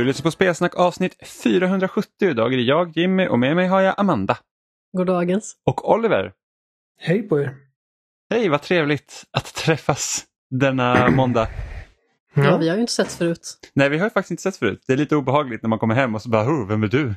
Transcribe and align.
Du 0.00 0.04
lyssnar 0.04 0.22
på 0.22 0.30
Spelsnack 0.30 0.76
avsnitt 0.76 1.28
470. 1.42 2.28
Idag 2.30 2.52
är 2.52 2.56
det 2.56 2.62
jag, 2.62 2.96
Jimmy 2.96 3.28
och 3.28 3.38
med 3.38 3.56
mig 3.56 3.66
har 3.66 3.80
jag 3.80 3.94
Amanda. 3.98 4.38
Goddagens. 4.96 5.56
Och 5.64 5.90
Oliver. 5.90 6.32
Hej 6.98 7.22
på 7.22 7.40
er. 7.40 7.56
Hej, 8.30 8.48
vad 8.48 8.62
trevligt 8.62 9.24
att 9.30 9.54
träffas 9.54 10.24
denna 10.50 11.10
måndag. 11.16 11.48
Ja. 12.34 12.44
ja, 12.44 12.56
vi 12.56 12.68
har 12.68 12.76
ju 12.76 12.80
inte 12.80 12.92
sett 12.92 13.12
förut. 13.12 13.58
Nej, 13.74 13.88
vi 13.88 13.98
har 13.98 14.06
ju 14.06 14.10
faktiskt 14.10 14.30
inte 14.30 14.42
sett 14.42 14.56
förut. 14.56 14.84
Det 14.86 14.92
är 14.92 14.96
lite 14.96 15.16
obehagligt 15.16 15.62
när 15.62 15.68
man 15.68 15.78
kommer 15.78 15.94
hem 15.94 16.14
och 16.14 16.22
så 16.22 16.28
bara, 16.28 16.44
oh, 16.44 16.68
vem 16.68 16.82
är 16.82 16.88
du? 16.88 17.14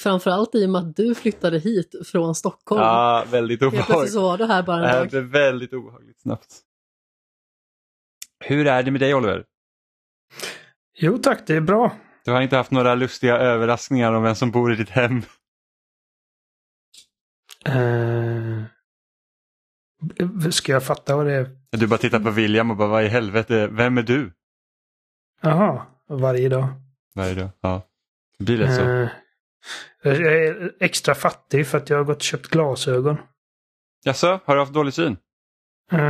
Framförallt 0.00 0.54
i 0.54 0.66
och 0.66 0.70
med 0.70 0.78
att 0.80 0.96
du 0.96 1.14
flyttade 1.14 1.58
hit 1.58 1.94
från 2.06 2.34
Stockholm. 2.34 2.82
Ja, 2.82 3.24
väldigt 3.30 3.62
obehagligt. 3.62 3.86
Plötsligt 3.86 4.12
så 4.12 4.22
var 4.22 4.38
du 4.38 4.46
här 4.46 4.62
bara 4.62 4.88
en 4.88 4.94
dag. 4.94 5.04
Det 5.04 5.10
blev 5.10 5.22
väldigt 5.24 5.72
obehagligt 5.72 6.20
snabbt. 6.20 6.60
Hur 8.44 8.66
är 8.66 8.82
det 8.82 8.90
med 8.90 9.00
dig 9.00 9.14
Oliver? 9.14 9.44
Jo 11.00 11.18
tack, 11.18 11.46
det 11.46 11.54
är 11.54 11.60
bra. 11.60 11.96
Du 12.24 12.30
har 12.30 12.40
inte 12.40 12.56
haft 12.56 12.70
några 12.70 12.94
lustiga 12.94 13.36
överraskningar 13.36 14.12
om 14.12 14.22
vem 14.22 14.34
som 14.34 14.50
bor 14.50 14.72
i 14.72 14.76
ditt 14.76 14.90
hem? 14.90 15.22
Uh, 17.68 18.64
ska 20.50 20.72
jag 20.72 20.84
fatta 20.84 21.16
vad 21.16 21.26
det 21.26 21.32
är? 21.32 21.50
Du 21.70 21.86
bara 21.86 21.98
tittar 21.98 22.20
på 22.20 22.30
William 22.30 22.70
och 22.70 22.76
bara 22.76 22.88
vad 22.88 23.04
i 23.04 23.08
helvete, 23.08 23.66
vem 23.66 23.98
är 23.98 24.02
du? 24.02 24.32
Jaha, 25.40 25.86
varje 26.08 26.48
dag. 26.48 26.68
Varje 27.14 27.34
dag, 27.34 27.48
ja. 27.60 27.82
Det 28.38 28.44
blir 28.44 28.58
lätt 28.58 28.74
så. 28.74 28.82
Uh, 28.82 29.08
jag 30.02 30.16
är 30.16 30.72
extra 30.80 31.14
fattig 31.14 31.66
för 31.66 31.78
att 31.78 31.90
jag 31.90 31.96
har 31.96 32.04
gått 32.04 32.16
och 32.16 32.22
köpt 32.22 32.46
glasögon. 32.46 33.16
Jaså, 34.04 34.40
har 34.44 34.54
du 34.54 34.60
haft 34.60 34.74
dålig 34.74 34.94
syn? 34.94 35.16
Uh, 35.92 36.00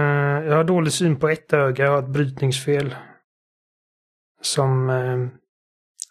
jag 0.47 0.57
har 0.57 0.65
dålig 0.65 0.93
syn 0.93 1.17
på 1.19 1.29
ett 1.29 1.53
öga, 1.53 1.85
jag 1.85 1.93
har 1.93 1.99
ett 1.99 2.09
brytningsfel. 2.09 2.95
Som 4.43 4.91
uh, 4.91 5.29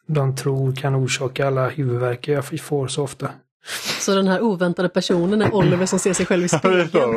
de 0.08 0.36
tror 0.36 0.76
kan 0.76 0.96
orsaka 0.96 1.48
alla 1.48 1.70
huvudvärk 1.70 2.28
jag 2.28 2.62
får 2.62 2.88
så 2.88 3.04
ofta. 3.04 3.32
Så 4.00 4.16
den 4.16 4.28
här 4.28 4.42
oväntade 4.42 4.90
personen 4.90 5.42
är 5.42 5.54
Oliver 5.54 5.86
som 5.86 6.00
ser 6.00 6.14
sig 6.14 6.26
själv 6.26 6.46
i 6.46 6.50
spegeln? 6.50 7.16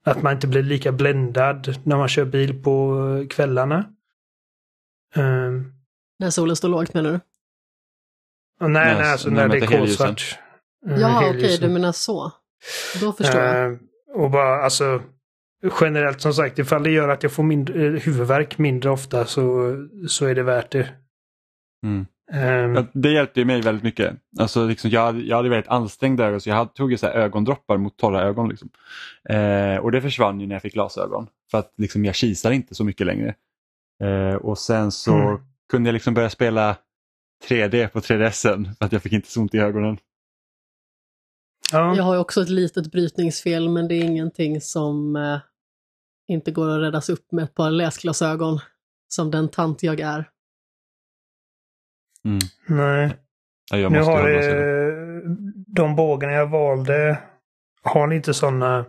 att 0.05 0.21
man 0.21 0.33
inte 0.33 0.47
blir 0.47 0.63
lika 0.63 0.91
bländad 0.91 1.75
när 1.83 1.97
man 1.97 2.07
kör 2.07 2.25
bil 2.25 2.63
på 2.63 3.25
kvällarna. 3.29 3.93
Um, 5.15 5.73
när 6.19 6.29
solen 6.29 6.55
står 6.55 6.69
lågt 6.69 6.93
menar 6.93 7.11
du? 7.11 7.19
nej, 8.59 8.69
nej, 8.69 8.95
nej 8.95 9.11
alltså 9.11 9.29
när 9.29 9.47
det 9.47 9.57
är 9.57 9.67
kolsvart. 9.67 10.39
Uh, 10.87 10.99
ja, 10.99 11.17
okej, 11.17 11.37
okay, 11.37 11.57
du 11.57 11.69
menar 11.69 11.91
så. 11.91 12.31
Då 13.01 13.11
förstår 13.11 13.39
uh, 13.39 13.45
jag. 13.45 13.65
Ehm, 13.65 13.79
och 14.13 14.31
bara 14.31 14.63
alltså 14.63 15.01
generellt 15.81 16.21
som 16.21 16.33
sagt, 16.33 16.59
ifall 16.59 16.83
det 16.83 16.91
gör 16.91 17.09
att 17.09 17.23
jag 17.23 17.31
får 17.31 17.43
mindre, 17.43 17.85
eh, 17.85 17.91
huvudvärk 17.91 18.57
mindre 18.57 18.89
ofta 18.89 19.25
så, 19.25 19.75
så 20.07 20.25
är 20.25 20.35
det 20.35 20.43
värt 20.43 20.71
det. 20.71 20.89
Mm. 21.83 22.05
Um, 22.31 22.87
det 22.93 23.11
hjälpte 23.11 23.45
mig 23.45 23.61
väldigt 23.61 23.83
mycket. 23.83 24.15
Alltså, 24.39 24.67
liksom, 24.67 24.89
jag, 24.89 25.01
hade, 25.01 25.19
jag 25.19 25.37
hade 25.37 25.49
väldigt 25.49 25.71
ansträngda 25.71 26.25
ögon 26.25 26.41
så 26.41 26.49
jag 26.49 26.55
hade, 26.55 26.71
tog 26.71 26.91
ju 26.91 26.97
så 26.97 27.07
ögondroppar 27.07 27.77
mot 27.77 27.97
torra 27.97 28.21
ögon. 28.21 28.49
Liksom. 28.49 28.69
Eh, 29.29 29.77
och 29.77 29.91
det 29.91 30.01
försvann 30.01 30.39
ju 30.39 30.47
när 30.47 30.55
jag 30.55 30.61
fick 30.61 30.73
glasögon. 30.73 31.27
För 31.51 31.57
att 31.57 31.73
liksom, 31.77 32.05
jag 32.05 32.15
kisar 32.15 32.51
inte 32.51 32.75
så 32.75 32.83
mycket 32.83 33.07
längre. 33.07 33.35
Eh, 34.03 34.35
och 34.35 34.57
sen 34.57 34.91
så 34.91 35.13
mm. 35.13 35.41
kunde 35.69 35.87
jag 35.87 35.93
liksom 35.93 36.13
börja 36.13 36.29
spela 36.29 36.77
3D 37.47 37.87
på 37.87 37.99
3DSen 37.99 38.75
för 38.75 38.85
att 38.85 38.91
jag 38.91 39.03
fick 39.03 39.13
inte 39.13 39.31
så 39.31 39.41
ont 39.41 39.53
i 39.53 39.57
ögonen. 39.57 39.97
Ja. 41.71 41.95
Jag 41.95 42.03
har 42.03 42.17
också 42.17 42.41
ett 42.41 42.49
litet 42.49 42.91
brytningsfel 42.91 43.69
men 43.69 43.87
det 43.87 43.95
är 43.95 44.03
ingenting 44.03 44.61
som 44.61 45.15
eh, 45.15 45.39
inte 46.27 46.51
går 46.51 46.69
att 46.69 46.81
räddas 46.81 47.09
upp 47.09 47.31
med 47.31 47.43
ett 47.43 47.55
par 47.55 47.71
läsglasögon 47.71 48.59
som 49.07 49.31
den 49.31 49.49
tant 49.49 49.83
jag 49.83 49.99
är. 49.99 50.29
Mm. 52.25 52.39
Nej. 52.67 53.17
Ja, 53.71 53.89
nu 53.89 54.01
har 54.01 54.29
det, 54.29 55.21
de 55.67 55.95
bågarna 55.95 56.33
jag 56.33 56.47
valde, 56.47 57.19
har 57.81 58.07
ni 58.07 58.15
inte 58.15 58.33
sådana, 58.33 58.85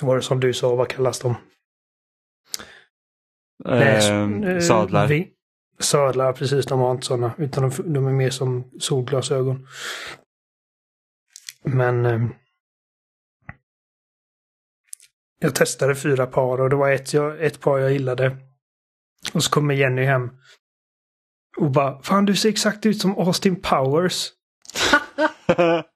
var 0.00 0.16
det 0.16 0.22
som 0.22 0.40
du 0.40 0.52
sa, 0.52 0.74
vad 0.74 0.88
kallas 0.88 1.18
de? 1.18 1.34
Eh, 3.64 4.60
sadlar. 4.60 5.06
Vi, 5.06 5.28
sadlar, 5.78 6.32
precis. 6.32 6.66
De 6.66 6.80
har 6.80 6.90
inte 6.90 7.06
sådana, 7.06 7.34
utan 7.38 7.70
de, 7.70 7.92
de 7.92 8.06
är 8.06 8.12
mer 8.12 8.30
som 8.30 8.70
solglasögon. 8.80 9.66
Men 11.62 12.06
eh, 12.06 12.20
jag 15.38 15.54
testade 15.54 15.94
fyra 15.94 16.26
par 16.26 16.60
och 16.60 16.70
det 16.70 16.76
var 16.76 16.90
ett, 16.90 17.12
jag, 17.12 17.44
ett 17.44 17.60
par 17.60 17.78
jag 17.78 17.92
gillade. 17.92 18.36
Och 19.34 19.44
så 19.44 19.50
kommer 19.50 19.74
Jenny 19.74 20.04
hem 20.04 20.30
och 21.56 21.70
bara, 21.70 22.02
fan 22.02 22.24
du 22.24 22.36
ser 22.36 22.48
exakt 22.48 22.86
ut 22.86 23.00
som 23.00 23.18
Austin 23.18 23.62
Powers. 23.62 24.32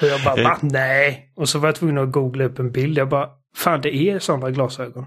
och 0.00 0.06
jag 0.06 0.24
bara, 0.24 0.42
va? 0.42 0.58
Nej. 0.62 1.32
Och 1.36 1.48
så 1.48 1.58
var 1.58 1.68
jag 1.68 1.76
tvungen 1.76 1.98
att 1.98 2.12
googla 2.12 2.44
upp 2.44 2.58
en 2.58 2.72
bild. 2.72 2.98
Jag 2.98 3.08
bara, 3.08 3.30
fan 3.56 3.80
det 3.80 3.94
är 3.94 4.18
sådana 4.18 4.50
glasögon. 4.50 5.06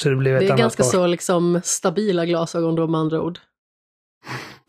Så 0.00 0.08
det 0.08 0.16
blev 0.16 0.36
ett 0.36 0.40
Det 0.40 0.52
är 0.52 0.56
ganska 0.56 0.82
par. 0.82 0.90
så 0.90 1.06
liksom 1.06 1.60
stabila 1.64 2.26
glasögon 2.26 2.74
då 2.74 2.86
med 2.86 3.00
andra 3.00 3.22
ord. 3.22 3.38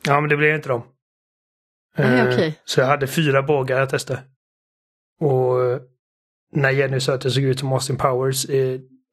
Ja, 0.03 0.21
men 0.21 0.29
det 0.29 0.37
blev 0.37 0.55
inte 0.55 0.69
dem. 0.69 0.83
Nej, 1.97 2.19
eh, 2.19 2.27
okay. 2.27 2.53
Så 2.65 2.79
jag 2.79 2.87
hade 2.87 3.07
fyra 3.07 3.43
bågar 3.43 3.79
jag 3.79 3.89
testade. 3.89 4.19
Och 5.19 5.63
eh, 5.63 5.79
när 6.53 6.69
Jenny 6.69 6.99
sa 6.99 7.13
att 7.13 7.21
det 7.21 7.31
såg 7.31 7.43
ut 7.43 7.59
som 7.59 7.73
Austin 7.73 7.97
Powers, 7.97 8.45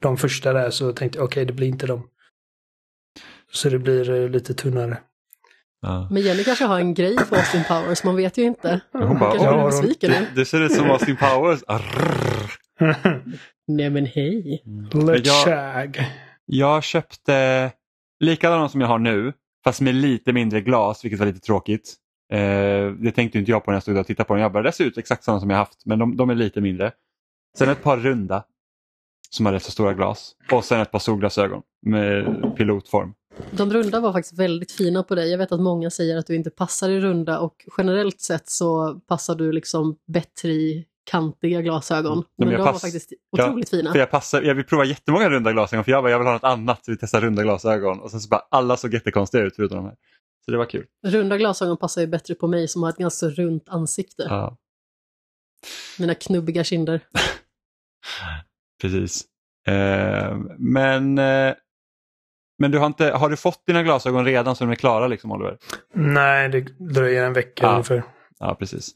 de 0.02 0.16
första 0.16 0.52
där, 0.52 0.70
så 0.70 0.92
tänkte 0.92 1.18
jag 1.18 1.24
okej, 1.24 1.42
okay, 1.42 1.44
det 1.44 1.52
blir 1.52 1.68
inte 1.68 1.86
dem. 1.86 2.02
Så 3.52 3.68
det 3.68 3.78
blir 3.78 4.10
eh, 4.10 4.28
lite 4.28 4.54
tunnare. 4.54 4.98
Ja. 5.82 6.08
Men 6.10 6.22
Jenny 6.22 6.44
kanske 6.44 6.64
har 6.64 6.78
en 6.78 6.94
grej 6.94 7.16
för 7.16 7.36
Austin 7.36 7.64
Powers, 7.68 8.04
man 8.04 8.16
vet 8.16 8.38
ju 8.38 8.42
inte. 8.42 8.80
Hon 8.92 9.18
bara, 9.18 9.30
kanske 9.30 9.54
blir 9.54 9.64
besviken 9.64 10.10
det, 10.10 10.26
det 10.34 10.44
ser 10.44 10.60
ut 10.60 10.72
som 10.72 10.90
Austin 10.90 11.16
Powers. 11.16 11.60
Nej 13.68 13.90
men 13.90 14.06
hej. 14.06 14.62
Mm. 14.66 15.22
Jag, 15.24 15.96
jag 16.46 16.84
köpte 16.84 17.70
likadana 18.20 18.68
som 18.68 18.80
jag 18.80 18.88
har 18.88 18.98
nu, 18.98 19.32
fast 19.64 19.80
med 19.80 19.94
lite 19.94 20.32
mindre 20.32 20.60
glas 20.60 21.04
vilket 21.04 21.18
var 21.20 21.26
lite 21.26 21.40
tråkigt. 21.40 21.94
Eh, 22.32 22.90
det 22.90 23.12
tänkte 23.14 23.38
inte 23.38 23.50
jag 23.50 23.64
på 23.64 23.70
när 23.70 23.76
jag 23.76 23.82
stod 23.82 23.96
och 23.96 24.06
tittade 24.06 24.26
på 24.26 24.34
den. 24.34 24.42
Jag 24.42 24.52
bara, 24.52 24.62
det 24.62 24.72
ser 24.72 24.84
ut 24.84 24.98
exakt 24.98 25.24
samma 25.24 25.40
som 25.40 25.50
jag 25.50 25.56
haft 25.56 25.86
men 25.86 25.98
de, 25.98 26.16
de 26.16 26.30
är 26.30 26.34
lite 26.34 26.60
mindre. 26.60 26.92
Sen 27.58 27.68
ett 27.68 27.82
par 27.82 27.96
runda 27.96 28.44
som 29.30 29.46
har 29.46 29.52
rätt 29.52 29.62
så 29.62 29.70
stora 29.70 29.94
glas 29.94 30.32
och 30.52 30.64
sen 30.64 30.80
ett 30.80 30.90
par 30.90 30.98
solglasögon 30.98 31.62
med 31.86 32.26
pilotform. 32.56 33.14
De 33.50 33.72
runda 33.72 34.00
var 34.00 34.12
faktiskt 34.12 34.38
väldigt 34.38 34.72
fina 34.72 35.02
på 35.02 35.14
dig. 35.14 35.30
Jag 35.30 35.38
vet 35.38 35.52
att 35.52 35.60
många 35.60 35.90
säger 35.90 36.16
att 36.16 36.26
du 36.26 36.34
inte 36.34 36.50
passar 36.50 36.88
i 36.88 37.00
runda 37.00 37.38
och 37.38 37.64
generellt 37.78 38.20
sett 38.20 38.48
så 38.48 38.94
passar 38.94 39.34
du 39.34 39.52
liksom 39.52 39.96
bättre 40.06 40.52
i 40.52 40.86
kantiga 41.10 41.62
glasögon. 41.62 42.12
Mm. 42.12 42.24
Men, 42.38 42.48
Men 42.48 42.58
de 42.58 42.64
pass... 42.64 42.72
var 42.72 42.80
faktiskt 42.80 43.12
otroligt 43.32 43.72
ja, 43.72 43.76
fina. 43.76 43.92
För 43.92 43.98
jag, 43.98 44.10
passar, 44.10 44.42
jag 44.42 44.54
vill 44.54 44.64
prova 44.64 44.84
jättemånga 44.84 45.30
runda 45.30 45.52
glasögon 45.52 45.84
för 45.84 45.92
jag 45.92 46.02
bara, 46.02 46.10
jag 46.10 46.18
vill 46.18 46.26
ha 46.26 46.34
något 46.34 46.44
annat 46.44 46.84
så 46.84 46.90
vi 46.90 46.96
testar 46.96 47.20
runda 47.20 47.42
glasögon 47.42 48.00
och 48.00 48.10
sen 48.10 48.20
så 48.20 48.28
bara 48.28 48.42
alla 48.50 48.76
såg 48.76 48.94
jättekonstiga 48.94 49.42
ut 49.42 49.56
förutom 49.56 49.76
de 49.76 49.84
här. 49.84 49.96
Så 50.44 50.50
det 50.50 50.58
var 50.58 50.66
kul. 50.66 50.86
Runda 51.06 51.38
glasögon 51.38 51.76
passar 51.76 52.00
ju 52.00 52.06
bättre 52.06 52.34
på 52.34 52.46
mig 52.46 52.68
som 52.68 52.82
har 52.82 52.90
ett 52.90 52.96
ganska 52.96 53.26
runt 53.26 53.68
ansikte. 53.68 54.26
Ja. 54.28 54.56
Mina 55.98 56.14
knubbiga 56.14 56.64
kinder. 56.64 57.00
Precis. 58.82 59.24
Eh, 59.68 60.36
men 60.58 61.18
eh, 61.18 61.54
men 62.58 62.70
du 62.70 62.78
har, 62.78 62.86
inte, 62.86 63.10
har 63.10 63.30
du 63.30 63.36
fått 63.36 63.66
dina 63.66 63.82
glasögon 63.82 64.24
redan 64.24 64.56
så 64.56 64.64
de 64.64 64.70
är 64.70 64.74
klara 64.74 65.06
liksom 65.06 65.32
Oliver? 65.32 65.58
Nej, 65.94 66.48
det 66.48 66.60
dröjer 66.78 67.24
en 67.24 67.32
vecka 67.32 67.66
ja. 67.66 67.72
ungefär. 67.72 68.02
Ja, 68.38 68.54
precis. 68.54 68.92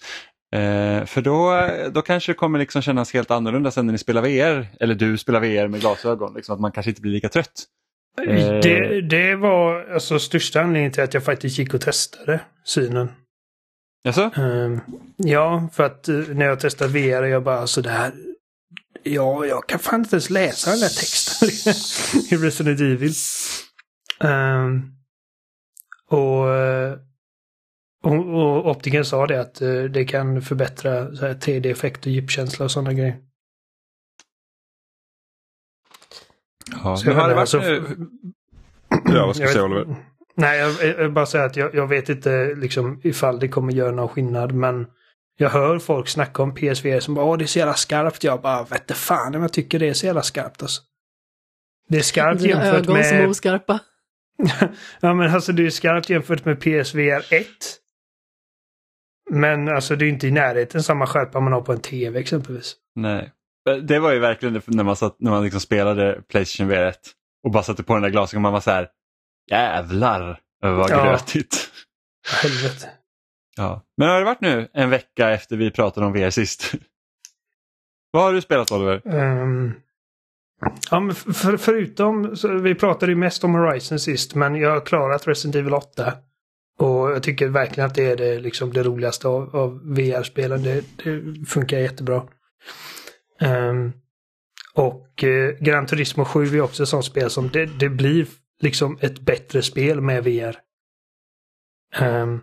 Eh, 0.53 1.05
för 1.05 1.23
då, 1.23 1.69
då 1.91 2.03
kanske 2.03 2.33
det 2.33 2.37
kommer 2.37 2.59
liksom 2.59 2.83
kännas 2.83 3.13
helt 3.13 3.31
annorlunda 3.31 3.71
sen 3.71 3.87
när 3.87 3.93
ni 3.93 3.99
spelar 3.99 4.23
VR, 4.23 4.69
eller 4.81 4.95
du 4.95 5.19
spelar 5.19 5.41
VR 5.41 5.69
med 5.69 5.81
glasögon, 5.81 6.35
liksom, 6.35 6.55
att 6.55 6.61
man 6.61 6.73
kanske 6.73 6.91
inte 6.91 7.01
blir 7.01 7.13
lika 7.13 7.29
trött. 7.29 7.65
Eh. 8.21 8.61
Det, 8.63 9.01
det 9.01 9.35
var 9.35 9.85
alltså 9.95 10.19
största 10.19 10.61
anledningen 10.61 10.93
till 10.93 11.03
att 11.03 11.15
jag 11.15 11.25
faktiskt 11.25 11.59
gick 11.59 11.75
och 11.75 11.81
testade 11.81 12.41
synen. 12.65 13.09
Jaså? 14.05 14.31
Eh, 14.37 14.79
ja, 15.17 15.69
för 15.73 15.83
att 15.83 16.09
eh, 16.09 16.15
när 16.15 16.47
jag 16.47 16.61
testade 16.61 16.93
VR, 16.93 17.23
jag 17.23 17.43
bara 17.43 17.67
sådär, 17.67 18.13
ja, 19.03 19.47
jag 19.47 19.69
kan 19.69 19.79
fan 19.79 20.01
inte 20.01 20.17
ens 20.17 20.31
läsa 20.31 20.71
den 20.71 20.81
där 20.81 20.89
texten 20.89 21.49
i 22.39 22.43
Resident 22.43 22.81
Evil. 22.81 23.13
Um, 24.21 24.93
och, 26.09 26.47
och, 28.03 28.13
och 28.13 28.71
optiken 28.71 29.05
sa 29.05 29.27
det 29.27 29.41
att 29.41 29.63
uh, 29.63 29.85
det 29.85 30.05
kan 30.05 30.43
förbättra 30.43 31.11
3D-effekt 31.11 32.07
och 32.07 32.13
djupkänsla 32.13 32.65
och 32.65 32.71
sådana 32.71 32.93
grejer. 32.93 33.17
Ja, 36.85 36.97
så 36.97 37.07
men 37.07 37.17
har 37.17 37.29
det 37.29 37.35
varit 37.35 37.55
alltså, 37.55 37.61
Ja, 39.05 39.27
vad 39.27 39.37
ska 39.37 39.45
du 39.45 39.53
säga 39.53 39.65
Oliver? 39.65 39.97
Nej, 40.35 40.59
jag, 40.59 40.73
jag, 40.73 41.01
jag 41.01 41.13
bara 41.13 41.27
säga 41.27 41.45
att 41.45 41.57
jag, 41.57 41.75
jag, 41.75 41.87
vet 41.87 42.09
inte 42.09 42.55
liksom 42.55 43.01
ifall 43.05 43.39
det 43.39 43.49
kommer 43.49 43.73
göra 43.73 43.91
någon 43.91 44.09
skillnad, 44.09 44.53
men 44.53 44.87
jag 45.37 45.51
hör 45.51 45.79
folk 45.79 46.09
snacka 46.09 46.43
om 46.43 46.55
PSVR 46.55 47.01
som 47.01 47.15
bara 47.15 47.25
åh 47.25 47.39
det 47.39 47.45
är 47.45 47.47
så 47.47 47.59
jävla 47.59 47.75
skarpt. 47.75 48.25
Jag 48.25 48.41
bara 48.41 48.65
vette 48.65 48.95
fan 48.95 49.35
om 49.35 49.43
jag 49.43 49.53
tycker 49.53 49.79
det 49.79 49.89
är 49.89 49.93
så 49.93 50.07
jävla 50.07 50.23
skarpt 50.23 50.63
alltså. 50.63 50.83
Det 51.89 51.99
är 51.99 52.03
skarpt 52.03 52.43
Dina 52.43 52.65
jämfört 52.65 52.85
ögon 52.85 52.97
med... 52.97 53.07
som 53.07 53.17
är 53.17 53.29
oskarpa. 53.29 53.79
ja 55.01 55.15
men 55.15 55.35
alltså 55.35 55.53
det 55.53 55.67
är 55.67 55.71
skarpt 55.71 56.11
jämfört 56.11 56.45
med 56.45 56.61
PSVR 56.61 57.35
1. 57.35 57.47
Men 59.35 59.69
alltså 59.69 59.97
det 59.97 60.05
är 60.05 60.09
inte 60.09 60.27
i 60.27 60.31
närheten 60.31 60.83
samma 60.83 61.07
skärpa 61.07 61.41
man 61.41 61.53
har 61.53 61.61
på 61.61 61.73
en 61.73 61.81
TV 61.81 62.21
exempelvis. 62.21 62.77
Nej. 62.95 63.33
Det 63.83 63.99
var 63.99 64.13
ju 64.13 64.19
verkligen 64.19 64.63
när 64.67 64.85
man, 64.85 64.97
satt, 64.97 65.17
när 65.21 65.31
man 65.31 65.43
liksom 65.43 65.61
spelade 65.61 66.23
Playstation 66.29 66.69
VR 66.69 66.87
1 66.87 66.99
och 67.45 67.51
bara 67.51 67.63
satte 67.63 67.83
på 67.83 67.95
den 67.95 68.03
där 68.03 68.11
glasögonen 68.11 68.43
man 68.43 68.53
var 68.53 68.61
så 68.61 68.71
här 68.71 68.89
jävlar 69.51 70.41
vad 70.61 70.91
ja. 70.91 71.05
grötigt. 71.05 71.71
Helvete. 72.43 72.91
Ja. 73.57 73.83
Men 73.97 74.09
har 74.09 74.19
det 74.19 74.25
varit 74.25 74.41
nu 74.41 74.69
en 74.73 74.91
vecka 74.91 75.31
efter 75.31 75.57
vi 75.57 75.71
pratade 75.71 76.07
om 76.07 76.13
VR 76.13 76.31
sist? 76.31 76.73
Vad 78.11 78.23
har 78.23 78.33
du 78.33 78.41
spelat 78.41 78.73
Oliver? 78.73 79.01
Um, 79.05 79.75
ja, 80.91 81.01
men 81.01 81.15
för, 81.15 81.57
förutom, 81.57 82.37
vi 82.63 82.75
pratade 82.75 83.13
ju 83.13 83.17
mest 83.17 83.45
om 83.45 83.55
Horizon 83.55 83.99
sist, 83.99 84.35
men 84.35 84.57
jag 84.57 84.71
har 84.71 84.81
klarat 84.81 85.29
Resident 85.29 85.57
Evil 85.57 85.75
8. 85.75 86.13
Och 86.83 87.11
jag 87.11 87.23
tycker 87.23 87.49
verkligen 87.49 87.87
att 87.87 87.95
det 87.95 88.07
är 88.07 88.17
det, 88.17 88.41
liksom 88.41 88.73
det 88.73 88.83
roligaste 88.83 89.29
av, 89.29 89.57
av 89.57 89.95
VR-spelen. 89.95 90.63
Det, 90.63 90.85
det, 91.05 91.47
funkar 91.47 91.79
jättebra. 91.79 92.23
Um, 93.41 93.93
och 94.75 95.25
eh, 95.25 95.55
Gran 95.61 95.87
Turismo 95.87 96.25
7 96.25 96.45
är 96.45 96.61
också 96.61 96.83
ett 96.83 96.89
sånt 96.89 97.05
spel 97.05 97.31
som 97.31 97.49
det, 97.49 97.67
det 97.67 97.89
blir 97.89 98.27
liksom 98.61 98.99
ett 99.01 99.21
bättre 99.21 99.63
spel 99.63 100.01
med 100.01 100.25
VR. 100.25 100.57
Um, 102.01 102.07
ehm, 102.07 102.41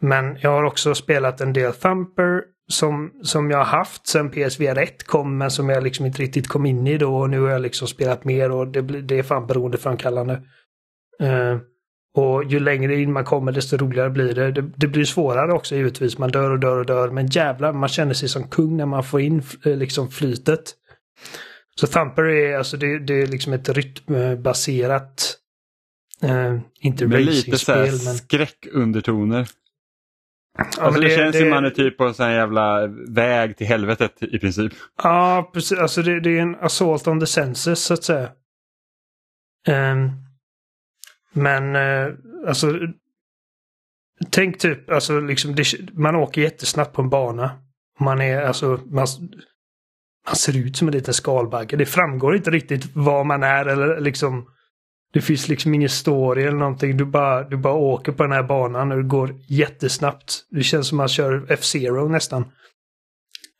men 0.00 0.38
jag 0.40 0.50
har 0.50 0.62
också 0.62 0.94
spelat 0.94 1.40
en 1.40 1.52
del 1.52 1.72
Thumper 1.72 2.42
som, 2.68 3.12
som 3.22 3.50
jag 3.50 3.58
har 3.58 3.64
haft 3.64 4.06
sen 4.06 4.30
PSVR 4.30 4.78
1 4.78 5.06
kom 5.06 5.38
men 5.38 5.50
som 5.50 5.68
jag 5.68 5.82
liksom 5.82 6.06
inte 6.06 6.22
riktigt 6.22 6.48
kom 6.48 6.66
in 6.66 6.86
i 6.86 6.98
då 6.98 7.16
och 7.16 7.30
nu 7.30 7.40
har 7.40 7.50
jag 7.50 7.62
liksom 7.62 7.88
spelat 7.88 8.24
mer 8.24 8.50
och 8.50 8.68
det, 8.68 8.82
det 8.82 9.18
är 9.18 9.22
fan 9.22 9.46
beroendeframkallande. 9.46 10.42
Uh, 11.22 11.58
och 12.14 12.44
ju 12.44 12.60
längre 12.60 13.00
in 13.00 13.12
man 13.12 13.24
kommer 13.24 13.52
desto 13.52 13.76
roligare 13.76 14.10
blir 14.10 14.34
det. 14.34 14.52
det. 14.52 14.62
det. 14.76 14.86
blir 14.86 15.04
svårare 15.04 15.52
också 15.52 15.76
givetvis. 15.76 16.18
Man 16.18 16.30
dör 16.30 16.50
och 16.50 16.58
dör 16.58 16.76
och 16.76 16.86
dör. 16.86 17.10
Men 17.10 17.26
jävlar, 17.26 17.72
man 17.72 17.88
känner 17.88 18.14
sig 18.14 18.28
som 18.28 18.48
kung 18.48 18.76
när 18.76 18.86
man 18.86 19.04
får 19.04 19.20
in 19.20 19.42
eh, 19.64 19.76
liksom 19.76 20.10
flytet. 20.10 20.74
Så 21.80 21.86
Thumper 21.86 22.22
är 22.24 22.58
alltså 22.58 22.76
det, 22.76 22.98
det 22.98 23.22
är 23.22 23.26
liksom 23.26 23.52
ett 23.52 23.68
rytmbaserat 23.68 25.36
uh, 26.24 26.60
inte. 26.80 27.06
Med 27.06 27.24
lite 27.24 27.72
men... 27.72 27.98
skräckundertoner. 27.98 29.48
Ja, 30.58 30.64
alltså 30.78 31.00
det, 31.00 31.08
det, 31.08 31.16
känns 31.16 31.32
det, 31.32 31.40
som 31.40 31.50
man 31.50 31.64
är 31.64 31.70
typ 31.70 31.98
på 31.98 32.04
en 32.04 32.14
sån 32.14 32.26
här 32.26 32.32
jävla 32.32 32.86
väg 33.08 33.56
till 33.56 33.66
helvetet 33.66 34.22
i 34.22 34.38
princip. 34.38 34.72
Ja, 35.02 35.50
precis. 35.54 35.78
Alltså 35.78 36.02
det, 36.02 36.20
det 36.20 36.38
är 36.38 36.42
en 36.42 36.54
assault 36.54 37.06
on 37.06 37.20
the 37.20 37.26
senses 37.26 37.84
så 37.84 37.94
att 37.94 38.04
säga. 38.04 38.30
Um, 39.68 40.23
men 41.34 41.76
eh, 41.76 42.14
alltså 42.46 42.78
Tänk 44.30 44.58
typ, 44.58 44.90
alltså 44.90 45.20
liksom, 45.20 45.54
det, 45.54 45.64
man 45.92 46.16
åker 46.16 46.42
jättesnabbt 46.42 46.92
på 46.92 47.02
en 47.02 47.10
bana. 47.10 47.50
Man 48.00 48.20
är 48.20 48.42
alltså, 48.42 48.80
man, 48.86 49.06
man 50.26 50.36
ser 50.36 50.56
ut 50.56 50.76
som 50.76 50.88
en 50.88 50.94
liten 50.94 51.14
skalbagge. 51.14 51.76
Det 51.76 51.86
framgår 51.86 52.36
inte 52.36 52.50
riktigt 52.50 52.96
var 52.96 53.24
man 53.24 53.42
är 53.42 53.66
eller 53.66 54.00
liksom 54.00 54.46
det 55.12 55.20
finns 55.20 55.48
liksom 55.48 55.74
ingen 55.74 55.88
story 55.88 56.42
eller 56.42 56.58
någonting. 56.58 56.96
Du 56.96 57.04
bara, 57.04 57.42
du 57.42 57.56
bara 57.56 57.74
åker 57.74 58.12
på 58.12 58.22
den 58.22 58.32
här 58.32 58.42
banan 58.42 58.92
och 58.92 58.98
det 58.98 59.08
går 59.08 59.34
jättesnabbt. 59.48 60.46
Det 60.50 60.62
känns 60.62 60.88
som 60.88 60.98
att 60.98 61.02
man 61.02 61.08
kör 61.08 61.46
F-Zero 61.48 62.08
nästan. 62.08 62.44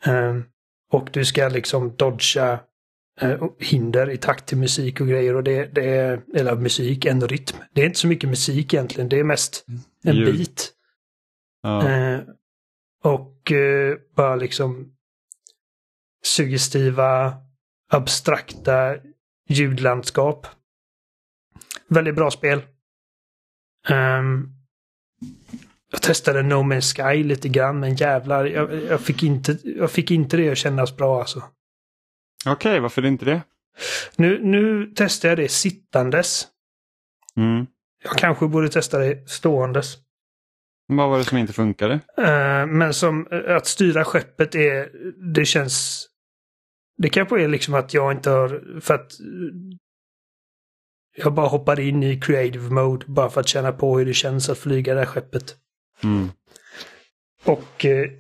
Um, 0.07 0.45
och 0.93 1.09
du 1.13 1.25
ska 1.25 1.49
liksom 1.49 1.97
dodga 1.97 2.61
hinder 3.59 4.11
i 4.11 4.17
takt 4.17 4.47
till 4.47 4.59
musik 4.59 5.01
och 5.01 5.09
grejer. 5.09 5.37
Och 5.37 5.45
det, 5.45 5.67
det 5.67 5.85
är, 5.85 6.23
eller 6.35 6.57
musik, 6.57 7.05
en 7.05 7.29
rytm. 7.29 7.57
Det 7.73 7.83
är 7.83 7.87
inte 7.87 7.99
så 7.99 8.07
mycket 8.07 8.31
musik 8.31 8.75
egentligen. 8.75 9.09
Det 9.09 9.19
är 9.19 9.25
mest 9.25 9.67
en 10.05 10.17
Ljud. 10.17 10.33
bit. 10.33 10.73
Ja. 11.63 11.89
Uh, 11.89 12.21
och 13.03 13.51
uh, 13.51 13.97
bara 14.17 14.37
liksom 14.37 14.93
suggestiva, 16.25 17.35
abstrakta 17.91 18.97
ljudlandskap 19.49 20.47
Väldigt 21.89 22.15
bra 22.15 22.31
spel. 22.31 22.63
Um, 23.89 24.55
jag 25.91 26.03
testade 26.03 26.43
No 26.43 26.55
Man's 26.55 26.95
Sky 26.95 27.25
lite 27.25 27.49
grann, 27.49 27.81
men 27.81 27.95
jävlar, 27.95 28.45
jag, 28.45 28.85
jag, 28.85 29.01
fick, 29.01 29.23
inte, 29.23 29.59
jag 29.65 29.91
fick 29.91 30.11
inte 30.11 30.37
det 30.37 30.51
att 30.51 30.59
kännas 30.59 30.97
bra 30.97 31.21
alltså. 31.21 31.43
Okej, 32.47 32.53
okay, 32.53 32.81
varför 32.81 33.05
inte 33.05 33.25
det? 33.25 33.43
Nu, 34.17 34.41
nu 34.45 34.93
testar 34.97 35.29
jag 35.29 35.39
det 35.39 35.49
sittandes. 35.49 36.47
Mm. 37.37 37.67
Jag 38.03 38.13
kanske 38.13 38.47
borde 38.47 38.69
testa 38.69 38.99
det 38.99 39.31
ståendes. 39.31 39.97
Vad 40.87 41.11
var 41.11 41.19
det 41.19 41.25
som 41.25 41.39
inte 41.39 41.53
funkade? 41.53 41.95
Uh, 42.19 42.67
men 42.67 42.95
som 42.95 43.33
uh, 43.33 43.57
att 43.57 43.67
styra 43.67 44.05
skeppet 44.05 44.55
är, 44.55 44.91
det 45.35 45.45
känns... 45.45 46.07
Det 46.97 47.09
kanske 47.09 47.43
är 47.43 47.49
liksom 47.49 47.75
att 47.75 47.95
jag 47.95 48.13
inte 48.13 48.31
har, 48.31 48.81
för 48.81 48.95
att 48.95 49.13
jag 51.17 51.35
bara 51.35 51.47
hoppar 51.47 51.81
in 51.81 52.03
i 52.03 52.21
creative 52.21 52.71
mode 52.71 53.07
bara 53.07 53.31
för 53.31 53.41
att 53.41 53.49
känna 53.49 53.73
på 53.73 53.99
hur 53.99 54.07
det 54.07 54.15
känns 54.15 54.49
att 54.49 54.59
flyga 54.59 54.95
det 54.95 55.01
här 55.01 55.07
skeppet. 55.07 55.57
Mm. 56.03 56.29
Och 57.45 57.85
eh, 57.85 58.11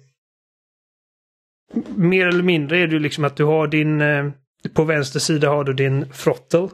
mer 1.96 2.26
eller 2.26 2.42
mindre 2.42 2.78
är 2.78 2.86
det 2.86 2.98
liksom 2.98 3.24
att 3.24 3.36
du 3.36 3.44
har 3.44 3.66
din... 3.66 4.00
Eh, 4.00 4.30
på 4.74 4.84
vänster 4.84 5.20
sida 5.20 5.48
har 5.48 5.64
du 5.64 5.72
din 5.72 6.08
throttle. 6.12 6.68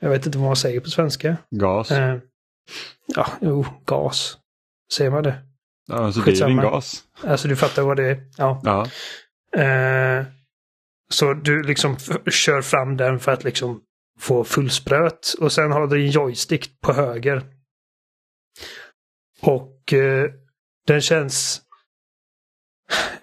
Jag 0.00 0.10
vet 0.10 0.26
inte 0.26 0.38
vad 0.38 0.46
man 0.46 0.56
säger 0.56 0.80
på 0.80 0.90
svenska. 0.90 1.36
Gas. 1.50 1.90
Eh, 1.90 2.18
ja, 3.06 3.26
jo, 3.40 3.66
gas. 3.86 4.38
Säger 4.92 5.10
man 5.10 5.22
det? 5.22 5.38
Ja, 5.88 5.94
alltså 5.94 6.20
det 6.20 6.40
är 6.40 6.46
din 6.46 6.56
gas. 6.56 7.02
Alltså 7.24 7.48
du 7.48 7.56
fattar 7.56 7.82
vad 7.82 7.96
det 7.96 8.04
är? 8.04 8.22
Ja. 8.36 8.60
ja. 8.64 8.86
Eh, 9.62 10.24
så 11.10 11.34
du 11.34 11.62
liksom 11.62 11.96
kör 12.30 12.62
fram 12.62 12.96
den 12.96 13.18
för 13.18 13.32
att 13.32 13.44
liksom 13.44 13.80
få 14.18 14.44
fullspröt 14.44 15.34
och 15.40 15.52
sen 15.52 15.72
har 15.72 15.86
du 15.86 16.04
en 16.04 16.10
joystick 16.10 16.80
på 16.80 16.92
höger. 16.92 17.42
Och 19.42 19.92
eh, 19.92 20.30
den 20.86 21.00
känns... 21.00 21.62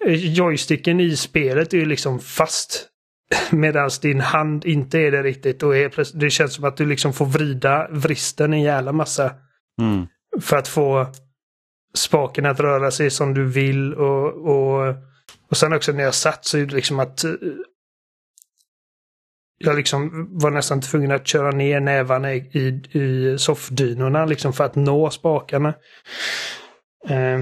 Joysticken 0.06 1.00
i 1.00 1.16
spelet 1.16 1.74
är 1.74 1.78
ju 1.78 1.84
liksom 1.84 2.20
fast. 2.20 2.88
Medan 3.50 3.90
din 4.02 4.20
hand 4.20 4.64
inte 4.64 4.98
är 4.98 5.10
det 5.10 5.22
riktigt. 5.22 5.62
Och 5.62 5.76
är, 5.76 6.18
det 6.18 6.30
känns 6.30 6.54
som 6.54 6.64
att 6.64 6.76
du 6.76 6.86
liksom 6.86 7.12
får 7.12 7.26
vrida 7.26 7.88
vristen 7.90 8.52
en 8.52 8.62
jävla 8.62 8.92
massa. 8.92 9.34
Mm. 9.80 10.06
För 10.40 10.56
att 10.56 10.68
få 10.68 11.12
spaken 11.94 12.46
att 12.46 12.60
röra 12.60 12.90
sig 12.90 13.10
som 13.10 13.34
du 13.34 13.44
vill. 13.44 13.94
Och, 13.94 14.26
och, 14.26 14.94
och 15.50 15.56
sen 15.56 15.72
också 15.72 15.92
när 15.92 16.04
jag 16.04 16.14
satt 16.14 16.44
så 16.44 16.58
är 16.58 16.66
det 16.66 16.74
liksom 16.74 16.98
att 16.98 17.24
eh, 17.24 17.32
jag 19.58 19.76
liksom 19.76 20.28
var 20.38 20.50
nästan 20.50 20.80
tvungen 20.80 21.10
att 21.10 21.26
köra 21.26 21.50
ner 21.50 21.80
nävarna 21.80 22.34
i, 22.34 22.82
i 22.92 23.38
soffdynorna 23.38 24.26
liksom 24.26 24.52
för 24.52 24.64
att 24.64 24.74
nå 24.74 25.10
spakarna. 25.10 25.74
Eh, 27.08 27.40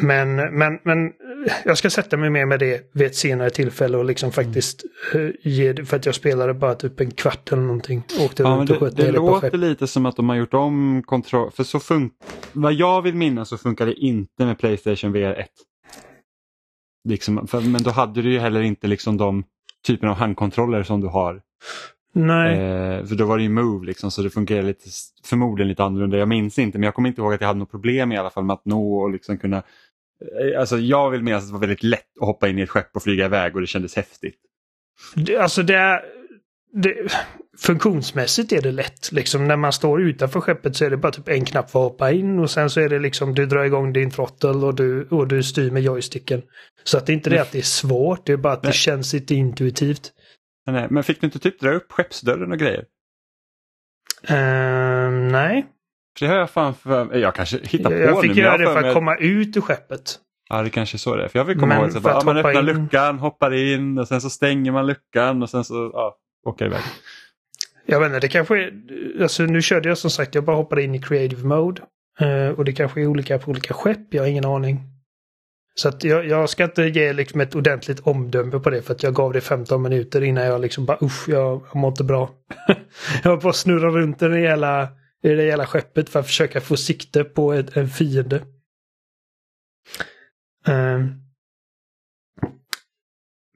men, 0.00 0.36
men, 0.36 0.78
men 0.82 1.12
jag 1.64 1.78
ska 1.78 1.90
sätta 1.90 2.16
mig 2.16 2.30
mer 2.30 2.46
med 2.46 2.60
det 2.60 2.90
vid 2.94 3.06
ett 3.06 3.16
senare 3.16 3.50
tillfälle 3.50 3.96
och 3.96 4.04
liksom 4.04 4.32
faktiskt 4.32 4.84
mm. 5.14 5.32
ge 5.42 5.72
det, 5.72 5.84
för 5.84 5.96
att 5.96 6.06
jag 6.06 6.14
spelade 6.14 6.54
bara 6.54 6.74
typ 6.74 7.00
en 7.00 7.10
kvart 7.10 7.52
eller 7.52 7.62
någonting. 7.62 8.02
Åkte 8.20 8.42
ja, 8.42 8.48
runt 8.48 8.70
och 8.70 8.78
sköt 8.78 8.96
det, 8.96 9.06
det 9.06 9.12
låter 9.12 9.58
lite 9.58 9.86
som 9.86 10.06
att 10.06 10.16
de 10.16 10.28
har 10.28 10.36
gjort 10.36 10.54
om 10.54 11.02
kontroll, 11.06 11.50
för 11.50 11.64
så 11.64 11.80
funkar, 11.80 12.16
vad 12.52 12.72
jag 12.72 13.02
vill 13.02 13.14
minnas 13.14 13.48
så 13.48 13.58
funkar 13.58 13.86
det 13.86 13.94
inte 13.94 14.46
med 14.46 14.58
Playstation 14.58 15.12
VR 15.12 15.40
1. 15.40 15.48
Liksom, 17.08 17.46
för, 17.46 17.60
men 17.60 17.82
då 17.82 17.90
hade 17.90 18.22
du 18.22 18.32
ju 18.32 18.38
heller 18.38 18.62
inte 18.62 18.86
liksom 18.86 19.16
de 19.16 19.44
typen 19.86 20.08
av 20.08 20.16
handkontroller 20.16 20.82
som 20.82 21.00
du 21.00 21.06
har. 21.06 21.42
Nej. 22.12 22.52
Eh, 22.52 23.04
för 23.04 23.14
då 23.14 23.24
var 23.24 23.36
det 23.36 23.42
ju 23.42 23.48
Move 23.48 23.86
liksom, 23.86 24.10
så 24.10 24.22
det 24.22 24.30
fungerar 24.30 24.62
lite, 24.62 24.88
förmodligen 25.24 25.68
lite 25.68 25.84
annorlunda. 25.84 26.18
Jag 26.18 26.28
minns 26.28 26.58
inte 26.58 26.78
men 26.78 26.84
jag 26.84 26.94
kommer 26.94 27.08
inte 27.08 27.20
ihåg 27.20 27.34
att 27.34 27.40
jag 27.40 27.48
hade 27.48 27.58
något 27.58 27.70
problem 27.70 28.12
i 28.12 28.16
alla 28.16 28.30
fall 28.30 28.44
med 28.44 28.54
att 28.54 28.64
nå 28.64 28.98
och 28.98 29.10
liksom 29.10 29.38
kunna 29.38 29.62
Alltså 30.58 30.78
jag 30.78 31.10
vill 31.10 31.22
minnas 31.22 31.42
att 31.42 31.48
det 31.48 31.52
var 31.52 31.60
väldigt 31.60 31.82
lätt 31.82 32.18
att 32.20 32.26
hoppa 32.26 32.48
in 32.48 32.58
i 32.58 32.62
ett 32.62 32.70
skepp 32.70 32.96
och 32.96 33.02
flyga 33.02 33.24
iväg 33.24 33.54
och 33.54 33.60
det 33.60 33.66
kändes 33.66 33.96
häftigt. 33.96 34.36
Det, 35.14 35.36
alltså 35.36 35.62
det 35.62 35.74
är... 35.74 36.04
Det, 36.72 37.12
funktionsmässigt 37.58 38.52
är 38.52 38.62
det 38.62 38.72
lätt. 38.72 39.12
Liksom 39.12 39.48
när 39.48 39.56
man 39.56 39.72
står 39.72 40.02
utanför 40.02 40.40
skeppet 40.40 40.76
så 40.76 40.84
är 40.84 40.90
det 40.90 40.96
bara 40.96 41.12
typ 41.12 41.28
en 41.28 41.44
knapp 41.44 41.70
för 41.70 41.78
att 41.78 41.92
hoppa 41.92 42.12
in 42.12 42.38
och 42.38 42.50
sen 42.50 42.70
så 42.70 42.80
är 42.80 42.88
det 42.88 42.98
liksom 42.98 43.34
du 43.34 43.46
drar 43.46 43.64
igång 43.64 43.92
din 43.92 44.10
throttle 44.10 44.50
och 44.50 44.74
du, 44.74 45.08
och 45.08 45.28
du 45.28 45.42
styr 45.42 45.70
med 45.70 45.82
joysticken. 45.82 46.42
Så 46.84 46.98
att 46.98 47.06
det 47.06 47.12
är 47.12 47.14
inte 47.14 47.30
det 47.30 47.38
att 47.38 47.52
det 47.52 47.58
är 47.58 47.62
svårt, 47.62 48.26
det 48.26 48.32
är 48.32 48.36
bara 48.36 48.52
att 48.52 48.62
det 48.62 48.72
känns 48.72 49.12
lite 49.12 49.34
intuitivt. 49.34 50.12
Nej, 50.66 50.86
men 50.90 51.04
fick 51.04 51.20
du 51.20 51.26
inte 51.26 51.38
typ 51.38 51.60
dra 51.60 51.72
upp 51.72 51.92
skeppsdörren 51.92 52.52
och 52.52 52.58
grejer? 52.58 52.84
Uh, 54.30 55.10
nej. 55.32 55.66
Det 56.20 56.26
har 56.26 56.36
jag 56.36 56.50
fan 56.50 56.74
för 56.74 57.16
Jag 57.16 57.34
kanske 57.34 57.58
hittar 57.62 57.90
på 57.90 57.96
jag. 57.96 58.00
Fick 58.00 58.08
jag 58.08 58.22
fick 58.22 58.36
göra 58.36 58.58
det 58.58 58.64
för 58.64 58.88
att 58.88 58.94
komma 58.94 59.16
ut 59.16 59.56
ur 59.56 59.60
skeppet. 59.60 60.18
Ja, 60.48 60.62
det 60.62 60.70
kanske 60.70 60.96
är 60.96 60.98
så 60.98 61.16
det 61.16 61.24
är. 61.24 61.28
För 61.28 61.38
jag 61.38 61.44
vill 61.44 61.58
komma 61.58 61.74
ihåg 61.74 61.84
att, 61.84 62.06
att 62.06 62.24
man 62.24 62.36
öppnar 62.36 62.58
in... 62.58 62.64
luckan, 62.64 63.18
hoppar 63.18 63.54
in 63.54 63.98
och 63.98 64.08
sen 64.08 64.20
så 64.20 64.30
stänger 64.30 64.72
man 64.72 64.86
luckan 64.86 65.42
och 65.42 65.50
sen 65.50 65.64
så 65.64 65.90
ja, 65.92 66.16
åker 66.46 66.66
iväg. 66.66 66.80
Jag 67.86 68.00
vet 68.00 68.06
inte, 68.06 68.20
det 68.20 68.28
kanske 68.28 68.58
är... 68.58 68.72
Alltså 69.22 69.42
nu 69.42 69.62
körde 69.62 69.88
jag 69.88 69.98
som 69.98 70.10
sagt, 70.10 70.34
jag 70.34 70.44
bara 70.44 70.56
hoppade 70.56 70.82
in 70.82 70.94
i 70.94 71.00
creative 71.02 71.44
mode. 71.44 71.82
Uh, 72.22 72.48
och 72.48 72.64
det 72.64 72.72
kanske 72.72 73.00
är 73.00 73.06
olika 73.06 73.38
på 73.38 73.50
olika 73.50 73.74
skepp, 73.74 74.14
jag 74.14 74.22
har 74.22 74.28
ingen 74.28 74.44
aning. 74.44 74.80
Så 75.74 75.88
att 75.88 76.04
jag, 76.04 76.26
jag 76.26 76.50
ska 76.50 76.64
inte 76.64 76.82
ge 76.82 77.12
liksom 77.12 77.40
ett 77.40 77.54
ordentligt 77.54 78.00
omdöme 78.00 78.58
på 78.58 78.70
det 78.70 78.82
för 78.82 78.94
att 78.94 79.02
jag 79.02 79.14
gav 79.14 79.32
det 79.32 79.40
15 79.40 79.82
minuter 79.82 80.22
innan 80.22 80.44
jag 80.44 80.60
liksom 80.60 80.84
bara 80.84 80.98
usch, 81.02 81.28
jag, 81.28 81.62
jag 81.72 81.76
mår 81.76 81.88
inte 81.88 82.04
bra. 82.04 82.30
jag 83.22 83.30
var 83.30 83.36
på 83.36 83.48
att 83.48 83.56
snurra 83.56 83.90
runt 83.90 84.22
i 84.22 84.28
det 84.28 84.38
hela, 84.38 84.88
i 85.22 85.28
det 85.28 85.42
hela 85.42 85.66
skeppet 85.66 86.08
för 86.08 86.20
att 86.20 86.26
försöka 86.26 86.60
få 86.60 86.76
sikte 86.76 87.24
på 87.24 87.52
ett, 87.52 87.76
en 87.76 87.88
fiende. 87.88 88.36
Uh, 90.68 91.06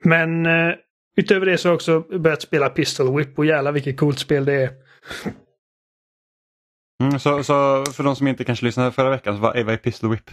men 0.05 0.47
uh, 0.47 0.75
utöver 1.17 1.47
det 1.47 1.59
så 1.59 1.69
har 1.69 1.71
jag 1.71 1.77
också 1.77 2.01
börjat 2.19 2.43
spela 2.43 2.69
Pistol 2.69 3.17
Whip 3.17 3.39
och 3.39 3.47
jävlar 3.47 3.73
vilket 3.73 3.97
coolt 3.97 4.19
spel 4.19 4.45
det 4.45 4.55
är. 4.55 4.71
Mm, 7.03 7.19
så, 7.19 7.45
så 7.45 7.85
för 7.93 8.03
de 8.05 8.17
som 8.17 8.29
inte 8.29 8.45
kanske 8.45 8.65
lyssnade 8.65 8.93
förra 8.93 9.11
veckan, 9.11 9.35
så 9.35 9.43
vad 9.43 9.57
är, 9.57 9.65
vad 9.65 9.75
är 9.75 9.79
Pistol 9.79 10.11
Whip? 10.11 10.31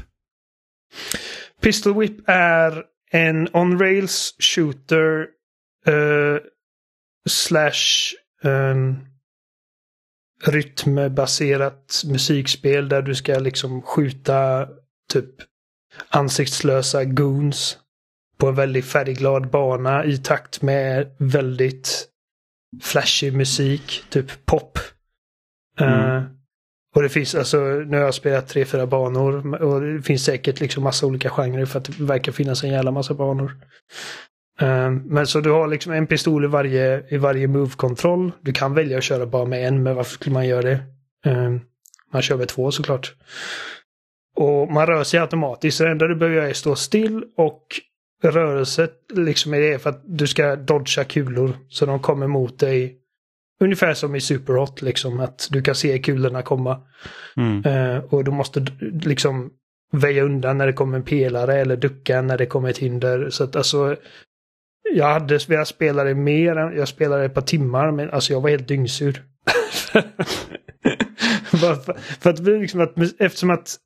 Pistol 1.62 2.00
Whip 2.00 2.20
är 2.26 2.86
en 3.12 3.48
on-rails 3.48 4.36
shooter 4.40 5.28
uh, 5.88 6.40
slash 7.30 8.14
um, 8.44 9.09
rytmbaserat 10.44 12.04
musikspel 12.06 12.90
där 12.90 13.02
du 13.02 13.16
ska 13.16 13.40
liksom 13.40 13.82
skjuta 13.82 14.68
typ 15.14 15.30
ansiktslösa 16.10 17.06
goons 17.06 17.78
på 18.38 18.48
en 18.48 18.56
väldigt 18.56 18.86
färgglad 18.86 19.50
bana 19.50 20.06
i 20.06 20.18
takt 20.18 20.62
med 20.62 21.16
väldigt 21.18 22.08
flashig 22.82 23.34
musik, 23.34 24.04
typ 24.10 24.46
pop. 24.46 24.80
Mm. 25.80 25.94
Uh, 25.94 26.24
och 26.96 27.02
det 27.02 27.10
finns 27.10 27.36
alltså, 27.36 27.58
nu 27.60 27.98
har 27.98 28.04
jag 28.04 28.14
spelat 28.14 28.48
tre, 28.48 28.66
fyra 28.66 28.88
banor 28.88 29.56
och 29.64 29.82
det 29.82 30.02
finns 30.02 30.24
säkert 30.24 30.60
liksom 30.60 30.84
massa 30.84 31.06
olika 31.06 31.30
genrer 31.30 31.66
för 31.66 31.80
att 31.80 31.86
det 31.86 32.00
verkar 32.00 32.32
finnas 32.32 32.64
en 32.64 32.70
jävla 32.70 32.92
massa 32.92 33.14
banor. 33.14 33.58
Um, 34.62 34.96
men 34.96 35.28
så 35.28 35.42
du 35.42 35.52
har 35.52 35.68
liksom 35.68 35.92
en 35.92 36.08
pistol 36.08 36.44
i 36.44 36.48
varje, 36.48 37.04
i 37.10 37.18
varje 37.18 37.48
move-kontroll. 37.48 38.32
Du 38.42 38.54
kan 38.54 38.74
välja 38.74 38.98
att 38.98 39.04
köra 39.04 39.26
bara 39.26 39.46
med 39.46 39.68
en, 39.68 39.84
men 39.84 39.96
varför 39.96 40.12
skulle 40.12 40.34
man 40.34 40.48
göra 40.48 40.62
det? 40.62 40.80
Um, 41.26 41.62
man 42.14 42.22
kör 42.22 42.38
med 42.38 42.48
två 42.48 42.72
såklart. 42.72 43.16
Och 44.36 44.72
man 44.72 44.88
rör 44.88 45.04
sig 45.04 45.20
automatiskt, 45.20 45.78
så 45.78 45.84
det 45.84 45.92
enda 45.92 46.08
du 46.08 46.16
behöver 46.16 46.38
göra 46.38 46.50
är 46.50 46.54
stå 46.54 46.76
still 46.76 47.24
och 47.38 47.64
rörelse 48.24 48.90
liksom 49.14 49.54
är 49.54 49.60
det 49.60 49.80
för 49.80 49.90
att 49.90 50.02
du 50.06 50.28
ska 50.28 50.56
dodga 50.56 51.04
kulor 51.04 51.58
så 51.70 51.86
de 51.86 52.00
kommer 52.00 52.28
mot 52.28 52.60
dig 52.60 53.00
Ungefär 53.62 53.94
som 53.94 54.16
i 54.16 54.22
Superhot, 54.22 54.82
liksom 54.82 55.20
att 55.20 55.48
du 55.52 55.62
kan 55.62 55.76
se 55.76 56.00
kulorna 56.00 56.42
komma. 56.42 56.82
Mm. 57.38 57.66
Uh, 57.66 58.04
och 58.14 58.24
du 58.24 58.32
måste 58.32 58.66
liksom 59.04 59.52
väja 59.92 60.24
undan 60.24 60.58
när 60.58 60.68
det 60.68 60.74
kommer 60.74 60.98
en 60.98 61.04
pelare 61.04 61.56
eller 61.56 61.78
ducka 61.78 62.22
när 62.22 62.38
det 62.38 62.46
kommer 62.46 62.70
ett 62.70 62.78
hinder. 62.78 63.30
Så 63.30 63.44
att 63.44 63.56
alltså, 63.56 63.96
jag 64.94 65.14
hade 65.14 65.40
velat 65.48 65.68
spela 65.68 66.04
det 66.04 66.16
mer, 66.16 66.56
jag 66.56 66.88
spelade 66.88 67.26
ett 67.26 67.34
par 67.34 67.42
timmar 67.42 67.92
men 67.92 68.10
alltså 68.10 68.34
jag 68.34 68.42
var 68.42 68.50
helt 68.50 68.68
dyngsur. 68.68 69.24
för, 71.44 71.94
för, 72.20 72.30
att, 72.30 72.40
liksom 72.40 72.82
att, 72.82 72.94
eftersom 73.20 73.50
att 73.50 73.78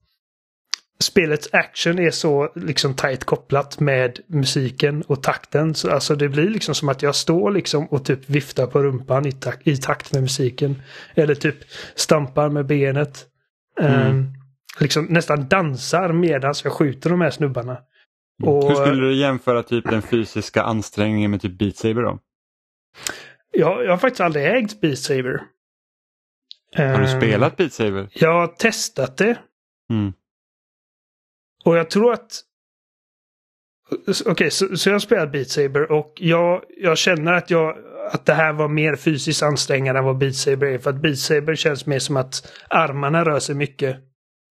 spelets 1.03 1.49
action 1.51 1.99
är 1.99 2.11
så 2.11 2.51
liksom 2.55 2.93
tight 2.93 3.23
kopplat 3.23 3.79
med 3.79 4.19
musiken 4.27 5.01
och 5.01 5.23
takten. 5.23 5.75
Så 5.75 5.91
alltså 5.91 6.15
det 6.15 6.29
blir 6.29 6.49
liksom 6.49 6.75
som 6.75 6.89
att 6.89 7.01
jag 7.01 7.15
står 7.15 7.51
liksom 7.51 7.85
och 7.87 8.05
typ 8.05 8.29
viftar 8.29 8.67
på 8.67 8.83
rumpan 8.83 9.25
i, 9.25 9.31
tak 9.31 9.67
i 9.67 9.77
takt 9.77 10.13
med 10.13 10.21
musiken. 10.21 10.81
Eller 11.15 11.35
typ 11.35 11.55
stampar 11.95 12.49
med 12.49 12.65
benet. 12.65 13.25
Mm. 13.79 14.09
Um, 14.09 14.33
liksom 14.79 15.05
nästan 15.05 15.47
dansar 15.47 16.13
medan 16.13 16.53
jag 16.63 16.73
skjuter 16.73 17.09
de 17.09 17.21
här 17.21 17.29
snubbarna. 17.29 17.77
Och, 18.43 18.69
Hur 18.69 18.75
skulle 18.75 19.01
du 19.01 19.15
jämföra 19.15 19.63
typ 19.63 19.89
den 19.89 20.01
fysiska 20.01 20.63
ansträngningen 20.63 21.31
med 21.31 21.41
typ 21.41 21.57
Beat 21.57 21.75
Saber 21.75 22.01
då? 22.01 22.19
Jag, 23.51 23.85
jag 23.85 23.89
har 23.89 23.97
faktiskt 23.97 24.21
aldrig 24.21 24.45
ägt 24.45 24.81
Beat 24.81 24.97
Saber. 24.99 25.43
Har 26.75 26.97
du 26.97 27.13
um, 27.13 27.21
spelat 27.21 27.57
Beat 27.57 27.73
Saber? 27.73 28.09
Jag 28.13 28.33
har 28.33 28.47
testat 28.47 29.17
det. 29.17 29.39
Mm. 29.89 30.13
Och 31.65 31.77
jag 31.77 31.89
tror 31.89 32.13
att... 32.13 32.41
Okej, 34.07 34.31
okay, 34.31 34.49
så, 34.49 34.77
så 34.77 34.89
jag 34.89 34.93
har 34.93 34.99
spelat 34.99 35.31
Beat 35.31 35.49
Saber 35.49 35.91
och 35.91 36.13
jag, 36.15 36.63
jag 36.77 36.97
känner 36.97 37.33
att, 37.33 37.49
jag, 37.49 37.77
att 38.11 38.25
det 38.25 38.33
här 38.33 38.53
var 38.53 38.67
mer 38.67 38.95
fysiskt 38.95 39.43
ansträngande 39.43 39.99
än 39.99 40.05
vad 40.05 40.17
Beat 40.17 40.35
Saber 40.35 40.67
är. 40.67 40.77
För 40.77 40.89
att 40.89 41.01
Beat 41.01 41.17
Saber 41.17 41.55
känns 41.55 41.85
mer 41.85 41.99
som 41.99 42.17
att 42.17 42.53
armarna 42.69 43.25
rör 43.25 43.39
sig 43.39 43.55
mycket. 43.55 43.97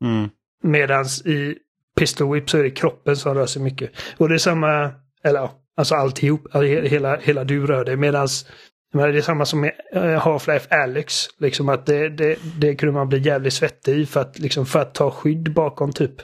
Mm. 0.05 0.29
Medans 0.63 1.27
i 1.27 1.59
Pistol 1.97 2.35
Whip 2.35 2.51
så 2.51 2.59
är 2.59 2.63
det 2.63 2.71
kroppen 2.71 3.17
som 3.17 3.35
rör 3.35 3.47
sig 3.47 3.63
mycket. 3.63 3.91
Och 4.17 4.29
det 4.29 4.35
är 4.35 4.39
samma, 4.39 4.91
eller 5.25 5.41
ja, 5.41 5.53
alltså 5.77 5.95
alltihop, 5.95 6.45
alltså 6.45 6.61
hela, 6.63 7.17
hela 7.17 7.45
du 7.45 7.67
rör 7.67 7.85
dig. 7.85 7.97
Medans 7.97 8.47
det 8.93 9.19
är 9.19 9.21
samma 9.21 9.45
som 9.45 9.61
med 9.61 9.73
eh, 9.93 10.01
Half-Life 10.01 10.83
Alex. 10.83 11.27
Liksom 11.39 11.69
att 11.69 11.87
det, 11.87 12.09
det, 12.09 12.39
det 12.61 12.75
kunde 12.75 12.93
man 12.93 13.09
bli 13.09 13.19
jävligt 13.19 13.53
svettig 13.53 13.99
i 13.99 14.07
för 14.07 14.21
att, 14.21 14.39
liksom, 14.39 14.67
för 14.67 14.79
att 14.79 14.95
ta 14.95 15.11
skydd 15.11 15.53
bakom 15.53 15.93
typ 15.93 16.21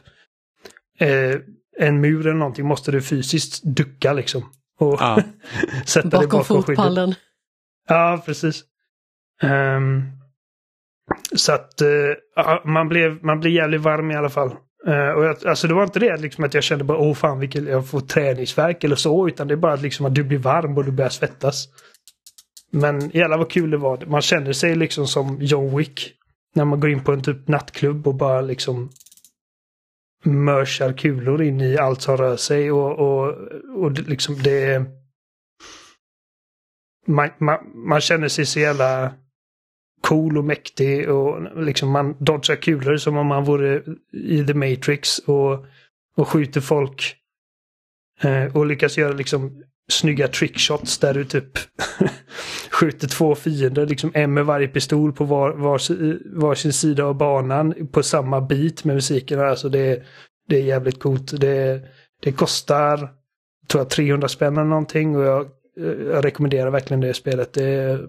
eh, 0.99 1.35
en 1.79 2.01
mur 2.01 2.21
eller 2.21 2.39
någonting 2.39 2.67
måste 2.67 2.91
du 2.91 3.03
fysiskt 3.03 3.63
ducka 3.65 4.13
liksom. 4.13 4.43
Och 4.81 4.97
ja. 5.01 5.23
sätta 5.87 6.09
bakom 6.09 6.21
dig 6.21 6.29
bakom 6.29 6.45
fotpallen. 6.45 7.09
Skyddet. 7.09 7.23
Ja, 7.89 8.23
precis. 8.27 8.65
Um, 9.43 10.13
så 11.37 11.53
att 11.53 11.83
uh, 11.83 12.65
man, 12.65 12.89
blev, 12.89 13.25
man 13.25 13.41
blev 13.41 13.53
jävligt 13.53 13.81
varm 13.81 14.11
i 14.11 14.17
alla 14.17 14.31
fall. 14.31 14.57
Uh, 14.89 15.09
och 15.09 15.25
jag, 15.25 15.47
alltså 15.47 15.69
det 15.69 15.75
var 15.75 15.83
inte 15.83 15.99
det 15.99 16.17
liksom 16.17 16.45
att 16.45 16.55
jag 16.55 16.65
kände 16.65 16.85
bara 16.85 16.99
åh 16.99 17.15
fan 17.15 17.41
vilket 17.41 17.65
jag 17.65 17.89
får 17.89 18.01
träningsverk 18.01 18.85
eller 18.85 18.97
så. 18.97 19.29
Utan 19.29 19.49
det 19.49 19.55
är 19.55 19.57
bara 19.57 19.77
liksom 19.77 20.07
att 20.07 20.15
du 20.15 20.25
blir 20.25 20.39
varm 20.39 20.79
och 20.79 20.85
du 20.85 20.93
börjar 20.93 21.11
svettas. 21.11 21.69
Men 22.71 23.11
jävlar 23.11 23.39
vad 23.39 23.51
kul 23.51 23.71
det 23.71 23.77
var. 23.77 24.07
Man 24.07 24.23
känner 24.23 24.53
sig 24.53 24.75
liksom 24.75 25.07
som 25.07 25.39
John 25.41 25.77
Wick. 25.77 26.15
när 26.55 26.65
man 26.65 26.81
går 26.81 26.91
in 26.91 27.05
på 27.05 27.13
en 27.13 27.23
typ 27.23 27.49
nattklubb 27.49 28.09
och 28.09 28.15
bara 28.15 28.41
liksom 28.41 28.91
mörsar 30.25 30.93
kulor 30.93 31.43
in 31.43 31.61
i 31.61 31.79
allt 31.79 32.03
som 32.03 32.17
rör 32.17 32.37
sig 32.37 32.73
och, 32.73 32.99
och, 32.99 33.35
och 33.85 33.91
liksom 33.93 34.43
det... 34.43 34.85
Man, 37.07 37.31
man, 37.39 37.59
man 37.75 38.01
känner 38.01 38.29
sig 38.29 38.47
så 38.47 38.61
jävla 38.61 39.13
cool 40.09 40.39
och 40.39 40.45
mäktig 40.45 41.11
och 41.11 41.63
liksom 41.65 41.91
man 41.91 42.17
dodgar 42.19 42.57
kulor 42.57 42.97
som 42.97 43.17
om 43.17 43.27
man 43.27 43.45
vore 43.45 43.83
i 44.13 44.45
The 44.45 44.55
Matrix 44.55 45.19
och, 45.19 45.65
och 46.17 46.29
skjuter 46.29 46.61
folk. 46.61 47.17
Eh, 48.21 48.57
och 48.57 48.67
lyckas 48.67 48.99
göra 48.99 49.13
liksom 49.13 49.63
snygga 49.91 50.29
trickshots 50.29 50.99
där 50.99 51.15
du 51.15 51.25
typ 51.25 51.59
skjuter 52.71 53.09
två 53.09 53.35
fiender, 53.35 53.87
liksom 53.87 54.11
en 54.15 54.35
med 54.35 54.47
varje 54.47 54.69
pistol 54.69 55.13
på 55.13 55.25
var, 55.25 55.51
var, 55.51 55.81
varsin 56.41 56.73
sida 56.73 57.05
av 57.05 57.15
banan 57.15 57.89
på 57.93 58.03
samma 58.03 58.41
bit 58.41 58.85
med 58.85 58.95
musiken. 58.95 59.41
Alltså 59.41 59.69
det, 59.69 60.03
det 60.49 60.57
är 60.57 60.63
jävligt 60.63 61.01
coolt. 61.01 61.41
Det, 61.41 61.83
det 62.23 62.33
kostar, 62.33 62.97
tror 63.69 63.81
jag, 63.81 63.91
300 63.91 64.29
spänn 64.29 64.57
eller 64.57 64.65
någonting 64.65 65.17
och 65.17 65.25
jag, 65.25 65.41
eh, 65.81 66.07
jag 66.13 66.25
rekommenderar 66.25 66.71
verkligen 66.71 67.01
det 67.01 67.15
spelet. 67.15 67.53
Det, 67.53 68.01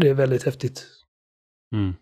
det 0.00 0.08
är 0.08 0.14
väldigt 0.14 0.44
häftigt. 0.44 0.95
Mm. 1.72 1.94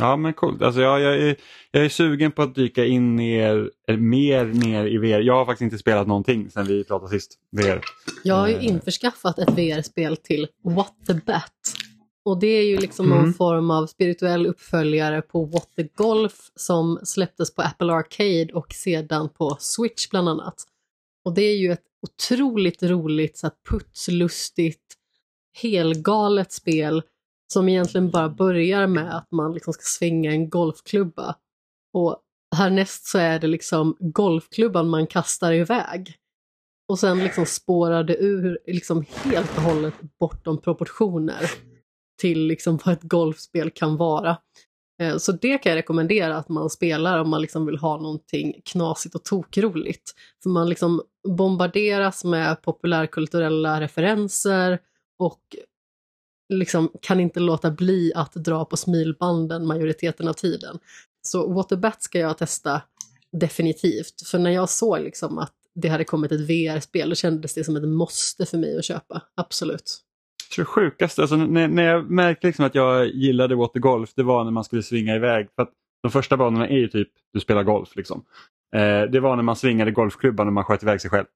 Ja 0.00 0.16
men 0.16 0.32
coolt. 0.32 0.62
Alltså, 0.62 0.80
jag, 0.80 1.00
jag, 1.00 1.14
är, 1.14 1.36
jag 1.70 1.84
är 1.84 1.88
sugen 1.88 2.32
på 2.32 2.42
att 2.42 2.54
dyka 2.54 2.84
in 2.84 3.16
ner, 3.16 3.70
mer 3.96 4.44
ner 4.44 4.86
i 4.86 4.98
VR. 4.98 5.20
Jag 5.20 5.34
har 5.34 5.46
faktiskt 5.46 5.62
inte 5.62 5.78
spelat 5.78 6.06
någonting 6.06 6.50
sedan 6.50 6.66
vi 6.66 6.84
pratade 6.84 7.10
sist. 7.10 7.38
VR. 7.50 7.80
Jag 8.24 8.34
har 8.34 8.48
ju 8.48 8.54
uh, 8.54 8.66
införskaffat 8.66 9.38
ett 9.38 9.50
VR-spel 9.50 10.16
till 10.16 10.46
What 10.64 10.94
the 11.06 11.14
Bat. 11.14 11.52
Och 12.24 12.40
det 12.40 12.46
är 12.46 12.64
ju 12.64 12.76
liksom 12.76 13.06
mm. 13.06 13.18
någon 13.18 13.34
form 13.34 13.70
av 13.70 13.86
spirituell 13.86 14.46
uppföljare 14.46 15.22
på 15.22 15.44
What 15.44 15.68
the 15.76 15.82
Golf 15.82 16.50
som 16.54 16.98
släpptes 17.02 17.54
på 17.54 17.62
Apple 17.62 17.92
Arcade 17.92 18.48
och 18.52 18.72
sedan 18.72 19.28
på 19.28 19.56
Switch 19.60 20.08
bland 20.10 20.28
annat. 20.28 20.54
Och 21.24 21.34
det 21.34 21.42
är 21.42 21.56
ju 21.56 21.72
ett 21.72 21.84
otroligt 22.02 22.82
roligt, 22.82 23.38
så 23.38 23.46
här 23.46 23.54
putslustigt, 23.70 24.82
helgalet 25.62 26.52
spel 26.52 27.02
som 27.52 27.68
egentligen 27.68 28.10
bara 28.10 28.28
börjar 28.28 28.86
med 28.86 29.16
att 29.16 29.30
man 29.30 29.52
liksom 29.52 29.72
ska 29.72 29.82
svänga 29.82 30.32
en 30.32 30.50
golfklubba. 30.50 31.36
Och 31.92 32.22
härnäst 32.56 33.06
så 33.06 33.18
är 33.18 33.38
det 33.38 33.46
liksom 33.46 33.96
golfklubban 34.00 34.88
man 34.88 35.06
kastar 35.06 35.52
iväg. 35.52 36.14
Och 36.88 36.98
sen 36.98 37.18
liksom 37.18 37.46
spårar 37.46 38.04
det 38.04 38.16
ur 38.16 38.58
liksom 38.66 39.04
helt 39.24 39.56
och 39.56 39.62
hållet 39.62 39.94
bortom 40.20 40.60
proportioner 40.60 41.50
till 42.20 42.46
liksom 42.46 42.78
vad 42.84 42.94
ett 42.94 43.02
golfspel 43.02 43.70
kan 43.70 43.96
vara. 43.96 44.36
Eh, 45.02 45.16
så 45.16 45.32
det 45.32 45.58
kan 45.58 45.70
jag 45.70 45.76
rekommendera 45.76 46.36
att 46.36 46.48
man 46.48 46.70
spelar 46.70 47.18
om 47.18 47.30
man 47.30 47.42
liksom 47.42 47.66
vill 47.66 47.78
ha 47.78 47.96
någonting 47.96 48.60
knasigt 48.64 49.14
och 49.14 49.24
tokroligt. 49.24 50.12
För 50.42 50.50
man 50.50 50.68
liksom 50.68 51.02
bombarderas 51.28 52.24
med 52.24 52.62
populärkulturella 52.62 53.80
referenser 53.80 54.78
och 55.18 55.40
liksom 56.48 56.92
kan 57.02 57.20
inte 57.20 57.40
låta 57.40 57.70
bli 57.70 58.12
att 58.14 58.32
dra 58.32 58.64
på 58.64 58.76
smilbanden 58.76 59.66
majoriteten 59.66 60.28
av 60.28 60.32
tiden. 60.32 60.78
Så 61.22 61.52
Waterbat 61.52 62.02
ska 62.02 62.18
jag 62.18 62.38
testa 62.38 62.82
definitivt. 63.32 64.26
För 64.26 64.38
när 64.38 64.50
jag 64.50 64.68
såg 64.68 65.00
liksom 65.00 65.38
att 65.38 65.52
det 65.74 65.88
hade 65.88 66.04
kommit 66.04 66.32
ett 66.32 66.40
VR-spel, 66.40 67.08
då 67.08 67.14
kändes 67.14 67.54
det 67.54 67.64
som 67.64 67.76
ett 67.76 67.88
måste 67.88 68.46
för 68.46 68.58
mig 68.58 68.78
att 68.78 68.84
köpa. 68.84 69.22
Absolut. 69.34 70.00
Jag 70.48 70.54
tror 70.54 70.64
det 70.64 70.90
sjukaste, 70.90 71.22
alltså, 71.22 71.36
när, 71.36 71.68
när 71.68 71.82
jag 71.82 72.10
märkte 72.10 72.46
liksom 72.46 72.64
att 72.64 72.74
jag 72.74 73.06
gillade 73.06 73.54
watergolf, 73.54 74.14
det 74.14 74.22
var 74.22 74.44
när 74.44 74.50
man 74.50 74.64
skulle 74.64 74.82
svinga 74.82 75.16
iväg. 75.16 75.48
För 75.54 75.62
att 75.62 75.72
de 76.02 76.10
första 76.10 76.36
banorna 76.36 76.68
är 76.68 76.78
ju 76.78 76.88
typ, 76.88 77.08
du 77.32 77.40
spelar 77.40 77.62
golf. 77.62 77.96
Liksom. 77.96 78.24
Eh, 78.74 79.02
det 79.02 79.20
var 79.20 79.36
när 79.36 79.42
man 79.42 79.56
svingade 79.56 79.90
golfklubban 79.90 80.46
och 80.46 80.52
man 80.52 80.64
sköt 80.64 80.82
iväg 80.82 81.00
sig 81.00 81.10
själv. 81.10 81.26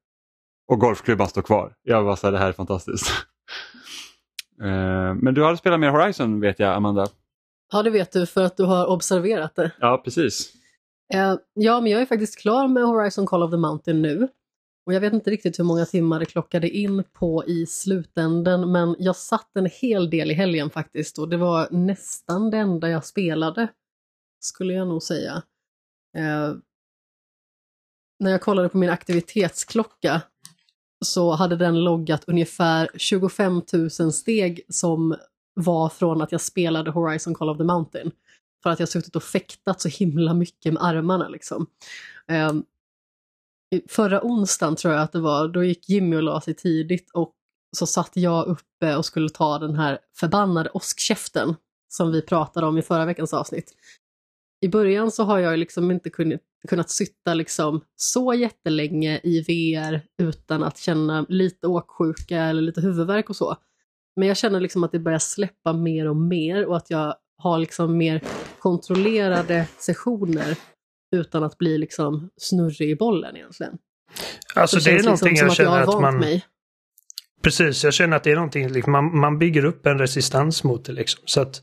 Och 0.71 0.79
golfklubban 0.79 1.27
står 1.27 1.41
kvar. 1.41 1.73
Jag 1.83 2.03
var 2.03 2.15
så 2.15 2.27
här, 2.27 2.31
det 2.31 2.39
här 2.39 2.47
är 2.47 2.53
fantastiskt. 2.53 3.11
Eh, 4.63 5.15
men 5.15 5.33
du 5.33 5.41
har 5.41 5.55
spelat 5.55 5.79
mer 5.79 5.89
Horizon 5.89 6.39
vet 6.39 6.59
jag, 6.59 6.75
Amanda. 6.75 7.07
Ja, 7.71 7.83
det 7.83 7.89
vet 7.89 8.11
du 8.11 8.25
för 8.25 8.43
att 8.43 8.57
du 8.57 8.63
har 8.63 8.87
observerat 8.87 9.55
det. 9.55 9.71
Ja, 9.79 10.01
precis. 10.03 10.53
Eh, 11.13 11.35
ja, 11.53 11.81
men 11.81 11.91
jag 11.91 12.01
är 12.01 12.05
faktiskt 12.05 12.39
klar 12.39 12.67
med 12.67 12.83
Horizon 12.83 13.25
Call 13.25 13.43
of 13.43 13.51
the 13.51 13.57
Mountain 13.57 14.01
nu. 14.01 14.27
Och 14.85 14.93
jag 14.93 15.01
vet 15.01 15.13
inte 15.13 15.29
riktigt 15.29 15.59
hur 15.59 15.63
många 15.63 15.85
timmar 15.85 16.19
det 16.19 16.25
klockade 16.25 16.69
in 16.69 17.03
på 17.13 17.45
i 17.47 17.65
slutänden, 17.65 18.71
men 18.71 18.95
jag 18.99 19.15
satt 19.15 19.55
en 19.55 19.69
hel 19.81 20.09
del 20.09 20.31
i 20.31 20.33
helgen 20.33 20.69
faktiskt 20.69 21.17
och 21.19 21.29
det 21.29 21.37
var 21.37 21.67
nästan 21.71 22.49
det 22.49 22.57
enda 22.57 22.89
jag 22.89 23.05
spelade, 23.05 23.67
skulle 24.39 24.73
jag 24.73 24.87
nog 24.87 25.03
säga. 25.03 25.43
Eh, 26.17 26.53
när 28.19 28.31
jag 28.31 28.41
kollade 28.41 28.69
på 28.69 28.77
min 28.77 28.89
aktivitetsklocka 28.89 30.21
så 31.03 31.31
hade 31.31 31.55
den 31.55 31.83
loggat 31.83 32.23
ungefär 32.27 32.89
25 32.95 33.61
000 33.99 34.13
steg 34.13 34.61
som 34.69 35.15
var 35.53 35.89
från 35.89 36.21
att 36.21 36.31
jag 36.31 36.41
spelade 36.41 36.91
Horizon 36.91 37.35
Call 37.35 37.49
of 37.49 37.57
the 37.57 37.63
Mountain. 37.63 38.11
För 38.63 38.69
att 38.69 38.79
jag 38.79 38.89
suttit 38.89 39.15
och 39.15 39.23
fäktat 39.23 39.81
så 39.81 39.89
himla 39.89 40.33
mycket 40.33 40.73
med 40.73 40.83
armarna 40.83 41.27
liksom. 41.29 41.67
Um, 42.49 42.65
förra 43.89 44.23
onsdagen 44.23 44.75
tror 44.75 44.93
jag 44.93 45.03
att 45.03 45.11
det 45.11 45.19
var, 45.19 45.47
då 45.47 45.63
gick 45.63 45.89
Jimmy 45.89 46.15
och 46.15 46.23
la 46.23 46.41
sig 46.41 46.53
tidigt 46.53 47.11
och 47.13 47.33
så 47.77 47.85
satt 47.85 48.11
jag 48.13 48.47
uppe 48.47 48.95
och 48.95 49.05
skulle 49.05 49.29
ta 49.29 49.59
den 49.59 49.75
här 49.75 49.99
förbannade 50.15 50.69
åskkäften 50.69 51.55
som 51.89 52.11
vi 52.11 52.21
pratade 52.21 52.67
om 52.67 52.77
i 52.77 52.81
förra 52.81 53.05
veckans 53.05 53.33
avsnitt. 53.33 53.73
I 54.61 54.67
början 54.67 55.11
så 55.11 55.23
har 55.23 55.39
jag 55.39 55.59
liksom 55.59 55.91
inte 55.91 56.09
kunnat, 56.09 56.41
kunnat 56.69 56.89
sitta 56.89 57.33
liksom 57.33 57.81
så 57.95 58.33
jättelänge 58.33 59.19
i 59.23 59.41
VR 59.41 60.01
utan 60.21 60.63
att 60.63 60.77
känna 60.77 61.25
lite 61.29 61.67
åksjuka 61.67 62.43
eller 62.43 62.61
lite 62.61 62.81
huvudvärk 62.81 63.29
och 63.29 63.35
så. 63.35 63.55
Men 64.15 64.27
jag 64.27 64.37
känner 64.37 64.59
liksom 64.59 64.83
att 64.83 64.91
det 64.91 64.99
börjar 64.99 65.19
släppa 65.19 65.73
mer 65.73 66.07
och 66.07 66.15
mer 66.15 66.65
och 66.65 66.77
att 66.77 66.89
jag 66.89 67.15
har 67.37 67.57
liksom 67.57 67.97
mer 67.97 68.21
kontrollerade 68.59 69.67
sessioner 69.77 70.57
utan 71.15 71.43
att 71.43 71.57
bli 71.57 71.77
liksom 71.77 72.29
snurrig 72.37 72.89
i 72.89 72.95
bollen 72.95 73.37
egentligen. 73.37 73.77
Alltså 74.55 74.79
det, 74.79 74.91
det 74.91 74.99
är 74.99 75.03
någonting 75.03 75.29
liksom 75.29 75.47
jag 75.47 75.55
känner 75.55 75.81
att, 75.81 75.89
att 75.89 76.01
man... 76.01 76.19
Mig. 76.19 76.45
Precis, 77.43 77.83
jag 77.83 77.93
känner 77.93 78.17
att 78.17 78.23
det 78.23 78.31
är 78.31 78.35
någonting, 78.35 78.69
liksom, 78.69 78.91
man, 78.91 79.19
man 79.19 79.39
bygger 79.39 79.65
upp 79.65 79.85
en 79.85 79.99
resistans 79.99 80.63
mot 80.63 80.85
det 80.85 80.93
liksom. 80.93 81.23
Så 81.25 81.41
att 81.41 81.61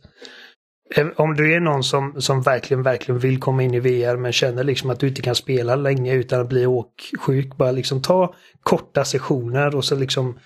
om 1.17 1.35
du 1.35 1.55
är 1.55 1.61
någon 1.61 1.85
som, 1.85 2.21
som 2.21 2.43
verkligen, 2.43 2.83
verkligen 2.83 3.19
vill 3.19 3.41
komma 3.41 3.63
in 3.63 3.75
i 3.75 3.81
VR 3.81 4.17
men 4.17 4.33
känner 4.33 4.65
liksom 4.65 4.91
att 4.91 5.01
du 5.01 5.09
inte 5.09 5.23
kan 5.23 5.35
spela 5.35 5.77
länge 5.77 6.15
utan 6.15 6.41
att 6.41 6.49
bli 6.49 6.67
åksjuk. 6.67 7.57
Bara 7.57 7.73
liksom 7.73 8.03
ta 8.03 8.35
korta 8.63 9.05
sessioner 9.05 9.77
och 9.77 9.85
så 9.85 9.97
liksom 9.97 10.39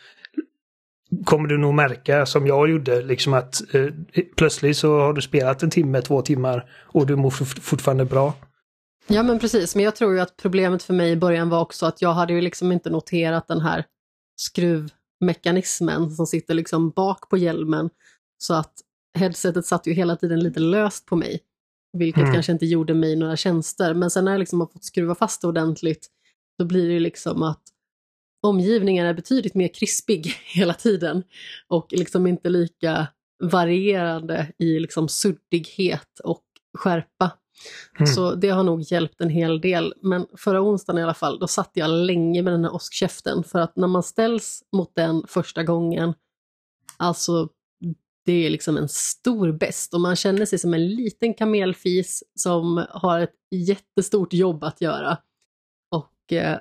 kommer 1.25 1.49
du 1.49 1.59
nog 1.59 1.75
märka 1.75 2.27
som 2.27 2.47
jag 2.47 2.71
gjorde 2.71 3.03
liksom 3.03 3.35
att 3.35 3.75
eh, 3.75 3.87
plötsligt 4.37 4.77
så 4.77 5.01
har 5.01 5.13
du 5.13 5.23
spelat 5.23 5.63
en 5.63 5.71
timme, 5.71 6.03
två 6.03 6.23
timmar 6.23 6.71
och 6.83 7.07
du 7.07 7.17
mår 7.17 7.31
fortfarande 7.61 8.05
bra. 8.05 8.35
Ja 9.07 9.23
men 9.23 9.39
precis, 9.39 9.75
men 9.75 9.85
jag 9.85 9.97
tror 9.97 10.15
ju 10.15 10.21
att 10.21 10.37
problemet 10.37 10.83
för 10.83 10.95
mig 10.95 11.11
i 11.11 11.17
början 11.17 11.49
var 11.49 11.61
också 11.61 11.87
att 11.87 12.03
jag 12.03 12.13
hade 12.13 12.33
ju 12.33 12.41
liksom 12.41 12.73
inte 12.73 12.91
noterat 12.91 13.49
den 13.49 13.61
här 13.61 13.85
skruvmekanismen 14.37 16.11
som 16.11 16.27
sitter 16.27 16.55
liksom 16.55 16.91
bak 16.91 17.29
på 17.29 17.37
hjälmen. 17.37 17.91
Så 18.39 18.55
att 18.55 18.73
headsetet 19.15 19.67
satt 19.67 19.87
ju 19.87 19.93
hela 19.93 20.17
tiden 20.17 20.41
lite 20.41 20.61
löst 20.61 21.07
på 21.07 21.17
mig. 21.17 21.41
Vilket 21.93 22.23
mm. 22.23 22.35
kanske 22.35 22.53
inte 22.53 22.67
gjorde 22.67 22.95
mig 22.95 23.17
några 23.17 23.37
tjänster. 23.37 23.95
Men 23.95 24.11
sen 24.11 24.25
när 24.25 24.33
jag 24.33 24.39
liksom 24.39 24.61
har 24.61 24.67
fått 24.67 24.85
skruva 24.85 25.15
fast 25.15 25.41
det 25.41 25.49
ordentligt, 25.49 26.09
då 26.59 26.65
blir 26.65 26.89
det 26.89 27.01
liksom 27.01 27.43
att 27.43 27.63
omgivningen 28.43 29.07
är 29.07 29.15
betydligt 29.15 29.55
mer 29.55 29.69
krispig 29.69 30.27
hela 30.45 30.75
tiden. 30.75 31.23
Och 31.69 31.93
liksom 31.93 32.27
inte 32.27 32.49
lika 32.49 33.07
varierande 33.43 34.53
i 34.59 34.79
liksom 34.79 35.09
suddighet 35.09 36.21
och 36.25 36.43
skärpa 36.79 37.33
Mm. 37.99 38.07
Så 38.07 38.35
det 38.35 38.49
har 38.49 38.63
nog 38.63 38.81
hjälpt 38.81 39.21
en 39.21 39.31
hel 39.31 39.61
del. 39.61 39.95
Men 40.03 40.27
förra 40.37 40.63
onsdagen 40.63 40.99
i 40.99 41.03
alla 41.03 41.15
fall, 41.15 41.39
då 41.39 41.47
satt 41.47 41.71
jag 41.75 41.91
länge 41.91 42.43
med 42.43 42.53
den 42.53 42.65
här 42.65 42.75
åskkäften. 42.75 43.45
För 43.45 43.59
att 43.59 43.77
när 43.77 43.89
man 43.89 44.03
ställs 44.03 44.63
mot 44.73 44.95
den 44.95 45.23
första 45.29 45.63
gången, 45.63 46.15
alltså 46.97 47.49
det 48.25 48.47
är 48.47 48.51
liksom 48.51 48.77
en 48.77 48.89
stor 48.89 49.53
bäst 49.53 49.95
och 49.95 50.01
man 50.01 50.17
känner 50.17 50.47
sig 50.47 50.59
som 50.59 50.75
en 50.75 50.89
liten 50.89 51.35
kamelfis 51.35 52.25
som 52.35 52.87
har 52.91 53.21
ett 53.21 53.35
jättestort 53.51 54.33
jobb 54.33 54.65
att 54.65 54.81
göra. 54.81 55.19
Och 55.91 56.33
eh, 56.33 56.59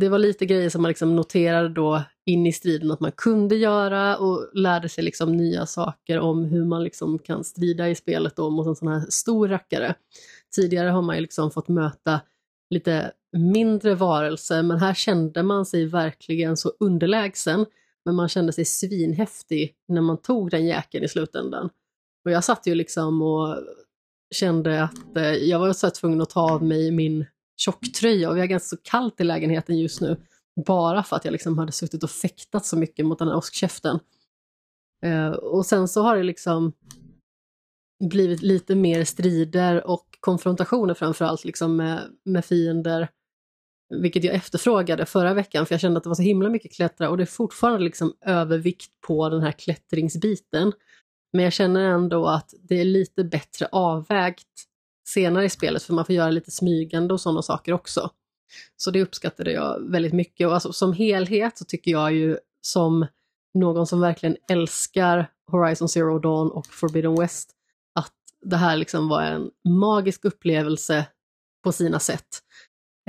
det 0.00 0.08
var 0.08 0.18
lite 0.18 0.46
grejer 0.46 0.70
som 0.70 0.82
man 0.82 0.88
liksom 0.88 1.16
noterade 1.16 1.68
då 1.68 2.02
in 2.26 2.46
i 2.46 2.52
striden 2.52 2.90
att 2.90 3.00
man 3.00 3.12
kunde 3.12 3.56
göra 3.56 4.16
och 4.16 4.50
lärde 4.54 4.88
sig 4.88 5.04
liksom 5.04 5.36
nya 5.36 5.66
saker 5.66 6.20
om 6.20 6.44
hur 6.44 6.64
man 6.64 6.84
liksom 6.84 7.18
kan 7.18 7.44
strida 7.44 7.88
i 7.88 7.94
spelet 7.94 8.36
då 8.36 8.50
mot 8.50 8.66
en 8.66 8.76
sån 8.76 8.88
här 8.88 9.06
stor 9.08 9.48
rackare. 9.48 9.94
Tidigare 10.54 10.88
har 10.88 11.02
man 11.02 11.16
ju 11.16 11.22
liksom 11.22 11.50
fått 11.50 11.68
möta 11.68 12.20
lite 12.70 13.12
mindre 13.32 13.94
varelser 13.94 14.62
men 14.62 14.78
här 14.78 14.94
kände 14.94 15.42
man 15.42 15.66
sig 15.66 15.86
verkligen 15.86 16.56
så 16.56 16.72
underlägsen 16.80 17.66
men 18.04 18.14
man 18.14 18.28
kände 18.28 18.52
sig 18.52 18.64
svinhäftig 18.64 19.74
när 19.88 20.00
man 20.00 20.16
tog 20.16 20.50
den 20.50 20.66
jäkeln 20.66 21.04
i 21.04 21.08
slutändan. 21.08 21.70
Och 22.24 22.30
jag 22.30 22.44
satt 22.44 22.66
ju 22.66 22.74
liksom 22.74 23.22
och 23.22 23.58
kände 24.34 24.84
att 24.84 25.16
eh, 25.16 25.32
jag 25.32 25.58
var 25.58 25.72
så 25.72 25.90
tvungen 25.90 26.20
att 26.20 26.30
ta 26.30 26.52
av 26.52 26.62
mig 26.62 26.90
min 26.90 27.26
tjocktröja 27.56 28.30
och 28.30 28.36
vi 28.36 28.40
har 28.40 28.46
ganska 28.46 28.76
så 28.76 28.82
kallt 28.82 29.20
i 29.20 29.24
lägenheten 29.24 29.78
just 29.78 30.00
nu. 30.00 30.16
Bara 30.66 31.02
för 31.02 31.16
att 31.16 31.24
jag 31.24 31.32
liksom 31.32 31.58
hade 31.58 31.72
suttit 31.72 32.02
och 32.02 32.10
fäktat 32.10 32.66
så 32.66 32.76
mycket 32.76 33.06
mot 33.06 33.18
den 33.18 33.28
här 33.28 33.36
åskkäften. 33.36 34.00
Eh, 35.04 35.30
och 35.30 35.66
sen 35.66 35.88
så 35.88 36.02
har 36.02 36.16
det 36.16 36.22
liksom 36.22 36.72
blivit 38.04 38.42
lite 38.42 38.74
mer 38.74 39.04
strider 39.04 39.86
och 39.86 40.18
konfrontationer 40.20 40.94
framförallt 40.94 41.44
liksom 41.44 41.76
med, 41.76 42.00
med 42.24 42.44
fiender. 42.44 43.08
Vilket 43.88 44.24
jag 44.24 44.34
efterfrågade 44.34 45.06
förra 45.06 45.34
veckan 45.34 45.66
för 45.66 45.74
jag 45.74 45.80
kände 45.80 45.98
att 45.98 46.04
det 46.04 46.10
var 46.10 46.16
så 46.16 46.22
himla 46.22 46.48
mycket 46.48 46.72
klättra 46.72 47.10
och 47.10 47.16
det 47.16 47.24
är 47.24 47.26
fortfarande 47.26 47.84
liksom 47.84 48.14
övervikt 48.26 49.00
på 49.06 49.28
den 49.28 49.42
här 49.42 49.52
klättringsbiten. 49.52 50.72
Men 51.32 51.44
jag 51.44 51.52
känner 51.52 51.80
ändå 51.80 52.26
att 52.26 52.54
det 52.62 52.80
är 52.80 52.84
lite 52.84 53.24
bättre 53.24 53.68
avvägt 53.72 54.48
senare 55.08 55.44
i 55.44 55.50
spelet 55.50 55.82
för 55.82 55.94
man 55.94 56.04
får 56.04 56.14
göra 56.14 56.30
lite 56.30 56.50
smygande 56.50 57.14
och 57.14 57.20
sådana 57.20 57.42
saker 57.42 57.72
också. 57.72 58.10
Så 58.76 58.90
det 58.90 59.02
uppskattade 59.02 59.52
jag 59.52 59.90
väldigt 59.90 60.12
mycket 60.12 60.46
och 60.46 60.54
alltså, 60.54 60.72
som 60.72 60.92
helhet 60.92 61.58
så 61.58 61.64
tycker 61.64 61.90
jag 61.90 62.12
ju 62.12 62.38
som 62.60 63.06
någon 63.54 63.86
som 63.86 64.00
verkligen 64.00 64.36
älskar 64.48 65.30
Horizon 65.50 65.88
Zero 65.88 66.18
Dawn 66.18 66.50
och 66.50 66.66
Forbidden 66.66 67.14
West 67.14 67.50
att 67.94 68.12
det 68.40 68.56
här 68.56 68.76
liksom 68.76 69.08
var 69.08 69.22
en 69.22 69.50
magisk 69.68 70.24
upplevelse 70.24 71.06
på 71.64 71.72
sina 71.72 71.98
sätt. 71.98 72.43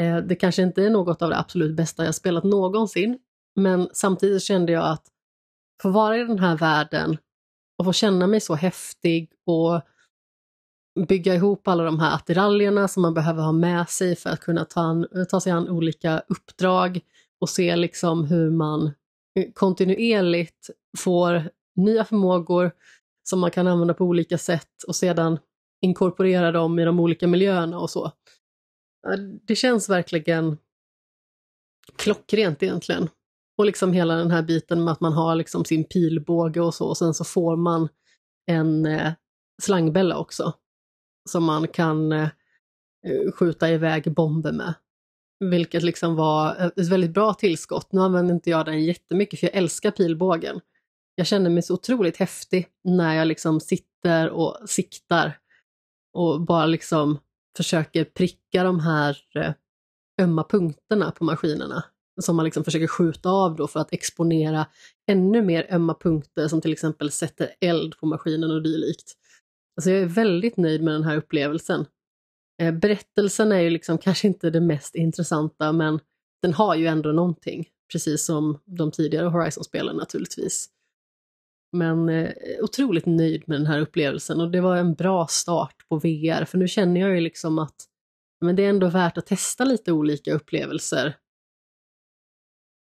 Eh, 0.02 0.18
det 0.18 0.36
kanske 0.36 0.62
inte 0.62 0.84
är 0.84 0.90
något 0.90 1.22
av 1.22 1.30
det 1.30 1.38
absolut 1.38 1.76
bästa 1.76 2.06
jag 2.06 2.16
spelat 2.16 2.44
någonsin, 2.44 3.20
men 3.56 3.90
samtidigt 3.94 4.44
kände 4.44 4.72
jag 4.72 4.86
att 4.86 5.04
få 5.82 5.90
vara 5.90 6.18
i 6.18 6.24
den 6.24 6.40
här 6.40 6.58
världen 6.58 7.18
och 7.78 7.86
få 7.86 7.94
känna 7.94 8.28
mig 8.28 8.42
så 8.42 8.56
häftig 8.56 9.32
och 9.46 9.82
bygga 11.08 11.36
ihop 11.36 11.68
alla 11.68 11.84
de 11.84 12.00
här 12.00 12.16
attiraljerna 12.16 12.88
som 12.88 13.02
man 13.02 13.14
behöver 13.14 13.44
ha 13.44 13.52
med 13.52 13.90
sig 13.90 14.16
för 14.16 14.30
att 14.30 14.40
kunna 14.40 14.66
ta, 14.66 14.82
an, 14.82 15.08
ta 15.30 15.42
sig 15.42 15.52
an 15.52 15.70
olika 15.70 16.22
uppdrag 16.28 17.00
och 17.40 17.50
se 17.50 17.76
liksom 17.76 18.26
hur 18.26 18.52
man 18.52 18.86
eh, 19.40 19.52
kontinuerligt 19.54 20.70
får 20.98 21.50
nya 21.76 22.06
förmågor 22.06 22.72
som 23.24 23.40
man 23.40 23.52
kan 23.52 23.68
använda 23.68 23.94
på 23.94 24.06
olika 24.06 24.38
sätt 24.38 24.84
och 24.88 24.96
sedan 24.96 25.40
inkorporera 25.82 26.52
dem 26.52 26.80
i 26.80 26.86
de 26.86 27.00
olika 27.00 27.28
miljöerna 27.28 27.80
och 27.80 27.90
så. 27.90 28.12
Det 29.48 29.56
känns 29.56 29.90
verkligen 29.90 30.58
klockrent 31.96 32.64
egentligen. 32.64 33.10
Och 33.58 33.66
liksom 33.66 33.94
hela 33.94 34.16
den 34.16 34.32
här 34.32 34.42
biten 34.42 34.84
med 34.84 34.92
att 34.92 35.00
man 35.00 35.14
har 35.14 35.36
liksom 35.36 35.66
sin 35.66 35.84
pilbåge 35.84 36.62
och 36.62 36.74
så 36.74 36.88
och 36.88 36.98
sen 36.98 37.14
så 37.14 37.24
får 37.24 37.56
man 37.56 37.90
en 38.52 38.86
eh, 38.86 39.14
slangbälla 39.62 40.18
också 40.18 40.54
som 41.30 41.44
man 41.44 41.68
kan 41.68 42.12
eh, 42.12 42.30
eh, 43.08 43.32
skjuta 43.34 43.70
iväg 43.70 44.14
bomber 44.14 44.52
med. 44.52 44.74
Vilket 45.40 45.84
liksom 45.84 46.16
var 46.16 46.56
eh, 46.60 46.66
ett 46.66 46.90
väldigt 46.90 47.14
bra 47.14 47.34
tillskott. 47.34 47.92
Nu 47.92 48.02
använder 48.02 48.34
inte 48.34 48.50
jag 48.50 48.66
den 48.66 48.84
jättemycket 48.84 49.40
för 49.40 49.48
jag 49.48 49.56
älskar 49.56 49.92
pilbågen. 49.92 50.60
Jag 51.16 51.28
känner 51.28 51.50
mig 51.50 51.64
så 51.64 51.74
otroligt 51.74 52.18
häftig 52.18 52.68
när 52.84 53.16
jag 53.16 53.28
liksom 53.28 53.60
sitter 53.60 54.30
och 54.30 54.70
siktar 54.70 55.40
och 56.14 56.42
bara 56.42 56.66
liksom 56.66 57.20
försöker 57.58 58.04
pricka 58.04 58.64
de 58.64 58.80
här 58.80 59.18
eh, 59.36 59.54
ömma 60.22 60.44
punkterna 60.44 61.12
på 61.12 61.24
maskinerna 61.24 61.84
som 62.22 62.36
man 62.36 62.46
liksom 62.46 62.64
försöker 62.64 62.88
skjuta 62.88 63.30
av 63.30 63.56
då 63.56 63.68
för 63.68 63.80
att 63.80 63.94
exponera 63.94 64.66
ännu 65.08 65.42
mer 65.42 65.68
ömma 65.70 65.94
punkter 65.94 66.48
som 66.48 66.62
till 66.62 66.74
exempel 66.74 67.12
sätter 67.12 67.50
eld 67.62 67.98
på 67.98 68.06
maskinen 68.06 68.52
och 68.52 68.64
dylikt. 68.64 69.14
Alltså 69.78 69.92
jag 69.92 70.02
är 70.02 70.06
väldigt 70.06 70.58
nöjd 70.58 70.84
med 70.84 70.94
den 70.94 71.04
här 71.04 71.18
upplevelsen. 71.18 71.86
Eh, 72.62 72.74
berättelsen 72.74 73.52
är 73.52 73.60
ju 73.60 73.70
liksom 73.70 73.98
kanske 73.98 74.28
inte 74.28 74.50
det 74.50 74.62
mest 74.62 74.96
intressanta 74.96 75.72
men 75.72 76.00
den 76.42 76.54
har 76.54 76.76
ju 76.76 76.88
ändå 76.88 77.12
någonting, 77.12 77.68
precis 77.92 78.26
som 78.26 78.60
de 78.66 78.92
tidigare 78.92 79.28
Horizon-spelen 79.28 79.96
naturligtvis. 79.96 80.70
Men 81.72 82.10
eh, 82.10 82.32
otroligt 82.62 83.06
nöjd 83.06 83.44
med 83.48 83.60
den 83.60 83.68
här 83.68 83.80
upplevelsen 83.80 84.42
och 84.42 84.52
det 84.52 84.62
var 84.62 84.78
en 84.78 84.94
bra 84.94 85.28
start 85.28 85.75
på 85.90 85.98
VR 86.00 86.46
för 86.46 86.58
nu 86.58 86.68
känner 86.68 87.02
jag 87.02 87.16
ju 87.16 87.22
liksom 87.22 87.60
att 87.60 87.76
men 88.42 88.56
det 88.56 88.66
är 88.66 88.70
ändå 88.70 88.90
värt 88.90 89.18
att 89.18 89.26
testa 89.26 89.66
lite 89.66 89.92
olika 89.92 90.34
upplevelser. 90.34 91.18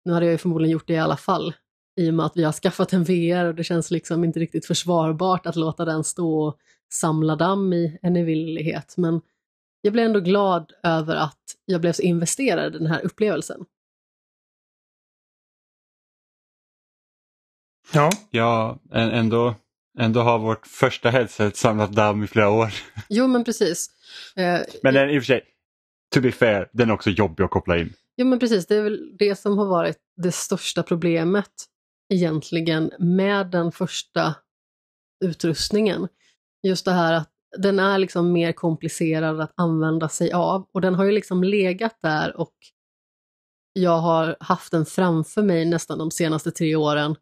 Nu 0.05 0.13
hade 0.13 0.27
jag 0.27 0.33
ju 0.33 0.39
förmodligen 0.39 0.73
gjort 0.73 0.87
det 0.87 0.95
i 0.95 0.99
alla 0.99 1.17
fall 1.17 1.55
i 1.97 2.11
och 2.11 2.15
med 2.15 2.27
att 2.27 2.37
vi 2.37 2.45
har 2.45 2.53
skaffat 2.53 2.93
en 2.93 3.05
VR 3.05 3.45
och 3.45 3.55
det 3.55 3.65
känns 3.65 3.91
liksom 3.91 4.25
inte 4.25 4.41
riktigt 4.41 4.67
försvarbart 4.67 5.47
att 5.47 5.57
låta 5.57 5.85
den 5.85 6.05
stå 6.05 6.47
och 6.47 6.59
samla 6.93 7.37
damm 7.37 7.73
i 7.73 7.99
en 8.03 8.17
evinnerlighet. 8.17 8.95
Men 8.97 9.21
jag 9.81 9.93
blev 9.93 10.07
ändå 10.07 10.21
glad 10.21 10.73
över 10.83 11.17
att 11.17 11.43
jag 11.65 11.81
blev 11.81 11.93
så 11.93 12.03
investerad 12.03 12.75
i 12.75 12.79
den 12.79 12.87
här 12.87 13.05
upplevelsen. 13.05 13.65
Ja. 17.95 18.11
Ja, 18.31 18.79
ändå, 18.93 19.55
ändå 19.99 20.21
har 20.21 20.39
vårt 20.39 20.67
första 20.67 21.11
headset 21.11 21.57
samlat 21.57 21.93
damm 21.93 22.25
i 22.25 22.27
flera 22.27 22.51
år. 22.51 22.73
Jo, 23.09 23.27
men 23.27 23.45
precis. 23.45 23.91
Eh, 24.37 24.61
men 24.83 24.95
den 24.95 25.11
i 25.11 25.19
och 25.19 25.23
för 25.23 25.27
sig, 25.27 25.43
to 26.15 26.21
be 26.21 26.33
fair, 26.33 26.69
den 26.73 26.91
är 26.91 26.95
också 26.95 27.11
jobbig 27.11 27.45
att 27.45 27.51
koppla 27.51 27.79
in. 27.79 27.93
Jo, 28.17 28.27
men 28.27 28.39
precis. 28.39 28.67
Det 28.67 28.77
är 28.77 28.83
väl 28.83 29.17
det 29.19 29.37
som 29.37 29.59
har 29.59 29.67
varit 29.67 29.99
det 30.17 30.33
största 30.33 30.83
problemet 30.83 31.53
egentligen 32.15 32.91
med 32.99 33.51
den 33.51 33.73
första 33.73 34.35
utrustningen. 35.25 36.09
Just 36.63 36.85
det 36.85 36.93
här 36.93 37.13
att 37.13 37.31
den 37.57 37.79
är 37.79 37.99
liksom 37.99 38.33
mer 38.33 38.53
komplicerad 38.53 39.41
att 39.41 39.53
använda 39.57 40.09
sig 40.09 40.33
av 40.33 40.67
och 40.75 40.81
den 40.81 40.95
har 40.95 41.05
ju 41.05 41.13
liksom 41.13 41.45
legat 41.45 41.99
där 42.03 42.41
och 42.41 42.55
jag 43.73 43.99
har 43.99 44.37
haft 44.41 44.71
den 44.71 44.87
framför 44.87 45.43
mig 45.43 45.65
nästan 45.65 45.99
de 45.99 46.11
senaste 46.11 46.51
tre 46.51 46.77
åren. 46.77 47.17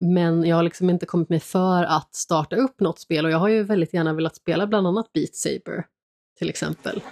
Men 0.00 0.44
jag 0.44 0.56
har 0.56 0.62
liksom 0.62 0.90
inte 0.90 1.06
kommit 1.06 1.28
mig 1.28 1.40
för 1.40 1.84
att 1.84 2.14
starta 2.14 2.56
upp 2.56 2.80
något 2.80 2.98
spel 2.98 3.24
och 3.24 3.30
jag 3.30 3.38
har 3.38 3.48
ju 3.48 3.62
väldigt 3.62 3.94
gärna 3.94 4.14
velat 4.14 4.36
spela 4.36 4.66
bland 4.66 4.86
annat 4.86 5.12
Beat 5.12 5.34
Saber 5.34 5.86
till 6.38 6.48
exempel. 6.48 7.02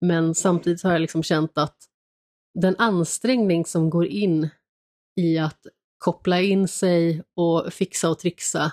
Men 0.00 0.34
samtidigt 0.34 0.82
har 0.82 0.92
jag 0.92 1.00
liksom 1.00 1.22
känt 1.22 1.58
att 1.58 1.76
den 2.54 2.76
ansträngning 2.78 3.64
som 3.64 3.90
går 3.90 4.06
in 4.06 4.48
i 5.20 5.38
att 5.38 5.66
koppla 5.98 6.40
in 6.40 6.68
sig 6.68 7.22
och 7.36 7.72
fixa 7.72 8.10
och 8.10 8.18
trixa 8.18 8.72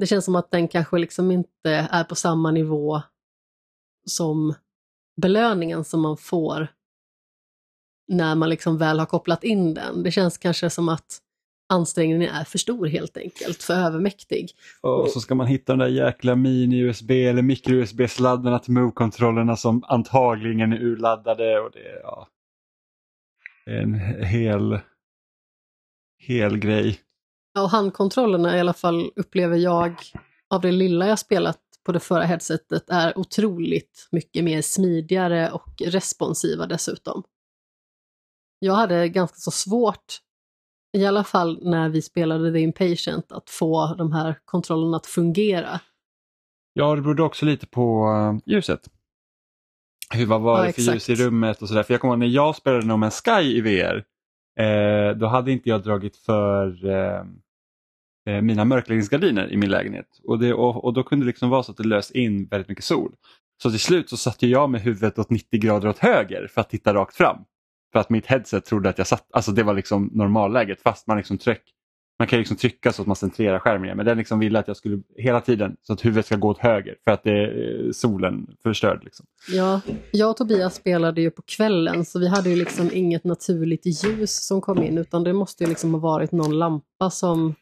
det 0.00 0.06
känns 0.06 0.24
som 0.24 0.36
att 0.36 0.50
den 0.50 0.68
kanske 0.68 0.98
liksom 0.98 1.30
inte 1.30 1.70
är 1.70 2.04
på 2.04 2.14
samma 2.14 2.50
nivå 2.50 3.02
som 4.06 4.54
belöningen 5.22 5.84
som 5.84 6.00
man 6.00 6.16
får 6.16 6.68
när 8.08 8.34
man 8.34 8.48
liksom 8.48 8.78
väl 8.78 8.98
har 8.98 9.06
kopplat 9.06 9.44
in 9.44 9.74
den. 9.74 10.02
Det 10.02 10.10
känns 10.10 10.38
kanske 10.38 10.70
som 10.70 10.88
att 10.88 11.18
ansträngningen 11.70 12.30
är 12.30 12.44
för 12.44 12.58
stor 12.58 12.86
helt 12.86 13.16
enkelt, 13.16 13.62
för 13.62 13.74
övermäktig. 13.74 14.50
Och 14.80 15.10
så 15.10 15.20
ska 15.20 15.34
man 15.34 15.46
hitta 15.46 15.72
de 15.72 15.78
där 15.78 15.88
jäkla 15.88 16.34
mini-USB 16.34 17.10
eller 17.10 17.42
mikro-USB-sladdarna 17.42 18.58
till 18.58 18.72
Move-kontrollerna 18.72 19.56
som 19.56 19.84
antagligen 19.88 20.72
är 20.72 20.82
urladdade. 20.82 21.60
Och 21.60 21.70
det, 21.70 22.00
ja, 22.02 22.28
en 23.66 23.94
hel, 24.24 24.78
hel 26.18 26.58
grej. 26.58 27.00
Ja, 27.54 27.62
och 27.62 27.70
handkontrollerna 27.70 28.56
i 28.56 28.60
alla 28.60 28.72
fall 28.72 29.10
upplever 29.16 29.56
jag, 29.56 29.94
av 30.48 30.60
det 30.60 30.72
lilla 30.72 31.08
jag 31.08 31.18
spelat 31.18 31.58
på 31.84 31.92
det 31.92 32.00
förra 32.00 32.24
headsetet, 32.24 32.90
är 32.90 33.18
otroligt 33.18 34.08
mycket 34.10 34.44
mer 34.44 34.62
smidigare 34.62 35.50
och 35.50 35.82
responsiva 35.84 36.66
dessutom. 36.66 37.22
Jag 38.58 38.74
hade 38.74 39.08
ganska 39.08 39.36
så 39.36 39.50
svårt, 39.50 40.20
i 40.92 41.06
alla 41.06 41.24
fall 41.24 41.58
när 41.62 41.88
vi 41.88 42.02
spelade 42.02 42.52
The 42.52 42.58
Impatient, 42.58 43.32
att 43.32 43.50
få 43.50 43.94
de 43.98 44.12
här 44.12 44.38
kontrollerna 44.44 44.96
att 44.96 45.06
fungera. 45.06 45.80
Ja, 46.72 46.94
det 46.94 47.02
berodde 47.02 47.22
också 47.22 47.46
lite 47.46 47.66
på 47.66 48.06
uh, 48.06 48.38
ljuset. 48.46 48.80
Hur, 50.14 50.26
vad 50.26 50.40
var 50.40 50.58
ja, 50.58 50.66
det 50.66 50.72
för 50.72 50.80
exakt. 50.80 51.08
ljus 51.08 51.20
i 51.20 51.24
rummet 51.24 51.62
och 51.62 51.68
sådär. 51.68 51.82
För 51.82 51.94
jag 51.94 52.00
kommer 52.00 52.14
ihåg 52.14 52.18
när 52.18 52.26
jag 52.26 52.56
spelade 52.56 52.86
No 52.86 52.92
Man's 52.92 53.22
Sky 53.24 53.56
i 53.56 53.60
VR, 53.60 54.04
eh, 54.60 55.16
då 55.16 55.26
hade 55.26 55.52
inte 55.52 55.68
jag 55.68 55.82
dragit 55.82 56.16
för 56.16 56.86
eh, 56.86 57.24
eh, 58.28 58.42
mina 58.42 58.64
mörkläggningsgardiner 58.64 59.52
i 59.52 59.56
min 59.56 59.70
lägenhet. 59.70 60.20
Och, 60.24 60.38
det, 60.38 60.54
och, 60.54 60.84
och, 60.84 60.92
då 60.92 61.02
kunde 61.02 61.24
det 61.24 61.26
liksom 61.26 61.50
vara 61.50 61.62
så 61.62 61.72
att 61.72 61.78
det 61.78 61.88
lös 61.88 62.10
in 62.10 62.46
väldigt 62.46 62.68
mycket 62.68 62.84
sol. 62.84 63.14
Så 63.62 63.70
till 63.70 63.80
slut 63.80 64.10
så 64.10 64.16
satte 64.16 64.46
jag 64.46 64.70
med 64.70 64.80
huvudet 64.80 65.18
åt 65.18 65.30
90 65.30 65.60
grader 65.60 65.88
åt 65.88 65.98
höger 65.98 66.46
för 66.46 66.60
att 66.60 66.70
titta 66.70 66.94
rakt 66.94 67.16
fram. 67.16 67.44
För 67.92 67.98
att 67.98 68.10
mitt 68.10 68.26
headset 68.26 68.64
trodde 68.64 68.88
att 68.88 68.98
jag 68.98 69.06
satt, 69.06 69.26
alltså 69.32 69.52
det 69.52 69.62
var 69.62 69.74
liksom 69.74 70.10
normalläget 70.12 70.82
fast 70.82 71.06
man 71.06 71.16
liksom 71.16 71.38
tryck, 71.38 71.62
man 72.18 72.28
kan 72.28 72.38
liksom 72.38 72.56
trycka 72.56 72.92
så 72.92 73.02
att 73.02 73.08
man 73.08 73.16
centrerar 73.16 73.58
skärmen 73.58 73.84
igen 73.84 73.96
men 73.96 74.06
den 74.06 74.18
liksom 74.18 74.38
ville 74.38 74.58
att 74.58 74.68
jag 74.68 74.76
skulle 74.76 75.02
hela 75.16 75.40
tiden 75.40 75.76
så 75.82 75.92
att 75.92 76.04
huvudet 76.04 76.26
ska 76.26 76.36
gå 76.36 76.48
åt 76.48 76.58
höger 76.58 76.96
för 77.04 77.10
att 77.10 77.24
det 77.24 77.46
eh, 77.46 77.90
solen 77.92 78.46
förstörd. 78.62 79.04
Liksom. 79.04 79.26
Ja, 79.48 79.80
jag 80.12 80.30
och 80.30 80.36
Tobias 80.36 80.74
spelade 80.74 81.20
ju 81.20 81.30
på 81.30 81.42
kvällen 81.42 82.04
så 82.04 82.18
vi 82.18 82.28
hade 82.28 82.50
ju 82.50 82.56
liksom 82.56 82.90
inget 82.92 83.24
naturligt 83.24 84.04
ljus 84.04 84.46
som 84.46 84.60
kom 84.60 84.82
in 84.82 84.98
utan 84.98 85.24
det 85.24 85.32
måste 85.32 85.64
ju 85.64 85.70
liksom 85.70 85.94
ha 85.94 86.00
varit 86.00 86.32
någon 86.32 86.58
lampa 86.58 87.10
som 87.10 87.54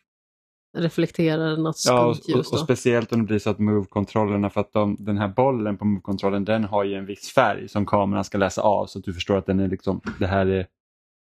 reflekterar 0.79 1.57
något 1.57 1.77
Ja, 1.87 2.15
skumt 2.15 2.35
och, 2.35 2.39
ljus. 2.39 2.47
och, 2.47 2.53
och 2.53 2.61
speciellt 2.61 3.13
om 3.13 3.19
det 3.19 3.25
blir 3.25 3.39
så 3.39 3.51
att 3.51 3.59
move-kontrollerna, 3.59 4.51
för 4.51 4.61
att 4.61 4.73
de, 4.73 4.97
den 4.99 5.19
här 5.19 5.29
bollen 5.29 5.77
på 5.77 5.85
move-kontrollen 5.85 6.45
den 6.45 6.65
har 6.65 6.85
ju 6.85 6.95
en 6.95 7.07
viss 7.07 7.33
färg 7.35 7.69
som 7.69 7.87
kameran 7.87 8.25
ska 8.25 8.39
läsa 8.39 8.63
av 8.63 8.87
så 8.87 8.99
att 8.99 9.05
du 9.05 9.15
förstår 9.15 9.37
att 9.37 9.47
den 9.47 9.61
är 9.61 9.69
liksom, 9.69 10.01
det 10.19 10.27
här 10.27 10.47
är 10.47 10.67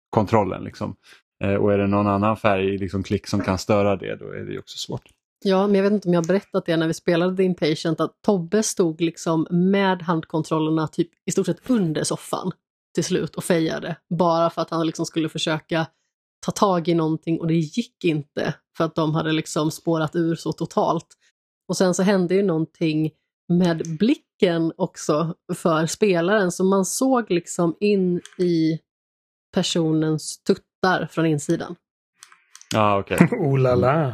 kontrollen. 0.09 0.63
Liksom. 0.63 0.95
Eh, 1.43 1.53
och 1.53 1.73
är 1.73 1.77
det 1.77 1.87
någon 1.87 2.07
annan 2.07 2.37
färg, 2.37 2.77
liksom 2.77 3.03
klick 3.03 3.27
som 3.27 3.41
kan 3.41 3.57
störa 3.57 3.95
det, 3.95 4.15
då 4.15 4.25
är 4.31 4.43
det 4.45 4.51
ju 4.51 4.59
också 4.59 4.77
svårt. 4.77 5.03
Ja, 5.43 5.67
men 5.67 5.75
jag 5.75 5.83
vet 5.83 5.91
inte 5.91 6.07
om 6.07 6.13
jag 6.13 6.21
har 6.21 6.27
berättat 6.27 6.65
det 6.65 6.77
när 6.77 6.87
vi 6.87 6.93
spelade 6.93 7.37
The 7.37 7.43
Impatient 7.43 7.99
att 7.99 8.21
Tobbe 8.25 8.63
stod 8.63 9.01
liksom 9.01 9.47
med 9.49 10.01
handkontrollerna 10.01 10.87
typ 10.87 11.09
i 11.25 11.31
stort 11.31 11.45
sett 11.45 11.69
under 11.69 12.03
soffan 12.03 12.51
till 12.95 13.03
slut 13.03 13.35
och 13.35 13.43
fejade. 13.43 13.95
Bara 14.09 14.49
för 14.49 14.61
att 14.61 14.69
han 14.69 14.85
liksom 14.85 15.05
skulle 15.05 15.29
försöka 15.29 15.87
ta 16.45 16.51
tag 16.51 16.87
i 16.87 16.93
någonting 16.93 17.39
och 17.39 17.47
det 17.47 17.55
gick 17.55 18.03
inte 18.03 18.53
för 18.77 18.83
att 18.83 18.95
de 18.95 19.15
hade 19.15 19.31
liksom 19.31 19.71
spårat 19.71 20.15
ur 20.15 20.35
så 20.35 20.53
totalt. 20.53 21.07
Och 21.67 21.77
sen 21.77 21.93
så 21.93 22.03
hände 22.03 22.35
ju 22.35 22.43
någonting 22.43 23.11
med 23.53 23.97
blicken 23.99 24.73
också 24.77 25.35
för 25.55 25.85
spelaren 25.85 26.51
så 26.51 26.63
man 26.63 26.85
såg 26.85 27.31
liksom 27.31 27.75
in 27.79 28.21
i 28.37 28.79
personens 29.53 30.43
tuttar 30.43 31.07
från 31.11 31.25
insidan. 31.25 31.75
Ja, 32.73 32.99
okej. 32.99 33.17
Oh 33.31 33.59
la 33.59 33.75
la. 33.75 34.13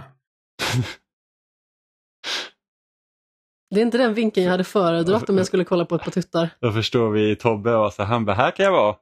Det 3.70 3.82
är 3.82 3.86
inte 3.86 3.98
den 3.98 4.14
vinkeln 4.14 4.44
jag 4.44 4.52
hade 4.52 4.64
föredragit 4.64 5.30
om 5.30 5.38
jag 5.38 5.48
skulle 5.48 5.64
kolla 5.64 5.86
på 5.86 5.96
ett 5.96 6.04
par 6.04 6.12
tuttar. 6.12 6.50
Då 6.60 6.72
förstår 6.72 7.10
vi 7.10 7.36
Tobbe 7.36 7.76
och 7.76 7.94
så 7.94 8.04
han 8.04 8.26
bara, 8.26 8.36
här 8.36 8.52
kan 8.52 8.66
jag 8.66 8.72
vara. 8.72 8.96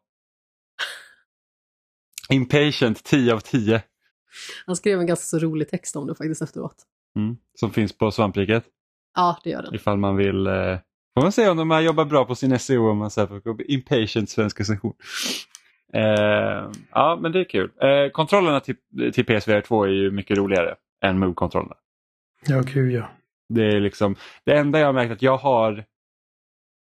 Impatient 2.33 3.03
10 3.03 3.33
av 3.33 3.39
10. 3.39 3.81
Han 4.65 4.75
skrev 4.75 4.99
en 4.99 5.07
ganska 5.07 5.23
så 5.23 5.39
rolig 5.39 5.69
text 5.69 5.95
om 5.95 6.07
det 6.07 6.15
faktiskt 6.15 6.41
efteråt. 6.41 6.75
Mm. 7.15 7.37
Som 7.59 7.71
finns 7.71 7.97
på 7.97 8.11
Svampriket. 8.11 8.63
Ja, 9.15 9.39
det 9.43 9.49
gör 9.49 9.61
den. 9.61 9.75
Ifall 9.75 9.97
man 9.97 10.15
vill. 10.15 10.47
Eh, 10.47 10.77
får 11.13 11.21
man 11.21 11.31
se 11.31 11.49
om 11.49 11.57
de 11.57 11.71
har 11.71 11.81
jobbat 11.81 12.09
bra 12.09 12.25
på 12.25 12.35
sin 12.35 12.59
SEO 12.59 12.89
om 12.89 12.97
man 12.97 13.11
säger 13.11 13.27
på 13.39 13.63
Impatient 13.63 14.29
svenska 14.29 14.63
session. 14.63 14.93
Eh, 15.93 16.71
ja, 16.91 17.19
men 17.21 17.31
det 17.31 17.39
är 17.39 17.43
kul. 17.43 17.71
Eh, 17.81 18.11
kontrollerna 18.11 18.59
till, 18.59 18.75
till 19.13 19.25
PSVR 19.25 19.61
2 19.61 19.83
är 19.83 19.89
ju 19.89 20.11
mycket 20.11 20.37
roligare 20.37 20.75
än 21.05 21.19
Move-kontrollerna. 21.19 21.75
Ja, 22.45 22.63
kul 22.63 22.91
ja. 22.91 23.09
Det 23.49 23.63
är 23.63 23.79
liksom 23.79 24.15
det 24.43 24.57
enda 24.57 24.79
jag 24.79 24.85
har 24.85 24.93
märkt 24.93 25.11
att 25.11 25.21
jag 25.21 25.37
har. 25.37 25.85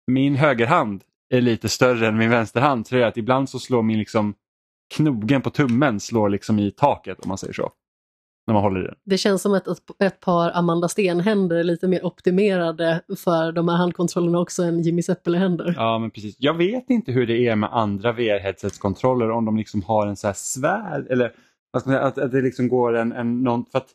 Min 0.08 0.36
högerhand 0.36 1.04
är 1.30 1.42
lite 1.42 1.70
större 1.70 2.08
än 2.08 2.18
min 2.18 2.30
vänsterhand. 2.30 2.88
Så 2.88 2.96
det 2.96 3.04
är 3.04 3.08
att 3.08 3.18
ibland 3.18 3.50
så 3.50 3.60
slår 3.60 3.82
min 3.82 4.00
liksom 4.00 4.36
knogen 4.94 5.42
på 5.42 5.50
tummen 5.50 6.00
slår 6.00 6.30
liksom 6.30 6.60
i 6.60 6.72
taket 6.72 7.20
om 7.20 7.30
man 7.30 7.38
säger 7.38 7.54
så. 7.54 7.72
När 8.48 8.54
man 8.54 8.64
håller 8.64 8.84
i 8.84 8.84
den. 8.84 8.96
Det 9.06 9.18
känns 9.18 9.42
som 9.42 9.54
att 9.54 9.68
ett, 9.68 9.78
ett 10.00 10.20
par 10.20 10.52
Amanda 10.52 10.88
Sten-händer 10.88 11.56
är 11.56 11.64
lite 11.64 11.88
mer 11.88 12.06
optimerade 12.06 13.02
för 13.18 13.52
de 13.52 13.68
här 13.68 13.76
handkontrollerna 13.76 14.40
också 14.40 14.64
än 14.64 14.82
Jimmy 14.82 15.02
Seppele-händer. 15.02 15.74
Ja, 15.78 16.00
men 16.00 16.12
precis. 16.12 16.36
Jag 16.40 16.54
vet 16.54 16.90
inte 16.90 17.12
hur 17.12 17.28
det 17.28 17.48
är 17.48 17.56
med 17.56 17.70
andra 17.74 18.12
VR-headsetskontroller 18.12 19.32
om 19.32 19.46
de 19.46 19.58
liksom 19.58 19.82
har 19.82 20.08
en 20.08 20.16
så 20.16 20.28
här 20.28 20.34
svärd 20.34 21.08
eller 21.10 21.34
att, 21.74 22.18
att 22.18 22.32
det 22.32 22.42
liksom 22.42 22.68
går 22.68 22.94
en, 22.96 23.12
en 23.12 23.44
någon, 23.44 23.66
för 23.66 23.78
att 23.78 23.90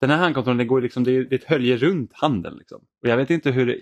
den 0.00 0.10
här 0.10 0.16
handkontrollen 0.16 0.58
det 0.58 0.64
går 0.64 0.80
liksom, 0.80 1.04
det 1.04 1.16
är 1.16 1.34
ett 1.34 1.44
hölje 1.44 1.76
runt 1.76 2.12
handen. 2.12 2.54
Liksom. 2.58 2.80
Och 3.02 3.08
jag 3.08 3.16
vet 3.16 3.30
inte 3.30 3.50
hur 3.50 3.66
det, 3.66 3.78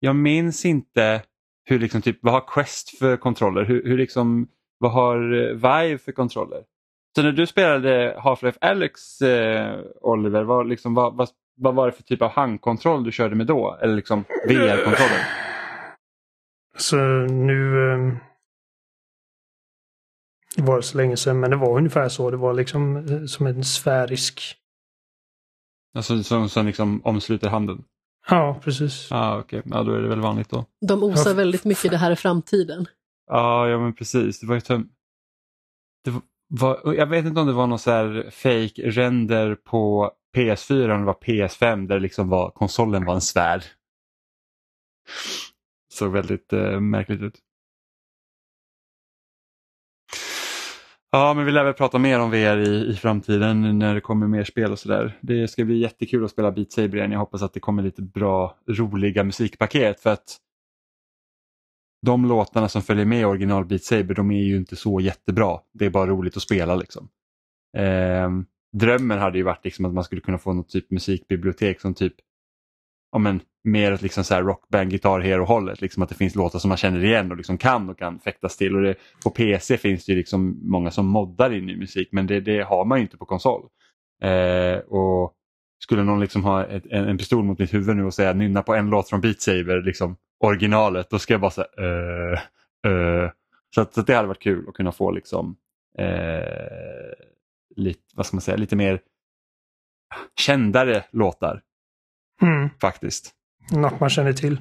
jag 0.00 0.16
minns 0.16 0.64
inte 0.64 1.22
hur 1.64 1.78
liksom 1.78 2.02
typ, 2.02 2.18
vad 2.20 2.34
har 2.34 2.44
Quest 2.46 2.98
för 2.98 3.16
kontroller? 3.16 3.64
Hur, 3.64 3.84
hur 3.84 3.98
liksom, 3.98 4.48
vad 4.84 4.92
har 4.92 5.16
eh, 5.16 5.54
Vive 5.54 5.98
för 5.98 6.12
kontroller? 6.12 6.62
Så 7.16 7.22
när 7.22 7.32
du 7.32 7.46
spelade 7.46 8.16
Half-Life 8.18 8.58
Alyx, 8.60 9.22
eh, 9.22 9.80
Oliver, 10.00 10.44
vad, 10.44 10.68
liksom, 10.68 10.94
vad, 10.94 11.16
vad, 11.16 11.28
vad 11.56 11.74
var 11.74 11.86
det 11.86 11.92
för 11.92 12.02
typ 12.02 12.22
av 12.22 12.30
handkontroll 12.30 13.04
du 13.04 13.12
körde 13.12 13.34
med 13.34 13.46
då? 13.46 13.78
Eller 13.82 13.94
liksom 13.94 14.24
VR-kontroller? 14.48 15.26
Så 16.76 16.96
nu 17.26 17.92
eh, 17.92 18.16
det 20.56 20.62
var 20.62 20.76
det 20.76 20.82
så 20.82 20.96
länge 20.96 21.16
sedan, 21.16 21.40
men 21.40 21.50
det 21.50 21.56
var 21.56 21.76
ungefär 21.76 22.08
så. 22.08 22.30
Det 22.30 22.36
var 22.36 22.54
liksom 22.54 22.96
eh, 22.96 23.24
som 23.24 23.46
en 23.46 23.64
sfärisk. 23.64 24.56
Alltså 25.94 26.22
som, 26.22 26.48
som 26.48 26.66
liksom 26.66 27.00
omsluter 27.04 27.48
handen? 27.48 27.84
Ja, 28.30 28.60
precis. 28.64 29.08
Ja, 29.10 29.16
ah, 29.16 29.38
okej. 29.38 29.62
Ja, 29.64 29.82
då 29.82 29.92
är 29.92 30.02
det 30.02 30.08
väl 30.08 30.20
vanligt 30.20 30.50
då. 30.50 30.64
De 30.88 31.02
osar 31.02 31.34
väldigt 31.34 31.64
mycket 31.64 31.90
det 31.90 31.96
här 31.96 32.10
är 32.10 32.14
framtiden. 32.14 32.86
Ja, 33.26 33.68
ja 33.68 33.78
men 33.78 33.94
precis. 33.94 34.40
Det 34.40 34.46
var 34.46 34.54
ju 34.54 34.60
det 36.04 36.20
var, 36.48 36.94
Jag 36.94 37.06
vet 37.06 37.26
inte 37.26 37.40
om 37.40 37.46
det 37.46 37.52
var 37.52 37.66
någon 37.66 37.78
så 37.78 37.90
här 37.90 38.30
fake 38.30 38.90
render 38.90 39.54
på 39.54 40.12
PS4 40.36 40.94
om 40.94 41.00
det 41.00 41.06
var 41.06 41.14
PS5 41.14 41.86
där 41.86 42.00
liksom 42.00 42.28
var, 42.28 42.50
konsolen 42.50 43.04
var 43.04 43.14
en 43.14 43.20
svärd. 43.20 43.62
Såg 45.92 46.12
väldigt 46.12 46.52
eh, 46.52 46.80
märkligt 46.80 47.22
ut. 47.22 47.38
Ja, 51.10 51.34
men 51.34 51.44
vi 51.44 51.52
lär 51.52 51.64
väl 51.64 51.74
prata 51.74 51.98
mer 51.98 52.20
om 52.20 52.30
VR 52.30 52.58
i, 52.58 52.90
i 52.90 52.96
framtiden 52.96 53.78
när 53.78 53.94
det 53.94 54.00
kommer 54.00 54.26
mer 54.26 54.44
spel 54.44 54.72
och 54.72 54.78
sådär. 54.78 55.18
Det 55.20 55.48
ska 55.48 55.64
bli 55.64 55.78
jättekul 55.78 56.24
att 56.24 56.30
spela 56.30 56.52
Beat 56.52 56.72
Saber 56.72 56.98
igen. 56.98 57.12
Jag 57.12 57.18
hoppas 57.18 57.42
att 57.42 57.52
det 57.52 57.60
kommer 57.60 57.82
lite 57.82 58.02
bra, 58.02 58.56
roliga 58.68 59.24
musikpaket 59.24 60.00
för 60.00 60.10
att 60.10 60.38
de 62.04 62.24
låtarna 62.24 62.68
som 62.68 62.82
följer 62.82 63.04
med 63.04 63.26
original 63.26 63.64
Beat 63.64 63.82
Saber 63.82 64.14
de 64.14 64.30
är 64.30 64.44
ju 64.44 64.56
inte 64.56 64.76
så 64.76 65.00
jättebra. 65.00 65.58
Det 65.72 65.86
är 65.86 65.90
bara 65.90 66.06
roligt 66.06 66.36
att 66.36 66.42
spela 66.42 66.76
liksom. 66.76 67.08
Eh, 67.76 68.30
drömmen 68.72 69.18
hade 69.18 69.38
ju 69.38 69.44
varit 69.44 69.64
liksom 69.64 69.84
att 69.84 69.94
man 69.94 70.04
skulle 70.04 70.20
kunna 70.20 70.38
få 70.38 70.52
något 70.52 70.68
typ 70.68 70.90
musikbibliotek 70.90 71.80
som 71.80 71.94
typ 71.94 72.14
ja, 73.12 73.18
men, 73.18 73.40
mer 73.64 73.92
ett 73.92 74.02
liksom 74.02 74.24
så 74.24 74.34
här 74.34 74.42
rockband, 74.42 74.92
gitarr, 74.92 75.20
hero 75.20 75.44
hållet. 75.44 75.80
Liksom 75.80 76.02
att 76.02 76.08
det 76.08 76.14
finns 76.14 76.34
låtar 76.34 76.58
som 76.58 76.68
man 76.68 76.78
känner 76.78 77.04
igen 77.04 77.30
och 77.30 77.36
liksom 77.36 77.58
kan 77.58 77.90
och 77.90 77.98
kan 77.98 78.18
fäktas 78.18 78.56
till. 78.56 78.76
Och 78.76 78.82
det, 78.82 78.94
på 79.24 79.30
PC 79.30 79.76
finns 79.76 80.04
det 80.04 80.12
ju 80.12 80.18
liksom 80.18 80.60
många 80.62 80.90
som 80.90 81.06
moddar 81.06 81.52
in 81.52 81.70
i 81.70 81.76
musik 81.76 82.08
men 82.12 82.26
det, 82.26 82.40
det 82.40 82.60
har 82.62 82.84
man 82.84 82.98
ju 82.98 83.02
inte 83.02 83.16
på 83.16 83.24
konsol. 83.24 83.68
Eh, 84.22 84.78
och 84.78 85.34
Skulle 85.78 86.02
någon 86.02 86.20
liksom 86.20 86.44
ha 86.44 86.64
ett, 86.64 86.86
en, 86.90 87.08
en 87.08 87.18
pistol 87.18 87.44
mot 87.44 87.58
mitt 87.58 87.74
huvud 87.74 87.96
nu 87.96 88.04
och 88.04 88.14
säga 88.14 88.32
nynna 88.32 88.62
på 88.62 88.74
en 88.74 88.90
låt 88.90 89.08
från 89.08 89.20
Beat 89.20 89.40
Saber, 89.40 89.82
liksom 89.82 90.16
originalet, 90.40 91.10
då 91.10 91.18
ska 91.18 91.34
jag 91.34 91.40
bara 91.40 91.50
säga 91.50 91.66
uh, 91.80 92.38
uh. 92.86 93.30
Så, 93.74 93.80
att, 93.80 93.94
så 93.94 94.00
att 94.00 94.06
det 94.06 94.14
hade 94.14 94.28
varit 94.28 94.42
kul 94.42 94.68
att 94.68 94.74
kunna 94.74 94.92
få 94.92 95.10
liksom 95.10 95.56
eh, 95.98 97.12
lite, 97.76 98.00
vad 98.14 98.26
ska 98.26 98.36
man 98.36 98.40
säga, 98.40 98.56
lite 98.56 98.76
mer 98.76 99.00
kändare 100.40 101.04
låtar 101.10 101.62
Mm. 102.42 102.68
faktiskt. 102.80 103.34
Något 103.72 104.00
man 104.00 104.10
känner 104.10 104.32
till. 104.32 104.60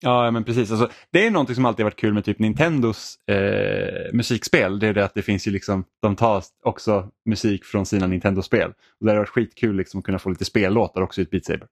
Ja, 0.00 0.24
ja, 0.24 0.30
men 0.30 0.44
precis. 0.44 0.70
Alltså, 0.70 0.90
det 1.10 1.26
är 1.26 1.30
någonting 1.30 1.54
som 1.54 1.64
alltid 1.64 1.84
varit 1.84 1.96
kul 2.00 2.14
med 2.14 2.24
typ 2.24 2.38
Nintendos 2.38 3.28
eh, 3.28 4.12
musikspel. 4.12 4.78
Det 4.78 4.86
är 4.86 4.94
det 4.94 5.04
att 5.04 5.14
det 5.14 5.22
finns 5.22 5.46
ju 5.48 5.50
liksom, 5.50 5.84
de 6.02 6.16
tar 6.16 6.44
också 6.64 7.10
musik 7.24 7.64
från 7.64 7.86
sina 7.86 8.06
Nintendo-spel. 8.06 8.72
Och 9.00 9.06
det 9.06 9.12
har 9.12 9.18
varit 9.18 9.28
skitkul 9.28 9.76
liksom 9.76 9.98
att 9.98 10.04
kunna 10.04 10.18
få 10.18 10.30
lite 10.30 10.44
spellåtar 10.44 11.02
också 11.02 11.20
i 11.20 11.24
ett 11.24 11.30
Beat 11.30 11.44
Saber. 11.44 11.68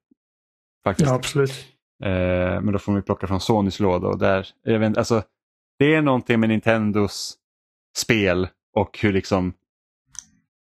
Faktiskt. 0.83 1.09
Ja, 1.09 1.15
absolut. 1.15 1.76
Eh, 2.03 2.61
men 2.61 2.71
då 2.71 2.79
får 2.79 2.91
man 2.91 2.99
ju 2.99 3.03
plocka 3.03 3.27
från 3.27 3.39
Sonys 3.39 3.79
låda. 3.79 4.07
Och 4.07 4.17
där, 4.17 4.47
jag 4.63 4.79
vet, 4.79 4.97
alltså, 4.97 5.23
det 5.79 5.95
är 5.95 6.01
någonting 6.01 6.39
med 6.39 6.49
Nintendos 6.49 7.37
spel 7.97 8.47
och 8.75 8.99
hur 9.01 9.13
liksom 9.13 9.53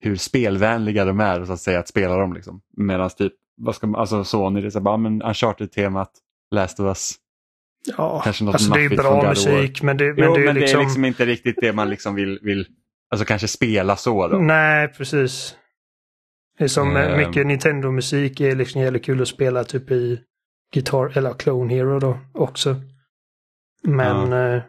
hur 0.00 0.16
spelvänliga 0.16 1.04
de 1.04 1.20
är 1.20 1.44
så 1.44 1.52
att 1.52 1.60
säga 1.60 1.78
att 1.78 1.88
spela 1.88 2.16
dem. 2.16 2.32
Liksom. 2.32 2.60
Medan 2.76 3.10
typ, 3.10 3.32
vad 3.56 3.74
ska 3.74 3.86
man, 3.86 4.00
alltså 4.00 4.24
Sony, 4.24 4.60
det 4.60 4.66
är 4.66 4.70
så 4.70 4.80
bara, 4.80 4.96
men 4.96 5.22
Uncharted-temat, 5.22 6.10
Last 6.50 6.80
of 6.80 6.86
Us, 6.86 7.14
Ja, 7.96 8.20
Kanske 8.24 8.44
något 8.44 8.54
alltså 8.54 8.72
det 8.72 8.84
är 8.84 8.88
bra 8.96 9.28
musik, 9.28 9.82
men 9.82 9.96
det, 9.96 10.14
men 10.14 10.24
jo, 10.24 10.34
det 10.34 10.40
är 10.40 10.44
men 10.44 10.54
liksom... 10.54 10.78
det 10.78 10.82
är 10.82 10.86
liksom 10.86 11.04
inte 11.04 11.26
riktigt 11.26 11.56
det 11.60 11.72
man 11.72 11.90
liksom 11.90 12.14
vill, 12.14 12.38
vill 12.42 12.66
alltså 13.10 13.24
kanske 13.24 13.48
spela 13.48 13.96
så 13.96 14.28
då. 14.28 14.38
Nej, 14.38 14.88
precis. 14.88 15.56
Det 16.58 16.64
är 16.64 16.68
som 16.68 16.96
Ehm. 16.96 17.18
mycket 17.18 17.46
Nintendo-musik 17.46 18.40
är 18.40 18.56
liksom 18.56 18.80
jävligt 18.80 19.04
kul 19.04 19.22
att 19.22 19.28
spela 19.28 19.64
typ 19.64 19.90
i 19.90 20.20
Guitar 20.74 21.18
eller 21.18 21.32
Clone 21.34 21.74
Hero 21.74 21.98
då 21.98 22.18
också. 22.32 22.76
Men 23.82 24.32
eh, 24.32 24.62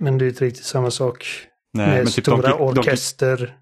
men 0.00 0.18
det 0.18 0.24
är 0.24 0.28
inte 0.28 0.44
riktigt 0.44 0.64
samma 0.64 0.90
sak 0.90 1.26
Nej, 1.72 1.86
med 1.86 1.96
men 1.96 2.06
typ 2.06 2.24
stora 2.24 2.36
Donkey, 2.36 2.58
Donkey, 2.58 2.80
orkester. 2.80 3.58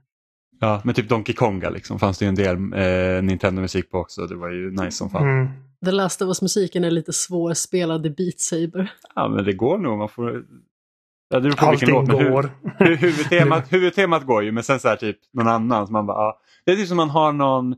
ja, 0.60 0.80
men 0.84 0.94
typ 0.94 1.08
Donkey 1.08 1.34
Konga 1.34 1.70
liksom, 1.70 1.98
fanns 1.98 2.18
det 2.18 2.24
ju 2.24 2.28
en 2.28 2.34
del 2.34 2.56
eh, 2.56 3.22
Nintendo-musik 3.22 3.90
på 3.90 3.98
också. 3.98 4.26
Det 4.26 4.36
var 4.36 4.50
ju 4.50 4.70
nice 4.70 4.90
som 4.90 5.10
fan. 5.10 5.22
Mm. 5.22 5.48
The 5.84 5.90
Last 5.90 6.22
of 6.22 6.28
Us-musiken 6.28 6.84
är 6.84 6.90
lite 6.90 7.12
svårspelad 7.12 8.06
i 8.06 8.10
Beat 8.10 8.40
Saber. 8.40 8.92
Ja, 9.14 9.28
men 9.28 9.44
det 9.44 9.52
går 9.52 9.78
nog. 9.78 9.98
Man 9.98 10.08
får... 10.08 10.44
Ja, 11.28 11.40
det 11.40 11.56
på 11.56 11.66
Allting 11.66 11.88
låt. 11.90 12.08
Går. 12.08 12.50
hu 12.78 12.94
huvudtemat, 12.94 13.64
huvudtemat 13.72 14.26
går 14.26 14.44
ju, 14.44 14.52
men 14.52 14.64
sen 14.64 14.80
så 14.80 14.88
här 14.88 14.96
typ 14.96 15.18
någon 15.32 15.48
annan. 15.48 15.86
Så 15.86 15.92
man 15.92 16.06
bara, 16.06 16.18
ja. 16.18 16.40
Det 16.64 16.72
är 16.72 16.76
typ 16.76 16.88
som 16.88 16.96
man 16.96 17.10
har 17.10 17.32
någon, 17.32 17.74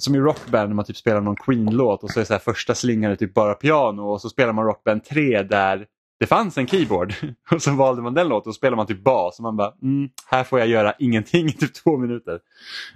som 0.00 0.14
i 0.14 0.18
Rockband 0.18 0.68
när 0.68 0.74
man 0.74 0.84
typ 0.84 0.96
spelar 0.96 1.20
någon 1.20 1.36
Queen-låt 1.36 2.04
och 2.04 2.10
så 2.10 2.20
är 2.20 2.24
så 2.24 2.32
här 2.32 2.40
första 2.40 2.74
slingan 2.74 3.12
är 3.12 3.16
typ 3.16 3.34
bara 3.34 3.54
piano 3.54 4.02
och 4.02 4.20
så 4.20 4.30
spelar 4.30 4.52
man 4.52 4.64
Rockband 4.64 5.04
3 5.04 5.42
där 5.42 5.86
det 6.20 6.26
fanns 6.26 6.58
en 6.58 6.66
keyboard 6.66 7.14
och 7.50 7.62
så 7.62 7.74
valde 7.74 8.02
man 8.02 8.14
den 8.14 8.28
låten 8.28 8.50
och 8.50 8.54
spelade 8.54 8.76
man 8.76 8.86
typ 8.86 9.04
bas 9.04 9.38
och 9.38 9.42
man 9.42 9.56
bara 9.56 9.74
mm, 9.82 10.10
här 10.26 10.44
får 10.44 10.58
jag 10.58 10.68
göra 10.68 10.94
ingenting 10.98 11.46
i 11.46 11.52
typ 11.52 11.74
två 11.74 11.96
minuter. 11.96 12.40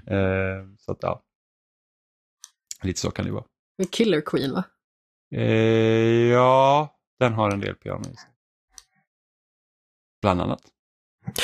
Eh, 0.06 0.66
så 0.78 0.92
att, 0.92 0.98
ja. 1.00 1.22
Lite 2.82 3.00
så 3.00 3.10
kan 3.10 3.24
det 3.24 3.32
vara. 3.32 3.44
Killer 3.90 4.20
Queen 4.20 4.52
va? 4.52 4.64
Eh, 5.34 5.42
ja, 6.32 6.96
den 7.18 7.32
har 7.32 7.50
en 7.50 7.60
del 7.60 7.74
piano 7.74 8.00
i 8.00 8.16
sig. 8.16 8.30
Bland 10.22 10.40
annat. 10.40 10.60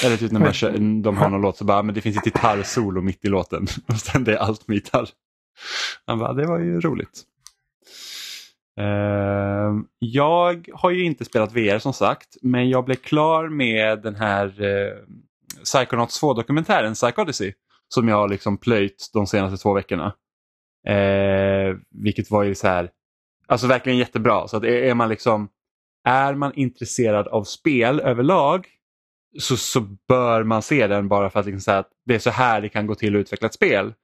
Eller 0.04 0.16
typ 0.16 0.32
när 0.32 0.40
man 0.40 0.52
kör, 0.52 1.02
de 1.02 1.16
har 1.16 1.28
någon 1.28 1.40
låt 1.40 1.56
så 1.56 1.64
bara, 1.64 1.82
men 1.82 1.94
det 1.94 2.00
finns 2.00 2.16
ett 2.16 2.24
gitarrsolo 2.24 3.00
mitt 3.00 3.24
i 3.24 3.28
låten 3.28 3.66
och 3.88 3.96
sen 3.96 4.24
det 4.24 4.32
är 4.32 4.38
allt 4.38 4.68
med 4.68 4.74
gitarr. 4.74 5.08
Han 6.06 6.18
bara, 6.18 6.32
det 6.32 6.46
var 6.46 6.58
ju 6.58 6.80
roligt. 6.80 7.22
Uh, 8.80 9.82
jag 9.98 10.68
har 10.72 10.90
ju 10.90 11.04
inte 11.04 11.24
spelat 11.24 11.52
VR 11.52 11.78
som 11.78 11.92
sagt, 11.92 12.36
men 12.42 12.68
jag 12.68 12.84
blev 12.84 12.94
klar 12.94 13.48
med 13.48 14.02
den 14.02 14.14
här 14.14 14.62
uh, 14.62 14.94
Psychonauts 15.64 16.22
2-dokumentären 16.22 16.94
Psych 16.94 17.18
Odyssey 17.18 17.52
som 17.88 18.08
jag 18.08 18.16
har 18.16 18.28
liksom 18.28 18.58
plöjt 18.58 19.10
de 19.12 19.26
senaste 19.26 19.62
två 19.62 19.72
veckorna. 19.72 20.14
Uh, 20.88 21.76
vilket 21.90 22.30
var 22.30 22.42
ju 22.42 22.54
så 22.54 22.68
här, 22.68 22.90
alltså 23.46 23.66
verkligen 23.66 23.98
jättebra. 23.98 24.48
Så 24.48 24.56
att 24.56 24.64
är 24.64 24.94
man 24.94 25.08
liksom, 25.08 25.48
är 26.04 26.34
man 26.34 26.54
intresserad 26.54 27.28
av 27.28 27.44
spel 27.44 28.00
överlag 28.00 28.66
så, 29.38 29.56
så 29.56 29.80
bör 30.08 30.42
man 30.42 30.62
se 30.62 30.86
den 30.86 31.08
bara 31.08 31.30
för 31.30 31.40
att 31.40 31.46
liksom 31.46 31.60
säga 31.60 31.78
att 31.78 31.90
det 32.04 32.14
är 32.14 32.18
så 32.18 32.30
här 32.30 32.60
det 32.60 32.68
kan 32.68 32.86
gå 32.86 32.94
till 32.94 33.16
att 33.16 33.20
utveckla 33.20 33.46
ett 33.46 33.54
spel. 33.54 33.94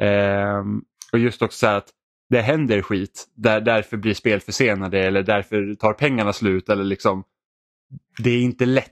Um, 0.00 0.84
och 1.14 1.20
just 1.20 1.42
också 1.42 1.58
så 1.58 1.66
här 1.66 1.76
att 1.76 1.88
det 2.30 2.40
händer 2.40 2.82
skit, 2.82 3.28
där, 3.34 3.60
därför 3.60 3.96
blir 3.96 4.14
spel 4.14 4.40
försenade 4.40 4.98
eller 4.98 5.22
därför 5.22 5.74
tar 5.74 5.92
pengarna 5.92 6.32
slut. 6.32 6.68
eller 6.68 6.84
liksom 6.84 7.24
Det 8.22 8.30
är 8.30 8.42
inte 8.42 8.66
lätt 8.66 8.90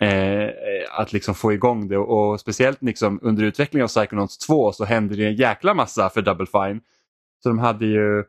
eh, 0.00 0.48
att 0.90 1.12
liksom 1.12 1.34
få 1.34 1.52
igång 1.52 1.88
det 1.88 1.98
och, 1.98 2.30
och 2.30 2.40
speciellt 2.40 2.82
liksom 2.82 3.18
under 3.22 3.44
utvecklingen 3.44 3.84
av 3.84 3.88
Psychonauts 3.88 4.38
2 4.38 4.72
så 4.72 4.84
hände 4.84 5.16
det 5.16 5.26
en 5.26 5.36
jäkla 5.36 5.74
massa 5.74 6.10
för 6.10 6.22
Double 6.22 6.46
Fine. 6.46 6.80
Så 7.42 7.48
de 7.48 7.58
hade 7.58 7.86
ju 7.86 8.24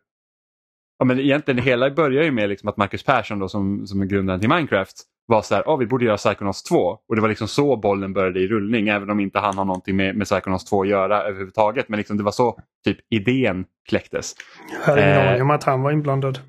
Ja, 0.99 1.05
men 1.05 1.19
egentligen 1.19 1.55
det 1.55 1.61
hela 1.61 1.89
börjar 1.91 2.23
ju 2.23 2.31
med 2.31 2.49
liksom 2.49 2.69
att 2.69 2.77
Marcus 2.77 3.03
Persson 3.03 3.39
då, 3.39 3.49
som, 3.49 3.87
som 3.87 4.01
är 4.01 4.05
grundaren 4.05 4.39
till 4.39 4.49
Minecraft 4.49 5.03
var 5.27 5.41
så 5.41 5.55
här, 5.55 5.63
oh, 5.63 5.77
vi 5.77 5.85
borde 5.85 6.05
göra 6.05 6.17
Psychonauts 6.17 6.63
2 6.63 6.75
och 6.77 7.15
det 7.15 7.21
var 7.21 7.29
liksom 7.29 7.47
så 7.47 7.77
bollen 7.77 8.13
började 8.13 8.39
i 8.39 8.47
rullning 8.47 8.87
även 8.87 9.09
om 9.09 9.19
inte 9.19 9.39
han 9.39 9.57
har 9.57 9.65
någonting 9.65 9.95
med, 9.95 10.15
med 10.15 10.27
Psychonauts 10.27 10.65
2 10.65 10.81
att 10.81 10.87
göra 10.87 11.23
överhuvudtaget. 11.23 11.89
Men 11.89 11.97
liksom 11.97 12.17
det 12.17 12.23
var 12.23 12.31
så 12.31 12.59
typ 12.85 12.97
idén 13.09 13.65
kläcktes. 13.89 14.35
Jag 14.71 14.85
hade 14.85 15.01
ingen 15.01 15.17
eh, 15.17 15.29
aning 15.29 15.41
om 15.41 15.51
att 15.51 15.63
han 15.63 15.81
var 15.81 15.91
inblandad. 15.91 16.39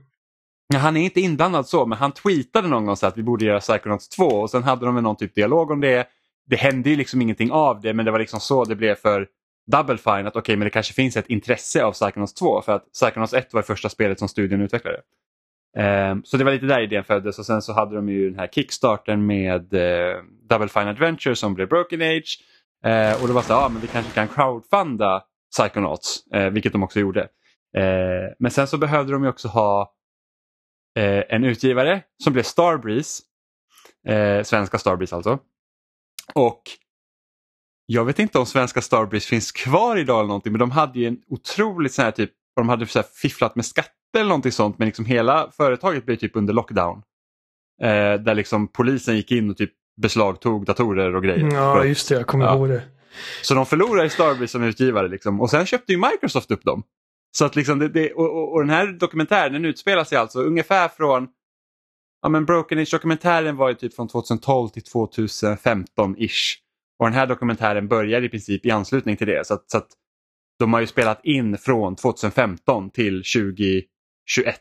Han 0.75 0.97
är 0.97 1.01
inte 1.01 1.21
inblandad 1.21 1.67
så 1.67 1.87
men 1.87 1.99
han 1.99 2.13
tweetade 2.13 2.69
någon 2.69 2.87
gång 2.87 2.97
så 2.97 3.07
att 3.07 3.19
vi 3.19 3.23
borde 3.23 3.45
göra 3.45 3.61
Psychonauts 3.61 4.09
2 4.09 4.25
och 4.25 4.51
sen 4.51 4.63
hade 4.63 4.87
de 4.87 5.03
någon 5.03 5.17
typ 5.17 5.35
dialog 5.35 5.71
om 5.71 5.81
det. 5.81 6.07
Det 6.47 6.57
hände 6.57 6.91
ju 6.91 6.97
liksom 6.97 7.23
ingenting 7.23 7.53
av 7.53 7.81
det 7.81 7.95
men 7.95 8.05
det 8.05 8.11
var 8.11 8.19
liksom 8.19 8.41
så 8.41 8.65
det 8.65 8.77
blev 8.77 8.95
för 8.95 9.27
Double 9.73 9.99
Fine 9.99 10.27
att 10.27 10.27
okej 10.27 10.41
okay, 10.41 10.57
men 10.57 10.65
det 10.65 10.71
kanske 10.71 10.95
finns 10.95 11.17
ett 11.17 11.27
intresse 11.27 11.85
av 11.85 11.93
Psychonauts 11.93 12.35
2 12.35 12.63
för 12.63 12.73
att 12.73 12.93
Psychonauts 12.93 13.35
1 13.35 13.53
var 13.53 13.61
det 13.61 13.67
första 13.67 13.89
spelet 13.89 14.19
som 14.19 14.29
studion 14.29 14.61
utvecklade. 14.61 14.99
Ehm, 15.77 16.25
så 16.25 16.37
det 16.37 16.45
var 16.45 16.53
lite 16.53 16.67
där 16.67 16.81
idén 16.81 17.05
föddes 17.05 17.39
och 17.39 17.47
sen 17.47 17.63
så 17.63 17.73
hade 17.73 17.97
de 17.97 18.09
ju 18.09 18.31
den 18.31 18.39
här 18.39 18.47
kickstarten 18.47 19.27
med 19.27 19.75
eh, 19.75 20.23
Double 20.49 20.69
Fine 20.69 20.89
Adventure 20.89 21.37
som 21.37 21.55
blev 21.55 21.69
Broken 21.69 22.03
Age. 22.03 22.39
Eh, 22.85 23.23
och 23.23 23.29
då 23.29 23.35
var 23.35 23.41
det 23.41 23.47
så 23.47 23.53
ja 23.53 23.65
ah, 23.65 23.69
men 23.69 23.83
vi 23.83 23.87
kanske 23.87 24.13
kan 24.13 24.29
crowdfunda 24.29 25.23
Psychonauts, 25.57 26.27
eh, 26.35 26.51
vilket 26.51 26.73
de 26.73 26.83
också 26.83 27.01
gjorde. 27.01 27.29
men 28.39 28.51
sen 28.51 28.67
så 28.67 28.79
behövde 28.79 29.13
de 29.13 29.23
ju 29.23 29.29
också 29.29 29.49
ha 29.49 29.95
en 31.29 31.45
utgivare 31.45 32.03
som 32.25 32.33
blev 32.33 32.43
Starbreeze, 32.43 33.23
svenska 34.45 34.79
Starbreeze 34.79 35.17
alltså. 35.17 35.39
Och 36.35 36.63
jag 37.87 38.05
vet 38.05 38.19
inte 38.19 38.39
om 38.39 38.47
svenska 38.47 38.81
Starbreeze 38.81 39.29
finns 39.29 39.53
kvar 39.53 39.97
idag 39.97 40.19
eller 40.19 40.29
någonting 40.29 40.53
men 40.53 40.59
de 40.59 40.71
hade 40.71 40.99
ju 40.99 41.07
en 41.07 41.19
otroligt 41.27 41.93
sån 41.93 42.05
här 42.05 42.13
typ, 42.13 42.31
de 42.57 42.69
hade 42.69 42.87
så 42.87 43.03
fifflat 43.03 43.57
med 43.57 43.67
skatter 43.67 43.98
eller 44.19 44.29
någonting 44.29 44.53
sånt 44.53 44.79
men 44.79 44.87
liksom 44.87 45.05
hela 45.05 45.51
företaget 45.57 46.07
blev 46.07 46.17
typ 46.17 46.37
under 46.37 46.55
lockdown. 46.55 47.03
Eh, 47.83 48.15
där 48.15 48.35
liksom 48.35 48.69
polisen 48.69 49.17
gick 49.17 49.33
in 49.33 49.51
och 49.51 49.57
typ 49.57 49.73
beslagtog 50.03 50.65
datorer 50.65 51.15
och 51.15 51.23
grejer. 51.23 51.51
Ja 51.53 51.85
just 51.85 52.09
det, 52.09 52.15
jag 52.15 52.27
kommer 52.27 52.45
ja. 52.45 52.55
ihåg 52.55 52.69
det. 52.69 52.83
Så 53.43 53.55
de 53.55 53.67
förlorade 53.67 54.11
Starbreeze 54.11 54.53
som 54.53 54.63
utgivare 54.63 55.09
liksom. 55.09 55.41
och 55.41 55.51
sen 55.51 55.67
köpte 55.67 55.93
ju 55.93 55.99
Microsoft 55.99 56.51
upp 56.51 56.65
dem. 56.65 56.83
Så 57.31 57.45
att 57.45 57.57
liksom 57.57 57.79
det, 57.79 57.89
det 57.89 58.13
och, 58.13 58.53
och, 58.53 58.61
den 58.61 58.71
här 58.71 58.87
dokumentären 58.87 59.53
den 59.53 59.65
utspelar 59.65 60.05
sig 60.05 60.19
alltså 60.19 60.41
ungefär 60.41 60.89
från 60.89 61.29
Ja 62.23 62.29
men 62.29 62.45
Broken 62.45 62.79
Age 62.79 62.91
dokumentären 62.91 63.57
var 63.57 63.69
ju 63.69 63.75
typ 63.75 63.95
från 63.95 64.09
2012 64.09 64.69
till 64.69 64.83
2015-ish. 64.83 66.57
Och 66.99 67.07
den 67.07 67.15
här 67.15 67.27
dokumentären 67.27 67.89
börjar 67.89 68.23
i 68.23 68.29
princip 68.29 68.67
i 68.67 68.71
anslutning 68.71 69.17
till 69.17 69.27
det. 69.27 69.47
Så 69.47 69.55
att, 69.55 69.71
så 69.71 69.79
att 69.79 69.89
de 70.59 70.73
har 70.73 70.81
ju 70.81 70.87
spelat 70.87 71.25
in 71.25 71.59
från 71.59 71.97
2015 71.97 72.91
till 72.91 73.23
20, 73.23 73.83
21. 74.29 74.61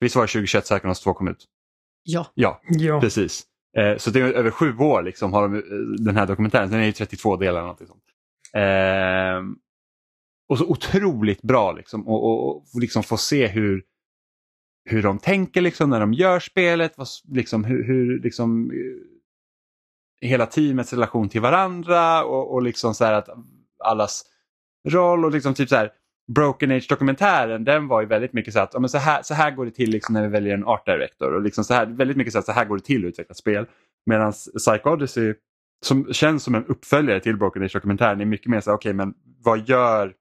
Visst 0.00 0.16
var 0.16 0.22
det 0.22 0.28
2021 0.28 0.64
Psychonauts 0.64 1.00
2 1.00 1.14
kom 1.14 1.28
ut? 1.28 1.46
Ja. 2.02 2.26
Ja, 2.34 2.60
ja. 2.68 3.00
precis. 3.00 3.46
Eh, 3.78 3.96
så 3.96 4.10
det 4.10 4.20
är 4.20 4.32
över 4.32 4.50
sju 4.50 4.78
år 4.78 5.02
liksom 5.02 5.32
har 5.32 5.42
de, 5.42 5.54
eh, 5.54 6.04
den 6.04 6.16
här 6.16 6.26
dokumentären. 6.26 6.70
Den 6.70 6.80
är 6.80 6.84
ju 6.84 6.92
32 6.92 7.36
delar. 7.36 7.50
Eller 7.50 7.60
någonting 7.60 7.86
sånt. 7.86 8.04
Eh, 8.54 9.62
och 10.48 10.58
så 10.58 10.66
otroligt 10.66 11.42
bra 11.42 11.72
liksom 11.72 12.08
och, 12.08 12.24
och, 12.24 12.56
och 12.56 12.80
liksom 12.80 13.02
få 13.02 13.16
se 13.16 13.46
hur, 13.46 13.84
hur 14.84 15.02
de 15.02 15.18
tänker 15.18 15.60
liksom 15.60 15.90
när 15.90 16.00
de 16.00 16.12
gör 16.12 16.40
spelet. 16.40 16.98
Vad, 16.98 17.08
liksom, 17.28 17.64
hur, 17.64 17.84
hur 17.84 18.20
liksom, 18.22 18.70
eh, 18.70 20.28
hela 20.28 20.46
teamets 20.46 20.92
relation 20.92 21.28
till 21.28 21.40
varandra 21.40 22.24
och, 22.24 22.54
och 22.54 22.62
liksom 22.62 22.94
så 22.94 23.04
att 23.04 23.28
allas 23.84 24.24
roll 24.88 25.24
och 25.24 25.32
liksom 25.32 25.54
typ 25.54 25.68
så 25.68 25.76
här 25.76 25.92
Broken 26.34 26.70
Age-dokumentären 26.70 27.64
den 27.64 27.88
var 27.88 28.00
ju 28.00 28.06
väldigt 28.06 28.32
mycket 28.32 28.54
så 28.54 28.60
att 28.60 28.70
ja, 28.74 28.80
men 28.80 28.88
så, 28.88 28.98
här, 28.98 29.22
så 29.22 29.34
här 29.34 29.50
går 29.50 29.64
det 29.64 29.70
till 29.70 29.90
liksom 29.90 30.12
när 30.12 30.22
vi 30.22 30.28
väljer 30.28 30.54
en 30.54 30.64
art 30.64 30.86
director. 30.86 31.34
Och 31.34 31.42
liksom 31.42 31.64
så 31.64 31.74
här, 31.74 31.86
väldigt 31.86 32.16
mycket 32.16 32.32
så 32.32 32.38
att 32.38 32.44
så 32.44 32.52
här 32.52 32.64
går 32.64 32.76
det 32.76 32.84
till 32.84 33.04
att 33.04 33.08
utveckla 33.08 33.34
spel. 33.34 33.66
Medan 34.06 34.32
Psych 34.32 34.86
Odyssey 34.86 35.34
som 35.84 36.12
känns 36.12 36.42
som 36.42 36.54
en 36.54 36.66
uppföljare 36.66 37.20
till 37.20 37.36
Broken 37.36 37.62
Age-dokumentären 37.62 38.20
är 38.20 38.24
mycket 38.24 38.46
mer 38.46 38.60
så 38.60 38.70
här, 38.70 38.76
okej 38.76 38.90
okay, 38.90 38.96
men 38.96 39.14
vad 39.44 39.68
gör 39.68 40.14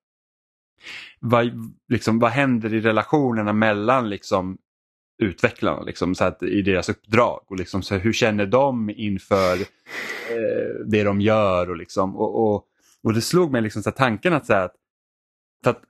vad, 1.19 1.51
liksom, 1.89 2.19
vad 2.19 2.31
händer 2.31 2.73
i 2.73 2.81
relationerna 2.81 3.53
mellan 3.53 4.09
liksom, 4.09 4.57
utvecklarna 5.21 5.81
liksom, 5.81 6.15
så 6.15 6.23
att, 6.23 6.43
i 6.43 6.61
deras 6.61 6.89
uppdrag 6.89 7.41
och 7.47 7.55
liksom, 7.55 7.81
så 7.81 7.95
hur 7.95 8.13
känner 8.13 8.45
de 8.45 8.89
inför 8.89 9.53
eh, 10.29 10.85
det 10.85 11.03
de 11.03 11.21
gör 11.21 11.69
och, 11.69 11.77
liksom, 11.77 12.15
och, 12.15 12.53
och, 12.53 12.65
och 13.03 13.13
det 13.13 13.21
slog 13.21 13.51
mig 13.51 13.61
liksom, 13.61 13.83
så 13.83 13.91
tanken 13.91 14.33
att, 14.33 14.45
så 14.45 14.53
att, 14.53 14.75
att 15.65 15.81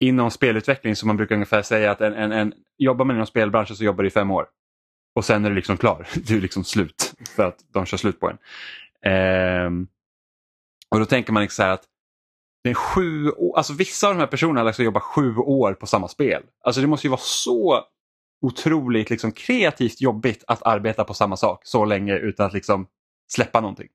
inom 0.00 0.30
spelutveckling 0.30 0.96
som 0.96 1.06
man 1.06 1.16
brukar 1.16 1.34
ungefär 1.34 1.62
säga 1.62 1.90
att 1.90 2.00
en, 2.00 2.14
en, 2.14 2.32
en, 2.32 2.54
jobbar 2.78 3.04
man 3.04 3.16
inom 3.16 3.26
spelbranschen 3.26 3.76
så 3.76 3.84
jobbar 3.84 4.02
du 4.02 4.08
i 4.08 4.10
fem 4.10 4.30
år. 4.30 4.46
Och 5.14 5.24
sen 5.24 5.44
är 5.44 5.48
du 5.50 5.56
liksom 5.56 5.76
klar. 5.76 6.08
Du 6.26 6.36
är 6.36 6.40
liksom 6.40 6.64
slut 6.64 7.14
för 7.36 7.44
att 7.44 7.58
de 7.72 7.86
kör 7.86 7.96
slut 7.96 8.20
på 8.20 8.30
en. 8.30 8.38
Ehm, 9.12 9.88
och 10.90 10.98
då 10.98 11.04
tänker 11.04 11.32
man 11.32 11.42
liksom 11.42 11.62
så 11.62 11.66
här 11.66 11.72
att 11.72 11.84
det 12.64 12.70
är 12.70 12.74
sju 12.74 13.30
år, 13.30 13.56
alltså 13.56 13.72
vissa 13.72 14.08
av 14.08 14.14
de 14.14 14.20
här 14.20 14.26
personerna 14.26 14.62
liksom 14.62 14.84
jobbar 14.84 15.00
sju 15.00 15.36
år 15.36 15.74
på 15.74 15.86
samma 15.86 16.08
spel. 16.08 16.42
Alltså 16.64 16.80
det 16.80 16.86
måste 16.86 17.06
ju 17.06 17.10
vara 17.10 17.20
så 17.20 17.84
otroligt 18.42 19.10
liksom 19.10 19.32
kreativt 19.32 20.00
jobbigt 20.00 20.44
att 20.46 20.62
arbeta 20.62 21.04
på 21.04 21.14
samma 21.14 21.36
sak 21.36 21.60
så 21.64 21.84
länge 21.84 22.14
utan 22.14 22.46
att 22.46 22.52
liksom 22.52 22.86
släppa 23.32 23.60
någonting. 23.60 23.88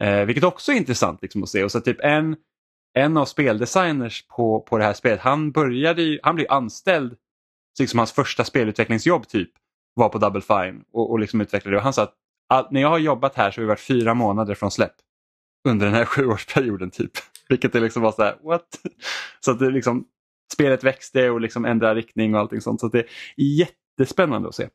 Eh, 0.00 0.24
vilket 0.24 0.44
också 0.44 0.72
är 0.72 0.76
intressant 0.76 1.22
liksom 1.22 1.42
att 1.42 1.48
se. 1.48 1.64
Och 1.64 1.72
så 1.72 1.80
typ 1.80 2.00
en 2.00 2.36
en 2.94 3.16
av 3.16 3.24
speldesigners 3.24 4.26
på, 4.26 4.60
på 4.60 4.78
det 4.78 4.84
här 4.84 4.92
spelet, 4.92 5.20
han 5.20 5.52
började 5.52 6.18
han 6.22 6.34
blev 6.34 6.46
anställd, 6.50 7.16
liksom 7.80 7.98
hans 7.98 8.12
första 8.12 8.44
spelutvecklingsjobb 8.44 9.28
typ, 9.28 9.50
var 9.94 10.08
på 10.08 10.18
Double 10.18 10.40
Fine 10.40 10.84
och, 10.92 11.10
och 11.10 11.18
liksom 11.20 11.40
utvecklade 11.40 11.74
det. 11.74 11.78
Och 11.78 11.84
han 11.84 11.92
sa 11.92 12.02
att 12.02 12.14
all, 12.48 12.66
när 12.70 12.80
jag 12.80 12.88
har 12.88 12.98
jobbat 12.98 13.34
här 13.34 13.50
så 13.50 13.60
har 13.60 13.62
det 13.62 13.68
varit 13.68 13.80
fyra 13.80 14.14
månader 14.14 14.54
från 14.54 14.70
släpp 14.70 14.94
under 15.68 15.86
den 15.86 15.94
här 15.94 16.04
sjuårsperioden 16.04 16.90
typ. 16.90 17.12
Vilket 17.48 17.72
det 17.72 17.80
liksom 17.80 18.02
var 18.02 18.12
så 18.12 18.22
här, 18.22 18.38
what? 18.42 18.68
Så 19.40 19.50
att 19.50 19.58
det 19.58 19.70
liksom, 19.70 20.04
spelet 20.52 20.84
växte 20.84 21.30
och 21.30 21.40
liksom 21.40 21.64
ändrade 21.64 21.94
riktning 21.94 22.34
och 22.34 22.40
allting 22.40 22.60
sånt. 22.60 22.80
Så 22.80 22.88
det 22.88 22.98
är 22.98 23.06
jättespännande 23.36 24.48
att 24.48 24.54
se. 24.54 24.68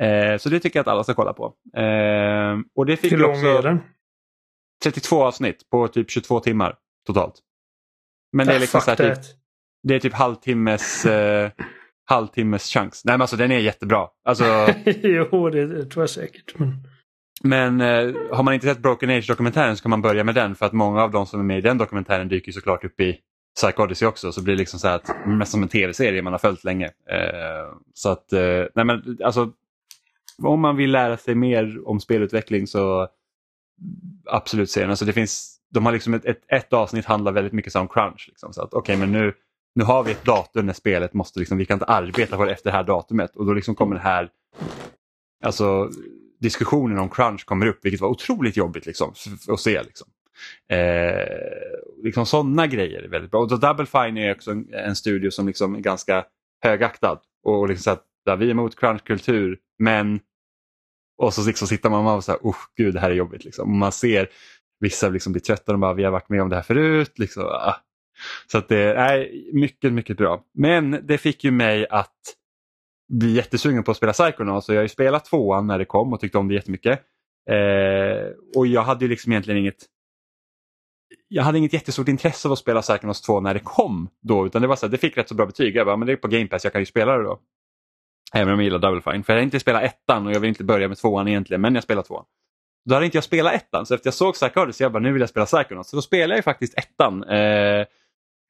Eh, 0.00 0.38
så 0.38 0.48
det 0.48 0.60
tycker 0.60 0.78
jag 0.78 0.84
att 0.84 0.92
alla 0.92 1.04
ska 1.04 1.14
kolla 1.14 1.32
på. 1.32 1.54
Eh, 1.80 2.58
och 2.74 2.86
det 2.86 2.96
fick 2.96 3.12
Hur 3.12 3.18
lång 3.18 3.36
är 3.36 3.62
den? 3.62 3.80
32 4.82 5.22
avsnitt 5.22 5.70
på 5.70 5.88
typ 5.88 6.10
22 6.10 6.40
timmar 6.40 6.76
totalt. 7.06 7.34
Men 8.32 8.46
det 8.46 8.54
är 8.54 8.58
liksom 8.58 8.80
så 8.80 8.96
typ, 8.96 9.18
det 9.82 9.94
är 9.94 10.00
typ 10.00 10.12
halvtimmes, 10.12 11.06
eh, 11.06 11.50
halvtimmes 12.04 12.64
chans. 12.64 13.02
Nej 13.04 13.12
men 13.12 13.20
alltså 13.20 13.36
den 13.36 13.52
är 13.52 13.58
jättebra. 13.58 14.08
Alltså, 14.24 14.44
jo 15.02 15.50
det 15.50 15.84
tror 15.84 16.02
jag 16.02 16.10
säkert. 16.10 16.58
Men, 16.58 16.82
men 17.42 17.80
eh, 17.80 18.14
har 18.32 18.42
man 18.42 18.54
inte 18.54 18.66
sett 18.66 18.78
Broken 18.78 19.10
Age 19.10 19.28
dokumentären 19.28 19.76
så 19.76 19.82
kan 19.82 19.90
man 19.90 20.02
börja 20.02 20.24
med 20.24 20.34
den 20.34 20.54
för 20.54 20.66
att 20.66 20.72
många 20.72 21.02
av 21.02 21.10
de 21.10 21.26
som 21.26 21.40
är 21.40 21.44
med 21.44 21.58
i 21.58 21.60
den 21.60 21.78
dokumentären 21.78 22.28
dyker 22.28 22.52
såklart 22.52 22.84
upp 22.84 23.00
i 23.00 23.18
Psych 23.56 23.80
Odyssey 23.80 24.08
också 24.08 24.32
så 24.32 24.42
blir 24.42 24.54
det 24.54 24.58
liksom 24.58 24.80
så 24.80 24.88
att 24.88 25.26
mest 25.26 25.52
som 25.52 25.62
en 25.62 25.68
tv-serie 25.68 26.22
man 26.22 26.32
har 26.32 26.38
följt 26.38 26.64
länge. 26.64 26.86
Eh, 26.86 27.74
så 27.94 28.08
att, 28.08 28.32
eh, 28.32 28.64
nej 28.74 28.84
men 28.84 29.18
alltså 29.24 29.52
om 30.42 30.60
man 30.60 30.76
vill 30.76 30.90
lära 30.90 31.16
sig 31.16 31.34
mer 31.34 31.88
om 31.88 32.00
spelutveckling 32.00 32.66
så 32.66 33.08
absolut 34.26 34.70
serien. 34.70 34.90
Alltså 34.90 35.04
det 35.04 35.12
finns, 35.12 35.59
de 35.70 35.86
har 35.86 35.92
liksom 35.92 36.14
ett, 36.14 36.24
ett, 36.24 36.42
ett 36.48 36.72
avsnitt 36.72 37.04
handlar 37.04 37.32
väldigt 37.32 37.52
mycket 37.52 37.74
om 37.74 37.88
crunch. 37.88 38.24
Liksom, 38.28 38.52
så 38.52 38.62
att 38.62 38.74
okej, 38.74 38.96
okay, 38.96 39.06
men 39.06 39.12
nu, 39.12 39.32
nu 39.74 39.84
har 39.84 40.02
vi 40.02 40.12
ett 40.12 40.24
datum 40.24 40.66
när 40.66 40.72
spelet 40.72 41.14
måste, 41.14 41.38
liksom, 41.38 41.58
vi 41.58 41.66
kan 41.66 41.74
inte 41.74 41.84
arbeta 41.84 42.36
på 42.36 42.44
det 42.44 42.52
efter 42.52 42.70
det 42.70 42.76
här 42.76 42.84
datumet 42.84 43.36
och 43.36 43.46
då 43.46 43.52
liksom 43.52 43.74
kommer 43.74 43.94
det 43.94 44.02
här, 44.02 44.28
alltså 45.44 45.90
diskussionen 46.40 46.98
om 46.98 47.08
crunch 47.08 47.44
kommer 47.44 47.66
upp 47.66 47.84
vilket 47.84 48.00
var 48.00 48.08
otroligt 48.08 48.56
jobbigt 48.56 48.86
liksom, 48.86 49.14
att 49.48 49.60
se. 49.60 49.82
Liksom. 49.82 50.08
Eh, 50.72 52.02
liksom 52.02 52.26
sådana 52.26 52.66
grejer 52.66 53.02
är 53.02 53.08
väldigt 53.08 53.30
bra. 53.30 53.40
Och 53.40 53.60
Double 53.60 53.86
Fine 53.86 54.16
är 54.16 54.32
också 54.32 54.50
en, 54.50 54.74
en 54.74 54.96
studio 54.96 55.30
som 55.30 55.46
liksom 55.46 55.74
är 55.74 55.80
ganska 55.80 56.24
högaktad. 56.62 57.20
Och 57.42 57.68
liksom 57.68 57.82
så 57.82 57.90
att, 57.90 58.04
där 58.24 58.36
vi 58.36 58.46
är 58.46 58.50
emot 58.50 58.76
crunchkultur 58.76 59.58
men 59.78 60.20
och 61.18 61.34
så 61.34 61.46
liksom 61.46 61.68
sitter 61.68 61.90
man 61.90 62.06
och 62.06 62.24
så 62.24 62.32
här, 62.32 62.40
gud 62.76 62.94
det 62.94 63.00
här 63.00 63.10
är 63.10 63.14
jobbigt. 63.14 63.44
Liksom. 63.44 63.70
Och 63.70 63.76
man 63.76 63.92
ser 63.92 64.28
vissa 64.80 65.08
liksom 65.08 65.32
blir 65.32 65.42
trötta 65.42 65.72
och 65.72 65.78
bara, 65.78 65.94
vi 65.94 66.04
har 66.04 66.10
varit 66.10 66.28
med 66.28 66.42
om 66.42 66.48
det 66.48 66.56
här 66.56 66.62
förut. 66.62 67.18
Liksom. 67.18 67.42
Ah. 67.42 67.76
Så 68.46 68.58
att 68.58 68.68
det 68.68 68.94
är 68.94 69.28
mycket, 69.52 69.92
mycket 69.92 70.16
bra. 70.16 70.44
Men 70.54 71.06
det 71.06 71.18
fick 71.18 71.44
ju 71.44 71.50
mig 71.50 71.86
att 71.90 72.36
bli 73.12 73.32
jättesugen 73.32 73.84
på 73.84 73.90
att 73.90 73.96
spela 73.96 74.12
Psychonauts. 74.12 74.66
Så 74.66 74.72
jag 74.72 74.78
har 74.78 74.82
ju 74.82 74.88
spelat 74.88 75.24
tvåan 75.24 75.66
när 75.66 75.78
det 75.78 75.84
kom 75.84 76.12
och 76.12 76.20
tyckte 76.20 76.38
om 76.38 76.48
det 76.48 76.54
jättemycket. 76.54 77.00
Eh, 77.50 78.28
och 78.56 78.66
jag 78.66 78.82
hade 78.82 79.04
ju 79.04 79.08
liksom 79.08 79.32
egentligen 79.32 79.60
inget 79.60 79.86
jag 81.28 81.42
hade 81.42 81.58
inget 81.58 81.72
jättestort 81.72 82.08
intresse 82.08 82.48
av 82.48 82.52
att 82.52 82.58
spela 82.58 82.82
Psychonauts 82.82 83.20
2 83.20 83.40
när 83.40 83.54
det 83.54 83.60
kom 83.60 84.08
då 84.20 84.46
utan 84.46 84.62
det 84.62 84.68
var 84.68 84.76
så 84.76 84.86
här, 84.86 84.90
det 84.90 84.98
fick 84.98 85.16
rätt 85.16 85.28
så 85.28 85.34
bra 85.34 85.46
betyg. 85.46 85.76
Jag 85.76 85.86
bara, 85.86 85.96
men 85.96 86.06
det 86.06 86.12
är 86.12 86.16
på 86.16 86.28
Game 86.28 86.46
Pass, 86.46 86.64
jag 86.64 86.72
kan 86.72 86.82
ju 86.82 86.86
spela 86.86 87.16
det 87.16 87.24
då. 87.24 87.40
Även 88.34 88.54
om 88.54 88.60
jag 88.60 88.64
gillar 88.64 88.78
Double 88.78 89.12
Fine. 89.12 89.24
För 89.24 89.32
jag 89.32 89.40
har 89.40 89.44
inte 89.44 89.60
spelat 89.60 89.82
ettan 89.82 90.26
och 90.26 90.32
jag 90.32 90.40
vill 90.40 90.48
inte 90.48 90.64
börja 90.64 90.88
med 90.88 90.98
tvåan 90.98 91.28
egentligen, 91.28 91.60
men 91.60 91.74
jag 91.74 91.84
spelar 91.84 92.02
tvåan. 92.02 92.24
Då 92.84 92.94
hade 92.94 93.06
inte 93.06 93.16
jag 93.16 93.24
spelat 93.24 93.52
ettan, 93.54 93.86
så 93.86 93.94
efter 93.94 94.06
jag 94.06 94.14
såg 94.14 94.34
Psychonauts 94.34 94.78
så 94.78 94.84
jag 94.84 94.92
bara, 94.92 95.02
nu 95.02 95.12
vill 95.12 95.20
jag 95.20 95.28
spela 95.28 95.46
Psychonauts. 95.46 95.90
Så 95.90 95.96
då 95.96 96.02
spelade 96.02 96.32
jag 96.32 96.38
ju 96.38 96.42
faktiskt 96.42 96.78
ettan. 96.78 97.24
Eh, 97.24 97.38
ja, 97.38 97.86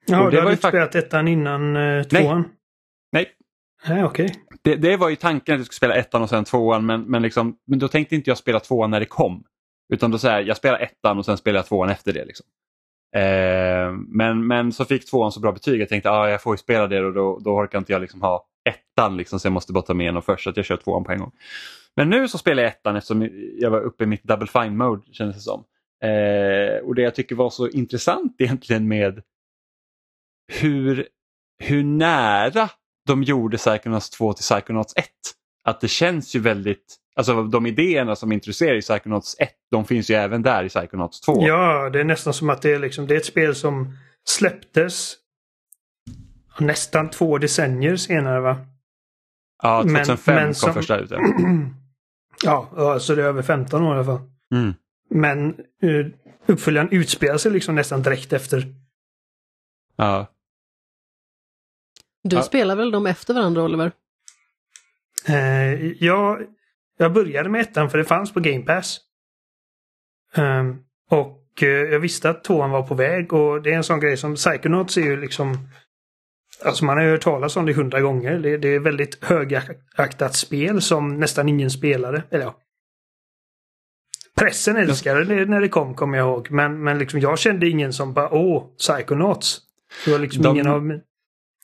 du 0.07 0.39
hade 0.39 0.51
inte 0.51 0.69
spelat 0.69 0.95
ettan 0.95 1.29
innan 1.29 1.77
eh, 1.77 2.03
tvåan? 2.03 2.49
Nej. 3.13 3.27
Nej, 3.89 4.05
okej. 4.05 4.25
Okay. 4.25 4.37
Det, 4.63 4.77
det, 4.77 4.97
var 4.97 5.09
ju 5.09 5.17
tanken 5.17 5.55
att 5.55 5.59
jag 5.59 5.67
skulle 5.67 5.77
spela 5.77 5.95
ettan 5.95 6.23
och 6.23 6.29
sen 6.29 6.45
tvåan, 6.45 6.87
men, 6.87 7.03
men, 7.03 7.23
liksom, 7.23 7.57
men 7.67 7.79
då 7.79 7.89
tänkte 7.89 8.15
inte 8.15 8.31
jag 8.31 8.39
spela 8.39 8.61
tvåan 8.61 8.91
när 8.91 9.01
det 9.01 9.07
kom. 9.07 9.45
Utan 9.93 10.11
då 10.11 10.19
säger 10.19 10.41
jag 10.41 10.57
spelar 10.57 10.79
ettan 10.79 11.19
och 11.19 11.25
sen 11.25 11.37
spelar 11.37 11.59
jag 11.59 11.67
tvåan 11.67 11.91
efter 11.91 12.13
det. 12.13 12.25
Liksom. 12.25 12.47
Eh, 13.17 13.93
men, 14.09 14.47
men 14.47 14.73
så 14.73 14.85
fick 14.85 15.11
tvåan 15.11 15.33
så 15.33 15.41
bra 15.41 15.53
betyg. 15.53 15.81
Jag 15.81 15.89
tänkte 15.89 16.11
ah, 16.11 16.29
jag 16.29 16.43
får 16.43 16.55
ju 16.55 16.59
spela 16.59 16.87
det 16.87 17.05
och 17.05 17.13
då, 17.13 17.39
då 17.39 17.51
orkar 17.51 17.79
inte 17.79 17.93
jag 17.93 18.01
liksom 18.01 18.23
ha 18.23 18.47
ettan 18.65 19.17
liksom, 19.17 19.41
så 19.41 19.47
jag 19.47 19.53
måste 19.53 19.73
bara 19.73 19.83
ta 19.83 19.95
med 19.95 20.17
en 20.17 20.23
först 20.23 20.45
så 20.45 20.51
att 20.51 20.57
jag 20.57 20.67
kör 20.67 20.77
tvåan 20.77 21.05
på 21.05 21.13
en 21.13 21.19
gång. 21.19 21.33
Men 22.01 22.11
nu 22.11 22.29
så 22.29 22.39
spelar 22.39 22.63
jag 22.63 22.73
ettan 22.73 22.97
eftersom 22.97 23.29
jag 23.59 23.71
var 23.71 23.81
uppe 23.81 24.05
i 24.05 24.07
mitt 24.07 24.25
double 24.25 24.47
fine 24.47 24.77
mode 24.77 25.03
kändes 25.13 25.37
det 25.37 25.43
som. 25.43 25.65
Eh, 26.05 26.89
och 26.89 26.95
det 26.95 27.03
jag 27.03 27.15
tycker 27.15 27.35
var 27.35 27.51
så 27.51 27.69
intressant 27.69 28.37
egentligen 28.39 28.89
med 28.89 29.23
hur, 30.53 31.09
hur 31.59 31.85
nära 31.85 32.71
de 33.07 33.23
gjorde 33.23 33.57
Psychonauts 33.57 34.11
2 34.11 34.33
till 34.33 34.43
Psychonauts 34.43 34.97
1. 34.97 35.07
Att 35.65 35.81
det 35.81 35.89
känns 35.89 36.37
ju 36.37 36.41
väldigt 36.41 36.97
Alltså 37.17 37.43
de 37.43 37.67
idéerna 37.67 38.17
som 38.17 38.33
introducerar 38.33 38.75
i 38.75 38.81
Psychonauts 38.81 39.37
1, 39.39 39.51
de 39.71 39.85
finns 39.85 40.11
ju 40.11 40.15
även 40.15 40.43
där 40.43 40.65
i 40.65 40.69
Psychonauts 40.69 41.21
2. 41.21 41.47
Ja, 41.47 41.91
det 41.91 42.01
är 42.01 42.05
nästan 42.05 42.35
som 42.35 42.51
att 42.51 42.63
det 42.63 42.73
är, 42.73 42.79
liksom, 42.79 43.07
det 43.07 43.15
är 43.15 43.19
ett 43.19 43.25
spel 43.25 43.55
som 43.55 43.97
släpptes 44.25 45.15
nästan 46.59 47.11
två 47.11 47.39
decennier 47.39 47.97
senare 47.97 48.41
va? 48.41 48.57
Ja, 49.63 49.83
2005 49.83 50.35
men, 50.35 50.45
men 50.45 50.55
kom 50.55 50.75
första 50.75 50.99
ut. 50.99 51.11
Ja, 52.45 52.71
alltså 52.77 53.15
det 53.15 53.23
är 53.23 53.27
över 53.27 53.43
15 53.43 53.83
år 53.83 53.95
i 53.95 53.99
alla 53.99 54.05
fall. 54.05 54.31
Mm. 54.55 54.75
Men 55.11 55.55
uh, 55.85 56.07
uppföljaren 56.47 56.89
utspelar 56.91 57.39
sig 57.39 57.53
liksom 57.53 57.75
nästan 57.75 58.03
direkt 58.03 58.33
efter. 58.33 58.75
Ja. 59.97 60.27
Du 62.23 62.37
ja. 62.37 62.43
spelar 62.43 62.77
väl 62.77 62.91
dem 62.91 63.07
efter 63.07 63.35
varandra 63.35 63.63
Oliver? 63.63 63.93
Uh, 65.29 65.93
ja, 66.05 66.39
jag 66.99 67.13
började 67.13 67.49
med 67.49 67.61
ettan 67.61 67.91
för 67.91 67.99
det 67.99 68.05
fanns 68.05 68.33
på 68.33 68.41
Game 68.41 68.63
Pass. 68.63 69.01
Um, 70.37 70.85
och 71.11 71.63
uh, 71.63 71.69
jag 71.69 72.01
visste 72.01 72.31
att 72.31 72.45
tvåan 72.45 72.71
var 72.71 72.83
på 72.83 72.95
väg 72.95 73.33
och 73.33 73.63
det 73.63 73.73
är 73.73 73.77
en 73.77 73.85
sån 73.85 74.01
grej 74.01 74.17
som 74.17 74.35
Psychonauts 74.35 74.97
är 74.97 75.03
ju 75.03 75.21
liksom 75.21 75.59
Alltså 76.65 76.85
man 76.85 76.97
har 76.97 77.05
ju 77.05 77.11
hört 77.11 77.21
talas 77.21 77.57
om 77.57 77.67
det 77.67 77.73
hundra 77.73 78.01
gånger. 78.01 78.39
Det, 78.39 78.57
det, 78.57 78.69
är 78.69 78.79
väldigt 78.79 79.25
högaktat 79.25 80.35
spel 80.35 80.83
som 80.83 81.19
nästan 81.19 81.49
ingen 81.49 81.71
spelade. 81.71 82.23
Eller 82.31 82.45
ja. 82.45 82.57
Pressen 84.37 84.77
älskade 84.77 85.25
det 85.25 85.47
när 85.47 85.61
det 85.61 85.69
kom, 85.69 85.95
kommer 85.95 86.19
jag 86.19 86.27
ihåg. 86.27 86.51
Men, 86.51 86.83
men 86.83 86.99
liksom, 86.99 87.21
jag 87.21 87.39
kände 87.39 87.69
ingen 87.69 87.93
som 87.93 88.13
bara 88.15 88.35
åh, 88.35 88.65
Psychonauts. 88.79 89.61
Det 90.05 90.13
var 90.13 90.19
liksom 90.19 90.43
de, 90.43 90.51
ingen 90.51 90.67
av... 90.67 91.01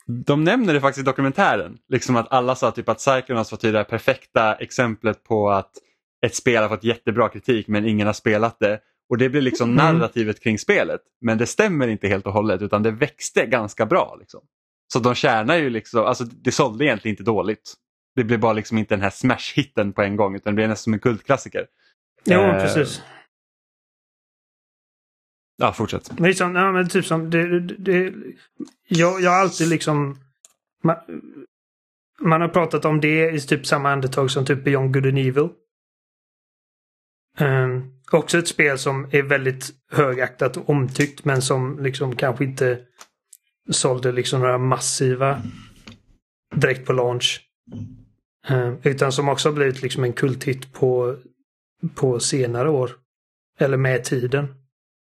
De 0.06 0.44
nämner 0.44 0.74
det 0.74 0.80
faktiskt 0.80 1.02
i 1.02 1.10
dokumentären. 1.10 1.78
Liksom 1.88 2.16
att 2.16 2.32
alla 2.32 2.54
sa 2.54 2.70
typ 2.70 2.88
att 2.88 2.98
Psychonauts 2.98 3.50
var 3.50 3.58
typ 3.58 3.72
det 3.72 3.84
perfekta 3.84 4.54
exemplet 4.54 5.24
på 5.24 5.50
att 5.50 5.70
ett 6.26 6.34
spel 6.34 6.62
har 6.62 6.68
fått 6.68 6.84
jättebra 6.84 7.28
kritik 7.28 7.68
men 7.68 7.86
ingen 7.86 8.06
har 8.06 8.14
spelat 8.14 8.60
det. 8.60 8.80
Och 9.08 9.18
det 9.18 9.28
blir 9.28 9.40
liksom 9.40 9.70
mm. 9.70 9.98
narrativet 9.98 10.40
kring 10.40 10.58
spelet. 10.58 11.00
Men 11.20 11.38
det 11.38 11.46
stämmer 11.46 11.88
inte 11.88 12.08
helt 12.08 12.26
och 12.26 12.32
hållet 12.32 12.62
utan 12.62 12.82
det 12.82 12.90
växte 12.90 13.46
ganska 13.46 13.86
bra. 13.86 14.16
Liksom. 14.20 14.40
Så 14.92 14.98
de 14.98 15.14
tjänar 15.14 15.56
ju 15.56 15.70
liksom, 15.70 16.04
alltså 16.04 16.24
det 16.24 16.52
sålde 16.52 16.84
egentligen 16.84 17.12
inte 17.12 17.22
dåligt. 17.22 17.74
Det 18.14 18.24
blev 18.24 18.40
bara 18.40 18.52
liksom 18.52 18.78
inte 18.78 18.94
den 18.94 19.02
här 19.02 19.10
smash-hitten 19.10 19.92
på 19.92 20.02
en 20.02 20.16
gång 20.16 20.36
utan 20.36 20.52
det 20.52 20.54
blev 20.54 20.68
nästan 20.68 20.84
som 20.84 20.92
en 20.92 21.00
kultklassiker. 21.00 21.66
Jo, 22.24 22.40
eh, 22.40 22.60
precis. 22.60 23.02
Ja, 25.56 25.72
fortsätt. 25.72 26.18
Men 26.18 26.28
liksom, 26.28 26.54
ja, 26.54 26.72
men 26.72 26.88
typ 26.88 27.06
som, 27.06 27.30
det, 27.30 27.60
det, 27.60 28.14
jag, 28.88 29.20
jag 29.20 29.30
har 29.30 29.40
alltid 29.40 29.68
liksom... 29.68 30.18
Man, 30.82 30.96
man, 32.20 32.40
har 32.40 32.48
pratat 32.48 32.84
om 32.84 33.00
det 33.00 33.30
i 33.30 33.40
typ 33.40 33.66
samma 33.66 33.90
andetag 33.90 34.30
som 34.30 34.44
typ 34.44 34.64
Beyond 34.64 34.94
Good 34.94 35.06
and 35.06 35.18
Evil. 35.18 35.48
Um, 37.40 37.92
också 38.10 38.38
ett 38.38 38.48
spel 38.48 38.78
som 38.78 39.08
är 39.10 39.22
väldigt 39.22 39.70
högaktat 39.90 40.56
och 40.56 40.70
omtyckt 40.70 41.24
men 41.24 41.42
som 41.42 41.78
liksom 41.82 42.16
kanske 42.16 42.44
inte 42.44 42.78
sålde 43.70 44.12
liksom 44.12 44.40
några 44.40 44.58
massiva 44.58 45.42
direkt 46.54 46.86
på 46.86 46.92
launch. 46.92 47.40
Uh, 48.50 48.74
utan 48.82 49.12
som 49.12 49.28
också 49.28 49.48
har 49.48 49.54
blivit 49.54 49.82
liksom 49.82 50.04
en 50.04 50.12
kulthit 50.12 50.72
på, 50.72 51.16
på 51.94 52.20
senare 52.20 52.70
år. 52.70 52.90
Eller 53.58 53.76
med 53.76 54.04
tiden. 54.04 54.54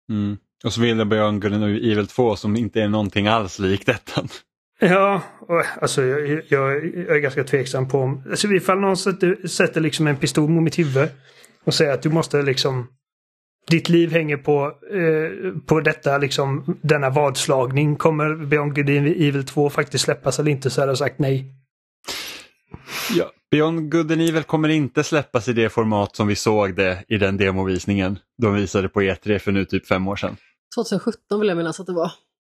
Mm. 0.10 0.38
Och 0.64 0.74
så 0.74 0.82
vill 0.82 0.98
jag 0.98 1.08
Beyond 1.08 1.42
Good 1.42 1.54
and 1.54 1.64
Evil 1.64 2.08
2 2.08 2.36
som 2.36 2.56
inte 2.56 2.82
är 2.82 2.88
någonting 2.88 3.28
alls 3.28 3.60
likt 3.60 3.86
detta. 3.86 4.28
Ja, 4.80 5.22
alltså 5.82 6.04
jag, 6.04 6.30
jag, 6.30 6.42
jag, 6.48 7.16
är 7.16 7.20
ganska 7.20 7.44
tveksam 7.44 7.88
på 7.88 8.00
om... 8.00 8.24
Alltså 8.30 8.48
ifall 8.48 8.80
någon 8.80 8.98
sätter, 8.98 9.48
sätter 9.48 9.82
liksom 9.82 10.08
en 10.08 10.16
pistol 10.16 10.50
mot 10.50 10.64
mitt 10.64 10.80
huvud 10.80 11.10
och 11.64 11.74
säger 11.74 11.94
att 11.94 12.02
du 12.02 12.10
måste 12.10 12.42
liksom 12.42 12.88
ditt 13.70 13.90
liv 13.90 14.12
hänger 14.12 14.38
på, 14.38 14.66
eh, 14.66 15.54
på 15.66 15.80
detta, 15.80 16.18
liksom, 16.18 16.78
denna 16.82 17.10
vadslagning. 17.10 17.96
Kommer 17.96 18.36
Beyond 18.36 18.76
Good 18.76 18.90
Evil 18.90 19.46
2 19.46 19.70
faktiskt 19.70 20.04
släppas 20.04 20.40
eller 20.40 20.52
inte 20.52 20.70
så 20.70 20.82
hade 20.82 20.92
jag 20.92 20.98
sagt 20.98 21.20
nej. 21.20 21.54
Ja, 23.18 23.32
Beyond 23.52 23.92
Good 23.92 24.12
and 24.12 24.22
Evil 24.22 24.44
kommer 24.44 24.70
inte 24.70 25.04
släppas 25.04 25.48
i 25.48 25.54
det 25.54 25.70
format 25.70 26.16
som 26.16 26.28
vi 26.28 26.36
såg 26.36 26.76
det 26.76 27.04
i 27.08 27.18
den 27.18 27.38
demovisningen 27.38 28.20
de 28.42 28.54
visade 28.54 28.90
på 28.90 29.02
E3 29.02 29.40
för 29.40 29.52
nu 29.52 29.66
typ 29.66 29.88
fem 29.88 30.08
år 30.08 30.16
sedan. 30.16 30.38
2017 30.76 31.40
vill 31.40 31.50
jag 31.50 31.58
minnas 31.58 31.80
att 31.80 31.86
det 31.86 31.94
var. 31.94 32.12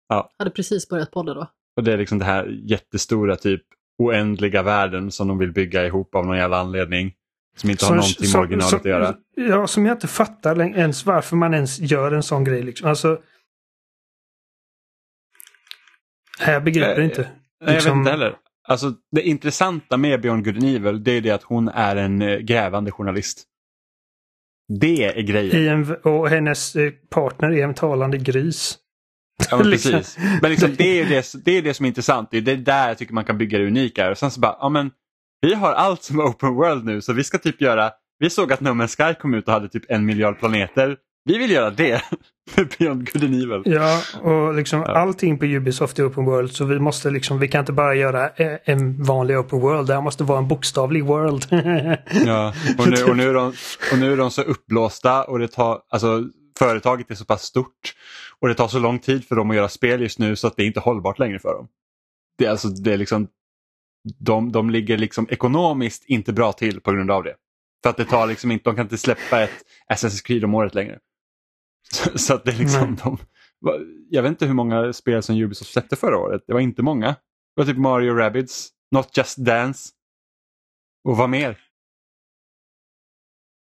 Ja. 0.10 0.30
Hade 0.38 0.52
precis 0.52 0.90
börjat 0.90 1.12
podda 1.12 1.34
då. 1.34 1.48
Och 1.78 1.84
det 1.84 1.94
är 1.94 1.98
liksom 1.98 2.20
det 2.20 2.26
här 2.26 2.60
jättestora 2.64 3.36
typ 3.36 3.62
oändliga 3.98 4.64
världen 4.64 5.12
som 5.12 5.28
de 5.28 5.38
vill 5.38 5.52
bygga 5.52 5.86
ihop 5.86 6.16
av 6.16 6.26
någon 6.26 6.38
jävla 6.38 6.58
anledning. 6.58 7.14
Som 7.56 7.70
inte 7.70 7.86
har 7.86 7.96
någonting 7.96 8.32
med 8.32 8.40
originalet 8.40 8.70
som, 8.70 8.80
att 8.80 8.86
göra. 8.86 9.16
Ja, 9.36 9.68
som 9.68 9.86
jag 9.86 9.96
inte 9.96 10.08
fattar 10.08 10.62
ens 10.62 11.06
varför 11.06 11.36
man 11.36 11.54
ens 11.54 11.80
gör 11.80 12.12
en 12.12 12.24
sån 12.24 12.44
grej. 12.44 12.64
Liksom. 12.64 12.90
Alltså, 12.90 13.22
jag 16.40 16.64
begriper 16.64 17.00
äh, 17.00 17.06
inte. 17.06 17.22
Nej, 17.22 17.30
jag 17.60 17.68
vet 17.68 17.76
liksom- 17.76 18.00
inte 18.00 18.12
heller. 18.12 18.36
Alltså, 18.68 18.94
det 19.12 19.22
intressanta 19.22 19.98
med 19.98 20.22
Beyond 20.22 20.46
Good 20.46 20.56
and 20.56 20.64
Evil 20.64 21.04
det 21.04 21.12
är 21.12 21.22
det 21.22 21.32
att 21.32 21.44
hon 21.44 21.68
är 21.68 21.96
en 21.96 22.22
eh, 22.22 22.38
grävande 22.38 22.92
journalist. 22.92 23.44
Det 24.80 25.04
är 25.04 25.22
grejen. 25.22 25.84
En, 25.84 25.96
och 25.96 26.30
hennes 26.30 26.76
eh, 26.76 26.92
partner 27.10 27.52
är 27.52 27.64
en 27.64 27.74
talande 27.74 28.18
gris. 28.18 28.78
Ja, 29.50 29.58
men 29.58 29.70
liksom. 29.70 29.92
precis. 29.92 30.18
Men 30.42 30.52
liksom, 30.52 30.76
det, 30.76 31.00
är 31.00 31.06
det, 31.06 31.46
det 31.46 31.52
är 31.52 31.62
det 31.62 31.74
som 31.74 31.86
är 31.86 31.88
intressant. 31.88 32.32
Det 32.32 32.38
är 32.38 32.42
det 32.42 32.56
där 32.56 32.88
jag 32.88 32.98
tycker 32.98 33.14
man 33.14 33.26
kan 33.26 33.38
bygga 33.38 33.58
det 33.58 33.68
unika. 33.68 34.12
Och 34.12 34.18
sen 34.18 34.32
så 34.32 34.40
bara, 34.40 34.58
ja 34.60 34.70
men 34.70 34.92
vi 35.46 35.54
har 35.54 35.74
allt 35.74 36.04
som 36.04 36.20
är 36.20 36.24
open 36.24 36.56
world 36.56 36.86
nu 36.86 37.02
så 37.02 37.14
vi 37.14 37.24
ska 37.24 37.38
typ 37.38 37.62
göra, 37.62 37.92
vi 38.20 38.30
såg 38.30 38.54
att 38.54 38.62
No 38.62 38.70
Man's 38.70 38.96
Sky 38.98 39.20
kom 39.20 39.34
ut 39.34 39.48
och 39.48 39.54
hade 39.54 39.70
typ 39.70 39.84
en 39.90 40.06
miljard 40.06 40.40
planeter. 40.40 40.98
Vi 41.26 41.38
vill 41.38 41.52
göra 41.52 41.70
det. 41.70 42.02
Beyond 42.80 43.12
Good 43.14 43.24
and 43.24 43.34
Evil. 43.34 43.62
Ja, 43.66 44.02
och 44.22 44.54
liksom 44.54 44.80
ja. 44.80 44.98
allting 44.98 45.38
på 45.38 45.46
Ubisoft 45.46 46.00
är 46.00 46.10
open 46.10 46.26
world 46.26 46.52
så 46.52 46.66
vi 46.66 46.80
måste 46.80 47.10
liksom, 47.10 47.40
vi 47.40 47.48
kan 47.48 47.60
inte 47.60 47.72
bara 47.72 47.96
göra 47.96 48.30
eh, 48.30 48.58
en 48.64 49.04
vanlig 49.04 49.40
open 49.40 49.60
world. 49.60 49.88
Det 49.88 49.94
här 49.94 50.02
måste 50.02 50.24
vara 50.24 50.40
en 50.40 50.48
bokstavlig 50.48 51.06
world. 51.06 51.46
ja, 52.26 52.54
och 52.78 52.88
nu, 52.90 53.04
och, 53.04 53.18
nu 53.18 53.30
är 53.30 53.34
de, 53.34 53.54
och 53.92 53.98
nu 54.00 54.14
är 54.14 54.18
de 54.18 54.32
så 54.32 54.42
uppblåsta 54.42 55.24
och 55.24 55.40
det 55.40 55.48
tar, 55.48 55.82
alltså 55.90 56.24
företaget 56.60 57.12
är 57.12 57.16
så 57.16 57.26
pass 57.26 57.42
stort 57.42 57.94
och 58.40 58.48
det 58.48 58.54
tar 58.54 58.68
så 58.68 58.80
lång 58.80 59.00
tid 59.00 59.28
för 59.28 59.36
dem 59.36 59.50
att 59.50 59.56
göra 59.56 59.70
spel 59.70 60.02
just 60.02 60.20
nu 60.20 60.36
så 60.36 60.48
att 60.48 60.56
det 60.56 60.64
är 60.64 60.68
inte 60.68 60.80
hållbart 60.80 61.20
längre 61.20 61.40
för 61.40 61.54
dem. 61.54 61.68
Det 62.38 62.46
är 62.46 62.50
alltså, 62.50 62.68
det 62.68 62.94
är 62.94 62.98
liksom, 62.98 63.28
de, 64.20 64.52
de 64.52 64.70
ligger 64.70 64.98
liksom 64.98 65.28
ekonomiskt 65.30 66.06
inte 66.06 66.34
bra 66.34 66.54
till 66.54 66.82
på 66.82 66.92
grund 66.92 67.12
av 67.12 67.24
det. 67.24 67.36
För 67.84 67.90
att 67.90 67.98
det 67.98 68.06
tar 68.06 68.28
liksom 68.28 68.52
inte, 68.52 68.70
de 68.70 68.76
kan 68.76 68.86
inte 68.86 68.98
släppa 68.98 69.44
ett 69.44 69.66
Assassin's 69.94 70.26
Creed 70.26 70.44
om 70.44 70.56
året 70.56 70.76
längre. 70.76 71.00
Så, 71.92 72.18
så 72.18 72.34
att 72.34 72.46
det 72.46 72.52
är 72.52 72.58
liksom 72.58 72.96
de, 73.04 73.18
jag 74.10 74.22
vet 74.22 74.30
inte 74.30 74.46
hur 74.46 74.54
många 74.54 74.94
spel 74.94 75.24
som 75.24 75.36
Ubisoft 75.36 75.72
släppte 75.72 75.96
förra 75.96 76.18
året. 76.18 76.44
Det 76.48 76.54
var 76.54 76.60
inte 76.60 76.82
många. 76.82 77.08
Det 77.08 77.62
var 77.62 77.66
typ 77.66 77.78
Mario 77.78 78.14
Rabbids, 78.14 78.70
Not 78.92 79.18
Just 79.18 79.38
Dance 79.38 79.90
och 81.04 81.18
vad 81.18 81.30
mer? 81.30 81.58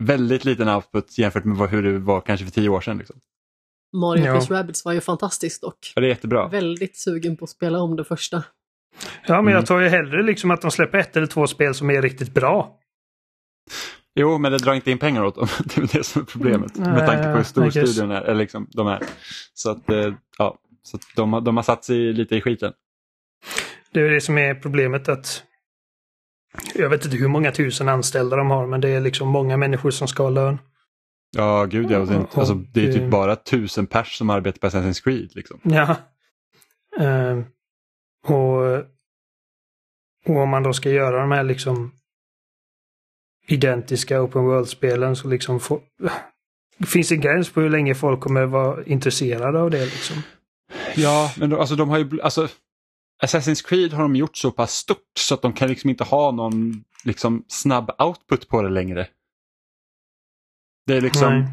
Väldigt 0.02 0.44
liten 0.44 0.68
output 0.68 1.18
jämfört 1.18 1.44
med 1.44 1.70
hur 1.70 1.82
det 1.82 1.98
var 1.98 2.20
kanske 2.20 2.46
för 2.46 2.52
tio 2.52 2.68
år 2.68 2.80
sedan. 2.80 2.98
Liksom. 2.98 3.20
Mario 3.92 4.24
ja. 4.24 4.46
Rabbids 4.50 4.84
var 4.84 4.92
ju 4.92 5.00
fantastiskt 5.00 5.62
dock. 5.62 5.92
Ja, 5.94 6.00
det 6.00 6.06
är 6.06 6.08
jättebra. 6.08 6.48
Väldigt 6.48 6.96
sugen 6.96 7.36
på 7.36 7.44
att 7.44 7.50
spela 7.50 7.78
om 7.78 7.96
det 7.96 8.04
första. 8.04 8.44
Ja, 9.26 9.34
men 9.34 9.38
mm. 9.38 9.54
jag 9.54 9.66
tar 9.66 9.80
ju 9.80 9.88
hellre 9.88 10.22
liksom 10.22 10.50
att 10.50 10.62
de 10.62 10.70
släpper 10.70 10.98
ett 10.98 11.16
eller 11.16 11.26
två 11.26 11.46
spel 11.46 11.74
som 11.74 11.90
är 11.90 12.02
riktigt 12.02 12.34
bra. 12.34 12.76
Jo, 14.14 14.38
men 14.38 14.52
det 14.52 14.58
drar 14.58 14.74
inte 14.74 14.90
in 14.90 14.98
pengar 14.98 15.24
åt 15.24 15.34
dem. 15.34 15.48
Det 15.64 15.76
är 15.76 15.98
det 15.98 16.04
som 16.04 16.22
är 16.22 16.26
problemet. 16.26 16.78
Mm, 16.78 16.90
med 16.90 17.06
tanke 17.06 17.22
på 17.22 17.36
hur 17.36 17.42
stor 17.42 17.70
studion 17.70 18.10
är. 18.10 18.22
Eller 18.22 18.34
liksom, 18.34 18.66
de 18.70 18.86
är. 18.86 19.02
Så 19.54 19.70
att, 19.70 19.90
eh, 19.90 20.14
ja, 20.38 20.58
så 20.82 20.96
att 20.96 21.02
de, 21.16 21.44
de 21.44 21.56
har 21.56 21.62
satt 21.62 21.84
sig 21.84 22.12
lite 22.12 22.36
i 22.36 22.40
skiten. 22.40 22.72
Det 23.92 24.00
är 24.00 24.10
det 24.10 24.20
som 24.20 24.38
är 24.38 24.54
problemet 24.54 25.08
att 25.08 25.42
jag 26.74 26.90
vet 26.90 27.04
inte 27.04 27.16
hur 27.16 27.28
många 27.28 27.52
tusen 27.52 27.88
anställda 27.88 28.36
de 28.36 28.50
har 28.50 28.66
men 28.66 28.80
det 28.80 28.88
är 28.88 29.00
liksom 29.00 29.28
många 29.28 29.56
människor 29.56 29.90
som 29.90 30.08
ska 30.08 30.22
ha 30.22 30.30
lön. 30.30 30.58
Ja, 31.36 31.64
gud 31.64 31.90
ja. 31.90 32.26
Alltså, 32.34 32.54
det 32.54 32.88
är 32.88 32.92
typ 32.92 33.10
bara 33.10 33.36
tusen 33.36 33.86
pers 33.86 34.18
som 34.18 34.30
arbetar 34.30 34.58
på 34.58 34.66
Assassin's 34.66 35.04
Creed. 35.04 35.30
Liksom. 35.34 35.60
Ja. 35.62 35.96
Uh, 37.00 37.44
och, 38.26 38.78
och 40.26 40.42
om 40.42 40.48
man 40.48 40.62
då 40.62 40.72
ska 40.72 40.90
göra 40.90 41.20
de 41.20 41.30
här 41.30 41.44
liksom 41.44 41.92
identiska 43.46 44.22
open 44.22 44.44
world-spelen 44.44 45.16
så 45.16 45.28
liksom 45.28 45.60
får, 45.60 45.80
finns 46.86 47.12
en 47.12 47.20
gräns 47.20 47.50
på 47.50 47.60
hur 47.60 47.70
länge 47.70 47.94
folk 47.94 48.20
kommer 48.20 48.46
vara 48.46 48.84
intresserade 48.84 49.60
av 49.60 49.70
det. 49.70 49.84
Liksom. 49.84 50.22
Ja, 50.96 51.32
men 51.36 51.50
då, 51.50 51.60
alltså 51.60 51.76
de 51.76 51.88
har 51.88 51.98
ju, 51.98 52.20
alltså 52.20 52.48
Assassin's 53.22 53.68
Creed 53.68 53.92
har 53.92 54.02
de 54.02 54.16
gjort 54.16 54.36
så 54.36 54.50
pass 54.50 54.72
stort 54.72 55.18
så 55.18 55.34
att 55.34 55.42
de 55.42 55.52
kan 55.52 55.68
liksom 55.68 55.90
inte 55.90 56.04
ha 56.04 56.30
någon 56.30 56.84
liksom 57.04 57.44
snabb 57.48 57.90
output 57.98 58.48
på 58.48 58.62
det 58.62 58.70
längre. 58.70 59.08
Det 60.86 60.96
är 60.96 61.00
liksom, 61.00 61.40
Nej. 61.40 61.48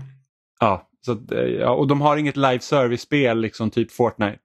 ja, 0.59 0.89
så, 1.05 1.17
ja, 1.59 1.69
och 1.69 1.87
de 1.87 2.01
har 2.01 2.17
inget 2.17 2.37
live 2.37 2.59
service-spel 2.59 3.39
liksom 3.39 3.71
typ 3.71 3.91
Fortnite. 3.91 4.41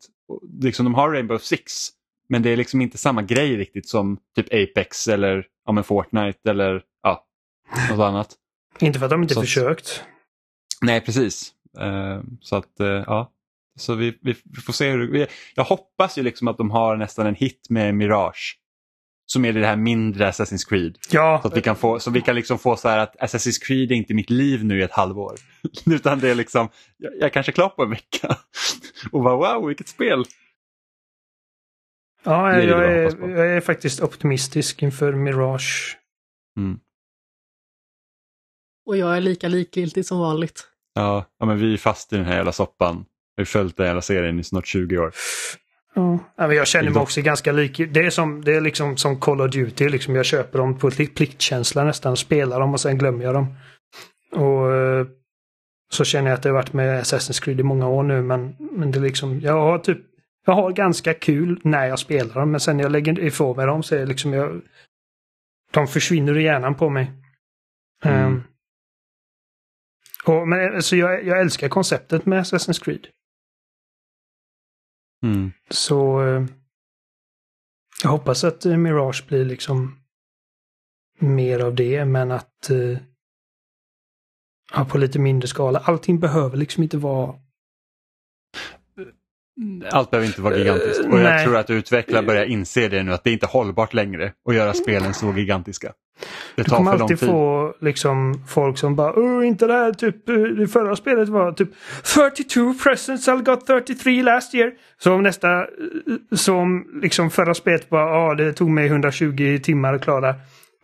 Liksom, 0.63 0.85
de 0.85 0.95
har 0.95 1.11
Rainbow 1.11 1.39
Six 1.39 1.89
men 2.33 2.43
det 2.43 2.51
är 2.51 2.57
liksom 2.57 2.81
inte 2.81 2.99
samma 2.99 3.23
grej 3.23 3.57
riktigt 3.57 3.89
som 3.89 4.19
typ 4.37 4.47
Apex 4.47 5.09
eller 5.09 5.47
ja, 5.67 5.73
men 5.73 5.85
Fortnite 5.85 6.51
eller 6.51 6.83
ja, 7.03 7.27
något 7.91 8.01
annat. 8.09 8.35
Inte 8.79 8.99
för 8.99 9.07
att 9.07 9.11
de 9.11 9.23
inte 9.23 9.35
så, 9.35 9.41
försökt. 9.41 10.05
Nej, 10.83 11.01
precis. 11.01 11.53
Uh, 11.81 12.23
så 12.41 12.57
att 12.57 12.81
uh, 12.81 12.87
ja, 12.87 13.33
så 13.79 13.95
vi, 13.95 14.19
vi, 14.23 14.35
får 14.67 14.73
se 14.73 14.91
hur 14.91 15.29
Jag 15.55 15.65
hoppas 15.65 16.19
ju 16.19 16.23
liksom 16.23 16.49
att 16.49 16.59
de 16.59 16.71
har 16.71 16.97
nästan 16.97 17.27
en 17.27 17.35
hit 17.35 17.67
med 17.71 17.95
Mirage. 17.95 18.59
Som 19.27 19.45
är 19.45 19.53
det 19.53 19.67
här 19.67 19.77
mindre 19.77 20.31
Assassin's 20.31 20.69
Creed. 20.69 20.99
Ja. 21.11 21.39
Så 21.43 21.49
att 21.49 21.57
vi 21.57 21.63
kan 21.63 21.77
få, 21.77 21.99
så 21.99 22.11
vi 22.11 22.21
kan 22.21 22.35
liksom 22.35 22.59
få 22.59 22.77
så 22.77 22.89
här 22.89 22.99
att 22.99 23.17
Assassin's 23.17 23.67
Creed 23.67 23.93
är 23.93 23.97
inte 23.97 24.15
mitt 24.15 24.31
liv 24.31 24.65
nu 24.65 24.81
i 24.81 24.83
ett 24.83 24.93
halvår. 24.93 25.35
Utan 25.87 26.21
det 26.21 26.31
är 26.31 26.35
liksom, 26.35 26.69
jag, 26.97 27.13
jag 27.15 27.23
är 27.23 27.29
kanske 27.29 27.53
klar 27.53 27.69
på 27.69 27.83
en 27.83 27.91
vecka. 27.91 28.37
Och 29.13 29.23
bara 29.23 29.37
wow, 29.37 29.67
vilket 29.69 29.89
spel! 29.89 30.25
Ja, 32.23 32.53
jag, 32.53 32.65
jag, 32.65 32.85
är, 32.85 33.29
jag 33.29 33.57
är 33.57 33.61
faktiskt 33.61 34.01
optimistisk 34.01 34.83
inför 34.83 35.13
Mirage. 35.13 35.99
Mm. 36.57 36.79
Och 38.87 38.97
jag 38.97 39.17
är 39.17 39.21
lika 39.21 39.49
likgiltig 39.49 40.07
som 40.07 40.19
vanligt. 40.19 40.69
Ja, 40.95 41.25
ja, 41.39 41.47
men 41.47 41.59
vi 41.59 41.73
är 41.73 41.79
fast 41.79 42.13
i 42.13 42.17
den 42.17 42.25
här 42.25 42.37
jävla 42.37 42.53
soppan. 42.53 43.05
Vi 43.37 43.41
har 43.41 43.45
följt 43.45 43.77
den 43.77 43.87
hela 43.87 44.01
serien 44.01 44.41
i 44.41 44.45
snart 44.45 44.67
20 44.67 44.99
år. 44.99 45.13
Ja, 45.95 46.19
men 46.37 46.57
jag 46.57 46.67
känner 46.67 46.91
mig 46.91 47.03
också 47.03 47.23
ganska 47.23 47.53
lik. 47.53 47.81
Det 47.91 48.01
är, 48.01 48.11
som, 48.11 48.45
det 48.45 48.55
är 48.55 48.61
liksom 48.61 48.97
som 48.97 49.21
Call 49.21 49.41
of 49.41 49.51
Duty. 49.51 49.89
Liksom 49.89 50.17
jag 50.17 50.25
köper 50.25 50.59
dem 50.59 50.79
på 50.79 50.91
pliktkänsla 50.91 51.85
nästan. 51.85 52.17
Spelar 52.17 52.61
dem 52.61 52.73
och 52.73 52.81
sen 52.81 52.99
glömmer 52.99 53.25
jag 53.25 53.35
dem. 53.35 53.55
Och 54.33 54.73
eh, 54.73 55.07
så 55.93 56.05
känner 56.05 56.31
jag 56.31 56.37
att 56.37 56.43
det 56.43 56.49
har 56.49 56.55
varit 56.55 56.73
med 56.73 57.03
Assassin's 57.03 57.43
Creed 57.43 57.61
i 57.61 57.63
många 57.63 57.89
år 57.89 58.03
nu. 58.03 58.23
Men, 58.23 58.57
men 58.59 58.91
det 58.91 58.99
är 58.99 59.03
liksom, 59.03 59.41
jag 59.41 59.53
har 59.53 59.79
typ 59.79 59.99
jag 60.45 60.55
har 60.55 60.73
ganska 60.73 61.15
kul 61.15 61.61
när 61.65 61.87
jag 61.87 61.99
spelar 61.99 62.35
dem. 62.35 62.51
Men 62.51 62.61
sen 62.61 62.77
när 62.77 62.85
jag 62.85 62.93
lägger 62.93 63.21
ifrån 63.21 63.57
mig 63.57 63.67
dem 63.67 63.83
så 63.83 63.95
är 63.95 63.99
det 63.99 64.07
liksom 64.07 64.33
jag, 64.33 64.63
de 65.71 65.87
försvinner 65.87 66.39
i 66.39 66.43
hjärnan 66.43 66.75
på 66.75 66.91
mig. 66.91 67.13
Mm. 68.05 68.33
Um, 68.33 68.43
och, 70.25 70.49
men, 70.49 70.75
alltså 70.75 70.97
jag, 70.97 71.25
jag 71.25 71.41
älskar 71.41 71.69
konceptet 71.69 72.27
med 72.27 72.43
Assassin's 72.43 72.85
Creed. 72.85 73.07
Mm. 75.23 75.53
Så 75.71 76.23
eh, 76.23 76.45
jag 78.03 78.11
hoppas 78.11 78.45
att 78.45 78.67
eh, 78.67 78.77
Mirage 78.77 79.25
blir 79.29 79.45
liksom 79.45 79.99
mer 81.19 81.59
av 81.59 81.75
det, 81.75 82.05
men 82.05 82.31
att 82.31 82.71
ja, 84.73 84.85
på 84.85 84.99
lite 84.99 85.19
mindre 85.19 85.49
skala. 85.49 85.79
Allting 85.79 86.21
behöver 86.21 86.57
liksom 86.57 86.83
inte 86.83 86.99
vara 86.99 87.39
allt 89.91 90.11
behöver 90.11 90.27
inte 90.27 90.43
vara 90.43 90.57
gigantiskt 90.57 91.01
och 91.01 91.19
jag 91.19 91.23
Nej. 91.23 91.45
tror 91.45 91.57
att 91.57 91.71
utvecklare 91.71 92.23
börjar 92.23 92.45
inse 92.45 92.89
det 92.89 93.03
nu 93.03 93.13
att 93.13 93.25
det 93.25 93.31
är 93.31 93.33
inte 93.33 93.47
hållbart 93.47 93.95
längre 93.95 94.33
att 94.49 94.55
göra 94.55 94.75
spelen 94.75 95.15
så 95.15 95.33
gigantiska. 95.33 95.93
Det 96.57 96.65
tar 96.65 96.71
du 96.71 96.77
kommer 96.77 96.93
alltid 96.93 97.21
få 97.21 97.75
liksom, 97.81 98.45
folk 98.49 98.79
som 98.79 98.97
bara 98.97 99.45
inte 99.45 99.67
det 99.67 99.73
här 99.73 99.93
typ 99.93 100.27
det 100.59 100.69
förra 100.69 100.97
spelet 100.97 101.29
var 101.29 101.53
typ 101.53 101.69
32 102.15 102.75
presents 102.75 103.29
I 103.29 103.31
got 103.31 103.67
33 103.67 104.23
last 104.23 104.55
year. 104.55 104.73
Så 104.99 105.19
nästa 105.19 105.67
som 106.33 106.87
liksom 107.03 107.31
förra 107.31 107.55
spelet 107.55 107.91
var 107.91 108.01
ja 108.01 108.35
det 108.35 108.53
tog 108.53 108.71
mig 108.71 108.87
120 108.87 109.59
timmar 109.63 109.95
att 109.95 110.03
klara. 110.03 110.35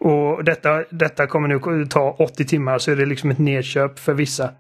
Och 0.01 0.45
detta, 0.45 0.85
detta 0.91 1.27
kommer 1.27 1.49
nu 1.49 1.87
ta 1.87 2.17
80 2.19 2.45
timmar 2.45 2.79
så 2.79 2.91
är 2.91 2.97
det 2.97 3.07
liksom 3.07 3.31
ett 3.31 3.39
nedköp 3.39 3.99
för 3.99 4.15
vissa. 4.15 4.51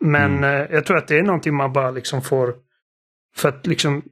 Men 0.00 0.38
mm. 0.38 0.62
eh, 0.62 0.66
jag 0.70 0.84
tror 0.84 0.96
att 0.96 1.08
det 1.08 1.18
är 1.18 1.22
någonting 1.22 1.54
man 1.54 1.72
bara 1.72 1.90
liksom 1.90 2.22
får 2.22 2.54
för 3.36 3.48
att 3.48 3.66
liksom 3.66 4.02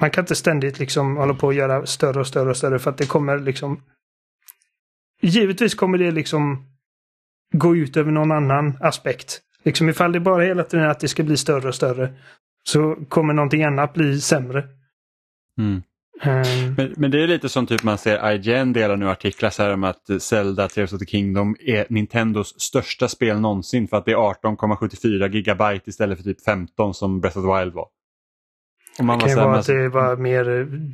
man 0.00 0.10
kan 0.10 0.22
inte 0.22 0.34
ständigt 0.34 0.78
liksom 0.78 1.16
hålla 1.16 1.34
på 1.34 1.48
att 1.48 1.54
göra 1.54 1.86
större 1.86 2.20
och 2.20 2.26
större 2.26 2.50
och 2.50 2.56
större 2.56 2.78
för 2.78 2.90
att 2.90 2.98
det 2.98 3.06
kommer 3.06 3.38
liksom 3.38 3.82
Givetvis 5.22 5.74
kommer 5.74 5.98
det 5.98 6.10
liksom 6.10 6.66
gå 7.52 7.76
ut 7.76 7.96
över 7.96 8.12
någon 8.12 8.32
annan 8.32 8.76
aspekt. 8.80 9.40
Liksom 9.64 9.88
ifall 9.88 10.12
det 10.12 10.20
bara 10.20 10.44
hela 10.44 10.64
tiden 10.64 10.90
att 10.90 11.00
det 11.00 11.08
ska 11.08 11.22
bli 11.22 11.36
större 11.36 11.68
och 11.68 11.74
större 11.74 12.14
så 12.64 12.96
kommer 13.08 13.34
någonting 13.34 13.64
annat 13.64 13.94
bli 13.94 14.20
sämre. 14.20 14.64
Mm. 15.58 15.82
Um, 16.24 16.74
men, 16.76 16.94
men, 16.96 17.10
det 17.10 17.22
är 17.22 17.26
lite 17.26 17.48
som 17.48 17.66
typ 17.66 17.82
man 17.82 17.98
ser 17.98 18.32
IGN 18.32 18.72
delar 18.72 18.96
nu 18.96 19.08
artiklar 19.08 19.50
så 19.50 19.62
här 19.62 19.74
om 19.74 19.84
att 19.84 20.22
Zelda 20.22 20.68
Tears 20.68 20.92
of 20.92 20.98
the 20.98 21.06
Kingdom 21.06 21.56
är 21.60 21.86
Nintendos 21.90 22.60
största 22.60 23.08
spel 23.08 23.40
någonsin 23.40 23.88
för 23.88 23.96
att 23.96 24.04
det 24.04 24.12
är 24.12 24.16
18,74 24.16 25.32
gigabyte 25.32 25.90
istället 25.90 26.18
för 26.18 26.24
typ 26.24 26.44
15 26.44 26.94
som 26.94 27.20
Breath 27.20 27.38
of 27.38 27.44
the 27.44 27.58
Wild 27.58 27.74
var. 27.74 27.86
Det 29.06 29.18
kan 29.20 29.28
ju 29.28 29.34
vara 29.34 29.58
att 29.58 29.66
det 29.66 29.88
var 29.88 30.16
mer 30.16 30.44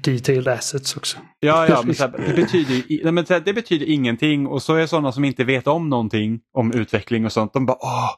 detailed 0.03 0.49
assets 0.49 0.97
också. 0.97 1.19
Ja, 1.41 1.67
ja 1.69 1.83
men, 1.87 1.95
här, 1.95 2.13
det, 2.27 2.35
betyder, 2.35 3.05
nej, 3.05 3.13
men 3.13 3.25
det 3.45 3.53
betyder 3.53 3.87
ingenting 3.87 4.47
och 4.47 4.63
så 4.63 4.75
är 4.75 4.87
sådana 4.87 5.13
som 5.13 5.25
inte 5.25 5.45
vet 5.45 5.67
om 5.67 5.89
någonting 5.89 6.41
om 6.55 6.73
utveckling 6.73 7.25
och 7.25 7.33
sånt, 7.33 7.53
de 7.53 7.67
bara 7.67 7.79
åh, 7.81 8.11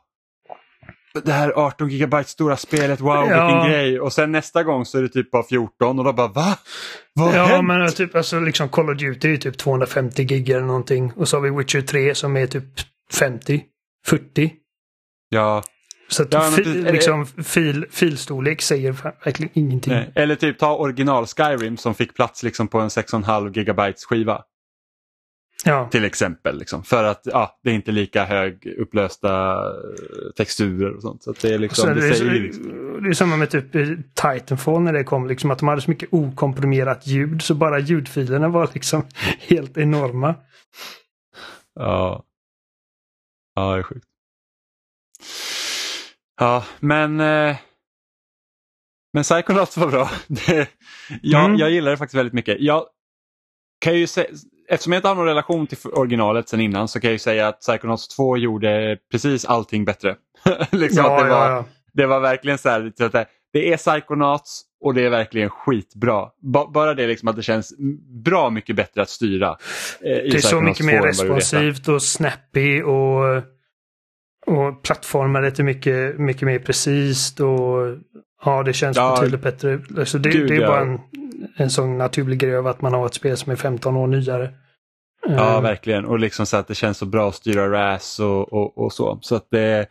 det 1.24 1.32
här 1.32 1.52
18 1.56 1.88
gigabyte 1.88 2.30
stora 2.30 2.56
spelet, 2.56 3.00
wow 3.00 3.30
ja. 3.30 3.46
vilken 3.46 3.70
grej. 3.70 4.00
Och 4.00 4.12
sen 4.12 4.32
nästa 4.32 4.62
gång 4.62 4.84
så 4.84 4.98
är 4.98 5.02
det 5.02 5.08
typ 5.08 5.30
bara 5.30 5.42
14 5.42 5.98
och 5.98 6.04
då 6.04 6.12
bara 6.12 6.28
va? 6.28 6.58
Vad 7.14 7.34
Ja 7.34 7.44
hänt? 7.44 7.66
men 7.66 7.92
typ 7.92 8.14
alltså 8.14 8.40
liksom 8.40 8.68
Call 8.68 8.90
of 8.90 8.98
Duty 8.98 9.32
är 9.32 9.36
typ 9.36 9.58
250 9.58 10.24
gig 10.24 10.50
eller 10.50 10.66
någonting. 10.66 11.12
Och 11.16 11.28
så 11.28 11.36
har 11.36 11.42
vi 11.42 11.50
Witcher 11.50 11.80
3 11.80 12.14
som 12.14 12.36
är 12.36 12.46
typ 12.46 12.64
50, 13.12 13.62
40. 14.06 14.52
Ja. 15.28 15.62
Så 16.08 16.22
att 16.22 16.32
ja, 16.32 16.40
fi, 16.40 16.64
typ, 16.64 16.92
liksom, 16.92 17.26
fil, 17.26 17.86
filstorlek 17.90 18.62
säger 18.62 18.92
verkligen 19.24 19.50
ingenting. 19.54 19.92
Nej. 19.92 20.12
Eller 20.14 20.34
typ 20.34 20.58
ta 20.58 20.76
original 20.76 21.26
Skyrim 21.26 21.76
som 21.76 21.94
fick 21.94 22.14
plats 22.14 22.42
liksom 22.42 22.68
på 22.68 22.80
en 22.80 22.88
6,5 22.88 23.52
gigabytes 23.58 24.04
skiva. 24.04 24.42
Ja. 25.64 25.88
Till 25.90 26.04
exempel. 26.04 26.58
Liksom, 26.58 26.82
för 26.82 27.04
att 27.04 27.22
ja, 27.24 27.58
det 27.62 27.70
är 27.70 27.74
inte 27.74 27.92
lika 27.92 28.24
hög 28.24 28.74
upplösta 28.78 29.54
eh, 29.54 30.32
texturer 30.36 30.96
och 30.96 31.02
sånt. 31.02 31.22
Så 31.22 31.34
det, 31.40 31.54
är 31.54 31.58
liksom, 31.58 31.88
det, 31.88 31.94
det, 31.94 32.18
är, 32.18 32.30
liksom... 32.30 33.02
det 33.02 33.08
är 33.08 33.12
samma 33.12 33.36
med 33.36 33.50
typ 33.50 33.72
Titanfall 34.14 34.80
när 34.80 34.92
det 34.92 35.04
kom. 35.04 35.26
Liksom, 35.26 35.50
att 35.50 35.58
de 35.58 35.68
hade 35.68 35.80
så 35.80 35.90
mycket 35.90 36.08
okomprimerat 36.12 37.06
ljud 37.06 37.42
så 37.42 37.54
bara 37.54 37.78
ljudfilerna 37.78 38.48
var 38.48 38.70
liksom 38.74 39.06
helt 39.38 39.78
enorma. 39.78 40.34
Ja. 41.74 42.24
Ja, 43.54 43.72
det 43.72 43.78
är 43.78 43.82
sjukt. 43.82 44.08
Ja, 46.38 46.64
men 46.80 47.20
eh, 47.20 47.56
men 49.12 49.22
Psychonauts 49.22 49.76
var 49.76 49.88
bra. 49.88 50.10
Det, 50.26 50.68
jag, 51.22 51.44
mm. 51.44 51.58
jag 51.58 51.70
gillar 51.70 51.90
det 51.90 51.96
faktiskt 51.96 52.18
väldigt 52.18 52.34
mycket. 52.34 52.56
Jag 52.60 52.84
kan 53.80 53.94
ju 53.98 54.06
se, 54.06 54.26
eftersom 54.68 54.92
jag 54.92 54.98
inte 54.98 55.08
har 55.08 55.14
någon 55.14 55.26
relation 55.26 55.66
till 55.66 55.78
originalet 55.92 56.48
sen 56.48 56.60
innan 56.60 56.88
så 56.88 57.00
kan 57.00 57.08
jag 57.08 57.12
ju 57.12 57.18
säga 57.18 57.48
att 57.48 57.60
Psychonauts 57.60 58.08
2 58.08 58.36
gjorde 58.36 58.98
precis 59.10 59.44
allting 59.44 59.84
bättre. 59.84 60.16
liksom 60.70 61.04
ja, 61.04 61.22
det, 61.22 61.28
var, 61.28 61.50
ja, 61.50 61.50
ja. 61.50 61.64
det 61.92 62.06
var 62.06 62.20
verkligen 62.20 62.58
så 62.58 62.68
här, 62.68 62.92
att 63.00 63.28
det 63.52 63.72
är 63.72 63.76
Psychonauts 63.76 64.62
och 64.80 64.94
det 64.94 65.02
är 65.02 65.10
verkligen 65.10 65.50
skitbra. 65.50 66.28
bara 66.72 66.94
det 66.94 67.06
liksom 67.06 67.28
att 67.28 67.36
det 67.36 67.42
känns 67.42 67.74
bra 68.24 68.50
mycket 68.50 68.76
bättre 68.76 69.02
att 69.02 69.10
styra. 69.10 69.48
Eh, 69.50 69.56
det 70.00 70.34
är 70.34 70.38
så 70.38 70.60
mycket 70.60 70.86
mer 70.86 71.02
responsivt 71.02 71.88
och 71.88 72.02
snappy 72.02 72.82
och, 72.82 73.42
och 74.48 74.82
plattformar 74.82 75.42
är 75.42 75.62
mycket, 75.62 76.18
mycket 76.18 76.42
mer 76.42 76.58
precis 76.58 77.40
och 77.40 77.96
Ja, 78.44 78.62
det 78.62 78.72
känns 78.72 78.96
ja, 78.96 79.16
betydligt 79.16 79.42
bättre. 79.42 79.80
Alltså 79.98 80.18
det, 80.18 80.30
gud, 80.30 80.48
det 80.48 80.56
är 80.56 80.66
bara 80.66 80.80
en, 80.80 81.00
en 81.56 81.70
sån 81.70 81.98
naturlig 81.98 82.38
grej 82.38 82.56
av 82.56 82.66
att 82.66 82.80
man 82.80 82.92
har 82.92 83.06
ett 83.06 83.14
spel 83.14 83.36
som 83.36 83.52
är 83.52 83.56
15 83.56 83.96
år 83.96 84.06
nyare. 84.06 84.52
Ja, 85.26 85.56
um, 85.56 85.62
verkligen. 85.62 86.04
Och 86.04 86.18
liksom 86.18 86.46
så 86.46 86.56
att 86.56 86.68
det 86.68 86.74
känns 86.74 86.98
så 86.98 87.06
bra 87.06 87.28
att 87.28 87.34
styra 87.34 87.70
RAS 87.70 88.20
och, 88.20 88.52
och, 88.52 88.78
och 88.78 88.92
så. 88.92 89.18
så 89.22 89.34
att 89.34 89.46
det, 89.50 89.86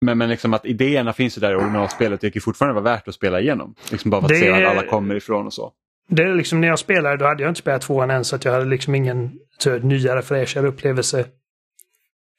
men, 0.00 0.18
men 0.18 0.28
liksom 0.28 0.54
att 0.54 0.66
idéerna 0.66 1.12
finns 1.12 1.36
ju 1.36 1.40
där 1.40 1.52
i 1.52 1.54
originalspelet. 1.54 2.20
Det 2.20 2.30
kan 2.30 2.42
fortfarande 2.42 2.80
vara 2.80 2.94
värt 2.94 3.08
att 3.08 3.14
spela 3.14 3.40
igenom. 3.40 3.74
Liksom 3.90 4.10
bara 4.10 4.20
för 4.20 4.26
att 4.26 4.40
det, 4.40 4.40
se 4.40 4.50
var 4.50 4.62
alla 4.62 4.86
kommer 4.86 5.14
ifrån 5.14 5.46
och 5.46 5.52
så. 5.52 5.72
Det 6.08 6.22
är 6.22 6.34
liksom 6.34 6.60
när 6.60 6.68
jag 6.68 6.78
spelade, 6.78 7.16
då 7.16 7.24
hade 7.24 7.42
jag 7.42 7.50
inte 7.50 7.60
spelat 7.60 7.82
tvåan 7.82 8.10
än 8.10 8.24
så 8.24 8.36
att 8.36 8.44
jag 8.44 8.52
hade 8.52 8.64
liksom 8.64 8.94
ingen 8.94 9.32
så, 9.58 9.78
nyare 9.78 10.22
fräschare 10.22 10.66
upplevelse 10.66 11.24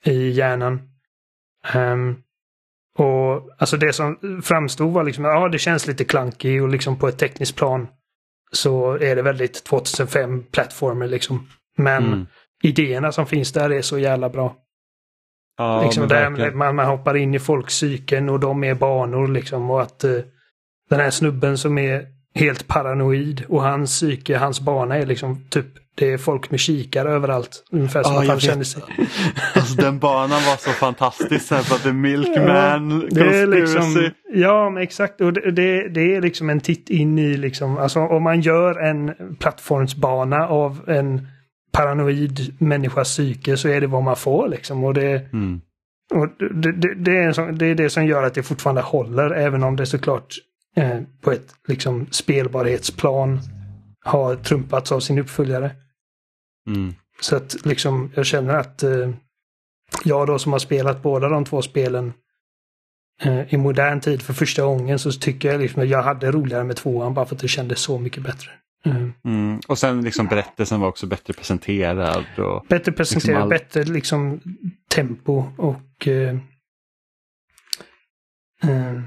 i 0.05 0.29
hjärnan. 0.29 0.92
Um, 1.75 2.23
och 2.97 3.49
alltså 3.57 3.77
det 3.77 3.93
som 3.93 4.41
framstod 4.43 4.93
var 4.93 5.03
liksom, 5.03 5.25
ja 5.25 5.49
det 5.49 5.59
känns 5.59 5.87
lite 5.87 6.03
clunky 6.03 6.59
och 6.59 6.69
liksom 6.69 6.99
på 6.99 7.07
ett 7.07 7.17
tekniskt 7.17 7.55
plan 7.55 7.87
så 8.51 8.91
är 8.93 9.15
det 9.15 9.21
väldigt 9.21 9.63
2005 9.63 10.43
plattformer 10.51 11.07
liksom. 11.07 11.47
Men 11.77 12.07
mm. 12.07 12.25
idéerna 12.63 13.11
som 13.11 13.25
finns 13.25 13.51
där 13.51 13.69
är 13.69 13.81
så 13.81 13.99
jävla 13.99 14.29
bra. 14.29 14.55
Ja, 15.57 15.83
liksom 15.83 16.07
där 16.07 16.51
man, 16.51 16.75
man 16.75 16.85
hoppar 16.85 17.17
in 17.17 17.33
i 17.33 17.39
folks 17.39 17.73
psyken 17.73 18.29
och 18.29 18.39
de 18.39 18.63
är 18.63 18.75
banor 18.75 19.27
liksom 19.27 19.71
och 19.71 19.81
att 19.81 20.03
uh, 20.03 20.21
den 20.89 20.99
här 20.99 21.09
snubben 21.09 21.57
som 21.57 21.77
är 21.77 22.07
helt 22.35 22.67
paranoid 22.67 23.45
och 23.49 23.63
hans 23.63 23.99
psyke, 23.99 24.37
hans 24.37 24.61
bana 24.61 24.97
är 24.97 25.05
liksom 25.05 25.49
typ 25.49 25.82
det 25.95 26.13
är 26.13 26.17
folk 26.17 26.51
med 26.51 26.59
kikare 26.59 27.11
överallt. 27.11 27.63
Ungefär 27.71 28.03
som 28.03 28.15
oh, 28.15 28.21
att 28.21 28.27
han 28.27 28.39
känner 28.39 28.63
sig. 28.63 28.83
Alltså 29.55 29.75
den 29.75 29.99
banan 29.99 30.29
var 30.29 30.57
så 30.57 30.69
fantastisk. 30.69 31.45
Så 31.45 31.55
att 31.55 31.83
The 31.83 31.93
Milkman 31.93 33.01
ja, 33.01 33.07
det 33.09 33.39
är 33.39 33.47
liksom, 33.47 34.09
Ja, 34.33 34.69
men 34.69 34.83
exakt. 34.83 35.21
Och 35.21 35.33
det, 35.33 35.51
det, 35.51 35.89
det, 35.89 36.15
är 36.15 36.21
liksom 36.21 36.49
en 36.49 36.59
titt 36.59 36.89
in 36.89 37.19
i 37.19 37.37
liksom, 37.37 37.77
alltså 37.77 37.99
om 37.99 38.23
man 38.23 38.41
gör 38.41 38.79
en 38.79 39.13
plattformsbana 39.39 40.47
av 40.47 40.89
en 40.89 41.27
paranoid 41.71 42.55
människas 42.59 43.07
psyke 43.07 43.57
så 43.57 43.69
är 43.69 43.81
det 43.81 43.87
vad 43.87 44.03
man 44.03 44.15
får 44.15 44.47
liksom. 44.47 44.83
Och 44.83 44.93
det, 44.93 45.33
mm. 45.33 45.61
och 46.13 46.27
det, 46.53 46.71
det, 46.71 46.95
det, 46.95 47.17
är 47.17 47.31
som, 47.31 47.57
det 47.57 47.65
är 47.65 47.75
det 47.75 47.89
som 47.89 48.05
gör 48.05 48.23
att 48.23 48.33
det 48.33 48.43
fortfarande 48.43 48.81
håller 48.81 49.31
även 49.31 49.63
om 49.63 49.75
det 49.75 49.85
såklart 49.85 50.35
eh, 50.75 50.99
på 51.21 51.31
ett 51.31 51.47
liksom 51.67 52.07
spelbarhetsplan 52.11 53.39
har 54.03 54.35
trumpats 54.35 54.91
av 54.91 54.99
sin 54.99 55.19
uppföljare. 55.19 55.71
Mm. 56.67 56.93
Så 57.21 57.35
att 57.35 57.65
liksom 57.65 58.11
jag 58.15 58.25
känner 58.25 58.53
att 58.53 58.83
eh, 58.83 59.09
jag 60.03 60.27
då 60.27 60.39
som 60.39 60.51
har 60.51 60.59
spelat 60.59 61.03
båda 61.03 61.29
de 61.29 61.45
två 61.45 61.61
spelen 61.61 62.13
eh, 63.21 63.53
i 63.53 63.57
modern 63.57 63.99
tid 63.99 64.21
för 64.21 64.33
första 64.33 64.63
gången 64.63 64.99
så 64.99 65.11
tycker 65.11 65.51
jag 65.51 65.61
liksom 65.61 65.81
att 65.81 65.89
jag 65.89 66.03
hade 66.03 66.31
roligare 66.31 66.63
med 66.63 66.75
tvåan 66.75 67.13
bara 67.13 67.25
för 67.25 67.35
att 67.35 67.41
det 67.41 67.47
kändes 67.47 67.79
så 67.79 67.99
mycket 67.99 68.23
bättre. 68.23 68.49
Mm. 68.85 69.13
Mm. 69.25 69.59
Och 69.67 69.77
sen 69.77 70.03
liksom 70.03 70.27
berättelsen 70.27 70.79
var 70.79 70.87
också 70.87 71.07
bättre 71.07 71.33
presenterad. 71.33 72.25
Och 72.37 72.65
bättre 72.69 72.91
presenterad, 72.91 73.25
liksom 73.25 73.41
all... 73.41 73.49
bättre 73.49 73.83
liksom 73.83 74.41
tempo 74.89 75.45
och 75.57 76.07
eh, 76.07 76.37
eh 78.63 79.01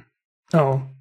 ja, 0.52 0.95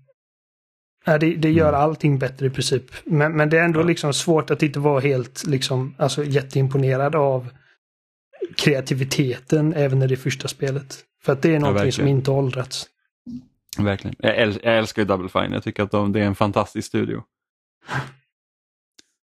Ja, 1.05 1.17
det, 1.17 1.35
det 1.35 1.51
gör 1.51 1.69
mm. 1.69 1.81
allting 1.81 2.19
bättre 2.19 2.45
i 2.45 2.49
princip. 2.49 2.83
Men, 3.05 3.31
men 3.31 3.49
det 3.49 3.57
är 3.57 3.63
ändå 3.63 3.79
ja. 3.79 3.83
liksom 3.83 4.13
svårt 4.13 4.51
att 4.51 4.63
inte 4.63 4.79
vara 4.79 4.99
helt 4.99 5.45
liksom, 5.45 5.95
alltså, 5.97 6.23
jätteimponerad 6.23 7.15
av 7.15 7.49
kreativiteten 8.57 9.73
även 9.73 10.01
i 10.01 10.07
det 10.07 10.17
första 10.17 10.47
spelet. 10.47 11.03
För 11.23 11.33
att 11.33 11.41
det 11.41 11.55
är 11.55 11.59
någonting 11.59 11.85
ja, 11.85 11.91
som 11.91 12.07
inte 12.07 12.31
åldrats. 12.31 12.89
Verkligen. 13.77 14.15
Jag, 14.19 14.37
äl 14.37 14.59
jag 14.63 14.77
älskar 14.77 15.01
ju 15.01 15.05
Double 15.05 15.29
Fine. 15.29 15.53
Jag 15.53 15.63
tycker 15.63 15.83
att 15.83 15.91
de, 15.91 16.11
det 16.11 16.19
är 16.19 16.25
en 16.25 16.35
fantastisk 16.35 16.87
studio. 16.87 17.23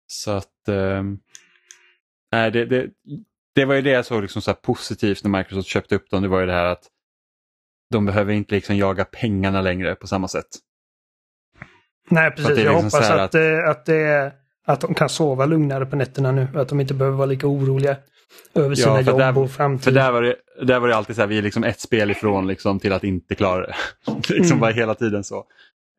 Så 0.07 0.31
att... 0.31 0.69
Nej, 2.33 2.51
det, 2.51 2.65
det, 2.65 2.91
det 3.55 3.65
var 3.65 3.75
ju 3.75 3.83
det 3.83 3.91
jag 3.91 4.07
såg 4.07 4.23
liksom 4.23 4.43
så 4.43 4.55
positivt 4.55 5.25
när 5.25 5.39
Microsoft 5.39 5.69
köpte 5.69 5.95
upp 5.95 6.11
dem. 6.11 6.23
Det 6.23 6.29
var 6.29 6.41
ju 6.41 6.47
det 6.47 6.53
här 6.53 6.65
att 6.65 6.85
de 7.91 8.07
behöver 8.07 8.33
inte 8.33 8.55
liksom 8.55 8.77
jaga 8.77 9.05
pengarna 9.05 9.61
längre 9.61 9.95
på 9.95 10.07
samma 10.07 10.29
sätt. 10.29 10.47
Nej, 12.11 12.31
precis. 12.31 12.49
Jag 12.49 12.57
liksom 12.57 12.75
hoppas 12.75 13.11
att, 13.11 13.21
att, 13.21 13.35
eh, 13.35 13.69
att, 13.69 13.87
det, 13.87 14.33
att 14.67 14.81
de 14.81 14.95
kan 14.95 15.09
sova 15.09 15.47
lugnare 15.47 15.87
på 15.87 15.97
nätterna 15.97 16.33
nu. 16.33 16.49
Att 16.55 16.69
de 16.69 16.81
inte 16.81 16.95
behöver 16.95 17.17
vara 17.17 17.27
lika 17.27 17.47
oroliga 17.47 17.97
över 18.55 18.75
sina 18.75 18.91
ja, 18.91 19.01
jobb 19.01 19.19
där, 19.19 19.39
och 19.39 19.51
framtid. 19.51 19.85
För 19.85 19.91
där 19.91 20.13
var 20.13 20.23
det, 20.23 20.37
där 20.63 20.81
var 20.81 20.89
det 20.89 20.97
alltid 20.97 21.17
så 21.17 21.23
här, 21.23 21.29
vi 21.29 21.39
är 21.39 21.43
liksom 21.43 21.65
ett 21.65 21.81
spel 21.81 22.11
ifrån 22.11 22.47
liksom, 22.47 22.79
till 22.79 22.93
att 22.93 23.05
inte 23.05 23.35
klara 23.35 23.67
det. 23.67 23.75
liksom 24.29 24.47
mm. 24.47 24.61
bara 24.61 24.71
hela 24.71 24.95
tiden 24.95 25.25
så. 25.25 25.45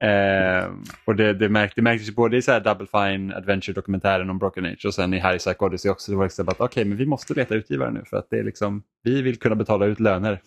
Eh, 0.03 0.69
och 1.05 1.15
det, 1.15 1.33
det, 1.33 1.49
märk, 1.49 1.73
det 1.75 1.81
märktes 1.81 2.15
både 2.15 2.37
i 2.37 2.41
så 2.41 2.51
här 2.51 2.59
Double 2.59 2.87
Fine 2.87 3.33
Adventure-dokumentären 3.33 4.29
om 4.29 4.37
Broken 4.37 4.65
Age 4.65 4.85
och 4.85 4.93
sen 4.93 5.13
i 5.13 5.19
Harry 5.19 5.37
Psych 5.37 5.61
Odyssey 5.61 5.91
också. 5.91 6.11
Det 6.11 6.17
var 6.17 6.25
liksom 6.25 6.49
att 6.49 6.55
okej, 6.55 6.65
okay, 6.65 6.85
men 6.85 6.97
vi 6.97 7.05
måste 7.05 7.33
leta 7.33 7.55
utgivare 7.55 7.91
nu 7.91 8.03
för 8.05 8.17
att 8.17 8.27
det 8.29 8.39
är 8.39 8.43
liksom, 8.43 8.83
vi 9.03 9.21
vill 9.21 9.39
kunna 9.39 9.55
betala 9.55 9.85
ut 9.85 9.99
löner. 9.99 10.41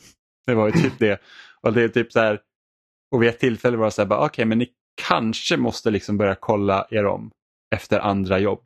Det 0.46 0.54
var 0.54 0.66
ju 0.66 0.72
typ 0.72 0.98
det. 0.98 1.20
Och 1.60 1.72
det 1.72 1.82
är 1.82 1.88
typ 1.88 2.12
så 2.12 2.20
här, 2.20 2.40
och 3.10 3.22
vid 3.22 3.28
ett 3.28 3.38
tillfälle 3.38 3.76
var 3.76 3.84
det 3.84 3.90
så 3.90 4.02
här, 4.02 4.12
okej, 4.12 4.24
okay, 4.24 4.44
men 4.44 4.58
ni 4.58 4.68
kanske 5.06 5.56
måste 5.56 5.90
liksom 5.90 6.18
börja 6.18 6.34
kolla 6.34 6.86
er 6.90 7.06
om 7.06 7.30
efter 7.74 7.98
andra 8.00 8.38
jobb. 8.38 8.60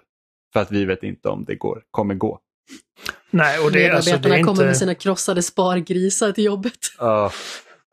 För 0.53 0.61
att 0.61 0.71
vi 0.71 0.85
vet 0.85 1.03
inte 1.03 1.29
om 1.29 1.45
det 1.45 1.55
går, 1.55 1.83
kommer 1.91 2.15
gå. 2.15 2.39
Nej, 3.31 3.59
och 3.59 3.73
det, 3.73 3.91
alltså, 3.91 4.17
det 4.17 4.29
är 4.29 4.39
inte... 4.39 4.47
kommer 4.47 4.65
med 4.65 4.77
sina 4.77 4.95
krossade 4.95 5.43
spargrisar 5.43 6.33
till 6.33 6.45
jobbet. 6.45 6.79
Uh. 7.03 7.31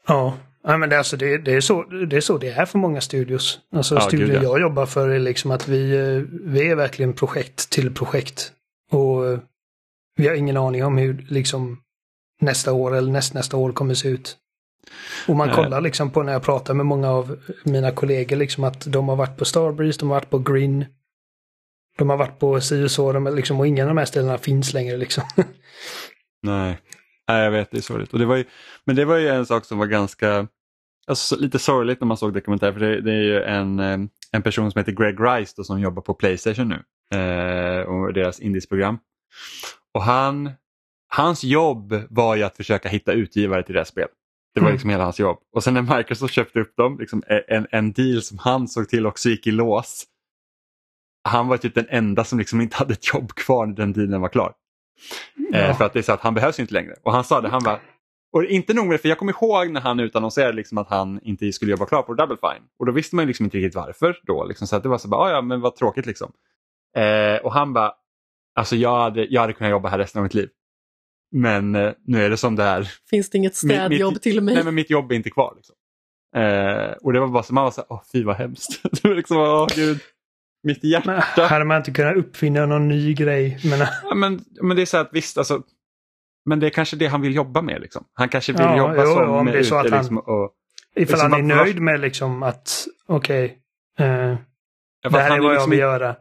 Ja. 0.08 0.38
Ja, 0.64 0.78
men 0.78 0.90
det, 0.90 0.98
alltså, 0.98 1.18
det, 1.18 1.38
det, 1.38 1.54
är 1.54 1.62
så, 1.62 1.84
det 1.84 2.18
är 2.18 2.22
så 2.22 2.38
det 2.38 2.50
är 2.50 2.66
för 2.66 2.80
många 2.80 3.02
studios. 3.02 3.60
Alltså 3.76 3.96
ja, 3.96 4.02
studion 4.02 4.36
ja. 4.36 4.44
jag 4.44 4.62
jobbar 4.62 4.86
för 4.86 5.10
är 5.10 5.20
liksom 5.20 5.52
att 5.52 5.68
vi, 5.68 5.92
eh, 5.92 6.24
vi 6.32 6.70
är 6.70 6.76
verkligen 6.76 7.14
projekt 7.14 7.70
till 7.70 7.94
projekt. 7.94 8.52
Och 8.92 9.28
eh, 9.28 9.40
vi 10.16 10.28
har 10.28 10.36
ingen 10.36 10.58
aning 10.58 10.86
om 10.86 10.98
hur 10.98 11.26
liksom 11.30 11.82
nästa 12.42 12.74
år 12.74 12.96
eller 12.96 13.12
nästnästa 13.12 13.58
år 13.58 13.72
kommer 13.72 13.94
se 13.94 14.08
ut. 14.08 14.38
Och 15.28 15.36
man 15.36 15.50
kollar 15.50 15.82
liksom 15.82 16.12
på 16.12 16.24
när 16.24 16.34
jag 16.34 16.44
pratar 16.44 16.74
med 16.74 16.86
många 16.86 17.10
av 17.10 17.40
mina 17.64 17.92
kollegor 17.92 18.36
liksom 18.36 18.64
att 18.64 18.86
de 18.86 19.10
har 19.10 19.16
varit 19.16 19.38
på 19.38 19.46
Starbreeze, 19.46 20.00
de 20.00 20.10
har 20.10 20.16
varit 20.16 20.30
på 20.30 20.40
Green. 20.40 20.86
De 21.98 22.10
har 22.10 22.18
varit 22.18 22.40
på 22.40 22.62
si 22.62 22.84
och 22.84 22.92
så, 22.92 23.12
de, 23.12 23.36
liksom, 23.36 23.60
och 23.60 23.68
ingen 23.68 23.84
av 23.84 23.88
de 23.88 23.98
här 23.98 24.06
ställena 24.06 24.38
finns 24.38 24.74
längre 24.74 24.98
liksom. 24.98 25.24
Nej. 26.42 26.78
Nej, 27.30 27.44
jag 27.44 27.52
vet, 27.52 27.72
det 27.72 27.78
är 27.78 27.82
sorgligt. 27.82 28.14
Och 28.14 28.20
det 28.20 28.26
var 28.26 28.36
ju, 28.36 28.46
men 28.86 28.96
det 28.96 29.06
var 29.06 29.18
ju 29.18 29.28
en 29.28 29.46
sak 29.46 29.66
som 29.66 29.78
var 29.78 29.86
ganska, 29.86 30.48
alltså, 31.08 31.36
lite 31.36 31.60
sorgligt 31.60 32.02
när 32.02 32.08
man 32.08 32.18
såg 32.18 32.34
dokumentär, 32.34 32.72
för 32.72 32.80
det, 32.80 33.02
det 33.02 33.12
är 33.12 33.22
ju 33.22 33.44
en, 33.44 33.80
eh, 33.80 33.98
en 34.32 34.42
person 34.44 34.72
som 34.72 34.80
heter 34.80 34.92
Greg 34.92 35.16
Rice 35.20 35.54
då, 35.58 35.64
som 35.64 35.80
jobbar 35.80 36.02
på 36.02 36.14
Playstation 36.14 36.68
nu 36.68 36.84
eh, 37.20 37.82
och 37.82 38.14
deras 38.14 38.40
indiesprogram. 38.40 39.00
Och 39.94 40.04
han, 40.04 40.52
hans 41.08 41.44
jobb 41.44 42.04
var 42.10 42.36
ju 42.36 42.44
att 42.44 42.58
försöka 42.58 42.90
hitta 42.90 43.12
utgivare 43.12 43.64
till 43.64 43.74
det 43.74 43.80
här 43.80 43.86
spelet. 43.86 44.12
Det 44.54 44.60
var 44.60 44.68
mm. 44.68 44.74
liksom 44.74 44.90
hela 44.90 45.04
hans 45.04 45.20
jobb. 45.20 45.38
Och 45.56 45.64
sen 45.64 45.74
när 45.74 45.98
Microsoft 45.98 46.34
köpte 46.34 46.60
upp 46.60 46.76
dem, 46.76 47.00
liksom 47.00 47.24
en, 47.48 47.68
en 47.72 47.92
deal 47.92 48.22
som 48.22 48.38
han 48.38 48.68
såg 48.68 48.90
till 48.90 49.06
också 49.06 49.30
gick 49.30 49.48
i 49.48 49.52
lås. 49.52 50.06
Han 51.24 51.48
var 51.48 51.58
typ 51.58 51.76
den 51.76 51.88
enda 51.90 52.24
som 52.24 52.40
liksom 52.40 52.62
inte 52.62 52.78
hade 52.78 52.94
ett 52.94 53.14
jobb 53.14 53.32
kvar 53.32 53.66
när 53.66 53.76
den 53.76 53.94
dealen 53.94 54.22
var 54.22 54.30
klar. 54.30 54.54
Ja. 55.52 55.58
Eh, 55.58 55.78
för 55.78 55.86
att 55.86 55.94
det 55.94 56.00
är 56.00 56.04
så 56.04 56.14
att 56.14 56.22
han 56.22 56.34
behövs 56.34 56.60
inte 56.60 56.74
längre. 56.74 56.96
Och 57.04 57.14
han 57.14 57.24
sa 57.24 57.42
det, 57.42 57.50
han 57.50 57.64
var 57.64 57.80
och 58.32 58.44
inte 58.44 58.74
nog 58.74 58.86
med 58.86 58.94
det, 58.94 58.98
för 58.98 59.10
jag 59.10 59.18
kommer 59.18 59.34
ihåg 59.34 59.72
när 59.72 59.82
han 59.82 60.00
utannonserade 60.00 60.54
liksom 60.54 60.78
att 60.78 60.90
han 60.90 61.20
inte 61.24 61.52
skulle 61.52 61.72
jobba 61.72 61.86
klar 61.86 62.02
på 62.02 62.14
Double 62.14 62.38
Fine. 62.38 62.64
Och 62.80 62.86
då 62.86 62.92
visste 62.92 63.16
man 63.16 63.28
liksom 63.28 63.44
inte 63.44 63.58
riktigt 63.58 63.76
varför 63.76 64.20
då. 64.24 64.46
Liksom, 64.46 64.68
så 64.68 64.76
att 64.76 64.84
det 64.84 64.90
var 64.90 64.98
så 64.98 65.08
bara, 65.08 65.22
ah, 65.22 65.32
ja 65.32 65.42
men 65.42 65.62
vad 65.62 65.76
tråkigt 65.76 66.06
liksom. 66.06 66.32
Eh, 66.98 67.46
och 67.46 67.54
han 67.54 67.74
bara, 67.74 67.94
alltså 68.56 68.76
jag 68.76 69.00
hade, 69.00 69.26
jag 69.26 69.42
hade 69.42 69.54
kunnat 69.54 69.72
jobba 69.72 69.90
här 69.90 69.98
resten 69.98 70.20
av 70.20 70.24
mitt 70.24 70.34
liv. 70.34 70.50
Men 71.32 71.76
eh, 71.76 71.92
nu 72.06 72.24
är 72.24 72.30
det 72.30 72.38
som 72.38 72.56
det 72.56 72.64
är. 72.64 72.92
Finns 73.10 73.30
det 73.30 73.38
inget 73.38 73.56
städjobb 73.56 74.14
mitt, 74.14 74.22
till 74.22 74.42
mig? 74.42 74.56
Nej 74.56 74.64
men 74.64 74.76
mitt 74.76 74.90
jobb 74.90 75.12
är 75.12 75.16
inte 75.16 75.30
kvar. 75.30 75.54
Liksom. 75.56 75.76
Eh, 76.36 76.92
och 77.02 77.14
det 77.14 77.20
var 77.20 77.28
bara 77.28 77.44
så 77.44 77.54
man 77.54 77.64
var 77.64 77.72
så 77.72 77.82
här, 77.82 77.88
åh 77.90 78.02
fy 78.14 78.24
vad 78.24 78.36
hemskt. 78.36 78.84
det 79.02 79.04
var 79.08 79.16
liksom, 79.16 79.38
åh 79.38 79.68
gud. 79.76 80.00
Mitt 80.64 80.84
hjärta. 80.84 81.24
Men, 81.38 81.46
hade 81.50 81.66
man 81.66 81.78
inte 81.78 81.92
kunnat 81.92 82.16
uppfinna 82.16 82.66
någon 82.66 82.88
ny 82.88 83.14
grej? 83.14 83.60
Men, 83.64 83.80
ja, 84.04 84.16
men, 84.16 84.40
men 84.62 84.76
det 84.78 84.82
är 84.84 84.86
så 84.86 84.98
att 84.98 85.10
visst, 85.14 85.38
alltså, 85.38 85.64
men 86.46 86.60
det 86.60 86.66
är 86.66 86.70
kanske 86.70 86.96
det 86.96 87.08
han 87.08 87.22
vill 87.22 87.36
jobba 87.36 87.62
med. 87.62 87.82
Liksom. 87.82 88.06
Han 88.14 88.30
kanske 88.30 88.52
vill 88.52 88.62
Ja, 88.62 88.78
jobba 88.78 89.04
jo, 89.04 89.14
som 89.14 89.30
om 89.30 89.46
det 89.46 89.60
är 89.60 89.64
så 89.64 89.76
ute, 89.80 89.88
att 89.88 89.90
han- 89.92 90.00
liksom, 90.00 90.18
och, 90.18 90.52
ifall 90.96 91.12
Liksom 91.14 91.32
han 91.32 91.52
är 91.52 91.56
nöjd 91.56 91.80
med 91.82 92.00
liksom 92.00 92.44
att 92.44 92.88
okej, 93.08 93.58
eh, 94.00 94.36
Ja, 95.02 95.10
det 95.10 95.20
här 95.20 95.26
är 95.38 95.40
vad 95.40 95.46
jag 95.48 95.54
liksom 95.54 95.70
vill 95.70 95.80
göra. 95.80 96.16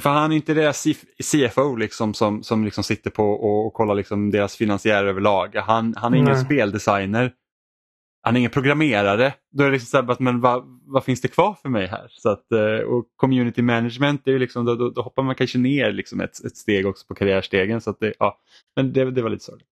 För 0.00 0.10
han 0.10 0.32
är 0.32 0.36
inte 0.36 0.54
deras 0.54 0.82
CF 0.82 1.04
CFO 1.22 1.76
liksom, 1.76 2.14
som, 2.14 2.42
som 2.42 2.64
liksom 2.64 2.84
sitter 2.84 3.10
på 3.10 3.24
och, 3.30 3.66
och 3.66 3.72
kollar 3.72 3.94
liksom 3.94 4.30
deras 4.30 4.56
finansiärer 4.56 5.06
överlag. 5.06 5.54
Han, 5.56 5.94
han 5.96 6.14
är 6.14 6.18
ingen 6.18 6.32
Nej. 6.32 6.44
speldesigner. 6.44 7.32
Han 8.22 8.36
är 8.36 8.38
ingen 8.38 8.50
programmerare. 8.50 9.34
Då 9.52 9.62
är 9.62 9.66
det 9.66 9.72
liksom 9.72 9.86
så 9.86 10.02
här, 10.06 10.12
att, 10.12 10.20
men 10.20 10.40
vad, 10.40 10.64
vad 10.86 11.04
finns 11.04 11.20
det 11.20 11.28
kvar 11.28 11.56
för 11.62 11.68
mig 11.68 11.86
här? 11.86 12.06
Så 12.10 12.28
att, 12.28 12.52
eh, 12.52 12.86
och 12.88 13.04
community 13.16 13.62
management, 13.62 14.28
är 14.28 14.38
liksom, 14.38 14.64
då, 14.64 14.74
då, 14.74 14.90
då 14.90 15.02
hoppar 15.02 15.22
man 15.22 15.34
kanske 15.34 15.58
ner 15.58 15.92
liksom 15.92 16.20
ett, 16.20 16.44
ett 16.44 16.56
steg 16.56 16.86
också 16.86 17.06
på 17.06 17.14
karriärstegen. 17.14 17.80
Så 17.80 17.90
att 17.90 18.00
det, 18.00 18.12
ja, 18.18 18.38
men 18.76 18.92
det, 18.92 19.10
det 19.10 19.22
var 19.22 19.30
lite 19.30 19.44
sorgligt. 19.44 19.68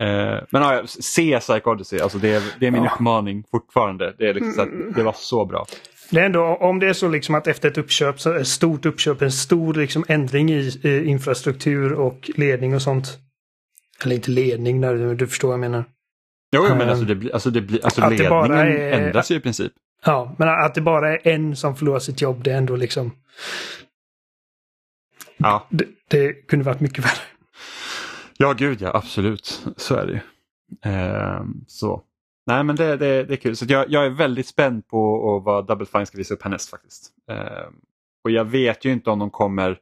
Eh, 0.00 0.46
men 0.50 0.62
ja, 0.62 0.82
se 0.86 1.40
Psych 1.40 1.66
Odyssey, 1.66 2.00
alltså 2.00 2.18
det, 2.18 2.28
är, 2.34 2.42
det 2.60 2.66
är 2.66 2.70
min 2.70 2.84
Ja. 2.84 2.90
uppmaning 2.94 3.44
fortfarande. 3.50 4.14
Det, 4.18 4.28
är 4.28 4.34
liksom 4.34 4.52
så 4.52 4.62
att, 4.62 4.94
det 4.94 5.02
var 5.02 5.14
så 5.16 5.44
bra. 5.44 5.66
Det 6.12 6.20
är 6.20 6.24
ändå, 6.26 6.42
om 6.44 6.78
det 6.78 6.88
är 6.88 6.92
så 6.92 7.08
liksom 7.08 7.34
att 7.34 7.46
efter 7.46 7.68
ett 7.70 7.78
uppköp, 7.78 8.20
så 8.20 8.32
ett 8.32 8.46
stort 8.48 8.86
uppköp, 8.86 9.22
en 9.22 9.32
stor 9.32 9.74
liksom 9.74 10.04
ändring 10.08 10.50
i 10.50 10.80
eh, 10.82 11.08
infrastruktur 11.08 11.92
och 11.92 12.30
ledning 12.36 12.74
och 12.74 12.82
sånt. 12.82 13.18
Eller 14.04 14.14
inte 14.14 14.30
ledning, 14.30 14.80
där, 14.80 15.14
du 15.14 15.26
förstår 15.26 15.48
vad 15.48 15.54
jag 15.54 15.60
menar. 15.60 15.84
Jo, 16.54 16.62
men 16.62 16.80
Ehm, 16.80 16.88
alltså, 16.88 17.04
det, 17.04 17.32
alltså, 17.32 17.50
det 17.50 17.84
alltså 17.84 18.00
det 18.00 18.08
ledningen 18.10 18.30
bara 18.30 18.66
är- 18.66 18.92
ändras 19.06 19.30
ju 19.30 19.34
i 19.36 19.40
princip. 19.40 19.72
Ja, 20.04 20.34
men 20.38 20.48
att 20.48 20.74
det 20.74 20.80
bara 20.80 21.12
är 21.18 21.28
en 21.28 21.56
som 21.56 21.76
förlorar 21.76 21.98
sitt 21.98 22.20
jobb, 22.20 22.42
det 22.44 22.52
är 22.52 22.56
ändå 22.58 22.76
liksom... 22.76 23.12
Ja. 25.36 25.66
Det, 25.70 25.84
det 26.08 26.32
kunde 26.32 26.64
varit 26.64 26.80
mycket 26.80 27.04
värre. 27.04 27.22
Ja, 28.36 28.52
gud 28.52 28.82
ja, 28.82 28.90
absolut. 28.96 29.62
Så 29.76 29.94
är 29.94 30.06
det 30.06 30.12
ju. 30.12 30.20
Ehm, 30.92 31.64
så. 31.66 32.02
Nej, 32.46 32.64
men 32.64 32.76
det, 32.76 32.96
det, 32.96 33.24
det 33.24 33.34
är 33.34 33.36
kul. 33.36 33.56
Så 33.56 33.64
jag, 33.68 33.90
jag 33.90 34.06
är 34.06 34.10
väldigt 34.10 34.46
spänd 34.46 34.88
på 34.88 35.38
vad 35.44 35.66
Double 35.66 35.86
Fine 35.86 36.06
ska 36.06 36.18
visa 36.18 36.34
upp 36.34 36.42
härnäst 36.42 36.70
faktiskt. 36.70 37.12
Ehm, 37.30 37.74
och 38.24 38.30
jag 38.30 38.44
vet 38.44 38.84
ju 38.84 38.92
inte 38.92 39.10
om 39.10 39.18
de 39.18 39.30
kommer... 39.30 39.78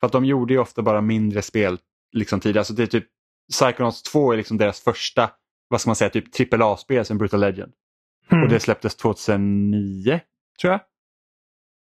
För 0.00 0.06
att 0.06 0.12
de 0.12 0.24
gjorde 0.24 0.52
ju 0.52 0.58
ofta 0.58 0.82
bara 0.82 1.00
mindre 1.00 1.42
spel 1.42 1.78
liksom 2.12 2.40
tidigare. 2.40 2.60
Alltså 2.60 2.74
det 2.74 2.82
är 2.82 2.86
typ 2.86 3.06
Psychonauts 3.52 4.02
2 4.02 4.32
är 4.32 4.36
liksom 4.36 4.58
deras 4.58 4.80
första, 4.80 5.30
vad 5.68 5.80
ska 5.80 5.88
man 5.88 5.96
säga, 5.96 6.10
typ 6.10 6.54
AAA-spel 6.54 7.04
sen 7.04 7.18
Brutal 7.18 7.40
Legend. 7.40 7.72
Mm. 8.30 8.44
Och 8.44 8.50
det 8.50 8.60
släpptes 8.60 8.96
2009, 8.96 10.20
tror 10.60 10.72
jag. 10.72 10.80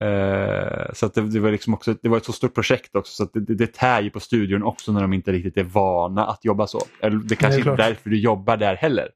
Eh, 0.04 0.94
så 0.94 1.06
att 1.06 1.14
det, 1.14 1.22
det 1.22 1.40
var 1.40 1.52
liksom 1.52 1.74
också, 1.74 1.96
det 2.02 2.10
var 2.10 2.18
ett 2.18 2.26
så 2.26 2.34
stort 2.34 2.54
projekt 2.54 2.96
också 2.96 3.14
så 3.14 3.24
att 3.24 3.34
det, 3.34 3.40
det, 3.40 3.56
det 3.56 3.74
tär 3.74 4.02
ju 4.02 4.10
på 4.10 4.20
studion 4.20 4.64
också 4.64 4.92
när 4.92 5.02
de 5.02 5.14
inte 5.14 5.32
riktigt 5.32 5.58
är 5.58 5.64
vana 5.64 6.26
att 6.26 6.46
jobba 6.46 6.68
så. 6.68 6.82
Eller 7.02 7.18
det 7.18 7.36
kanske 7.36 7.60
inte 7.60 7.72
är 7.72 7.78
därför 7.78 8.10
du 8.10 8.20
jobbar 8.20 8.58
där 8.58 8.76
heller. 8.76 9.10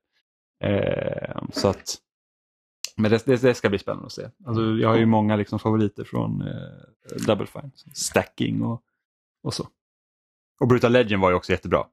Eh, 0.62 1.42
så 1.54 1.68
att, 1.68 1.96
men 2.98 3.12
det, 3.12 3.26
det, 3.26 3.42
det 3.42 3.54
ska 3.54 3.70
bli 3.70 3.80
spännande 3.80 4.06
att 4.06 4.12
se. 4.12 4.30
Alltså, 4.46 4.64
jag 4.64 4.90
har 4.90 4.98
ju 4.98 5.06
många 5.06 5.36
liksom 5.36 5.60
favoriter 5.60 6.04
från 6.04 6.42
eh, 6.42 7.26
Double 7.28 7.46
Fine. 7.48 7.72
Stacking 7.94 8.62
och, 8.62 8.82
och 9.44 9.54
så. 9.54 9.68
Och 10.62 10.68
Brutal 10.68 10.92
Legend 10.92 11.22
var 11.22 11.30
ju 11.30 11.36
också 11.36 11.52
jättebra. 11.52 11.86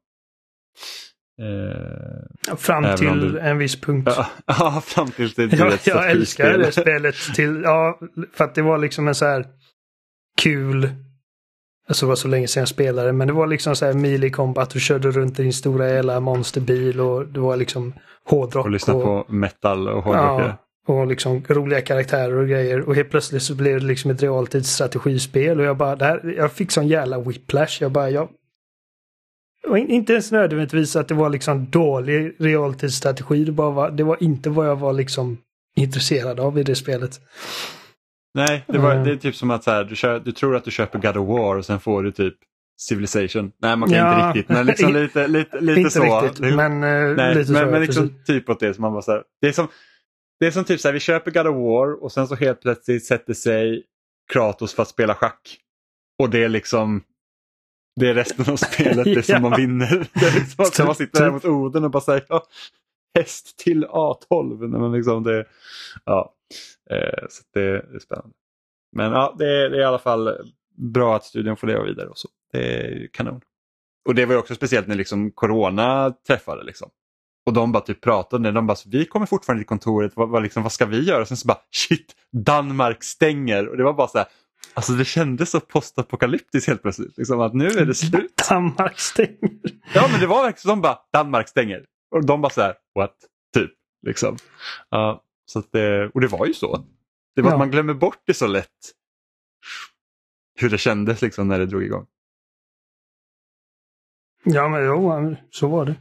Eh, 1.41 2.57
Fram 2.57 2.97
till 2.97 3.21
du- 3.21 3.39
en 3.39 3.59
viss 3.59 3.81
punkt. 3.81 4.09
ja, 4.17 4.27
ja, 4.47 4.81
fram 4.81 5.11
tills 5.11 5.35
det 5.35 5.47
blir 5.47 5.79
Jag, 5.89 6.11
älskar 6.11 6.59
det 6.59 6.73
spelet 6.73 7.15
till, 7.35 7.61
ja, 7.65 8.01
för 8.33 8.45
att 8.45 8.55
det 8.55 8.63
var 8.63 8.79
liksom 8.79 9.09
en 9.09 9.15
så 9.15 9.25
här 9.25 9.47
kul, 10.41 10.91
alltså 11.89 12.07
det 12.07 12.09
var 12.09 12.17
så 12.17 12.29
länge 12.29 12.49
sedan 12.49 12.61
jag 12.61 12.69
spelade, 12.69 13.13
men 13.13 13.29
det 13.29 13.35
var 13.35 13.47
liksom 13.47 13.77
så 13.77 13.87
här 13.87 13.93
melee 13.93 14.31
combat, 14.31 14.71
du 14.71 14.81
körde 14.81 15.11
runt 15.11 15.39
i 15.39 15.43
din 15.43 15.53
stora 15.53 15.89
jävla 15.89 16.21
monsterbil 16.21 17.01
och 17.01 17.27
det 17.27 17.41
var 17.41 17.57
liksom 17.57 17.93
hårdrock. 18.25 18.65
Och 18.65 18.71
lyssna 18.71 18.95
på 18.95 19.25
metal 19.29 19.89
och 19.89 20.03
hårdrockare. 20.03 20.57
Ja, 20.87 20.95
och 20.95 21.07
liksom 21.07 21.43
roliga 21.49 21.81
karaktärer 21.81 22.37
och 22.37 22.49
grejer. 22.49 22.89
Och 22.89 22.95
helt 22.95 23.11
plötsligt 23.11 23.43
så 23.43 23.55
blev 23.55 23.81
det 23.81 23.87
liksom 23.87 24.11
ett 24.11 24.23
realtidsstrategispel 24.23 25.61
och 25.61 25.67
jag 25.67 25.77
bara, 25.77 25.97
det 25.97 26.05
här, 26.05 26.35
jag 26.37 26.53
fick 26.53 26.71
sån 26.71 26.89
jävla 26.89 27.19
whiplash. 27.19 27.79
Jag 27.81 27.93
bara, 27.93 28.11
jag... 28.11 28.29
Och 29.69 29.79
in- 29.79 29.91
inte 29.91 30.13
ens 30.13 30.33
nödvändigtvis 30.33 30.97
att 30.97 31.09
det 31.09 31.15
var 31.15 31.31
liksom 31.31 31.71
dålig 31.71 32.37
realtidsstrategi. 32.39 33.45
Det, 33.45 33.53
bara 33.53 33.71
var, 33.71 33.91
det 33.91 34.05
var 34.05 34.23
inte 34.23 34.51
vad 34.51 34.67
jag 34.67 34.77
var 34.77 34.93
liksom 34.93 35.39
intresserad 35.77 36.41
av 36.41 36.59
i 36.59 36.63
det 36.63 36.75
spelet. 36.75 37.21
Nej, 38.39 38.65
det, 38.67 38.79
var, 38.79 38.93
Mm. 38.93 39.05
det 39.05 39.13
är 39.13 39.17
typ 39.17 39.37
som 39.37 39.51
att 39.51 39.65
så 39.65 39.71
här, 39.71 39.85
du, 39.85 39.97
kör, 39.97 40.21
du 40.21 40.33
tror 40.33 40.57
att 40.57 40.65
du 40.65 40.71
köper 40.71 40.99
God 40.99 41.17
of 41.17 41.29
War 41.29 41.57
och 41.57 41.65
sen 41.65 41.81
får 41.81 42.03
du 42.03 42.13
typ 42.13 42.35
Civilization. 42.81 43.53
Nej, 43.63 43.77
man 43.77 43.89
kan 43.89 43.99
Ja. 43.99 44.27
inte 44.29 44.39
riktigt, 44.39 44.57
men 44.57 44.67
liksom 44.67 44.93
lite, 44.93 45.27
lite, 45.29 45.61
lite 45.61 45.81
inte 45.81 45.91
så. 45.91 46.21
riktigt, 46.21 46.55
men 46.55 46.73
eh, 46.73 47.17
Nej, 47.17 47.35
lite 47.35 47.53
men, 47.53 47.65
så. 47.65 47.71
men 47.71 47.81
liksom 47.81 48.09
precis. 48.09 48.27
typ 48.27 48.49
åt 48.49 48.61
det 48.61 48.75
som 48.75 48.83
man 48.83 48.93
bara 48.93 49.03
så 49.03 49.13
här, 49.13 49.23
det 49.41 49.49
är 49.49 49.53
som 49.53 49.69
det 50.41 50.47
är 50.47 50.51
som 50.51 50.65
typ 50.65 50.81
så 50.81 50.89
här, 50.89 50.93
vi 50.93 51.01
köper 51.01 51.31
God 51.31 51.47
of 51.47 51.55
War 51.57 52.03
och 52.05 52.13
sen 52.13 52.29
så 52.29 52.35
helt 52.35 52.61
plötsligt 52.63 53.07
sätter 53.07 53.35
sig 53.35 53.83
Kratos 54.33 54.75
för 54.75 54.83
att 54.83 54.89
spela 54.89 55.15
schack. 55.15 55.57
Och 56.23 56.31
det 56.31 56.45
är 56.45 56.49
liksom 56.49 57.03
det 58.01 58.09
är 58.09 58.15
resten 58.15 58.53
av 58.53 58.57
spelet, 58.57 59.05
det 59.05 59.13
är 59.17 59.23
som 59.23 59.35
Ja. 59.35 59.41
man 59.41 59.57
vinner. 59.61 60.07
Det 60.15 60.27
är 60.27 60.35
liksom 60.41 60.65
att 60.65 60.87
man 60.87 60.95
sitter 60.95 61.21
där 61.25 61.31
mot 61.31 61.45
Oden 61.45 61.85
och 61.85 61.91
bara 61.91 62.01
säger 62.01 62.25
ja, 62.29 62.47
häst 63.19 63.59
till 63.59 63.87
A12. 63.87 64.69
Nej, 64.69 64.81
Men 64.81 64.93
liksom 64.93 65.23
det, 65.23 65.45
ja, 66.05 66.35
eh, 66.91 67.27
så 67.29 67.43
det, 67.55 67.61
är 67.61 67.99
spännande. 67.99 68.35
Men 68.97 69.13
ja, 69.13 69.35
det 69.39 69.45
är, 69.45 69.71
det 69.71 69.77
är 69.77 69.81
i 69.81 69.85
alla 69.85 69.99
fall 69.99 70.31
bra 70.77 71.17
att 71.17 71.25
studion 71.25 71.57
får 71.57 71.67
leva 71.67 71.85
vidare 71.85 72.09
och 72.09 72.19
så. 72.19 72.29
Det 72.53 72.59
är 72.59 73.09
kanon. 73.13 73.41
Och 74.09 74.15
det 74.15 74.27
var 74.27 74.35
ju 74.35 74.39
också 74.39 74.55
speciellt 74.55 74.87
när 74.87 74.97
liksom 74.97 75.31
corona 75.31 76.15
träffade. 76.27 76.65
Liksom. 76.65 76.91
Och 77.47 77.53
de 77.53 77.73
bara 77.73 77.81
typ 77.81 78.01
pratade, 78.01 78.51
de 78.51 78.67
bara 78.67 78.77
vi 78.87 79.05
kommer 79.05 79.27
fortfarande 79.27 79.63
till 79.63 79.69
kontoret, 79.69 80.13
vad, 80.17 80.29
vad, 80.29 80.43
liksom, 80.43 80.63
vad 80.63 80.73
ska 80.73 80.87
vi 80.87 81.05
göra? 81.05 81.21
Och 81.21 81.29
sen 81.29 81.37
så 81.37 81.49
bara 81.49 81.61
shit, 81.71 82.15
Danmark 82.33 83.05
stänger. 83.05 83.69
Och 83.69 83.77
det 83.77 83.85
var 83.85 83.93
bara 83.93 84.09
så 84.09 84.19
här, 84.19 84.27
alltså 84.75 84.93
det 84.93 85.05
kändes 85.05 85.51
så 85.51 85.61
postapokalyptiskt 85.61 86.69
helt 86.69 86.83
plötsligt. 86.83 87.19
Liksom, 87.19 87.41
att 87.41 87.55
nu 87.55 87.67
är 87.67 87.87
det 87.87 87.95
slut. 87.95 88.37
Danmark 88.49 88.99
stänger. 88.99 89.51
Ja 89.95 90.09
men 90.13 90.21
det 90.21 90.27
var 90.27 90.43
verkligen 90.43 90.61
så, 90.61 90.69
de 90.69 90.81
bara 90.81 90.99
Danmark 91.13 91.49
stänger. 91.49 91.85
Och 92.11 92.27
de 92.27 92.41
bara 92.41 92.51
så 92.53 92.61
här, 92.61 92.75
what? 92.95 93.17
Typ. 93.55 93.71
Liksom. 94.07 94.37
Ja, 94.91 95.23
så 95.47 95.63
det, 95.71 96.09
och 96.15 96.21
det 96.21 96.27
var 96.27 96.47
ju 96.47 96.55
så. 96.55 96.85
Det 97.37 97.43
var 97.43 97.51
Ja. 97.51 97.55
att 97.55 97.59
man 97.59 97.71
glömmer 97.71 97.95
bort 97.95 98.23
det 98.27 98.35
så 98.35 98.47
lätt. 98.47 98.93
Hur 100.61 100.71
det 100.71 100.79
kändes 100.79 101.23
liksom 101.23 101.49
när 101.49 101.59
det 101.59 101.67
drog 101.67 101.83
igång. 101.85 102.07
Ja, 104.45 104.69
men 104.69 104.87
jo, 104.87 105.37
så 105.51 105.69
var 105.69 105.85
det. 105.85 105.95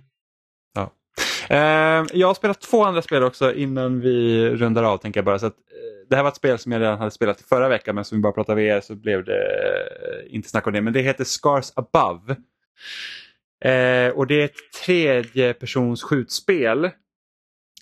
Eh, 1.49 2.05
jag 2.13 2.27
har 2.27 2.33
spelat 2.33 2.61
två 2.61 2.83
andra 2.83 3.01
spel 3.01 3.23
också 3.23 3.53
innan 3.53 3.99
vi 3.99 4.49
rundar 4.49 4.83
av. 4.83 4.97
tänker 4.97 5.17
jag 5.17 5.25
bara. 5.25 5.39
Så 5.39 5.45
att, 5.45 5.53
eh, 5.53 6.07
det 6.09 6.15
här 6.15 6.23
var 6.23 6.29
ett 6.29 6.35
spel 6.35 6.59
som 6.59 6.71
jag 6.71 6.81
redan 6.81 6.97
hade 6.97 7.11
spelat 7.11 7.41
i 7.41 7.43
förra 7.43 7.69
veckan 7.69 7.95
men 7.95 8.05
som 8.05 8.17
vi 8.17 8.21
bara 8.21 8.33
pratade 8.33 8.61
VR 8.61 8.81
så 8.81 8.95
blev 8.95 9.23
det 9.25 9.45
eh, 9.45 10.35
inte 10.35 10.49
snack 10.49 10.67
om 10.67 10.73
det. 10.73 10.81
Men 10.81 10.93
det 10.93 11.01
heter 11.01 11.23
Scars 11.23 11.71
Above. 11.75 12.35
Eh, 13.65 14.09
och 14.09 14.27
det 14.27 14.41
är 14.41 14.45
ett 14.45 14.83
tredjepersons 14.85 16.03
skjutspel 16.03 16.89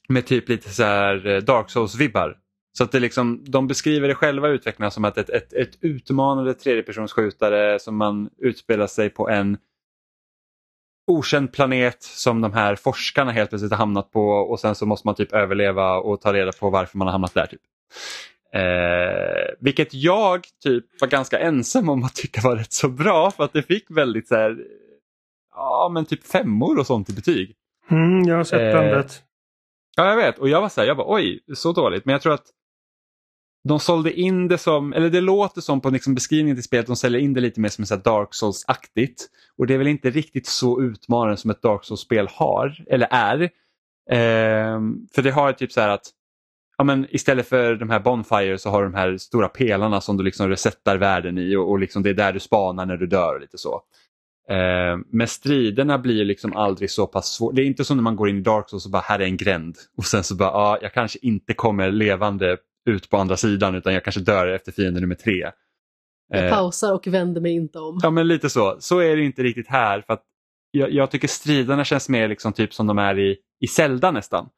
med 0.09 0.25
typ 0.25 0.49
lite 0.49 0.69
så 0.69 0.83
här 0.83 1.27
eh, 1.27 1.37
Dark 1.37 1.69
Souls-vibbar. 1.69 2.37
Så 2.77 2.83
att 2.83 2.91
det 2.91 2.99
liksom, 2.99 3.43
de 3.47 3.67
beskriver 3.67 4.07
det 4.07 4.15
själva 4.15 4.47
utvecklarna 4.47 4.91
som 4.91 5.05
att 5.05 5.17
ett, 5.17 5.29
ett, 5.29 5.53
ett 5.53 5.77
utmanande 5.81 6.53
tredjepersonsskjutare 6.53 7.79
som 7.79 7.97
man 7.97 8.29
utspelar 8.37 8.87
sig 8.87 9.09
på 9.09 9.29
en 9.29 9.57
okänd 11.07 11.53
planet 11.53 12.03
som 12.03 12.41
de 12.41 12.53
här 12.53 12.75
forskarna 12.75 13.31
helt 13.31 13.49
plötsligt 13.49 13.71
har 13.71 13.77
hamnat 13.77 14.11
på 14.11 14.27
och 14.27 14.59
sen 14.59 14.75
så 14.75 14.85
måste 14.85 15.07
man 15.07 15.15
typ 15.15 15.33
överleva 15.33 15.97
och 15.97 16.21
ta 16.21 16.33
reda 16.33 16.51
på 16.51 16.69
varför 16.69 16.97
man 16.97 17.07
har 17.07 17.11
hamnat 17.11 17.33
där. 17.33 17.45
Typ. 17.45 17.61
Eh, 18.53 19.55
vilket 19.59 19.93
jag 19.93 20.45
typ 20.63 20.85
var 21.01 21.07
ganska 21.07 21.39
ensam 21.39 21.89
om 21.89 22.03
att 22.03 22.15
tycka 22.15 22.41
var 22.41 22.55
rätt 22.55 22.73
så 22.73 22.89
bra 22.89 23.31
för 23.31 23.43
att 23.43 23.53
det 23.53 23.63
fick 23.63 23.85
väldigt 23.89 24.27
så 24.27 24.35
här, 24.35 24.57
ja 25.55 25.89
men 25.93 26.05
typ 26.05 26.23
femmor 26.27 26.79
och 26.79 26.87
sånt 26.87 27.09
i 27.09 27.13
betyg. 27.13 27.55
Mm, 27.91 28.23
jag 28.23 28.35
har 28.35 28.43
sett 28.43 28.61
Eh, 28.61 28.71
blandat. 28.71 29.21
Ja 29.97 30.09
jag 30.09 30.15
vet 30.15 30.39
och 30.39 30.49
jag 30.49 30.61
var 30.61 30.69
så 30.69 30.81
här, 30.81 30.87
jag 30.87 30.97
bara 30.97 31.13
oj 31.15 31.39
så 31.53 31.71
dåligt 31.71 32.05
men 32.05 32.13
jag 32.13 32.21
tror 32.21 32.33
att 32.33 32.45
de 33.67 33.79
sålde 33.79 34.13
in 34.13 34.47
det 34.47 34.57
som, 34.57 34.93
eller 34.93 35.09
det 35.09 35.21
låter 35.21 35.61
som 35.61 35.81
på 35.81 35.89
liksom 35.89 36.15
beskrivningen 36.15 36.55
till 36.55 36.63
spelet, 36.63 36.87
de 36.87 36.95
säljer 36.95 37.21
in 37.21 37.33
det 37.33 37.41
lite 37.41 37.59
mer 37.59 37.69
som 37.69 37.85
så 37.85 37.95
Dark 37.95 38.33
Souls-aktigt. 38.33 39.27
Och 39.57 39.67
det 39.67 39.73
är 39.73 39.77
väl 39.77 39.87
inte 39.87 40.09
riktigt 40.09 40.47
så 40.47 40.81
utmanande 40.81 41.37
som 41.37 41.51
ett 41.51 41.61
Dark 41.61 41.83
Souls-spel 41.83 42.27
har, 42.31 42.83
eller 42.87 43.07
är. 43.11 43.49
Ehm, 44.11 45.07
för 45.15 45.21
det 45.21 45.31
har 45.31 45.53
typ 45.53 45.71
så 45.71 45.81
här 45.81 45.89
att 45.89 46.05
ja, 46.77 46.83
men 46.83 47.07
istället 47.09 47.47
för 47.47 47.75
de 47.75 47.89
här 47.89 47.99
Bonfire 47.99 48.57
så 48.57 48.69
har 48.69 48.83
du 48.83 48.89
de 48.89 48.97
här 48.97 49.17
stora 49.17 49.47
pelarna 49.47 50.01
som 50.01 50.17
du 50.17 50.23
liksom 50.23 50.49
resettar 50.49 50.97
världen 50.97 51.37
i 51.37 51.55
och, 51.55 51.69
och 51.69 51.79
liksom 51.79 52.03
det 52.03 52.09
är 52.09 52.13
där 52.13 52.33
du 52.33 52.39
spanar 52.39 52.85
när 52.85 52.97
du 52.97 53.07
dör. 53.07 53.39
lite 53.39 53.57
så. 53.57 53.81
Eh, 54.49 54.97
men 55.11 55.27
striderna 55.27 55.97
blir 55.97 56.25
liksom 56.25 56.55
aldrig 56.55 56.91
så 56.91 57.07
pass 57.07 57.27
svåra. 57.27 57.55
Det 57.55 57.61
är 57.61 57.65
inte 57.65 57.85
som 57.85 57.97
när 57.97 58.03
man 58.03 58.15
går 58.15 58.29
in 58.29 58.37
i 58.37 58.41
Dark 58.41 58.69
Souls 58.69 58.85
och 58.85 58.91
bara 58.91 59.01
här 59.01 59.19
är 59.19 59.25
en 59.25 59.37
gränd 59.37 59.77
och 59.97 60.05
sen 60.05 60.23
så 60.23 60.35
bara 60.35 60.51
ah, 60.51 60.77
jag 60.81 60.93
kanske 60.93 61.19
inte 61.21 61.53
kommer 61.53 61.91
levande 61.91 62.57
ut 62.89 63.09
på 63.09 63.17
andra 63.17 63.37
sidan 63.37 63.75
utan 63.75 63.93
jag 63.93 64.03
kanske 64.03 64.21
dör 64.21 64.47
efter 64.47 64.71
fiende 64.71 64.99
nummer 64.99 65.15
tre. 65.15 65.51
Jag 66.27 66.45
eh, 66.45 66.51
pausar 66.51 66.93
och 66.93 67.07
vänder 67.07 67.41
mig 67.41 67.51
inte 67.51 67.79
om. 67.79 67.99
Ja 68.03 68.09
men 68.09 68.27
lite 68.27 68.49
så. 68.49 68.77
Så 68.79 68.99
är 68.99 69.15
det 69.15 69.23
inte 69.23 69.43
riktigt 69.43 69.67
här. 69.67 70.01
för 70.01 70.13
att 70.13 70.23
jag, 70.71 70.91
jag 70.91 71.11
tycker 71.11 71.27
striderna 71.27 71.85
känns 71.85 72.09
mer 72.09 72.27
liksom 72.27 72.53
typ 72.53 72.73
som 72.73 72.87
de 72.87 72.97
är 72.97 73.19
i, 73.19 73.37
i 73.59 73.67
Zelda 73.67 74.11
nästan. 74.11 74.49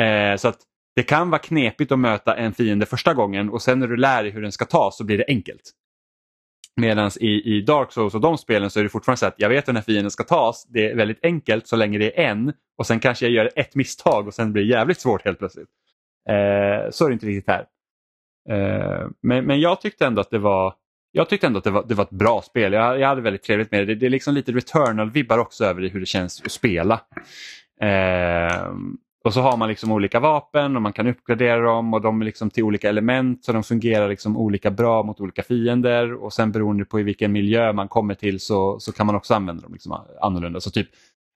Eh, 0.00 0.36
så 0.36 0.48
att 0.48 0.58
det 0.96 1.02
kan 1.02 1.30
vara 1.30 1.38
knepigt 1.38 1.92
att 1.92 1.98
möta 1.98 2.36
en 2.36 2.52
fiende 2.52 2.86
första 2.86 3.14
gången 3.14 3.50
och 3.50 3.62
sen 3.62 3.78
när 3.78 3.88
du 3.88 3.96
lär 3.96 4.22
dig 4.22 4.32
hur 4.32 4.42
den 4.42 4.52
ska 4.52 4.64
tas 4.64 4.96
så 4.96 5.04
blir 5.04 5.18
det 5.18 5.24
enkelt. 5.28 5.72
Medan 6.76 7.10
i, 7.20 7.56
i 7.56 7.60
Dark 7.60 7.92
Souls 7.92 8.14
och 8.14 8.20
de 8.20 8.38
spelen 8.38 8.70
så 8.70 8.78
är 8.78 8.82
det 8.82 8.88
fortfarande 8.88 9.18
så 9.18 9.26
att 9.26 9.34
jag 9.36 9.48
vet 9.48 9.68
hur 9.68 9.72
den 9.72 9.76
här 9.76 9.82
fienden 9.82 10.10
ska 10.10 10.24
tas. 10.24 10.66
Det 10.68 10.90
är 10.90 10.96
väldigt 10.96 11.24
enkelt 11.24 11.66
så 11.66 11.76
länge 11.76 11.98
det 11.98 12.20
är 12.20 12.30
en 12.30 12.52
och 12.78 12.86
sen 12.86 13.00
kanske 13.00 13.26
jag 13.26 13.32
gör 13.32 13.50
ett 13.56 13.74
misstag 13.74 14.26
och 14.26 14.34
sen 14.34 14.52
blir 14.52 14.62
det 14.62 14.68
jävligt 14.68 15.00
svårt 15.00 15.24
helt 15.24 15.38
plötsligt. 15.38 15.68
Eh, 16.28 16.90
så 16.90 17.04
är 17.04 17.08
det 17.08 17.12
inte 17.12 17.26
riktigt 17.26 17.48
här. 17.48 17.66
Eh, 18.48 19.08
men, 19.22 19.44
men 19.44 19.60
jag 19.60 19.80
tyckte 19.80 20.06
ändå 20.06 20.20
att 20.20 20.30
det 20.30 20.38
var 20.38 20.74
jag 21.12 21.28
tyckte 21.28 21.46
ändå 21.46 21.58
att 21.58 21.64
det 21.64 21.70
var, 21.70 21.84
det 21.88 21.94
var 21.94 22.04
ett 22.04 22.10
bra 22.10 22.42
spel. 22.42 22.72
Jag, 22.72 23.00
jag 23.00 23.08
hade 23.08 23.20
väldigt 23.20 23.42
trevligt 23.42 23.70
med 23.70 23.80
det. 23.80 23.86
Det, 23.86 23.94
det 23.94 24.06
är 24.06 24.10
liksom 24.10 24.34
lite 24.34 24.52
Returnal-vibbar 24.52 25.38
också 25.38 25.64
över 25.64 25.88
hur 25.88 26.00
det 26.00 26.06
känns 26.06 26.42
att 26.44 26.52
spela. 26.52 27.00
Eh, 27.80 28.72
och 29.26 29.34
så 29.34 29.40
har 29.40 29.56
man 29.56 29.68
liksom 29.68 29.92
olika 29.92 30.20
vapen 30.20 30.76
och 30.76 30.82
man 30.82 30.92
kan 30.92 31.06
uppgradera 31.06 31.60
dem 31.60 31.94
och 31.94 32.00
de 32.00 32.20
är 32.20 32.24
liksom 32.24 32.50
till 32.50 32.64
olika 32.64 32.88
element 32.88 33.44
så 33.44 33.52
de 33.52 33.62
fungerar 33.62 34.08
liksom 34.08 34.36
olika 34.36 34.70
bra 34.70 35.02
mot 35.02 35.20
olika 35.20 35.42
fiender 35.42 36.14
och 36.14 36.32
sen 36.32 36.52
beroende 36.52 36.84
på 36.84 37.00
i 37.00 37.02
vilken 37.02 37.32
miljö 37.32 37.72
man 37.72 37.88
kommer 37.88 38.14
till 38.14 38.40
så, 38.40 38.80
så 38.80 38.92
kan 38.92 39.06
man 39.06 39.14
också 39.14 39.34
använda 39.34 39.62
dem 39.62 39.72
liksom 39.72 40.00
annorlunda. 40.20 40.60
Så 40.60 40.70
typ, 40.70 40.88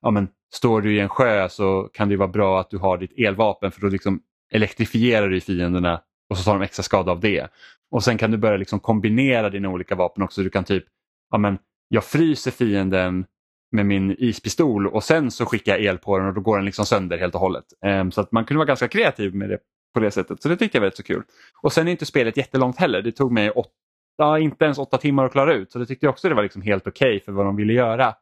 ja, 0.02 0.10
men, 0.10 0.28
står 0.54 0.80
du 0.80 0.96
i 0.96 1.00
en 1.00 1.08
sjö 1.08 1.48
så 1.48 1.88
kan 1.92 2.08
det 2.08 2.16
vara 2.16 2.28
bra 2.28 2.60
att 2.60 2.70
du 2.70 2.78
har 2.78 2.98
ditt 2.98 3.18
elvapen 3.18 3.72
för 3.72 3.80
då 3.80 3.88
liksom 3.88 4.20
elektrifierar 4.52 5.28
du 5.28 5.40
fienderna 5.40 6.00
och 6.30 6.38
så 6.38 6.44
tar 6.44 6.52
de 6.52 6.62
extra 6.62 6.82
skada 6.82 7.12
av 7.12 7.20
det. 7.20 7.48
Och 7.90 8.04
sen 8.04 8.18
kan 8.18 8.30
du 8.30 8.36
börja 8.36 8.56
liksom 8.56 8.80
kombinera 8.80 9.50
dina 9.50 9.68
olika 9.68 9.94
vapen 9.94 10.22
också. 10.22 10.42
Du 10.42 10.50
kan 10.50 10.64
typ, 10.64 10.84
ja 11.30 11.38
men 11.38 11.58
jag 11.88 12.04
fryser 12.04 12.50
fienden 12.50 13.24
med 13.72 13.86
min 13.86 14.16
ispistol 14.18 14.86
och 14.86 15.04
sen 15.04 15.30
så 15.30 15.46
skickar 15.46 15.72
jag 15.72 15.80
el 15.84 15.98
på 15.98 16.18
den 16.18 16.26
och 16.26 16.34
då 16.34 16.40
går 16.40 16.56
den 16.56 16.64
liksom 16.64 16.86
sönder 16.86 17.18
helt 17.18 17.34
och 17.34 17.40
hållet. 17.40 17.64
Ehm, 17.84 18.10
så 18.10 18.20
att 18.20 18.32
man 18.32 18.44
kunde 18.44 18.58
vara 18.58 18.66
ganska 18.66 18.88
kreativ 18.88 19.34
med 19.34 19.48
det 19.48 19.58
på 19.94 20.00
det 20.00 20.10
sättet. 20.10 20.42
Så 20.42 20.48
det 20.48 20.56
tyckte 20.56 20.78
jag 20.78 20.80
var 20.80 20.86
rätt 20.86 20.96
så 20.96 21.02
kul. 21.02 21.22
Och 21.62 21.72
sen 21.72 21.88
är 21.88 21.92
inte 21.92 22.06
spelet 22.06 22.36
jättelångt 22.36 22.76
heller. 22.76 23.02
Det 23.02 23.12
tog 23.12 23.32
mig 23.32 23.50
åtta, 23.50 24.38
inte 24.38 24.64
ens 24.64 24.78
åtta 24.78 24.98
timmar 24.98 25.24
att 25.24 25.32
klara 25.32 25.54
ut. 25.54 25.72
Så 25.72 25.78
det 25.78 25.86
tyckte 25.86 26.06
jag 26.06 26.10
också 26.10 26.28
det 26.28 26.34
var 26.34 26.42
liksom 26.42 26.62
helt 26.62 26.86
okej 26.86 27.08
okay 27.16 27.20
för 27.20 27.32
vad 27.32 27.46
de 27.46 27.56
ville 27.56 27.72
göra. 27.72 28.14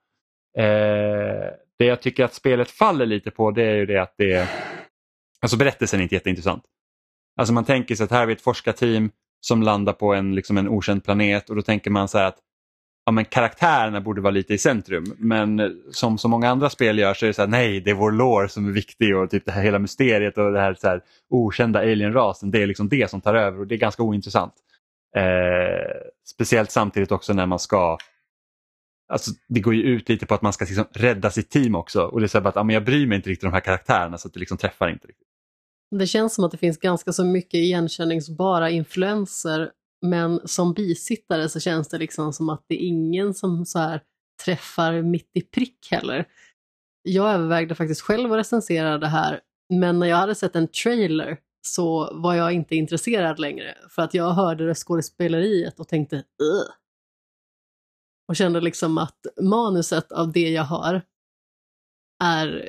Ehm, 0.58 1.52
det 1.78 1.84
jag 1.84 2.00
tycker 2.00 2.24
att 2.24 2.34
spelet 2.34 2.70
faller 2.70 3.06
lite 3.06 3.30
på 3.30 3.50
det 3.50 3.62
är 3.62 3.74
ju 3.74 3.86
det 3.86 4.02
att 4.02 4.14
det 4.16 4.48
Alltså 5.40 5.56
berättelsen 5.56 6.00
är 6.00 6.02
inte 6.02 6.14
jätteintressant. 6.14 6.64
Alltså 7.36 7.54
man 7.54 7.64
tänker 7.64 7.94
sig 7.94 8.04
att 8.04 8.10
här 8.10 8.18
har 8.18 8.26
vi 8.26 8.32
ett 8.32 8.42
forskarteam 8.42 9.10
som 9.40 9.62
landar 9.62 9.92
på 9.92 10.14
en, 10.14 10.34
liksom 10.34 10.58
en 10.58 10.68
okänd 10.68 11.04
planet 11.04 11.50
och 11.50 11.56
då 11.56 11.62
tänker 11.62 11.90
man 11.90 12.08
så 12.08 12.18
här 12.18 12.26
att 12.26 12.38
ja, 13.08 13.12
men 13.12 13.24
karaktärerna 13.24 14.00
borde 14.00 14.20
vara 14.20 14.30
lite 14.30 14.54
i 14.54 14.58
centrum. 14.58 15.14
Men 15.18 15.80
som 15.90 16.18
så 16.18 16.28
många 16.28 16.48
andra 16.48 16.70
spel 16.70 16.98
gör 16.98 17.14
så 17.14 17.26
är 17.26 17.26
det 17.26 17.34
så 17.34 17.42
här, 17.42 17.48
nej 17.48 17.80
det 17.80 17.90
är 17.90 17.94
vår 17.94 18.12
lore 18.12 18.48
som 18.48 18.68
är 18.68 18.72
viktig 18.72 19.16
och 19.16 19.30
typ 19.30 19.44
det 19.44 19.52
här 19.52 19.62
hela 19.62 19.78
mysteriet 19.78 20.38
och 20.38 20.52
det 20.52 20.60
här, 20.60 20.74
så 20.74 20.88
här 20.88 21.02
okända 21.30 21.78
alienrasen 21.78 22.50
det 22.50 22.62
är 22.62 22.66
liksom 22.66 22.88
det 22.88 23.10
som 23.10 23.20
tar 23.20 23.34
över 23.34 23.60
och 23.60 23.66
det 23.66 23.74
är 23.74 23.78
ganska 23.78 24.02
ointressant. 24.02 24.52
Eh, 25.16 25.22
speciellt 26.34 26.70
samtidigt 26.70 27.12
också 27.12 27.32
när 27.32 27.46
man 27.46 27.58
ska 27.58 27.98
Alltså, 29.12 29.30
det 29.48 29.60
går 29.60 29.74
ju 29.74 29.82
ut 29.82 30.08
lite 30.08 30.26
på 30.26 30.34
att 30.34 30.42
man 30.42 30.52
ska 30.52 30.64
liksom 30.64 30.86
rädda 30.92 31.30
sitt 31.30 31.50
team 31.50 31.74
också 31.74 32.02
och 32.02 32.20
det 32.20 32.26
är 32.26 32.28
så 32.28 32.38
att 32.38 32.56
ja, 32.56 32.62
men 32.62 32.74
jag 32.74 32.84
bryr 32.84 33.06
mig 33.06 33.16
inte 33.16 33.30
riktigt 33.30 33.44
om 33.44 33.50
de 33.50 33.54
här 33.54 33.60
karaktärerna 33.60 34.18
så 34.18 34.28
att 34.28 34.34
det 34.34 34.40
liksom 34.40 34.58
träffar 34.58 34.88
inte 34.88 35.06
riktigt. 35.06 35.28
Det 35.90 36.06
känns 36.06 36.34
som 36.34 36.44
att 36.44 36.50
det 36.50 36.58
finns 36.58 36.78
ganska 36.78 37.12
så 37.12 37.24
mycket 37.24 37.54
igenkänningsbara 37.54 38.70
influenser 38.70 39.70
men 40.02 40.40
som 40.44 40.72
bisittare 40.72 41.48
så 41.48 41.60
känns 41.60 41.88
det 41.88 41.98
liksom 41.98 42.32
som 42.32 42.48
att 42.48 42.64
det 42.68 42.74
är 42.74 42.86
ingen 42.86 43.34
som 43.34 43.66
så 43.66 43.78
här 43.78 44.02
träffar 44.44 45.02
mitt 45.02 45.30
i 45.34 45.40
prick 45.40 45.88
heller. 45.90 46.28
Jag 47.02 47.34
övervägde 47.34 47.74
faktiskt 47.74 48.00
själv 48.00 48.32
att 48.32 48.38
recensera 48.38 48.98
det 48.98 49.06
här, 49.06 49.40
men 49.74 49.98
när 49.98 50.06
jag 50.06 50.16
hade 50.16 50.34
sett 50.34 50.56
en 50.56 50.68
trailer 50.68 51.38
så 51.66 52.14
var 52.14 52.34
jag 52.34 52.52
inte 52.52 52.76
intresserad 52.76 53.38
längre 53.38 53.74
för 53.90 54.02
att 54.02 54.14
jag 54.14 54.30
hörde 54.30 54.66
det 54.66 54.74
skådespeleriet 54.74 55.80
och 55.80 55.88
tänkte 55.88 56.16
Ugh! 56.16 56.70
Och 58.28 58.36
kände 58.36 58.60
liksom 58.60 58.98
att 58.98 59.26
manuset 59.40 60.12
av 60.12 60.32
det 60.32 60.50
jag 60.50 60.64
hör 60.64 61.02
är 62.24 62.68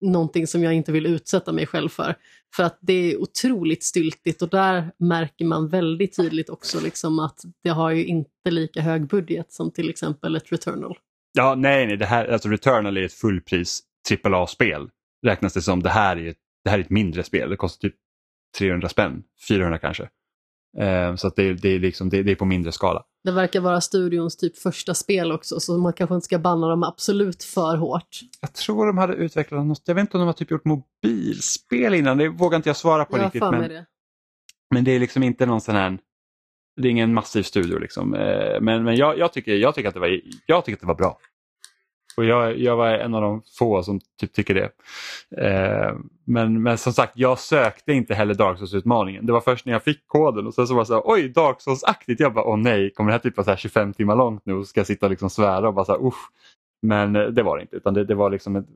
någonting 0.00 0.46
som 0.46 0.62
jag 0.62 0.74
inte 0.74 0.92
vill 0.92 1.06
utsätta 1.06 1.52
mig 1.52 1.66
själv 1.66 1.88
för. 1.88 2.14
För 2.56 2.62
att 2.62 2.78
det 2.80 3.12
är 3.12 3.20
otroligt 3.20 3.84
styltigt 3.84 4.42
och 4.42 4.48
där 4.48 4.92
märker 4.98 5.44
man 5.44 5.68
väldigt 5.68 6.16
tydligt 6.16 6.48
också 6.48 6.80
liksom 6.80 7.18
att 7.18 7.40
det 7.62 7.70
har 7.70 7.90
ju 7.90 8.04
inte 8.04 8.50
lika 8.50 8.80
hög 8.80 9.06
budget 9.06 9.52
som 9.52 9.70
till 9.70 9.90
exempel 9.90 10.36
ett 10.36 10.52
Returnal. 10.52 10.98
Ja, 11.32 11.54
nej, 11.54 11.86
nej 11.86 11.96
det 11.96 12.06
här, 12.06 12.28
alltså 12.28 12.48
Returnal 12.48 12.96
är 12.96 13.02
ett 13.02 13.12
fullpris 13.12 13.82
AAA-spel. 14.24 14.88
Räknas 15.26 15.54
det 15.54 15.62
som. 15.62 15.82
Det 15.82 15.90
här, 15.90 16.16
är 16.16 16.30
ett, 16.30 16.38
det 16.64 16.70
här 16.70 16.78
är 16.78 16.82
ett 16.82 16.90
mindre 16.90 17.22
spel. 17.22 17.50
Det 17.50 17.56
kostar 17.56 17.88
typ 17.88 17.96
300 18.58 18.88
spänn, 18.88 19.22
400 19.48 19.78
kanske. 19.78 20.08
Eh, 20.78 21.14
så 21.14 21.26
att 21.26 21.36
det, 21.36 21.52
det, 21.52 21.68
är 21.68 21.78
liksom, 21.78 22.08
det, 22.08 22.22
det, 22.22 22.30
är 22.30 22.36
på 22.36 22.44
mindre 22.44 22.72
skala. 22.72 23.02
Det 23.24 23.32
verkar 23.32 23.60
vara 23.60 23.80
studions 23.80 24.36
typ 24.36 24.58
första 24.58 24.94
spel 24.94 25.32
också 25.32 25.60
så 25.60 25.78
man 25.78 25.92
kanske 25.92 26.14
inte 26.14 26.24
ska 26.24 26.38
banna 26.38 26.68
dem 26.68 26.82
absolut 26.82 27.44
för 27.44 27.76
hårt. 27.76 28.20
Jag 28.40 28.52
tror 28.52 28.86
de 28.86 28.98
hade 28.98 29.14
utvecklat 29.14 29.66
något, 29.66 29.82
jag 29.84 29.94
vet 29.94 30.02
inte 30.02 30.16
om 30.16 30.20
de 30.20 30.26
har 30.26 30.32
typ 30.32 30.50
gjort 30.50 30.64
mobilspel 30.64 31.94
innan, 31.94 32.18
det 32.18 32.28
vågar 32.28 32.56
inte 32.56 32.68
jag 32.68 32.76
svara 32.76 33.04
på 33.04 33.18
jag 33.18 33.24
riktigt. 33.24 33.42
Men 33.42 33.68
det. 33.68 33.86
men 34.74 34.84
det 34.84 34.90
är 34.90 35.00
liksom 35.00 35.22
inte 35.22 35.46
någon 35.46 35.60
sån 35.60 35.74
här 35.74 35.98
det 36.76 36.88
är 36.88 36.90
ingen 36.90 37.14
massiv 37.14 37.42
studio 37.42 37.78
liksom. 37.78 38.14
Eh, 38.14 38.60
men, 38.60 38.84
men 38.84 38.96
jag, 38.96 39.18
jag, 39.18 39.32
tycker, 39.32 39.54
jag, 39.54 39.74
tycker 39.74 39.88
att 39.88 39.94
det 39.94 40.00
var, 40.00 40.20
jag 40.46 40.64
tycker 40.64 40.76
att 40.76 40.80
det 40.80 40.86
var 40.86 40.94
bra. 40.94 41.18
Och 42.20 42.26
jag, 42.26 42.58
jag 42.58 42.76
var 42.76 42.88
en 42.88 43.14
av 43.14 43.22
de 43.22 43.42
få 43.58 43.82
som 43.82 44.00
typ 44.20 44.32
tycker 44.32 44.54
det. 44.54 44.70
Eh, 45.46 45.94
men, 46.24 46.62
men 46.62 46.78
som 46.78 46.92
sagt, 46.92 47.12
jag 47.16 47.38
sökte 47.38 47.92
inte 47.92 48.14
heller 48.14 48.34
Dark 48.34 48.58
Souls-utmaningen. 48.58 49.26
Det 49.26 49.32
var 49.32 49.40
först 49.40 49.66
när 49.66 49.72
jag 49.72 49.82
fick 49.82 50.06
koden 50.06 50.46
och 50.46 50.54
sen 50.54 50.66
så 50.66 50.74
var 50.74 50.82
det 50.82 50.86
så 50.86 50.94
här, 50.94 51.02
oj 51.04 51.28
Dark 51.28 51.60
Souls-aktigt. 51.60 52.22
Jag 52.22 52.34
bara, 52.34 52.44
åh 52.44 52.56
nej, 52.56 52.90
kommer 52.90 53.10
det 53.10 53.14
här 53.14 53.18
typ 53.18 53.36
vara 53.36 53.44
så 53.44 53.50
här 53.50 53.56
25 53.56 53.92
timmar 53.92 54.16
långt 54.16 54.46
nu 54.46 54.54
och 54.54 54.66
ska 54.66 54.80
jag 54.80 54.86
sitta 54.86 55.06
och 55.06 55.10
liksom 55.10 55.30
svära 55.30 55.68
och 55.68 55.74
bara 55.74 55.84
så 55.84 55.92
här, 55.92 56.06
usch. 56.06 56.30
Men 56.82 57.16
eh, 57.16 57.26
det 57.26 57.42
var 57.42 57.56
det 57.56 57.62
inte, 57.62 57.76
utan 57.76 57.94
det, 57.94 58.04
det 58.04 58.14
var 58.14 58.30
liksom 58.30 58.56
ett, 58.56 58.66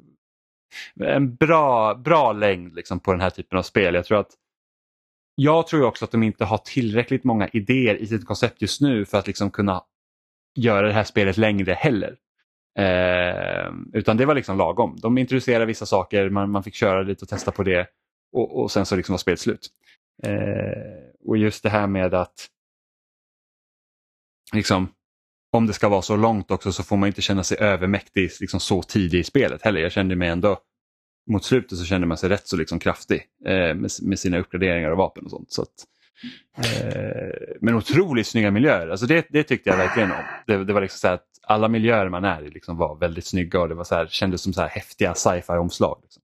en 1.01 1.35
bra, 1.35 1.95
bra 1.95 2.33
längd 2.33 2.75
liksom 2.75 3.01
på 3.01 3.13
den 3.13 3.21
här 3.21 3.31
typen 3.31 3.59
av 3.59 3.63
spel. 3.63 3.95
Jag 3.95 4.05
tror 4.05 4.19
att 4.19 4.31
jag 5.35 5.67
tror 5.67 5.85
också 5.85 6.05
att 6.05 6.11
de 6.11 6.23
inte 6.23 6.45
har 6.45 6.59
tillräckligt 6.59 7.25
många 7.25 7.49
idéer 7.49 7.95
i 7.95 8.07
sitt 8.07 8.27
koncept 8.27 8.63
just 8.63 8.81
nu 8.81 9.05
för 9.05 9.19
att 9.19 9.27
liksom 9.27 9.51
kunna 9.51 9.83
göra 10.55 10.87
det 10.87 10.93
här 10.93 11.05
spelet 11.05 11.37
längre 11.37 11.73
heller. 11.73 12.17
Eh, 12.79 13.72
utan 13.93 14.16
det 14.16 14.27
var 14.27 14.35
liksom 14.35 14.59
lagom. 14.59 14.97
De 15.03 15.18
introducerade 15.18 15.66
vissa 15.66 15.87
saker, 15.87 16.31
man, 16.31 16.51
man 16.51 16.62
fick 16.62 16.75
köra 16.75 17.03
lite 17.03 17.25
och 17.25 17.29
testa 17.29 17.51
på 17.51 17.62
det 17.62 17.87
och, 18.33 18.62
och 18.62 18.70
sen 18.70 18.87
så 18.87 18.97
liksom 18.97 19.12
var 19.12 19.18
spelet 19.18 19.41
slut. 19.41 19.68
Eh, 20.22 21.05
och 21.25 21.37
just 21.37 21.62
det 21.62 21.68
här 21.68 21.87
med 21.87 22.14
att 22.14 22.49
liksom, 24.53 24.89
om 25.53 25.66
det 25.66 25.72
ska 25.72 25.89
vara 25.89 26.03
så 26.03 26.16
långt 26.16 26.51
också 26.51 26.72
så 26.72 26.83
får 26.83 26.97
man 26.97 27.07
inte 27.07 27.22
känna 27.22 27.45
sig 27.45 27.59
övermäktig 27.61 28.31
liksom 28.41 28.61
så 28.61 28.83
tidigt 28.83 29.20
i 29.20 29.25
spelet 29.25 29.62
heller. 29.62 29.81
Jag 29.81 29.93
kände 29.93 30.16
mig 30.16 30.29
ändå 30.29 30.59
mot 31.31 31.45
slutet 31.45 31.79
så 31.79 31.85
kände 31.85 32.07
man 32.07 32.16
sig 32.16 32.29
rätt 32.29 32.49
så 32.49 32.57
liksom 32.57 32.79
kraftig 32.79 33.22
eh, 33.47 33.75
med, 33.75 33.91
med, 34.03 34.18
sina 34.18 34.39
uppgraderingar 34.39 34.91
och 34.91 34.99
vapen 34.99 35.25
och 35.25 35.31
sånt. 35.31 35.53
Så 35.53 35.62
att, 35.62 35.87
eh, 36.57 37.57
men 37.61 37.75
otroligt 37.75 38.27
snygga 38.27 38.51
miljöer, 38.51 38.89
alltså 38.89 39.07
det, 39.07 39.27
det 39.31 39.43
tyckte 39.43 39.70
jag 39.70 39.77
verkligen 39.77 40.11
om. 40.11 40.25
Det, 40.47 40.64
det 40.64 40.72
var 40.72 40.81
liksom 40.81 40.99
så 40.99 41.09
att 41.09 41.27
alla 41.47 41.69
miljöer 41.69 42.09
man 42.09 42.25
är 42.25 42.43
i 42.43 42.51
liksom 42.51 42.77
var 42.77 42.97
väldigt 42.97 43.27
snygga 43.27 43.61
och 43.61 43.69
det 43.69 43.75
var 43.75 43.85
så 43.85 43.95
här, 43.95 44.07
kändes 44.07 44.43
som 44.43 44.53
så 44.53 44.61
här 44.61 44.69
häftiga 44.69 45.15
sci-fi 45.15 45.53
omslag. 45.53 45.99
Liksom. 46.03 46.23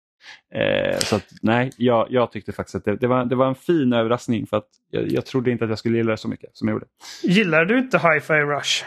Eh, 0.55 0.99
så 0.99 1.17
att, 1.17 1.27
nej, 1.43 1.71
jag, 1.77 2.07
jag 2.11 2.33
tyckte 2.33 2.53
faktiskt 2.53 2.75
att 2.75 2.85
det, 2.85 2.97
det, 2.97 3.07
var, 3.07 3.25
det 3.25 3.37
var 3.37 3.49
en 3.49 3.55
fin 3.55 3.93
överraskning 3.93 4.47
för 4.47 4.57
att 4.57 4.69
jag, 4.91 5.09
jag 5.09 5.27
trodde 5.27 5.51
inte 5.51 5.65
att 5.65 5.71
jag 5.71 5.79
skulle 5.79 5.97
gilla 5.97 6.11
det 6.11 6.17
så 6.17 6.29
mycket 6.29 6.57
som 6.57 6.69
jag 6.69 6.75
gjorde. 6.75 6.87
Gillar 7.23 7.65
du 7.65 7.79
inte 7.79 7.99
Hi-Fi 7.99 8.41
Rush? 8.41 8.85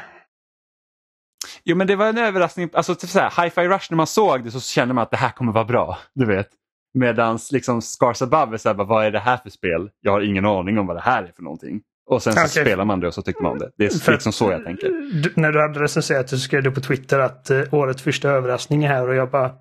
Jo 1.64 1.76
men 1.76 1.88
det 1.88 1.96
var 1.96 2.10
en 2.10 2.18
överraskning. 2.18 2.70
Alltså 2.74 2.96
typ 2.96 3.10
så 3.10 3.20
här, 3.20 3.44
Hi-Fi 3.44 3.68
Rush 3.68 3.88
när 3.90 3.96
man 3.96 4.08
såg 4.08 4.44
det 4.44 4.52
så 4.52 4.60
kände 4.60 4.94
man 4.94 5.02
att 5.02 5.12
det 5.12 5.18
här 5.18 5.32
kommer 5.32 5.52
vara 5.52 5.66
bra. 5.66 5.98
Du 6.14 6.26
vet. 6.26 6.50
Medans 6.94 7.52
liksom 7.52 7.82
Scars 7.82 8.22
Above 8.22 8.54
är 8.54 8.58
så 8.58 8.70
här, 8.70 8.76
vad 8.76 9.06
är 9.06 9.12
det 9.12 9.20
här 9.20 9.38
för 9.38 9.50
spel? 9.50 9.90
Jag 10.02 10.12
har 10.12 10.22
ingen 10.22 10.46
aning 10.46 10.80
om 10.80 10.88
vad 10.88 10.96
det 10.96 11.02
här 11.02 11.24
är 11.24 11.32
för 11.36 11.44
någonting. 11.44 11.82
Och 12.06 12.24
sen 12.24 12.34
så 12.34 12.40
okay. 12.40 12.64
spelar 12.64 12.86
man 12.86 13.00
det 13.00 13.08
och 13.08 13.14
så 13.14 13.22
tycker 13.22 13.42
man 13.42 13.52
om 13.52 13.60
det. 13.60 13.72
Det 13.78 13.86
är 13.86 14.12
liksom 14.12 14.34
så 14.34 14.52
jag 14.52 14.66
tänker. 14.66 14.90
Du, 15.24 15.34
när 15.36 15.52
du 15.52 15.62
hade 15.62 15.80
recenserat 15.80 16.30
så 16.30 16.38
skrev 16.38 16.64
du 16.64 16.72
på 16.72 16.82
Twitter 16.82 17.20
att 17.20 17.52
uh, 17.52 17.74
årets 17.74 18.02
första 18.02 18.30
överraskning 18.30 18.84
är 18.84 18.88
här 18.88 19.08
och 19.08 19.16
jag 19.16 19.30
bara 19.30 19.52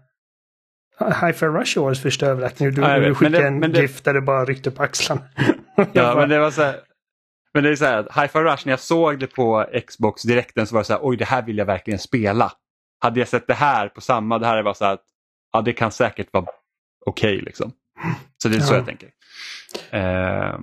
Hi-Fi 1.01 1.47
Rush 1.47 1.79
är 1.79 1.83
årets 1.83 2.01
första 2.01 2.27
överraskning. 2.27 2.75
Du, 2.75 2.83
du 2.83 3.15
skickade 3.15 3.47
en 3.47 3.61
det... 3.61 3.81
GIF 3.81 4.03
där 4.03 4.15
det 4.15 4.21
bara 4.21 4.45
ryckte 4.45 4.71
på 4.71 4.83
axlarna. 4.83 5.23
ja, 5.77 5.87
bara... 5.93 6.17
men 6.17 6.29
det 6.29 6.39
var 6.39 6.51
så 6.51 6.63
här, 6.63 6.81
Men 7.55 7.65
det 7.65 7.71
är 7.71 7.77
så 7.77 7.85
här, 7.85 8.03
Hi-Fi 8.03 8.39
Rush, 8.39 8.67
när 8.67 8.73
jag 8.73 8.81
såg 8.81 9.19
det 9.19 9.27
på 9.27 9.67
Xbox 9.87 10.23
direkten 10.23 10.67
så 10.67 10.75
var 10.75 10.81
det 10.81 10.85
så 10.85 10.93
här, 10.93 11.01
oj 11.03 11.17
det 11.17 11.25
här 11.25 11.43
vill 11.43 11.59
jag 11.59 11.67
verkligen 11.67 11.99
spela. 11.99 12.53
Hade 12.99 13.21
jag 13.21 13.29
sett 13.29 13.47
det 13.47 13.55
här 13.55 13.89
på 13.89 14.01
samma, 14.01 14.39
det 14.39 14.47
här 14.47 14.57
är 14.57 14.63
bara 14.63 14.75
så 14.75 14.85
här, 14.85 14.99
ja 15.53 15.63
det 15.63 15.73
kan 15.73 15.93
säkert 15.93 16.33
vara 16.33 16.47
okej 17.07 17.35
okay, 17.35 17.45
liksom. 17.45 17.73
Så 18.43 18.49
det 18.49 18.57
är 18.57 18.61
så 18.61 18.75
jag 18.75 18.87
tänker. 18.87 19.09
Uh... 19.95 20.61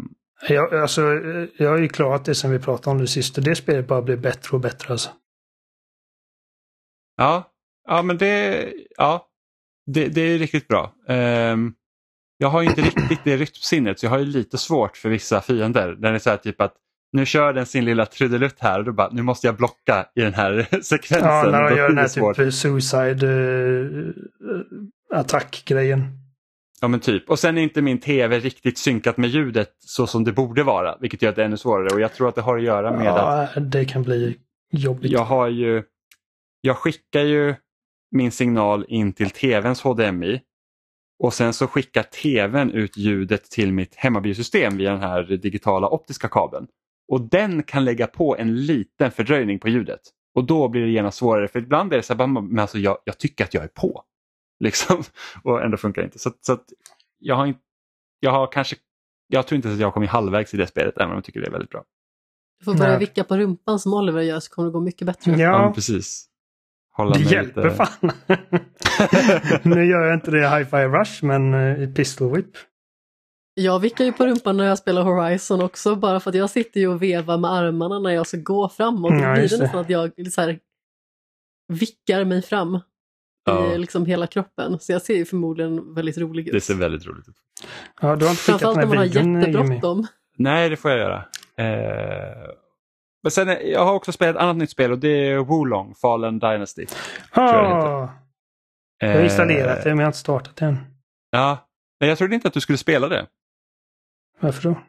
Jag, 0.47 0.75
alltså, 0.75 1.01
jag 1.57 1.69
har 1.69 1.77
ju 1.77 1.89
klarat 1.89 2.25
det 2.25 2.35
som 2.35 2.51
vi 2.51 2.59
pratade 2.59 2.91
om 2.91 2.97
det 2.97 3.07
sista. 3.07 3.41
Det 3.41 3.55
spelet 3.55 3.87
bara 3.87 4.01
blir 4.01 4.17
bättre 4.17 4.55
och 4.55 4.59
bättre 4.59 4.91
alltså. 4.91 5.09
Ja, 7.17 7.51
ja 7.87 8.01
men 8.01 8.17
det, 8.17 8.73
ja, 8.97 9.27
det, 9.85 10.07
det 10.07 10.21
är 10.21 10.37
riktigt 10.37 10.67
bra. 10.67 10.93
Um, 11.07 11.73
jag 12.37 12.49
har 12.49 12.63
inte 12.63 12.81
riktigt 12.81 13.19
det 13.23 13.37
rytmsinnet 13.37 13.99
så 13.99 14.05
jag 14.05 14.11
har 14.11 14.19
ju 14.19 14.25
lite 14.25 14.57
svårt 14.57 14.97
för 14.97 15.09
vissa 15.09 15.41
fiender. 15.41 15.87
Där 15.87 16.11
det 16.11 16.17
är 16.17 16.19
så 16.19 16.29
här 16.29 16.37
typ 16.37 16.61
att 16.61 16.73
nu 17.11 17.25
kör 17.25 17.53
den 17.53 17.65
sin 17.65 17.85
lilla 17.85 18.05
trudelutt 18.05 18.59
här 18.59 18.79
och 18.79 18.85
då 18.85 18.91
bara 18.91 19.09
nu 19.11 19.21
måste 19.21 19.47
jag 19.47 19.55
blocka 19.55 20.05
i 20.15 20.21
den 20.21 20.33
här 20.33 20.67
sekvensen. 20.81 21.29
Ja, 21.29 21.49
när 21.51 21.69
de 21.69 21.77
gör 21.77 21.89
den 21.89 21.97
här 21.97 22.33
typ 22.33 22.53
suicide 22.53 23.27
uh, 23.27 24.13
attack-grejen. 25.13 26.28
Ja 26.81 26.87
men 26.87 26.99
typ. 26.99 27.29
Och 27.29 27.39
sen 27.39 27.57
är 27.57 27.61
inte 27.61 27.81
min 27.81 27.99
tv 27.99 28.39
riktigt 28.39 28.77
synkat 28.77 29.17
med 29.17 29.29
ljudet 29.29 29.75
så 29.79 30.07
som 30.07 30.23
det 30.23 30.31
borde 30.31 30.63
vara. 30.63 30.97
Vilket 31.01 31.21
gör 31.21 31.33
det 31.35 31.43
ännu 31.43 31.57
svårare 31.57 31.93
och 31.93 32.01
jag 32.01 32.13
tror 32.13 32.29
att 32.29 32.35
det 32.35 32.41
har 32.41 32.57
att 32.57 32.63
göra 32.63 32.97
med 32.97 33.05
ja, 33.05 33.47
att... 33.55 33.71
det 33.71 33.85
kan 33.85 34.03
bli 34.03 34.37
jobbigt. 34.71 35.11
Jag 35.11 35.25
har 35.25 35.47
ju... 35.47 35.83
Jag 36.61 36.77
skickar 36.77 37.21
ju 37.21 37.55
min 38.11 38.31
signal 38.31 38.85
in 38.87 39.13
till 39.13 39.29
tvns 39.29 39.81
HDMI 39.81 40.41
och 41.23 41.33
sen 41.33 41.53
så 41.53 41.67
skickar 41.67 42.03
tvn 42.03 42.71
ut 42.71 42.97
ljudet 42.97 43.43
till 43.43 43.73
mitt 43.73 43.95
hemmabiosystem 43.95 44.77
via 44.77 44.91
den 44.91 45.01
här 45.01 45.23
digitala 45.23 45.89
optiska 45.89 46.27
kabeln. 46.27 46.67
Och 47.11 47.21
den 47.21 47.63
kan 47.63 47.85
lägga 47.85 48.07
på 48.07 48.37
en 48.37 48.65
liten 48.65 49.11
fördröjning 49.11 49.59
på 49.59 49.69
ljudet. 49.69 49.99
Och 50.35 50.43
då 50.43 50.67
blir 50.67 50.81
det 50.81 50.89
genast 50.91 51.17
svårare 51.17 51.47
för 51.47 51.59
ibland 51.59 51.93
är 51.93 51.97
det 51.97 52.03
så 52.03 52.13
här, 52.13 52.27
men 52.27 52.59
alltså 52.59 52.77
jag, 52.77 52.97
jag 53.03 53.17
tycker 53.17 53.43
att 53.43 53.53
jag 53.53 53.63
är 53.63 53.67
på. 53.67 54.03
Liksom. 54.59 55.03
Och 55.43 55.63
ändå 55.63 55.77
funkar 55.77 56.01
det 56.01 56.05
inte. 56.05 56.19
Så, 56.19 56.31
så 56.41 56.57
jag 57.19 57.35
har 57.35 57.45
inte, 57.45 57.59
jag 58.19 58.31
har 58.31 58.51
kanske, 58.51 58.75
jag 59.27 59.47
tror 59.47 59.55
inte 59.55 59.71
att 59.71 59.79
jag 59.79 59.87
har 59.87 59.91
kommit 59.91 60.09
halvvägs 60.09 60.53
i 60.53 60.57
det 60.57 60.67
spelet 60.67 60.97
även 60.97 61.09
om 61.09 61.15
jag 61.15 61.23
tycker 61.23 61.39
det 61.41 61.47
är 61.47 61.51
väldigt 61.51 61.69
bra. 61.69 61.83
Du 62.59 62.65
får 62.65 62.73
börja 62.73 62.89
Nej. 62.89 62.99
vicka 62.99 63.23
på 63.23 63.37
rumpan 63.37 63.79
som 63.79 63.93
Oliver 63.93 64.21
gör 64.21 64.39
så 64.39 64.51
kommer 64.51 64.67
det 64.67 64.73
gå 64.73 64.79
mycket 64.79 65.07
bättre. 65.07 65.31
Ja, 65.31 65.37
ja 65.37 65.71
precis. 65.75 66.25
Hålla 66.91 67.11
det 67.11 67.23
hjälper 67.23 67.63
lite... 67.63 67.75
fan. 67.75 68.11
nu 69.71 69.85
gör 69.85 70.05
jag 70.05 70.13
inte 70.13 70.31
det 70.31 70.39
i 70.39 70.47
Hi-Fi 70.47 70.85
Rush 70.85 71.23
men 71.23 71.53
eh, 71.53 71.83
i 71.83 71.87
Pistol 71.87 72.35
Whip. 72.35 72.51
Jag 73.53 73.79
vickar 73.79 74.05
ju 74.05 74.13
på 74.13 74.25
rumpan 74.25 74.57
när 74.57 74.65
jag 74.65 74.77
spelar 74.77 75.01
Horizon 75.01 75.61
också 75.61 75.95
bara 75.95 76.19
för 76.19 76.29
att 76.29 76.35
jag 76.35 76.49
sitter 76.49 76.79
ju 76.79 76.87
och 76.87 77.01
vevar 77.01 77.37
med 77.37 77.51
armarna 77.51 77.99
när 77.99 78.09
jag 78.09 78.27
ska 78.27 78.37
gå 78.37 78.69
framåt. 78.69 79.11
Ja, 79.11 79.27
det 79.27 79.33
blir 79.33 79.49
det 79.49 79.57
nästan 79.57 79.79
att 79.79 79.89
jag 79.89 80.31
så 80.31 80.41
här, 80.41 80.59
vickar 81.67 82.25
mig 82.25 82.41
fram 82.41 82.79
ja. 83.45 83.73
i 83.73 83.77
liksom 83.77 84.05
hela 84.05 84.27
kroppen. 84.27 84.79
Så 84.79 84.91
jag 84.91 85.01
ser 85.01 85.15
ju 85.15 85.25
förmodligen 85.25 85.93
väldigt 85.93 86.17
rolig 86.17 86.47
ut. 86.47 86.53
Det 86.53 86.61
ser 86.61 86.75
väldigt 86.75 87.07
roligt 87.07 87.27
ut. 87.27 87.35
Ja, 88.01 88.15
du 88.15 88.25
har 88.25 88.31
inte 88.31 88.43
Framförallt 88.43 88.77
när 88.77 88.85
man 88.85 88.97
har 88.97 89.05
jättebråttom. 89.05 90.07
Nej, 90.37 90.69
det 90.69 90.77
får 90.77 90.91
jag 90.91 90.99
göra. 90.99 91.25
Eh... 91.57 92.49
Men 93.23 93.31
sen, 93.31 93.47
jag 93.47 93.85
har 93.85 93.93
också 93.93 94.11
spelat 94.11 94.35
ett 94.35 94.41
annat 94.41 94.57
nytt 94.57 94.69
spel 94.69 94.91
och 94.91 94.99
det 94.99 95.27
är 95.27 95.37
Wolong, 95.37 95.95
Fallen 95.95 96.39
Dynasty. 96.39 96.85
Ah, 97.31 97.53
jag, 97.53 98.09
jag 98.99 99.13
har 99.13 99.23
installerat 99.23 99.83
det 99.83 99.89
men 99.89 99.97
jag 99.97 100.05
har 100.05 100.09
inte 100.09 100.17
startat 100.17 100.55
det 100.55 100.65
än. 100.65 100.77
Ja, 101.31 101.67
men 101.99 102.09
jag 102.09 102.17
trodde 102.17 102.35
inte 102.35 102.47
att 102.47 102.53
du 102.53 102.61
skulle 102.61 102.77
spela 102.77 103.07
det. 103.07 103.27
Varför 104.39 104.69
då? 104.69 104.79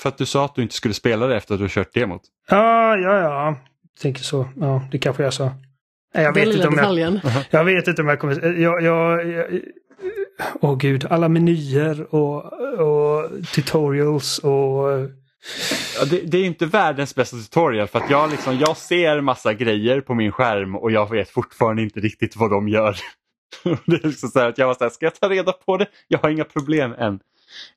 För 0.00 0.08
att 0.08 0.18
du 0.18 0.26
sa 0.26 0.44
att 0.44 0.54
du 0.54 0.62
inte 0.62 0.74
skulle 0.74 0.94
spela 0.94 1.26
det 1.26 1.36
efter 1.36 1.54
att 1.54 1.60
du 1.60 1.68
kört 1.68 1.94
demot. 1.94 2.22
Ja, 2.48 2.96
ja, 2.96 3.18
ja. 3.18 3.46
Jag 3.82 4.00
tänker 4.00 4.22
så. 4.22 4.48
Ja, 4.56 4.82
det 4.90 4.98
kanske 4.98 5.22
jag 5.22 5.34
sa. 5.34 5.50
Jag 6.12 6.34
vet, 6.34 6.54
inte 6.54 6.68
om 6.68 6.98
jag, 6.98 7.20
jag 7.50 7.64
vet 7.64 7.88
inte 7.88 8.02
om 8.02 8.08
jag 8.08 8.20
kommer... 8.20 8.60
Jag, 8.60 8.82
jag, 8.82 9.26
jag, 9.26 9.60
åh 10.60 10.76
gud, 10.76 11.06
alla 11.10 11.28
menyer 11.28 12.14
och, 12.14 12.52
och 12.80 13.30
tutorials 13.54 14.38
och... 14.38 15.10
Ja, 15.98 16.04
det, 16.10 16.20
det, 16.20 16.38
är 16.38 16.44
inte 16.44 16.66
världens 16.66 17.14
bästa 17.14 17.36
tutorial 17.36 17.88
för 17.88 17.98
att 17.98 18.10
jag, 18.10 18.30
liksom, 18.30 18.58
jag 18.58 18.76
ser 18.76 19.20
massa 19.20 19.54
grejer 19.54 20.00
på 20.00 20.14
min 20.14 20.32
skärm 20.32 20.76
och 20.76 20.90
jag 20.90 21.10
vet 21.10 21.30
fortfarande 21.30 21.82
inte 21.82 22.00
riktigt 22.00 22.36
vad 22.36 22.50
de 22.50 22.68
gör. 22.68 22.96
det 23.86 24.04
är 24.04 24.08
liksom 24.08 24.28
så 24.28 24.40
att 24.40 24.58
jag 24.58 24.66
var 24.66 24.74
så 24.74 24.84
här, 24.84 24.90
ska 24.90 25.06
jag 25.06 25.14
ta 25.14 25.28
reda 25.28 25.52
på 25.52 25.76
det? 25.76 25.86
Jag 26.08 26.18
har 26.18 26.30
inga 26.30 26.44
problem 26.44 26.92
än. 26.92 27.14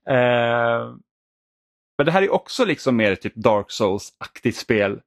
Uh, 0.10 0.96
men 1.98 2.06
det 2.06 2.12
här 2.12 2.22
är 2.22 2.34
också 2.34 2.66
liksom 2.66 2.96
mer 2.96 3.16
typ 3.16 3.36
Dark 3.36 3.72
Souls-aktigt 3.72 4.58
spel 4.58 5.00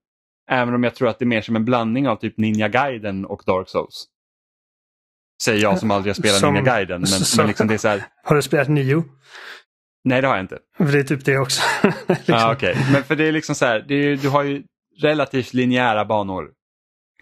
Även 0.50 0.74
om 0.74 0.84
jag 0.84 0.94
tror 0.94 1.08
att 1.08 1.18
det 1.18 1.22
är 1.22 1.26
mer 1.26 1.40
som 1.40 1.56
en 1.56 1.64
blandning 1.64 2.08
av 2.08 2.16
typ 2.16 2.38
Ninja 2.38 2.68
Gaiden 2.68 3.24
och 3.24 3.42
Dark 3.46 3.68
Souls. 3.68 4.06
Säger 5.42 5.62
jag 5.62 5.78
som 5.78 5.90
aldrig 5.90 6.10
har 6.10 6.14
spelat 6.14 6.38
som, 6.38 6.54
Ninja 6.54 6.72
Gaiden. 6.72 7.00
Men, 7.00 7.08
så, 7.08 7.36
men 7.40 7.46
liksom 7.46 7.66
det 7.68 7.74
är 7.74 7.78
så 7.78 7.88
här... 7.88 8.04
Har 8.24 8.36
du 8.36 8.42
spelat 8.42 8.68
Nio? 8.68 9.04
Nej 10.04 10.20
det 10.20 10.28
har 10.28 10.34
jag 10.34 10.44
inte. 10.44 10.58
För 10.76 10.84
det 10.84 10.98
är 10.98 11.04
typ 11.04 11.24
det 11.24 11.38
också. 11.38 11.62
liksom. 12.08 12.34
ah, 12.34 12.52
okay. 12.52 12.74
Men 12.92 13.02
för 13.02 13.16
det 13.16 13.28
är 13.28 13.32
liksom 13.32 13.54
så 13.54 13.66
här, 13.66 13.92
är, 13.92 14.16
du 14.16 14.28
har 14.28 14.42
ju 14.42 14.62
relativt 15.02 15.54
linjära 15.54 16.04
banor. 16.04 16.50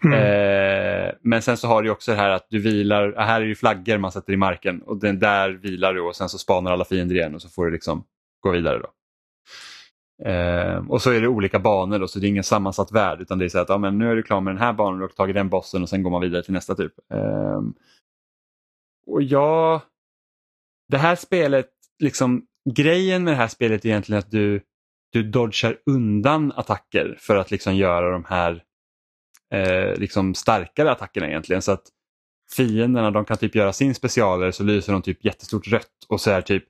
Mm. 0.05 0.19
Eh, 0.19 1.11
men 1.21 1.41
sen 1.41 1.57
så 1.57 1.67
har 1.67 1.83
du 1.83 1.89
också 1.89 2.11
det 2.11 2.17
här 2.17 2.29
att 2.29 2.47
du 2.49 2.59
vilar, 2.59 3.15
här 3.17 3.41
är 3.41 3.45
det 3.45 3.55
flaggor 3.55 3.97
man 3.97 4.11
sätter 4.11 4.33
i 4.33 4.37
marken 4.37 4.81
och 4.81 4.99
den 4.99 5.19
där 5.19 5.49
vilar 5.49 5.93
du 5.93 6.01
och 6.01 6.15
sen 6.15 6.29
så 6.29 6.37
spanar 6.37 6.71
alla 6.71 6.85
fiender 6.85 7.15
igen 7.15 7.35
och 7.35 7.41
så 7.41 7.49
får 7.49 7.65
du 7.65 7.71
liksom 7.71 8.03
gå 8.39 8.51
vidare. 8.51 8.79
då. 8.79 8.87
Eh, 10.23 10.77
och 10.89 11.01
så 11.01 11.11
är 11.11 11.21
det 11.21 11.27
olika 11.27 11.59
banor 11.59 11.99
då, 11.99 12.07
så 12.07 12.19
det 12.19 12.27
är 12.27 12.29
ingen 12.29 12.43
sammansatt 12.43 12.91
värld 12.91 13.21
utan 13.21 13.39
det 13.39 13.45
är 13.45 13.49
så 13.49 13.59
att 13.59 13.69
ja, 13.69 13.77
men 13.77 13.97
nu 13.97 14.11
är 14.11 14.15
du 14.15 14.23
klar 14.23 14.41
med 14.41 14.53
den 14.53 14.61
här 14.61 14.73
banan 14.73 15.01
och 15.01 15.15
tagit 15.15 15.35
den 15.35 15.49
bossen 15.49 15.81
och 15.81 15.89
sen 15.89 16.03
går 16.03 16.11
man 16.11 16.21
vidare 16.21 16.43
till 16.43 16.53
nästa 16.53 16.75
typ. 16.75 16.93
Eh, 17.13 17.61
och 19.07 19.23
ja, 19.23 19.81
det 20.87 20.97
här 20.97 21.15
spelet, 21.15 21.69
liksom 21.99 22.45
grejen 22.75 23.23
med 23.23 23.33
det 23.33 23.37
här 23.37 23.47
spelet 23.47 23.85
är 23.85 23.89
egentligen 23.89 24.19
att 24.19 24.31
du, 24.31 24.61
du 25.11 25.23
dodgar 25.23 25.77
undan 25.85 26.51
attacker 26.55 27.15
för 27.19 27.35
att 27.35 27.51
liksom 27.51 27.75
göra 27.75 28.11
de 28.11 28.25
här 28.25 28.63
eh, 29.53 29.99
liksom 29.99 30.35
starkare 30.35 30.91
attackerna 30.91 31.27
egentligen. 31.27 31.61
Så 31.61 31.71
att 31.71 31.83
fienderna 32.55 33.11
de 33.11 33.25
kan 33.25 33.37
typ 33.37 33.55
göra 33.55 33.73
sin 33.73 33.95
specialare 33.95 34.51
så 34.51 34.63
lyser 34.63 34.93
de 34.93 35.01
typ 35.01 35.25
jättestort 35.25 35.67
rött 35.67 36.05
och 36.07 36.21
så 36.21 36.31
är 36.31 36.41
typ 36.41 36.63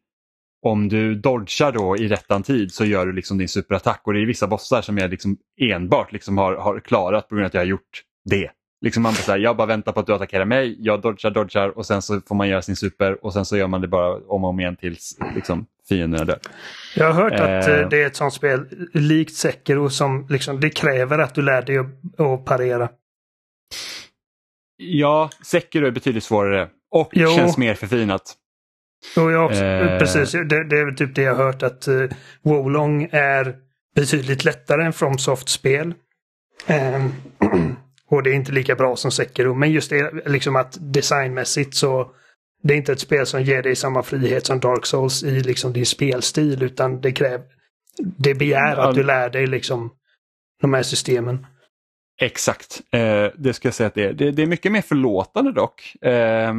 om 0.66 0.90
du 0.90 1.16
dodgar 1.16 1.72
då 1.72 1.98
i 1.98 2.08
rättan 2.08 2.44
tid 2.44 2.72
så 2.72 2.86
gör 2.86 3.06
du 3.06 3.14
liksom 3.14 3.38
din 3.38 3.50
superattack 3.50 4.02
och 4.04 4.14
det 4.14 4.22
är 4.22 4.26
vissa 4.26 4.48
bossar 4.48 4.82
som 4.82 4.98
jag 4.98 5.12
liksom 5.12 5.38
enbart 5.62 6.12
liksom 6.12 6.38
har, 6.38 6.56
har 6.56 6.80
klarat 6.80 7.30
på 7.30 7.36
grund 7.36 7.46
av 7.46 7.48
att 7.48 7.54
jag 7.54 7.62
har 7.62 7.66
gjort 7.66 8.02
det. 8.30 8.52
Liksom 8.82 9.04
man 9.04 9.14
bara 9.14 9.34
här, 9.34 9.40
jag 9.40 9.58
bara 9.58 9.68
väntar 9.68 9.92
på 9.92 10.00
att 10.00 10.06
du 10.06 10.14
attackerar 10.14 10.46
mig, 10.46 10.76
jag 10.80 11.02
dodgar, 11.02 11.32
dodgar 11.32 11.78
och 11.78 11.86
sen 11.86 12.02
så 12.02 12.22
får 12.22 12.36
man 12.36 12.50
göra 12.50 12.62
sin 12.62 12.76
super 12.76 13.26
och 13.26 13.34
sen 13.34 13.46
så 13.46 13.58
gör 13.58 13.68
man 13.68 13.82
det 13.82 13.88
bara 13.88 14.16
om 14.16 14.44
och 14.44 14.50
om 14.50 14.60
igen 14.60 14.76
tills 14.76 15.18
liksom, 15.36 15.66
fienderna 15.90 16.26
dör. 16.26 16.40
Jag 16.96 17.14
har 17.14 17.24
hört 17.24 17.34
att 17.34 17.68
eh, 17.68 17.90
det 17.90 18.04
är 18.04 18.08
ett 18.08 18.16
sånt 18.16 18.34
spel 18.34 18.66
likt 18.94 19.36
Sekiro 19.36 19.90
som 19.90 20.28
liksom, 20.30 20.60
det 20.60 20.70
kräver 20.70 21.20
att 21.20 21.36
du 21.36 21.42
lär 21.42 21.62
dig 21.62 21.78
att, 21.78 22.20
att 22.20 22.46
parera. 22.46 22.90
Ja, 24.78 25.30
Sekiro 25.44 25.88
är 25.88 25.92
betydligt 25.92 26.24
svårare 26.24 26.70
och 26.92 27.10
jo. 27.12 27.30
känns 27.30 27.58
mer 27.58 27.74
förfinat. 27.74 28.36
Jo, 29.16 29.32
jag 29.32 29.46
också, 29.46 29.64
eh... 29.64 30.00
precis. 30.00 30.32
Det, 30.32 30.64
det, 30.64 30.80
är 30.80 30.92
typ 30.92 31.16
det 31.16 31.22
jag 31.22 31.36
har 31.36 31.44
hört 31.44 31.64
att 31.64 31.88
uh, 31.88 32.10
Wolong 32.42 33.10
är 33.12 33.56
betydligt 33.96 34.46
lättare 34.46 34.84
än 34.84 34.94
FromSoft-spel. 34.94 35.94
Um, 36.68 37.14
och 38.10 38.24
det 38.24 38.30
är 38.30 38.34
inte 38.34 38.52
lika 38.52 38.76
bra 38.76 38.96
som 38.96 39.12
Sekiro. 39.12 39.54
Men 39.54 39.72
just 39.72 39.90
det 39.90 40.12
liksom 40.26 40.56
att 40.56 40.78
designmässigt 40.80 41.76
så 41.76 42.12
det 42.64 42.74
är 42.74 42.78
inte 42.78 42.92
ett 42.92 43.00
spel 43.00 43.26
som 43.26 43.44
ger 43.44 43.64
dig 43.64 43.76
samma 43.76 44.04
frihet 44.04 44.46
som 44.46 44.60
Dark 44.60 44.86
Souls 44.86 45.24
i 45.24 45.40
liksom 45.40 45.74
din 45.74 45.86
spelstil 45.86 46.64
utan 46.64 47.02
det 47.02 47.12
kräver 47.12 47.42
det 47.98 48.34
begär 48.34 48.76
att 48.76 48.96
du 48.96 49.04
lär 49.04 49.30
dig 49.30 49.48
liksom 49.48 49.92
de 50.62 50.74
här 50.74 50.84
systemen. 50.84 51.46
Exakt, 52.22 52.82
eh, 52.92 53.28
det 53.36 53.54
ska 53.54 53.68
jag 53.68 53.76
säga 53.76 53.88
att 53.88 53.94
det 53.94 54.04
är. 54.04 54.14
Det, 54.14 54.32
det 54.32 54.42
är 54.42 54.48
mycket 54.48 54.72
mer 54.72 54.82
förlåtande 54.82 55.52
dock. 55.52 55.96
Eh, 56.02 56.54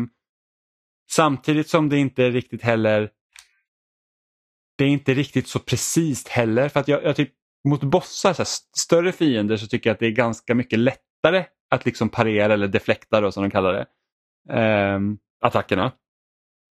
Samtidigt 1.10 1.68
som 1.68 1.88
det 1.88 1.98
inte 1.98 2.24
är 2.24 2.30
riktigt 2.30 2.62
heller 2.62 3.10
det 4.78 4.84
är 4.84 4.88
inte 4.88 5.14
riktigt 5.14 5.48
så 5.48 5.58
precis 5.58 6.28
heller. 6.28 6.68
För 6.68 6.80
att 6.80 6.88
jag, 6.88 7.04
jag 7.04 7.16
typ, 7.16 7.30
mot 7.68 7.82
bossar, 7.82 8.32
så 8.32 8.42
här, 8.42 8.48
större 8.78 9.12
fiender, 9.12 9.56
så 9.56 9.66
tycker 9.66 9.90
jag 9.90 9.94
att 9.94 10.00
det 10.00 10.06
är 10.06 10.10
ganska 10.10 10.54
mycket 10.54 10.78
lättare 10.78 11.44
att 11.70 11.84
liksom 11.84 12.08
parera 12.08 12.54
eller 12.54 12.68
deflekta 12.68 13.20
då, 13.20 13.32
som 13.32 13.42
de 13.42 13.50
kallar 13.50 13.72
det. 13.72 13.86
Eh, 14.60 15.00
attackerna. 15.40 15.92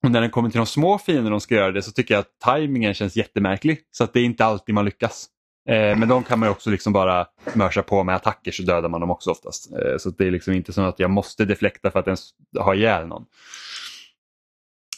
Och 0.05 0.11
när 0.11 0.20
det 0.20 0.28
kommer 0.28 0.51
till 0.51 0.59
de 0.59 0.66
små 0.66 0.99
fienderna 0.99 1.30
de 1.30 1.41
ska 1.41 1.55
göra 1.55 1.72
det 1.72 1.82
så 1.82 1.93
tycker 1.93 2.14
jag 2.14 2.20
att 2.20 2.39
tajmingen 2.39 2.95
känns 2.95 3.16
jättemärklig. 3.16 3.78
Så 3.91 4.05
att 4.05 4.12
det 4.12 4.20
är 4.20 4.24
inte 4.24 4.45
alltid 4.45 4.74
man 4.74 4.85
lyckas. 4.85 5.28
Eh, 5.68 5.99
men 5.99 6.09
de 6.09 6.22
kan 6.22 6.39
man 6.39 6.49
också 6.49 6.70
liksom 6.70 6.93
bara 6.93 7.26
mörsa 7.55 7.82
på 7.82 8.05
med 8.05 8.14
attacker 8.14 8.53
så 8.53 8.62
dödar 8.62 8.89
man 8.89 9.01
dem 9.01 9.11
också 9.11 9.30
oftast. 9.30 9.72
Eh, 9.72 9.97
så 9.99 10.11
det 10.11 10.26
är 10.26 10.30
liksom 10.30 10.53
inte 10.53 10.72
så 10.72 10.82
att 10.82 10.99
jag 10.99 11.11
måste 11.11 11.45
deflekta 11.45 11.91
för 11.91 11.99
att 11.99 12.07
ens 12.07 12.30
ha 12.59 12.74
ihjäl 12.74 13.07
någon. 13.07 13.26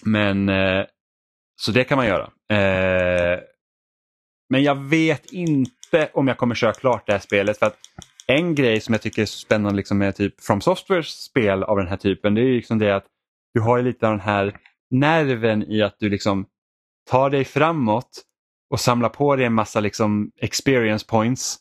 Men 0.07 0.49
eh, 0.49 0.85
så 1.61 1.73
det 1.73 1.85
kan 1.85 1.99
man 1.99 2.07
göra. 2.07 2.25
Eh, 2.51 3.41
men 4.49 4.63
jag 4.63 4.75
vet 4.75 5.33
inte 5.33 6.11
om 6.13 6.29
jag 6.29 6.39
kommer 6.39 6.55
köra 6.55 6.73
klart 6.73 7.07
det 7.07 7.13
här 7.13 7.21
spelet. 7.21 7.59
för 7.59 7.67
att 7.67 7.79
En 8.27 8.55
grej 8.55 8.81
som 8.81 8.93
jag 8.93 9.03
tycker 9.03 9.23
är 9.23 9.27
spännande 9.27 9.77
liksom 9.77 9.99
med 9.99 10.17
typ 10.17 10.41
From 10.41 10.61
Softwares 10.61 11.07
spel 11.07 11.63
av 11.63 11.77
den 11.77 11.87
här 11.87 11.97
typen 11.97 12.35
det 12.35 12.41
är 12.41 12.53
liksom 12.53 12.79
det 12.79 12.97
att 12.97 13.07
du 13.55 13.61
har 13.61 13.83
lite 13.83 14.07
av 14.07 14.13
den 14.13 14.21
här 14.21 14.57
nerven 14.91 15.63
i 15.63 15.83
att 15.83 15.97
du 15.99 16.09
liksom 16.09 16.47
tar 17.11 17.31
dig 17.31 17.45
framåt 17.45 18.23
och 18.71 18.81
samlar 18.81 19.09
på 19.09 19.37
dig 19.37 19.47
en 19.47 19.55
massa 19.55 19.81
liksom 19.81 20.31
experience 20.41 21.07
points. 21.07 21.59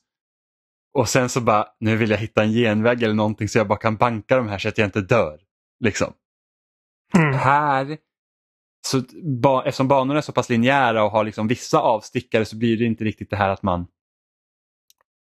Och 0.93 1.09
sen 1.09 1.29
så 1.29 1.41
bara, 1.41 1.67
nu 1.79 1.95
vill 1.95 2.09
jag 2.09 2.17
hitta 2.17 2.43
en 2.43 2.51
genväg 2.51 3.03
eller 3.03 3.13
någonting 3.13 3.49
så 3.49 3.57
jag 3.57 3.67
bara 3.67 3.79
kan 3.79 3.95
banka 3.95 4.37
de 4.37 4.47
här 4.47 4.57
så 4.57 4.69
att 4.69 4.77
jag 4.77 4.87
inte 4.87 5.01
dör. 5.01 5.39
Liksom. 5.79 6.13
Mm. 7.17 7.33
Här 7.33 7.97
så 8.85 9.01
ba, 9.41 9.63
eftersom 9.63 9.87
banorna 9.87 10.17
är 10.19 10.21
så 10.21 10.31
pass 10.31 10.49
linjära 10.49 11.03
och 11.03 11.11
har 11.11 11.23
liksom 11.23 11.47
vissa 11.47 11.79
avstickare 11.79 12.45
så 12.45 12.57
blir 12.57 12.77
det 12.77 12.85
inte 12.85 13.03
riktigt 13.03 13.29
det 13.29 13.35
här 13.35 13.49
att 13.49 13.63
man 13.63 13.87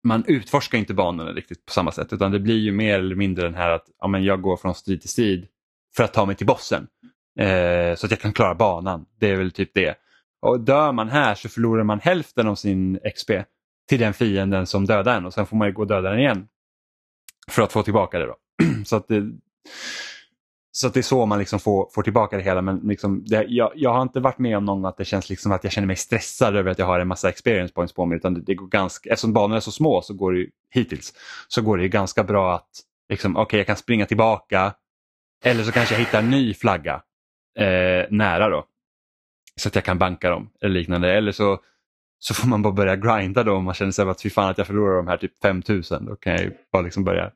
man 0.04 0.24
utforskar 0.28 0.78
inte 0.78 0.94
banorna 0.94 1.32
riktigt 1.32 1.66
på 1.66 1.72
samma 1.72 1.92
sätt 1.92 2.14
utan 2.14 2.32
det 2.32 2.40
blir 2.40 2.58
ju 2.58 2.72
mer 2.72 3.00
eller 3.00 3.16
mindre 3.16 3.46
den 3.46 3.56
här 3.56 3.70
att 3.70 3.86
ja, 4.00 4.08
men 4.08 4.24
jag 4.24 4.42
går 4.42 4.58
från 4.58 4.76
strid 4.76 5.02
till 5.02 5.10
strid 5.10 5.48
för 5.96 6.04
att 6.04 6.14
ta 6.14 6.26
mig 6.26 6.36
till 6.36 6.48
bossen. 6.48 6.88
Eh, 7.40 7.96
så 7.96 8.06
att 8.06 8.12
jag 8.12 8.20
kan 8.20 8.34
klara 8.34 8.56
banan. 8.56 9.06
Det 9.20 9.30
är 9.30 9.36
väl 9.36 9.52
typ 9.52 9.74
det. 9.74 9.96
Och 10.42 10.60
Dör 10.60 10.92
man 10.92 11.10
här 11.10 11.36
så 11.36 11.50
förlorar 11.50 11.84
man 11.84 12.00
hälften 12.00 12.48
av 12.48 12.56
sin 12.56 13.00
XP 13.16 13.32
till 13.90 14.00
den 14.00 14.14
fienden 14.14 14.68
som 14.68 14.86
dödar 14.86 15.18
en 15.18 15.26
och 15.26 15.34
sen 15.34 15.46
får 15.46 15.58
man 15.58 15.68
ju 15.68 15.74
gå 15.74 15.82
och 15.82 15.88
döda 15.88 16.10
den 16.10 16.20
igen. 16.20 16.48
För 17.48 17.62
att 17.62 17.72
få 17.72 17.84
tillbaka 17.84 18.20
det. 18.20 18.26
då. 18.26 18.36
så 18.86 18.96
att 18.96 19.08
det, 19.08 19.32
så 20.76 20.90
det 20.90 21.00
är 21.00 21.02
så 21.02 21.26
man 21.26 21.40
liksom 21.40 21.60
får, 21.60 21.90
får 21.94 22.04
tillbaka 22.04 22.38
det 22.38 22.44
hela. 22.44 22.62
Men 22.62 22.78
liksom 22.78 23.24
det, 23.26 23.46
jag, 23.48 23.72
jag 23.76 23.94
har 23.94 24.02
inte 24.02 24.20
varit 24.20 24.38
med 24.38 24.58
om 24.58 24.66
någon 24.66 24.86
att 24.86 24.98
det 24.98 25.06
känns 25.06 25.30
liksom 25.30 25.52
att 25.52 25.64
jag 25.64 25.74
känner 25.74 25.88
mig 25.88 25.96
stressad 25.96 26.56
över 26.56 26.72
att 26.72 26.80
jag 26.80 26.86
har 26.86 27.00
en 27.00 27.08
massa 27.08 27.30
experience 27.30 27.74
points 27.74 27.94
på 27.94 28.06
mig. 28.06 28.18
Utan 28.18 28.34
det, 28.34 28.42
det 28.42 28.56
går 28.56 28.68
ganska, 28.68 29.10
eftersom 29.10 29.34
banorna 29.34 29.56
är 29.56 29.60
så 29.60 29.72
små 29.72 30.02
så 30.02 30.14
går 30.14 30.34
det 30.34 30.48
hittills 30.70 31.14
så 31.48 31.62
går 31.62 31.78
det 31.78 31.88
ganska 31.88 32.24
bra 32.24 32.56
att 32.56 32.70
liksom, 33.10 33.38
okay, 33.38 33.60
jag 33.60 33.68
kan 33.68 33.76
springa 33.76 34.06
tillbaka 34.06 34.74
eller 35.44 35.64
så 35.64 35.72
kanske 35.72 35.96
jag 35.96 36.00
hittar 36.00 36.20
en 36.20 36.30
ny 36.30 36.54
flagga 36.54 37.02
eh, 37.60 38.06
nära 38.10 38.50
då. 38.50 38.66
Så 39.56 39.68
att 39.68 39.76
jag 39.76 39.84
kan 39.84 39.98
banka 39.98 40.30
dem 40.30 40.50
eller 40.62 40.74
liknande. 40.74 41.14
Eller 41.14 41.32
så, 41.32 41.60
så 42.20 42.34
får 42.34 42.48
man 42.48 42.62
bara 42.62 42.74
börja 42.74 42.96
grinda 42.96 43.44
då 43.44 43.56
om 43.56 43.64
man 43.64 43.74
känner 43.74 43.92
sig 43.92 44.10
att 44.10 44.22
fy 44.22 44.30
fan 44.30 44.50
att 44.50 44.58
jag 44.58 44.68
förlorar 44.68 44.96
de 44.96 45.08
här 45.08 45.18
typ 45.18 45.42
5000. 45.42 46.06
Då 46.06 46.16
kan 46.16 46.34
jag 46.34 46.52
bara 46.72 46.82
liksom 46.82 47.04
börja 47.04 47.32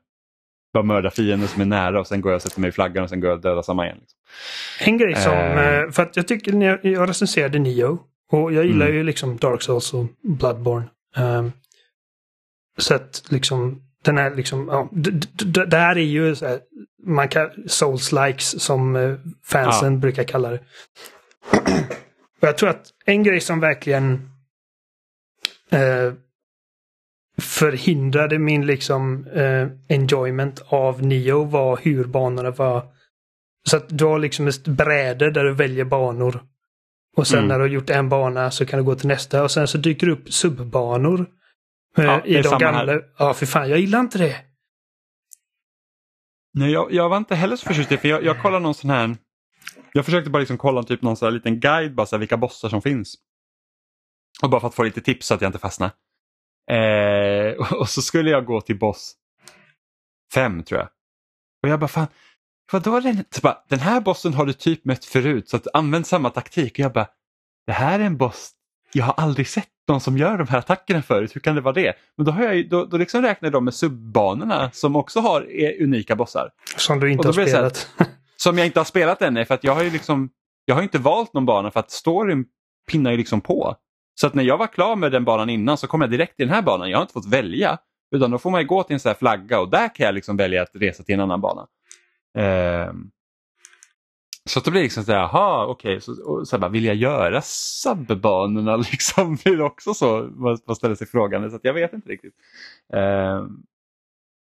bara 0.72 0.82
mörda 0.82 1.10
fienden 1.10 1.48
som 1.48 1.60
är 1.60 1.66
nära 1.66 2.00
och 2.00 2.06
sen 2.06 2.20
går 2.20 2.32
jag 2.32 2.36
och 2.36 2.42
sätter 2.42 2.60
mig 2.60 2.68
i 2.68 2.72
flaggan 2.72 3.04
och 3.04 3.10
sen 3.10 3.20
går 3.20 3.30
jag 3.30 3.36
och 3.36 3.42
dödar 3.42 3.62
samma 3.62 3.84
igen. 3.84 3.98
Liksom. 4.00 4.18
En 4.80 4.98
grej 4.98 5.14
som, 5.14 5.32
uh, 5.32 5.90
för 5.90 6.02
att 6.02 6.16
jag 6.16 6.28
tycker 6.28 6.52
när 6.52 6.66
jag, 6.66 6.84
jag 6.84 7.08
recenserade 7.08 7.58
Nio 7.58 7.98
och 8.32 8.52
jag 8.52 8.66
gillar 8.66 8.86
mm. 8.86 8.96
ju 8.96 9.04
liksom 9.04 9.36
Dark 9.36 9.62
Souls 9.62 9.94
och 9.94 10.06
Bloodborne. 10.22 10.88
Um, 11.16 11.52
så 12.78 12.94
att 12.94 13.22
liksom 13.28 13.82
den 14.04 14.18
är 14.18 14.34
liksom, 14.34 14.68
ja, 14.68 14.88
det 15.66 15.76
här 15.76 15.98
är 15.98 16.02
ju 16.02 16.34
så 16.34 16.46
här, 16.46 16.60
man 17.04 17.28
kan, 17.28 17.50
Souls-likes 17.66 18.60
som 18.60 18.96
eh, 18.96 19.14
fansen 19.44 19.92
ja. 19.92 19.98
brukar 19.98 20.24
kalla 20.24 20.50
det. 20.50 20.60
och 22.40 22.48
jag 22.48 22.58
tror 22.58 22.68
att 22.68 22.86
en 23.04 23.22
grej 23.22 23.40
som 23.40 23.60
verkligen 23.60 24.30
eh, 25.70 26.12
förhindrade 27.42 28.38
min 28.38 28.66
liksom 28.66 29.26
eh, 29.26 29.68
enjoyment 29.88 30.62
av 30.68 31.02
Nio 31.02 31.44
var 31.44 31.80
hur 31.82 32.04
banorna 32.04 32.50
var. 32.50 32.86
Så 33.68 33.76
att 33.76 33.84
du 33.88 34.04
har 34.04 34.18
liksom 34.18 34.46
ett 34.46 34.68
bräde 34.68 35.30
där 35.30 35.44
du 35.44 35.54
väljer 35.54 35.84
banor. 35.84 36.42
Och 37.16 37.26
sen 37.26 37.38
mm. 37.38 37.48
när 37.48 37.54
du 37.54 37.60
har 37.60 37.68
gjort 37.68 37.90
en 37.90 38.08
bana 38.08 38.50
så 38.50 38.66
kan 38.66 38.78
du 38.78 38.84
gå 38.84 38.94
till 38.94 39.08
nästa 39.08 39.42
och 39.42 39.50
sen 39.50 39.68
så 39.68 39.78
dyker 39.78 40.06
det 40.06 40.12
upp 40.12 40.32
subbanor. 40.32 41.26
Eh, 41.96 42.04
ja, 42.04 42.24
I 42.24 42.42
de 42.42 42.58
gamla. 42.58 42.92
Här. 42.92 43.02
Ja, 43.18 43.34
för 43.34 43.46
fan, 43.46 43.70
jag 43.70 43.78
gillar 43.78 44.00
inte 44.00 44.18
det. 44.18 44.36
Nej, 46.54 46.72
jag, 46.72 46.92
jag 46.92 47.08
var 47.08 47.16
inte 47.16 47.34
heller 47.34 47.56
så 47.56 47.66
förtjust 47.66 47.92
i 47.92 47.94
det, 47.94 48.00
för 48.00 48.08
jag, 48.08 48.24
jag 48.24 48.42
kollade 48.42 48.62
någon 48.62 48.74
sån 48.74 48.90
här 48.90 49.16
jag 49.92 50.04
försökte 50.04 50.30
bara 50.30 50.38
liksom 50.38 50.58
kolla 50.58 50.82
typ 50.82 51.02
någon 51.02 51.16
sån 51.16 51.26
här 51.26 51.32
liten 51.32 51.60
guide, 51.60 51.94
bara 51.94 52.06
så 52.06 52.16
här, 52.16 52.20
vilka 52.20 52.36
bossar 52.36 52.68
som 52.68 52.82
finns. 52.82 53.14
Och 54.42 54.50
bara 54.50 54.60
för 54.60 54.68
att 54.68 54.74
få 54.74 54.82
lite 54.82 55.00
tips 55.00 55.26
så 55.26 55.34
att 55.34 55.40
jag 55.40 55.48
inte 55.48 55.58
fastnar. 55.58 55.90
Eh, 56.70 57.72
och 57.80 57.88
så 57.88 58.02
skulle 58.02 58.30
jag 58.30 58.44
gå 58.44 58.60
till 58.60 58.78
boss 58.78 59.14
5 60.34 60.62
tror 60.62 60.80
jag. 60.80 60.88
Och 61.62 61.68
jag 61.68 61.80
bara, 61.80 61.88
fan, 61.88 62.06
vadå 62.72 63.00
den? 63.00 63.24
Så 63.30 63.40
bara, 63.40 63.58
den 63.68 63.78
här 63.78 64.00
bossen 64.00 64.34
har 64.34 64.46
du 64.46 64.52
typ 64.52 64.84
mött 64.84 65.04
förut 65.04 65.48
så 65.48 65.56
att 65.56 65.66
använd 65.74 66.06
samma 66.06 66.30
taktik. 66.30 66.72
Och 66.72 66.78
jag 66.78 66.92
bara, 66.92 67.08
det 67.66 67.72
här 67.72 68.00
är 68.00 68.04
en 68.04 68.16
boss, 68.16 68.50
jag 68.92 69.04
har 69.04 69.14
aldrig 69.16 69.48
sett 69.48 69.68
någon 69.88 70.00
som 70.00 70.18
gör 70.18 70.38
de 70.38 70.48
här 70.48 70.58
attackerna 70.58 71.02
förut, 71.02 71.36
hur 71.36 71.40
kan 71.40 71.54
det 71.54 71.60
vara 71.60 71.74
det? 71.74 71.94
Men 72.16 72.26
då, 72.26 72.32
har 72.32 72.42
jag, 72.42 72.68
då, 72.68 72.84
då 72.84 72.96
liksom 72.96 73.22
räknar 73.22 73.50
de 73.50 73.64
med 73.64 73.74
subbanorna 73.74 74.70
som 74.72 74.96
också 74.96 75.20
har 75.20 75.46
unika 75.80 76.16
bossar. 76.16 76.50
Som 76.76 77.00
du 77.00 77.12
inte 77.12 77.28
har 77.28 77.32
spelat. 77.32 77.90
Här, 77.98 78.06
som 78.36 78.58
jag 78.58 78.66
inte 78.66 78.80
har 78.80 78.84
spelat 78.84 79.22
ännu 79.22 79.44
för 79.44 79.54
att 79.54 79.64
jag 79.64 79.74
har 79.74 79.82
ju 79.82 79.90
liksom, 79.90 80.30
jag 80.64 80.74
har 80.74 80.82
inte 80.82 80.98
valt 80.98 81.32
någon 81.32 81.46
bana 81.46 81.70
för 81.70 81.80
att 81.80 81.90
storyn 81.90 82.44
pinnar 82.90 83.10
ju 83.10 83.16
liksom 83.16 83.40
på. 83.40 83.76
Så 84.20 84.26
att 84.26 84.34
när 84.34 84.44
jag 84.44 84.58
var 84.58 84.66
klar 84.66 84.96
med 84.96 85.12
den 85.12 85.24
banan 85.24 85.50
innan 85.50 85.78
så 85.78 85.86
kom 85.86 86.00
jag 86.00 86.10
direkt 86.10 86.36
till 86.36 86.46
den 86.46 86.54
här 86.54 86.62
banan. 86.62 86.90
Jag 86.90 86.98
har 86.98 87.02
inte 87.02 87.12
fått 87.12 87.32
välja. 87.32 87.78
Utan 88.10 88.30
då 88.30 88.38
får 88.38 88.50
man 88.50 88.66
gå 88.66 88.82
till 88.82 88.94
en 88.94 89.00
sån 89.00 89.10
här 89.10 89.16
flagga 89.16 89.60
och 89.60 89.70
där 89.70 89.94
kan 89.94 90.06
jag 90.06 90.14
liksom 90.14 90.36
välja 90.36 90.62
att 90.62 90.70
resa 90.72 91.02
till 91.02 91.14
en 91.14 91.20
annan 91.20 91.40
bana. 91.40 91.66
Eh, 92.38 92.92
så 94.44 94.60
då 94.60 94.70
blir 94.70 94.80
det 94.80 94.84
liksom 94.84 95.04
så 95.04 95.12
här, 95.12 95.18
jaha 95.18 95.66
okej, 95.66 95.96
okay. 95.96 96.00
så, 96.00 96.44
så 96.44 96.58
bara, 96.58 96.70
vill 96.70 96.84
jag 96.84 96.96
göra 96.96 97.40
subbanorna 97.42 98.76
liksom? 98.92 99.38
Det 99.44 99.50
är 99.50 99.62
också 99.62 99.94
så? 99.94 100.30
Man, 100.36 100.58
man 100.66 100.76
ställer 100.76 100.94
sig 100.94 101.06
frågan, 101.06 101.50
så 101.50 101.56
att 101.56 101.64
jag 101.64 101.74
vet 101.74 101.92
inte 101.92 102.08
riktigt. 102.08 102.34
Eh, 102.92 103.46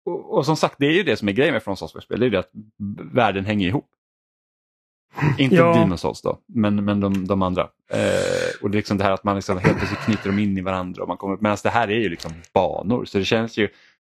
och, 0.05 0.38
och, 0.38 0.45
som 0.45 0.55
sagt, 0.55 0.76
det 0.80 0.86
är 0.86 0.93
ju 0.93 1.03
det 1.03 1.18
som 1.18 1.28
är 1.28 1.34
grejen 1.34 1.53
med 1.53 1.63
Från 1.63 1.78
Software-spel, 1.78 2.20
det 2.20 2.24
är 2.24 2.28
ju 2.28 2.32
det 2.32 2.39
att 2.39 2.51
världen 3.13 3.45
hänger 3.45 3.68
ihop. 3.68 3.89
Inte 5.38 5.56
ja. 5.56 5.74
Demon's 5.74 6.20
då, 6.24 6.39
men, 6.47 6.86
men 6.86 6.99
de, 6.99 7.28
de 7.28 7.41
andra. 7.41 7.62
Eh, 7.91 8.62
och 8.62 8.70
det 8.70 8.76
är 8.76 8.80
liksom 8.80 8.97
det 8.97 9.03
här 9.03 9.12
att 9.12 9.24
man 9.24 9.36
liksom 9.36 9.58
helt 9.58 9.78
plötsligt 9.78 9.99
knyter 9.99 10.30
dem 10.30 10.39
in 10.39 10.58
i 10.58 10.62
varandra. 10.62 11.01
Och 11.01 11.08
man 11.08 11.18
kommer, 11.18 11.38
medan 11.41 11.58
det 11.64 11.70
här 11.70 11.88
är 11.88 11.99
ju 11.99 12.10
liksom 12.10 12.32
banor. 12.53 13.06
Så 13.06 13.18
det 13.18 13.26
känns 13.26 13.58
ju 13.58 13.70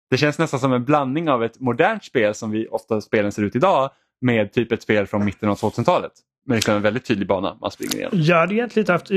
det 0.10 0.18
känns 0.18 0.40
nästan 0.40 0.60
som 0.60 0.74
en 0.74 0.86
blandning 0.86 1.30
av 1.30 1.44
ett 1.44 1.60
modernt 1.60 2.04
spel 2.04 2.34
som 2.34 2.52
vi 2.52 2.68
ofta 2.68 3.02
spelen 3.02 3.32
ser 3.32 3.44
ut 3.44 3.56
idag 3.56 3.90
med 4.22 4.54
typ 4.54 4.72
ett 4.72 4.82
spel 4.82 5.08
från 5.08 5.26
mitten 5.26 5.50
av 5.50 5.58
2000-talet. 5.58 6.12
Med 6.46 6.56
liksom 6.56 6.76
en 6.76 6.82
väldigt 6.82 7.06
tydlig 7.06 7.28
bana 7.28 7.58
man 7.62 7.72
springer 7.72 7.96
igenom. 7.96 8.20
Jag 8.22 8.38
hade 8.38 8.54
egentligen 8.54 8.92
haft, 8.92 9.12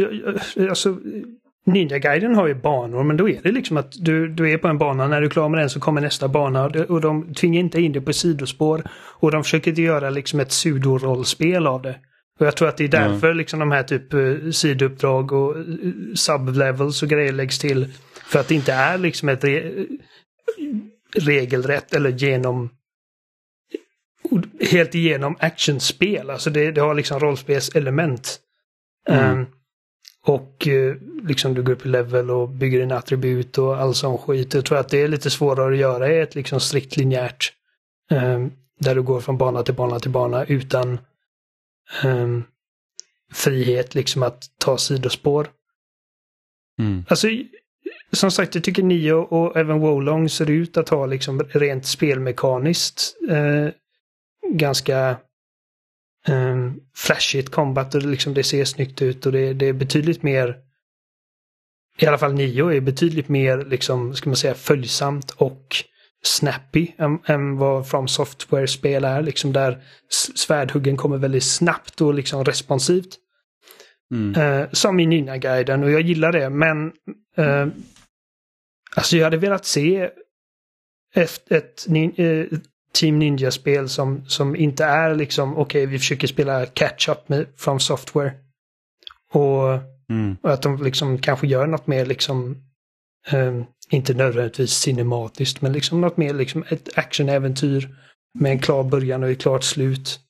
alltså, 0.71 0.99
Ninja-guiden 1.67 2.35
har 2.35 2.47
ju 2.47 2.55
banor 2.55 3.05
men 3.05 3.17
då 3.17 3.29
är 3.29 3.41
det 3.43 3.53
liksom 3.53 3.77
att 3.77 3.93
du, 3.99 4.29
du 4.29 4.53
är 4.53 4.59
på 4.59 4.69
en 4.69 4.79
bana, 4.79 5.09
när 5.09 5.21
du 5.21 5.27
är 5.27 5.31
klar 5.31 5.49
med 5.49 5.61
den 5.61 5.71
så 5.71 5.81
kommer 5.81 6.01
nästa 6.01 6.29
bana 6.29 6.65
och 6.65 7.01
de 7.01 7.35
tvingar 7.35 7.61
inte 7.61 7.81
in 7.81 7.93
det 7.93 8.01
på 8.01 8.13
sidospår. 8.13 8.83
Och 8.93 9.31
de 9.31 9.45
försöker 9.45 9.71
inte 9.71 9.83
göra 9.83 10.11
liksom 10.11 10.41
ett 10.41 10.49
pseudorollspel 10.49 11.67
av 11.67 11.83
det. 11.83 11.97
Och 12.41 12.47
jag 12.47 12.57
tror 12.57 12.69
att 12.69 12.77
det 12.77 12.85
är 12.85 12.89
därför 12.89 13.27
mm. 13.27 13.37
liksom 13.37 13.61
de 13.61 13.71
här 13.71 13.83
typ 13.83 14.15
uh, 14.15 14.51
sidouppdrag 14.51 15.33
och 15.33 15.57
uh, 15.57 16.15
sublevels 16.15 17.03
och 17.03 17.09
grejer 17.09 17.33
läggs 17.33 17.59
till. 17.59 17.93
För 18.27 18.41
att 18.41 18.49
det 18.49 18.55
inte 18.55 18.73
är 18.73 18.99
liksom 18.99 19.29
ett 19.29 19.45
re 19.45 19.87
regelrätt 21.17 21.95
eller 21.95 22.11
genom 22.11 22.71
helt 24.71 24.95
igenom 24.95 25.37
actionspel. 25.39 26.31
Alltså 26.31 26.51
det, 26.51 26.71
det 26.71 26.81
har 26.81 26.95
liksom 26.95 27.21
rollspelselement. 27.21 28.39
Mm. 29.09 29.39
Um, 29.39 29.47
och 30.27 30.69
eh, 30.69 30.97
liksom 31.23 31.55
du 31.55 31.63
går 31.63 31.73
upp 31.73 31.87
i 31.87 31.89
level 31.89 32.31
och 32.31 32.49
bygger 32.49 32.81
en 32.81 32.93
attribut 32.93 33.59
och 33.59 33.77
all 33.77 33.95
sån 33.95 34.19
skit. 34.19 34.55
Jag 34.55 34.65
tror 34.65 34.79
att 34.79 34.89
det 34.89 35.03
är 35.03 35.09
lite 35.09 35.31
svårare 35.31 35.73
att 35.73 35.81
göra 35.81 36.13
i 36.13 36.21
ett 36.21 36.35
liksom 36.35 36.61
strikt 36.61 36.97
linjärt. 36.97 37.53
Um, 38.11 38.53
där 38.81 38.95
du 38.95 39.03
går 39.03 39.21
från 39.21 39.39
bana 39.39 39.63
till 39.63 39.75
bana 39.75 40.01
till 40.01 40.11
bana 40.11 40.45
utan 40.45 40.99
um, 42.05 42.45
frihet 43.33 43.95
liksom 43.95 44.23
att 44.23 44.45
ta 44.59 44.79
sidospår. 44.79 45.49
Mm. 46.79 47.05
Alltså, 47.09 47.29
som 48.13 48.31
sagt, 48.31 48.55
jag 48.55 48.65
tycker 48.65 48.83
Nio 48.83 49.13
och 49.13 49.57
även 49.57 49.81
Wolong 49.81 50.29
ser 50.29 50.51
ut 50.51 50.77
att 50.77 50.89
ha 50.89 51.07
liksom 51.07 51.41
rent 51.41 51.87
spelmekaniskt 51.87 53.17
eh, 53.31 53.69
ganska 54.53 55.17
um, 56.29 56.81
flashigt 56.97 57.51
combat 57.51 57.95
och 57.95 58.03
liksom, 58.03 58.35
det 58.35 58.45
ser 58.45 58.65
snyggt 58.65 59.03
ut 59.03 59.27
och 59.27 59.33
det, 59.33 59.53
det 59.53 59.67
är 59.67 59.73
betydligt 59.73 60.23
mer 60.23 60.57
i 61.99 62.07
alla 62.07 62.19
fall 62.19 62.35
Nio 62.35 62.73
är 62.73 62.81
betydligt 62.81 63.29
mer 63.29 63.65
liksom, 63.65 64.15
ska 64.15 64.31
man 64.31 64.37
säga, 64.37 64.55
följsamt 64.55 65.31
och 65.31 65.77
snappy 66.23 66.89
än, 66.99 67.19
än 67.27 67.57
vad 67.57 67.89
From 67.89 68.09
Software-spel 68.09 69.05
är. 69.05 69.23
Liksom 69.23 69.53
där 69.53 69.83
svärdhuggen 70.35 70.97
kommer 70.97 71.19
väldigt 71.19 71.45
snabbt 71.45 72.01
och 72.01 72.15
liksom 72.15 72.45
responsivt. 72.45 73.19
Mm. 74.11 74.43
Uh, 74.43 74.69
som 74.73 75.01
i 75.01 75.07
Ninja-guiden 75.07 75.85
och 75.85 75.91
jag 75.91 76.01
gillar 76.01 76.33
det 76.33 76.51
men 76.51 76.93
uh, 77.39 77.67
alltså 78.97 79.17
jag 79.17 79.25
hade 79.25 79.37
velat 79.37 79.65
se 79.65 80.11
ett, 81.15 81.53
ett, 81.53 81.87
ett 81.87 81.87
Team 82.97 83.19
Ninja-spel 83.19 83.89
som, 83.89 84.25
som 84.27 84.57
inte 84.57 84.85
är 84.85 85.15
liksom 85.15 85.53
okej 85.53 85.63
okay, 85.63 85.87
vi 85.87 85.99
försöker 85.99 86.27
spela 86.27 86.67
catch-up 86.67 87.29
med, 87.29 87.47
från 87.57 87.81
software. 87.81 88.33
Och, 89.33 89.69
mm. 90.11 90.37
och, 90.43 90.53
att 90.53 90.63
de 90.63 90.83
liksom 90.83 91.19
kanske 91.19 91.47
gör 91.47 91.67
något 91.67 91.87
mer 91.87 92.07
liksom 92.07 92.57
um, 93.33 93.65
inte 93.91 94.15
nödvändigtvis 94.15 94.71
cinematiskt 94.71 95.63
men 95.63 95.73
liksom 95.73 96.01
något 96.01 96.17
mer 96.17 96.35
liksom 96.35 96.65
ett 96.69 96.99
actionäventyr 96.99 97.97
med 98.39 98.53
en 98.53 98.59
klar 98.59 98.85
början 98.85 99.23
och 99.23 99.31
ett 99.31 99.41
klart 99.41 99.65
slut. 99.65 100.21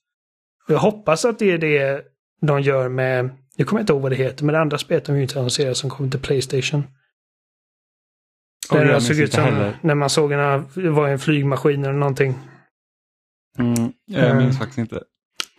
Jag 0.69 0.79
hoppas 0.79 1.25
att 1.25 1.39
det 1.39 1.51
är 1.51 1.59
det 1.59 2.05
de 2.41 2.63
gör 2.63 2.89
med, 2.89 3.31
jag 3.57 3.67
kommer 3.67 3.81
inte 3.81 3.93
ihåg 3.93 4.03
vad 4.03 4.13
det 4.13 4.17
heter, 4.17 4.45
men 4.45 4.53
det 4.53 4.61
andra 4.61 4.79
spelet 4.79 5.05
de 5.05 5.17
inte 5.17 5.39
annonserat 5.39 5.77
som 5.77 5.91
kom 5.91 6.11
till 6.11 6.21
Playstation. 6.21 6.85
Där 8.71 8.85
det 8.85 9.01
såg 9.01 9.17
ut 9.17 9.33
som 9.33 9.73
när 9.81 9.95
man 9.95 10.11
såg 10.11 10.33
en, 10.33 10.65
det 10.75 10.91
var 10.91 11.09
en 11.09 11.19
flygmaskin 11.19 11.85
eller 11.85 11.93
någonting. 11.93 12.35
Mm, 13.59 13.93
jag 14.05 14.31
uh, 14.31 14.37
minns 14.37 14.59
faktiskt 14.59 14.79
inte. 14.79 15.03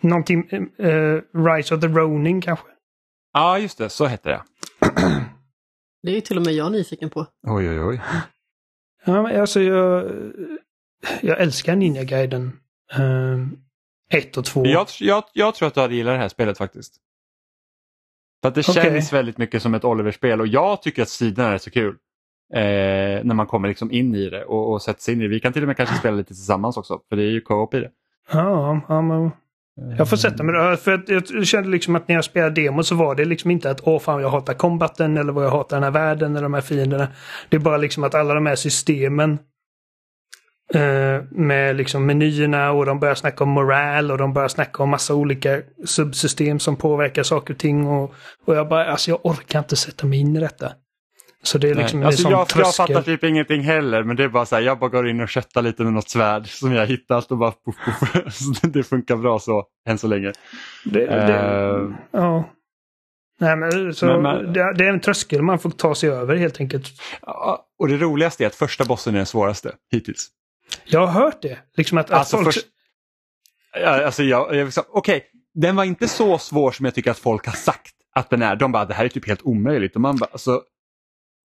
Någonting, 0.00 0.50
uh, 0.52 1.20
Rise 1.34 1.74
of 1.74 1.80
the 1.80 1.88
Ronin 1.88 2.40
kanske? 2.40 2.66
Ja, 3.32 3.58
just 3.58 3.78
det, 3.78 3.88
så 3.88 4.06
hette 4.06 4.28
det. 4.28 4.42
Det 6.02 6.10
är 6.10 6.14
ju 6.14 6.20
till 6.20 6.36
och 6.36 6.44
med 6.44 6.54
jag 6.54 6.72
nyfiken 6.72 7.10
på. 7.10 7.26
Oj, 7.46 7.70
oj, 7.70 7.80
oj. 7.80 8.00
Ja, 9.04 9.22
men 9.22 9.40
alltså 9.40 9.60
jag, 9.60 10.12
jag 11.20 11.40
älskar 11.40 11.76
Ninja-guiden. 11.76 12.52
Um, 12.98 13.58
ett 14.10 14.36
och 14.36 14.44
två. 14.44 14.66
Jag, 14.66 14.86
jag, 15.00 15.24
jag 15.32 15.54
tror 15.54 15.68
att 15.68 15.74
du 15.74 15.80
hade 15.80 15.94
gillat 15.94 16.14
det 16.14 16.18
här 16.18 16.28
spelet 16.28 16.58
faktiskt. 16.58 16.96
För 18.42 18.48
att 18.48 18.54
det 18.54 18.68
okay. 18.68 18.84
känns 18.84 19.12
väldigt 19.12 19.38
mycket 19.38 19.62
som 19.62 19.74
ett 19.74 19.84
Oliver-spel 19.84 20.40
och 20.40 20.46
jag 20.46 20.82
tycker 20.82 21.02
att 21.02 21.08
striderna 21.08 21.48
är 21.48 21.58
så 21.58 21.70
kul. 21.70 21.96
Eh, 22.54 23.24
när 23.24 23.34
man 23.34 23.46
kommer 23.46 23.68
liksom 23.68 23.92
in 23.92 24.14
i 24.14 24.30
det 24.30 24.44
och, 24.44 24.72
och 24.72 24.82
sätter 24.82 25.02
sig 25.02 25.14
in 25.14 25.20
i 25.20 25.22
det. 25.22 25.28
Vi 25.28 25.40
kan 25.40 25.52
till 25.52 25.62
och 25.62 25.66
med 25.66 25.76
kanske 25.76 25.96
spela 25.96 26.16
lite 26.16 26.34
tillsammans 26.34 26.76
också 26.76 27.00
för 27.08 27.16
det 27.16 27.22
är 27.22 27.30
ju 27.30 27.40
co-op 27.40 27.74
i 27.74 27.80
det. 27.80 27.90
Ja, 28.32 28.80
ja 28.88 29.02
men 29.02 29.30
jag 29.98 30.08
får 30.08 30.16
sätta 30.16 30.42
mig 30.42 30.54
där. 30.54 30.76
För 30.76 31.04
jag 31.08 31.46
kände 31.46 31.68
liksom 31.68 31.96
att 31.96 32.08
när 32.08 32.14
jag 32.14 32.24
spelade 32.24 32.62
demo 32.62 32.82
så 32.82 32.94
var 32.94 33.14
det 33.14 33.24
liksom 33.24 33.50
inte 33.50 33.70
att 33.70 33.80
åh 33.84 34.00
fan 34.00 34.22
jag 34.22 34.30
hatar 34.30 34.54
kombatten 34.54 35.16
eller 35.16 35.32
vad 35.32 35.44
jag 35.44 35.50
hatar 35.50 35.76
den 35.76 35.84
här 35.84 35.90
världen 35.90 36.30
eller 36.30 36.42
de 36.42 36.54
här 36.54 36.60
fienderna. 36.60 37.08
Det 37.48 37.56
är 37.56 37.60
bara 37.60 37.76
liksom 37.76 38.04
att 38.04 38.14
alla 38.14 38.34
de 38.34 38.46
här 38.46 38.56
systemen 38.56 39.38
eh, 40.74 41.22
med 41.30 41.76
liksom 41.76 42.06
menyerna 42.06 42.72
och 42.72 42.86
de 42.86 43.00
börjar 43.00 43.14
snacka 43.14 43.44
om 43.44 43.50
moral 43.50 44.10
och 44.10 44.18
de 44.18 44.32
börjar 44.32 44.48
snacka 44.48 44.82
om 44.82 44.90
massa 44.90 45.14
olika 45.14 45.62
subsystem 45.84 46.58
som 46.58 46.76
påverkar 46.76 47.22
saker 47.22 47.54
och 47.54 47.60
ting. 47.60 47.86
Och, 47.86 48.14
och 48.44 48.56
jag 48.56 48.68
bara, 48.68 48.84
alltså 48.84 49.10
jag 49.10 49.26
orkar 49.26 49.58
inte 49.58 49.76
sätta 49.76 50.06
mig 50.06 50.18
in 50.18 50.36
i 50.36 50.40
detta. 50.40 50.72
Så 51.48 51.58
det 51.58 51.70
är 51.70 51.74
liksom 51.74 52.02
alltså, 52.02 52.30
jag, 52.30 52.46
jag 52.56 52.74
fattar 52.74 53.02
typ 53.02 53.24
ingenting 53.24 53.62
heller 53.62 54.02
men 54.02 54.16
det 54.16 54.24
är 54.24 54.28
bara 54.28 54.46
så 54.46 54.56
här, 54.56 54.62
jag 54.62 54.78
bara 54.78 54.90
går 54.90 55.08
in 55.08 55.20
och 55.20 55.28
köttar 55.28 55.62
lite 55.62 55.82
med 55.82 55.92
något 55.92 56.08
svärd 56.08 56.48
som 56.48 56.72
jag 56.72 56.86
hittat 56.86 57.30
och 57.30 57.38
bara 57.38 57.52
puff, 57.52 57.76
puff. 58.12 58.62
det 58.62 58.82
funkar 58.82 59.16
bra 59.16 59.38
så 59.38 59.66
än 59.88 59.98
så 59.98 60.06
länge. 60.06 60.32
Det, 60.84 61.06
det, 61.06 61.76
uh, 61.76 61.94
ja. 62.10 62.50
Nej, 63.40 63.56
men, 63.56 63.94
så 63.94 64.06
men, 64.06 64.22
men, 64.22 64.52
det, 64.52 64.74
det, 64.74 64.84
är 64.84 64.92
en 64.92 65.00
tröskel 65.00 65.42
man 65.42 65.58
får 65.58 65.70
ta 65.70 65.94
sig 65.94 66.10
över 66.10 66.36
helt 66.36 66.60
enkelt. 66.60 66.86
Och 67.78 67.88
det 67.88 67.96
roligaste 67.96 68.44
är 68.44 68.46
att 68.46 68.54
första 68.54 68.84
bossen 68.84 69.14
är 69.14 69.18
den 69.18 69.26
svåraste 69.26 69.74
hittills. 69.90 70.28
Jag 70.84 71.06
har 71.06 71.22
hört 71.22 71.42
det. 71.42 71.58
Liksom 71.76 71.98
att, 71.98 72.10
att 72.10 72.18
alltså, 72.18 72.36
folk... 72.36 72.54
Först, 72.54 72.66
alltså 73.86 74.22
jag, 74.22 74.56
jag 74.56 74.68
okej, 74.68 75.16
okay, 75.16 75.20
den 75.54 75.76
var 75.76 75.84
inte 75.84 76.08
så 76.08 76.38
svår 76.38 76.72
som 76.72 76.84
jag 76.84 76.94
tycker 76.94 77.10
att 77.10 77.18
folk 77.18 77.46
har 77.46 77.52
sagt 77.52 77.94
att 78.14 78.30
den 78.30 78.42
är. 78.42 78.56
De 78.56 78.72
bara, 78.72 78.84
det 78.84 78.94
här 78.94 79.04
är 79.04 79.08
typ 79.08 79.26
helt 79.26 79.42
omöjligt. 79.42 79.94
Och 79.94 80.00
man 80.00 80.16
bara, 80.16 80.28
alltså, 80.32 80.62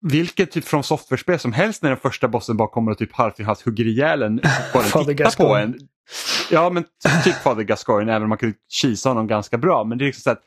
vilket 0.03 0.51
typ 0.51 0.65
från 0.65 0.85
software-spel 0.85 1.39
som 1.39 1.53
helst 1.53 1.83
när 1.83 1.91
den 1.91 1.99
första 1.99 2.29
bossen 2.29 2.57
bara 2.57 2.69
kommer 2.69 2.93
och 2.93 2.99
typ 2.99 3.13
halvt 3.13 3.41
i 3.41 3.43
halvt 3.43 3.63
hugger 3.63 3.87
ihjäl 3.87 4.23
en. 4.23 4.41
Bara 4.75 5.05
titta 5.05 5.31
på 5.31 5.57
en. 5.57 5.79
Ja 6.51 6.71
men 6.71 6.85
typ 7.25 7.35
Father 7.35 7.63
Gascoigne 7.63 8.13
även 8.13 8.23
om 8.23 8.29
man 8.29 8.39
kunde 8.39 8.57
kisa 8.69 9.09
honom 9.09 9.27
ganska 9.27 9.59
bra. 9.59 9.85
Men 9.85 9.99
det 9.99 10.05
är 10.05 10.07
liksom 10.07 10.23
så 10.23 10.31
att 10.31 10.43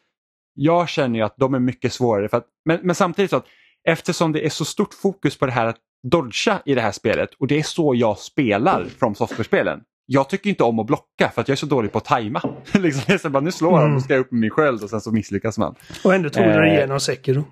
jag 0.56 0.90
känner 0.90 1.20
ju 1.20 1.26
att 1.26 1.36
de 1.38 1.54
är 1.54 1.60
mycket 1.60 1.94
svårare. 1.94 2.30
För 2.30 2.38
att, 2.38 2.46
men, 2.66 2.80
men 2.84 2.96
samtidigt 2.96 3.32
så 3.32 3.38
att 3.38 3.46
eftersom 3.88 4.32
det 4.32 4.46
är 4.46 4.50
så 4.50 4.66
stort 4.66 4.94
fokus 4.94 5.38
på 5.38 5.46
det 5.46 5.52
här 5.52 5.66
att 5.66 5.78
dodga 6.04 6.62
i 6.66 6.76
det 6.76 6.82
här 6.82 6.92
spelet 6.92 7.30
och 7.40 7.48
det 7.48 7.60
är 7.60 7.64
så 7.64 7.96
jag 7.96 8.18
spelar 8.18 8.86
från 9.00 9.16
software-spelen. 9.16 9.82
Jag 10.06 10.30
tycker 10.30 10.50
inte 10.50 10.64
om 10.64 10.80
att 10.80 10.88
blocka 10.88 11.32
för 11.34 11.42
att 11.42 11.48
jag 11.48 11.56
är 11.56 11.58
så 11.58 11.66
dålig 11.66 11.92
på 11.92 11.98
att 11.98 12.06
tajma. 12.06 12.42
liksom, 12.74 13.32
bara, 13.32 13.44
nu 13.44 13.52
slår 13.52 13.72
han 13.72 13.84
mm. 13.84 13.96
och 13.96 14.02
ska 14.02 14.14
jag 14.14 14.22
upp 14.22 14.32
med 14.32 14.40
min 14.40 14.50
sköld 14.50 14.84
och 14.84 14.90
sen 14.90 15.02
så 15.02 15.12
misslyckas 15.12 15.58
man. 15.58 15.76
Och 16.04 16.14
ändå 16.14 16.30
tog 16.30 16.44
du 16.44 16.52
dig 16.52 16.70
eh, 16.70 16.78
igenom 16.78 17.00
Sekiro. 17.00 17.44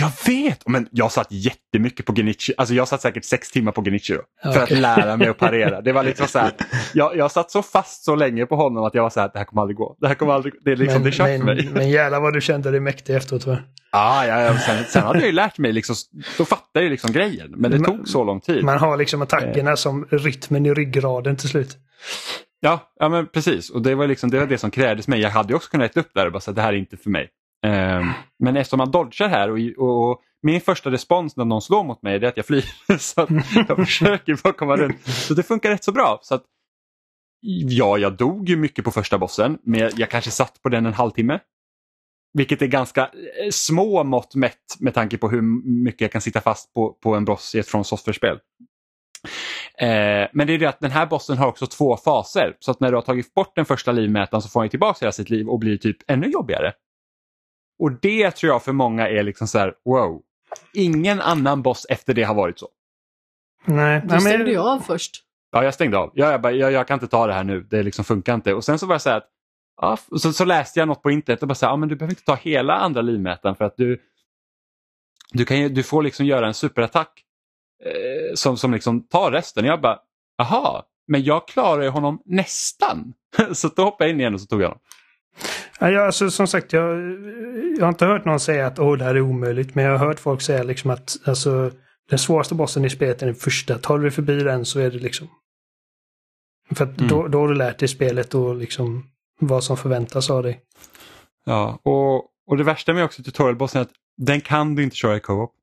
Jag 0.00 0.10
vet! 0.26 0.68
Men 0.68 0.88
jag 0.90 1.12
satt 1.12 1.26
jättemycket 1.30 2.06
på 2.06 2.14
Genichi. 2.14 2.52
Alltså 2.56 2.74
jag 2.74 2.88
satt 2.88 3.00
säkert 3.00 3.24
sex 3.24 3.50
timmar 3.50 3.72
på 3.72 3.84
Genichi 3.84 4.14
då, 4.14 4.22
för 4.42 4.62
okay. 4.62 4.62
att 4.62 4.82
lära 4.82 5.16
mig 5.16 5.28
att 5.28 5.38
parera. 5.38 5.80
Det 5.80 5.92
var 5.92 6.02
liksom 6.02 6.26
så 6.26 6.38
här, 6.38 6.52
jag, 6.94 7.16
jag 7.16 7.30
satt 7.32 7.50
så 7.50 7.62
fast 7.62 8.04
så 8.04 8.14
länge 8.14 8.46
på 8.46 8.56
honom 8.56 8.84
att 8.84 8.94
jag 8.94 9.02
var 9.02 9.10
så 9.10 9.20
här, 9.20 9.30
det 9.32 9.38
här 9.38 9.44
kommer 9.44 9.62
aldrig 9.62 9.76
gå. 9.76 9.96
Det 10.00 10.08
här 10.08 10.14
kommer 10.14 10.32
aldrig 10.32 10.54
Det 10.64 10.72
är 10.72 10.76
liksom, 10.76 11.02
men, 11.02 11.02
det 11.02 11.08
är 11.08 11.12
kört 11.12 11.38
för 11.38 11.44
mig. 11.44 11.68
Men 11.74 11.90
jävlar 11.90 12.20
vad 12.20 12.34
du 12.34 12.40
kände 12.40 12.70
dig 12.70 12.80
mäktig 12.80 13.16
efteråt 13.16 13.46
va? 13.46 13.58
Ah, 13.90 14.24
ja, 14.24 14.40
ja, 14.40 14.58
sen, 14.58 14.84
sen 14.84 15.02
hade 15.02 15.18
jag 15.18 15.26
ju 15.26 15.32
lärt 15.32 15.58
mig, 15.58 15.72
liksom, 15.72 15.96
då 16.38 16.44
fattade 16.44 16.84
jag 16.84 16.90
liksom 16.90 17.12
grejen. 17.12 17.54
Men 17.56 17.70
det 17.70 17.78
man, 17.78 17.96
tog 17.96 18.08
så 18.08 18.24
lång 18.24 18.40
tid. 18.40 18.64
Man 18.64 18.78
har 18.78 18.96
liksom 18.96 19.22
attackerna 19.22 19.70
eh. 19.70 19.76
som 19.76 20.06
rytmen 20.10 20.66
i 20.66 20.74
ryggraden 20.74 21.36
till 21.36 21.48
slut. 21.48 21.76
Ja, 22.60 22.92
ja 22.98 23.08
men 23.08 23.26
precis. 23.26 23.70
Och 23.70 23.82
det 23.82 23.94
var, 23.94 24.06
liksom, 24.06 24.30
det 24.30 24.38
var 24.38 24.46
det 24.46 24.58
som 24.58 24.70
krävdes 24.70 25.08
mig. 25.08 25.20
Jag 25.20 25.30
hade 25.30 25.54
också 25.54 25.70
kunnat 25.70 25.90
äta 25.90 26.00
upp 26.00 26.10
där 26.14 26.26
och 26.26 26.32
bara 26.32 26.40
säga 26.40 26.54
det 26.54 26.62
här 26.62 26.72
är 26.72 26.76
inte 26.76 26.96
för 26.96 27.10
mig. 27.10 27.28
Ehm, 27.66 28.12
men 28.38 28.56
eftersom 28.56 28.78
man 28.78 28.90
dodgar 28.90 29.28
här 29.28 29.50
och, 29.50 29.58
och, 29.78 30.22
min 30.42 30.60
första 30.60 30.90
respons 30.90 31.36
när 31.36 31.44
någon 31.44 31.62
slår 31.62 31.84
mot 31.84 32.02
mig 32.02 32.14
är 32.14 32.24
att 32.24 32.36
jag 32.36 32.46
flyr. 32.46 32.64
så 32.98 33.20
att 33.20 33.30
jag 33.68 33.76
försöker 33.76 34.42
bara 34.42 34.52
komma 34.52 34.76
runt. 34.76 35.06
Så 35.06 35.34
det 35.34 35.42
funkar 35.42 35.70
rätt 35.70 35.84
så 35.84 35.92
bra. 35.92 36.18
Så 36.22 36.34
att, 36.34 36.44
ja, 37.68 37.98
jag 37.98 38.16
dog 38.16 38.48
ju 38.48 38.56
mycket 38.56 38.84
på 38.84 38.90
första 38.90 39.18
bossen, 39.18 39.58
men 39.62 39.90
jag 39.96 40.10
kanske 40.10 40.30
satt 40.30 40.62
på 40.62 40.68
den 40.68 40.86
en 40.86 40.92
halvtimme. 40.92 41.40
Vilket 42.32 42.62
är 42.62 42.66
ganska 42.66 43.02
eh, 43.02 43.50
små 43.50 44.04
mått 44.04 44.34
mätt 44.34 44.76
med 44.80 44.94
tanke 44.94 45.18
på 45.18 45.28
hur 45.28 45.42
mycket 45.84 46.00
jag 46.00 46.12
kan 46.12 46.20
sitta 46.20 46.40
fast 46.40 46.74
på, 46.74 46.92
på 46.92 47.14
en 47.14 47.24
boss 47.24 47.54
i 47.54 47.58
ett 47.58 47.68
från 47.68 47.84
software-spel. 47.84 48.38
Eh, 49.78 50.28
men 50.32 50.46
det 50.46 50.52
är 50.52 50.58
det 50.58 50.66
att 50.66 50.80
den 50.80 50.90
här 50.90 51.06
bossen 51.06 51.38
har 51.38 51.46
också 51.46 51.66
två 51.66 51.96
faser. 51.96 52.56
Så 52.58 52.70
att 52.70 52.80
när 52.80 52.90
du 52.90 52.96
har 52.96 53.02
tagit 53.02 53.34
bort 53.34 53.56
den 53.56 53.64
första 53.64 53.92
livmätaren 53.92 54.42
så 54.42 54.48
får 54.48 54.60
han 54.60 54.68
tillbaka 54.68 54.98
hela 55.00 55.12
sitt 55.12 55.30
liv 55.30 55.48
och 55.48 55.58
blir 55.58 55.76
typ 55.76 55.96
ännu 56.10 56.26
jobbigare. 56.26 56.72
Och 57.78 57.92
det 57.92 58.30
tror 58.30 58.52
jag 58.52 58.62
för 58.62 58.72
många 58.72 59.08
är 59.08 59.22
liksom 59.22 59.48
så 59.48 59.58
här, 59.58 59.74
wow. 59.84 60.22
Ingen 60.74 61.20
annan 61.20 61.62
boss 61.62 61.86
efter 61.88 62.14
det 62.14 62.22
har 62.22 62.34
varit 62.34 62.58
så. 62.58 62.68
Nej. 63.64 64.02
Du 64.04 64.20
stängde 64.20 64.50
ju 64.50 64.58
av 64.58 64.80
först. 64.80 65.24
Ja, 65.52 65.64
jag 65.64 65.74
stängde 65.74 65.98
av. 65.98 66.10
Jag, 66.14 66.32
jag, 66.32 66.40
bara, 66.40 66.52
jag, 66.52 66.72
jag, 66.72 66.88
kan 66.88 66.94
inte 66.94 67.08
ta 67.08 67.26
det 67.26 67.32
här 67.32 67.44
nu, 67.44 67.60
det 67.60 67.82
liksom 67.82 68.04
funkar 68.04 68.34
inte. 68.34 68.54
Och 68.54 68.64
sen 68.64 68.78
så 68.78 68.86
var 68.86 68.94
jag 68.94 69.02
så 69.02 69.10
här, 69.10 69.16
att, 69.16 69.28
ja, 69.80 69.98
så, 70.18 70.32
så 70.32 70.44
läste 70.44 70.78
jag 70.78 70.88
något 70.88 71.02
på 71.02 71.10
internet 71.10 71.42
och 71.42 71.48
bara 71.48 71.54
så 71.54 71.66
här, 71.66 71.72
ja, 71.72 71.76
men 71.76 71.88
du 71.88 71.96
behöver 71.96 72.12
inte 72.12 72.24
ta 72.24 72.34
hela 72.34 72.74
andra 72.74 73.02
livmätaren 73.02 73.56
för 73.56 73.64
att 73.64 73.76
du, 73.76 74.02
du, 75.32 75.44
kan, 75.44 75.74
du 75.74 75.82
får 75.82 76.02
liksom 76.02 76.26
göra 76.26 76.46
en 76.46 76.54
superattack 76.54 77.24
eh, 77.84 78.34
som, 78.34 78.56
som 78.56 78.72
liksom 78.72 79.08
tar 79.08 79.30
resten. 79.30 79.64
Jag 79.64 79.80
bara, 79.80 79.98
aha, 80.38 80.86
men 81.06 81.24
jag 81.24 81.48
klarar 81.48 81.82
ju 81.82 81.88
honom 81.88 82.22
nästan. 82.24 83.14
så 83.52 83.68
då 83.68 83.84
hoppade 83.84 84.10
jag 84.10 84.14
in 84.14 84.20
igen 84.20 84.34
och 84.34 84.40
så 84.40 84.46
tog 84.46 84.62
jag 84.62 84.68
honom. 84.68 84.82
Ja, 85.78 86.06
alltså, 86.06 86.30
som 86.30 86.46
sagt, 86.46 86.72
jag, 86.72 86.98
jag 87.78 87.84
har 87.84 87.88
inte 87.88 88.06
hört 88.06 88.24
någon 88.24 88.40
säga 88.40 88.66
att 88.66 88.78
oh, 88.78 88.96
det 88.96 89.04
här 89.04 89.14
är 89.14 89.20
omöjligt. 89.20 89.74
Men 89.74 89.84
jag 89.84 89.98
har 89.98 90.06
hört 90.06 90.20
folk 90.20 90.42
säga 90.42 90.62
liksom 90.62 90.90
att 90.90 91.16
alltså, 91.24 91.70
den 92.10 92.18
svåraste 92.18 92.54
bossen 92.54 92.84
i 92.84 92.90
spelet 92.90 93.22
är 93.22 93.26
den 93.26 93.34
första. 93.34 93.78
Tar 93.78 93.98
du 93.98 94.10
förbi 94.10 94.42
den 94.42 94.64
så 94.64 94.80
är 94.80 94.90
det 94.90 94.98
liksom... 94.98 95.28
För 96.70 96.84
mm. 96.84 97.08
då, 97.08 97.28
då 97.28 97.40
har 97.40 97.48
du 97.48 97.54
lärt 97.54 97.78
dig 97.78 97.88
spelet 97.88 98.34
och 98.34 98.54
liksom 98.54 99.04
vad 99.40 99.64
som 99.64 99.76
förväntas 99.76 100.30
av 100.30 100.42
dig. 100.42 100.60
Ja, 101.44 101.78
och, 101.82 102.14
och 102.46 102.56
det 102.56 102.64
värsta 102.64 102.92
med 102.92 103.04
också 103.04 103.22
tutorialbossen 103.22 103.78
är 103.78 103.82
att 103.82 103.92
den 104.16 104.40
kan 104.40 104.74
du 104.74 104.82
inte 104.82 104.96
köra 104.96 105.16
i 105.16 105.20
co-op. 105.20 105.54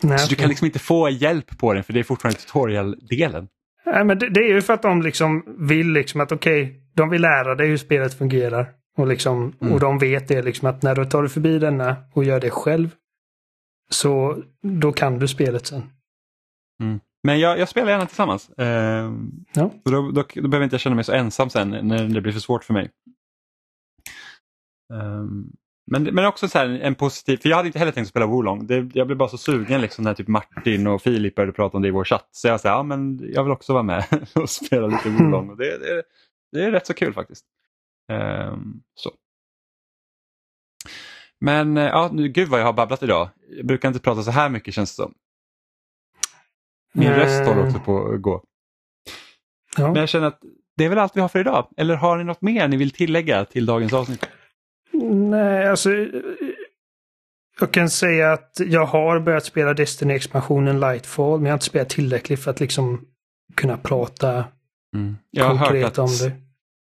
Nej, 0.00 0.18
så 0.18 0.28
du 0.28 0.36
kan 0.36 0.48
liksom 0.48 0.66
inte 0.66 0.78
få 0.78 1.08
hjälp 1.10 1.58
på 1.58 1.72
den 1.72 1.84
för 1.84 1.92
det 1.92 2.00
är 2.00 2.04
fortfarande 2.04 2.40
tutorial-delen. 2.40 3.48
Nej, 3.86 4.04
men 4.04 4.18
det, 4.18 4.28
det, 4.28 4.40
är 4.40 4.54
ju 4.54 4.62
för 4.62 4.74
att 4.74 4.82
de 4.82 5.02
liksom 5.02 5.56
vill 5.58 5.92
liksom 5.92 6.20
att 6.20 6.32
okej, 6.32 6.62
okay, 6.62 6.74
de 6.94 7.10
vill 7.10 7.22
lära 7.22 7.54
dig 7.54 7.68
hur 7.68 7.76
spelet 7.76 8.18
fungerar. 8.18 8.81
Och, 8.98 9.06
liksom, 9.06 9.52
mm. 9.60 9.74
och 9.74 9.80
de 9.80 9.98
vet 9.98 10.28
det 10.28 10.42
liksom 10.42 10.68
att 10.68 10.82
när 10.82 10.94
du 10.94 11.04
tar 11.04 11.22
dig 11.22 11.30
förbi 11.30 11.58
denna 11.58 11.96
och 12.12 12.24
gör 12.24 12.40
det 12.40 12.50
själv 12.50 12.94
så 13.90 14.42
då 14.62 14.92
kan 14.92 15.18
du 15.18 15.28
spelet 15.28 15.66
sen. 15.66 15.82
Mm. 16.82 17.00
Men 17.22 17.40
jag, 17.40 17.58
jag, 17.58 17.68
spelar 17.68 17.90
gärna 17.90 18.06
tillsammans. 18.06 18.50
Eh, 18.50 19.12
ja. 19.54 19.70
då, 19.84 19.90
då, 19.90 20.24
då, 20.34 20.48
behöver 20.48 20.64
inte 20.64 20.74
jag 20.74 20.80
känna 20.80 20.96
mig 20.96 21.04
så 21.04 21.12
ensam 21.12 21.50
sen 21.50 21.70
när 21.70 22.08
det 22.08 22.20
blir 22.20 22.32
för 22.32 22.40
svårt 22.40 22.64
för 22.64 22.74
mig. 22.74 22.90
Um, 24.92 25.52
men, 25.90 26.02
men 26.02 26.26
också 26.26 26.48
så 26.48 26.58
här, 26.58 26.68
en 26.68 26.94
positiv, 26.94 27.36
för 27.36 27.48
jag 27.48 27.56
hade 27.56 27.66
inte 27.66 27.78
heller 27.78 27.92
tänkt 27.92 28.08
spela 28.08 28.26
Wolong. 28.26 28.66
Det, 28.66 28.90
jag 28.94 29.06
blev 29.06 29.18
bara 29.18 29.28
så 29.28 29.38
sugen 29.38 29.80
liksom 29.80 30.04
när 30.04 30.14
typ 30.14 30.28
Martin 30.28 30.86
och 30.86 31.02
Filip 31.02 31.34
började 31.34 31.52
prata 31.52 31.76
om 31.76 31.82
det 31.82 31.88
i 31.88 31.90
vår 31.90 32.04
chatt. 32.04 32.28
Så 32.30 32.48
jag 32.48 32.60
sa, 32.60 32.68
ja 32.68 32.82
men 32.82 33.20
jag 33.32 33.44
vill 33.44 33.52
också 33.52 33.72
vara 33.72 33.82
med 33.82 34.04
och 34.34 34.50
spela 34.50 34.86
lite 34.86 35.08
Wolong. 35.18 35.50
Och 35.50 35.56
det, 35.56 35.78
det, 35.78 36.02
det 36.52 36.64
är 36.64 36.70
rätt 36.70 36.86
så 36.86 36.94
kul 36.94 37.12
faktiskt. 37.12 37.44
Um, 38.12 38.82
så. 38.94 39.10
Men 41.40 41.76
eh, 41.76 41.84
ja, 41.84 42.10
nu, 42.12 42.28
gud 42.28 42.48
vad 42.48 42.60
jag 42.60 42.64
har 42.64 42.72
babblat 42.72 43.02
idag. 43.02 43.30
Jag 43.48 43.66
brukar 43.66 43.88
inte 43.88 44.00
prata 44.00 44.22
så 44.22 44.30
här 44.30 44.48
mycket 44.48 44.74
känns 44.74 44.96
det 44.96 45.02
som. 45.02 45.14
Min 46.94 47.08
mm. 47.08 47.20
röst 47.20 47.48
håller 47.48 47.66
också 47.66 47.80
på 47.80 48.12
att 48.12 48.22
gå. 48.22 48.44
Ja. 49.76 49.86
Men 49.86 49.96
jag 49.96 50.08
känner 50.08 50.26
att 50.26 50.40
det 50.76 50.84
är 50.84 50.88
väl 50.88 50.98
allt 50.98 51.16
vi 51.16 51.20
har 51.20 51.28
för 51.28 51.40
idag. 51.40 51.68
Eller 51.76 51.94
har 51.94 52.18
ni 52.18 52.24
något 52.24 52.42
mer 52.42 52.68
ni 52.68 52.76
vill 52.76 52.90
tillägga 52.90 53.44
till 53.44 53.66
dagens 53.66 53.92
avsnitt? 53.92 54.26
Nej, 55.12 55.68
alltså 55.68 55.90
jag 57.60 57.72
kan 57.72 57.90
säga 57.90 58.32
att 58.32 58.60
jag 58.66 58.86
har 58.86 59.20
börjat 59.20 59.44
spela 59.44 59.74
Destiny-expansionen 59.74 60.80
Lightfall, 60.80 61.38
men 61.38 61.46
jag 61.46 61.52
har 61.52 61.56
inte 61.56 61.64
spelat 61.64 61.88
tillräckligt 61.88 62.40
för 62.40 62.50
att 62.50 62.60
liksom 62.60 63.04
kunna 63.54 63.76
prata 63.76 64.44
mm. 64.94 65.16
jag 65.30 65.44
har 65.44 65.58
konkret 65.58 65.82
hört 65.82 65.92
att 65.92 65.98
om 65.98 66.08
det. 66.20 66.32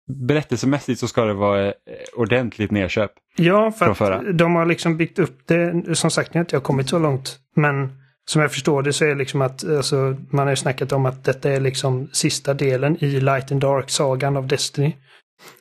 Berättelsemässigt 0.09 1.01
så 1.01 1.09
ska 1.09 1.25
det 1.25 1.35
vara 1.35 1.67
eh, 1.67 1.73
ordentligt 2.17 2.71
nedköp. 2.71 3.11
Ja, 3.37 3.73
för 3.73 4.11
att 4.11 4.39
de 4.39 4.55
har 4.55 4.67
liksom 4.67 4.97
byggt 4.97 5.19
upp 5.19 5.47
det. 5.47 5.97
Som 5.97 6.11
sagt, 6.11 6.31
jag 6.33 6.39
har 6.39 6.45
inte 6.45 6.59
kommit 6.61 6.89
så 6.89 6.99
långt. 6.99 7.39
Men 7.57 7.99
som 8.29 8.43
jag 8.43 8.53
förstår 8.53 8.83
det 8.83 8.93
så 8.93 9.05
är 9.05 9.09
det 9.09 9.15
liksom 9.15 9.43
att 9.43 9.65
alltså, 9.65 10.17
man 10.31 10.47
har 10.47 10.53
ju 10.53 10.57
snackat 10.57 10.93
om 10.93 11.07
att 11.07 11.25
detta 11.25 11.51
är 11.51 11.61
liksom 11.61 12.09
sista 12.13 12.55
delen 12.55 13.05
i 13.05 13.21
Light 13.21 13.53
and 13.53 13.61
Dark-sagan 13.61 14.37
av 14.37 14.47
Destiny. 14.47 14.97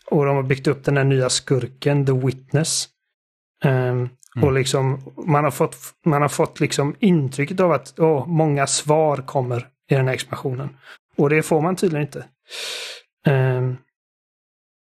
Och 0.05 0.25
de 0.25 0.35
har 0.35 0.43
byggt 0.43 0.67
upp 0.67 0.83
den 0.83 0.97
här 0.97 1.03
nya 1.03 1.29
skurken, 1.29 2.05
The 2.05 2.11
Witness. 2.11 2.87
Um, 3.65 4.09
Mm. 4.35 4.47
Och 4.47 4.53
liksom, 4.53 5.13
man 5.27 5.43
har 5.43 5.51
fått, 5.51 5.77
man 6.05 6.21
har 6.21 6.29
fått 6.29 6.59
liksom 6.59 6.95
intrycket 6.99 7.59
av 7.59 7.71
att 7.71 7.99
åh, 7.99 8.27
många 8.27 8.67
svar 8.67 9.17
kommer 9.17 9.67
i 9.91 9.95
den 9.95 10.07
här 10.07 10.13
expansionen. 10.13 10.69
Och 11.17 11.29
det 11.29 11.43
får 11.43 11.61
man 11.61 11.75
tydligen 11.75 12.07
inte. 12.07 12.25
Um, 13.27 13.77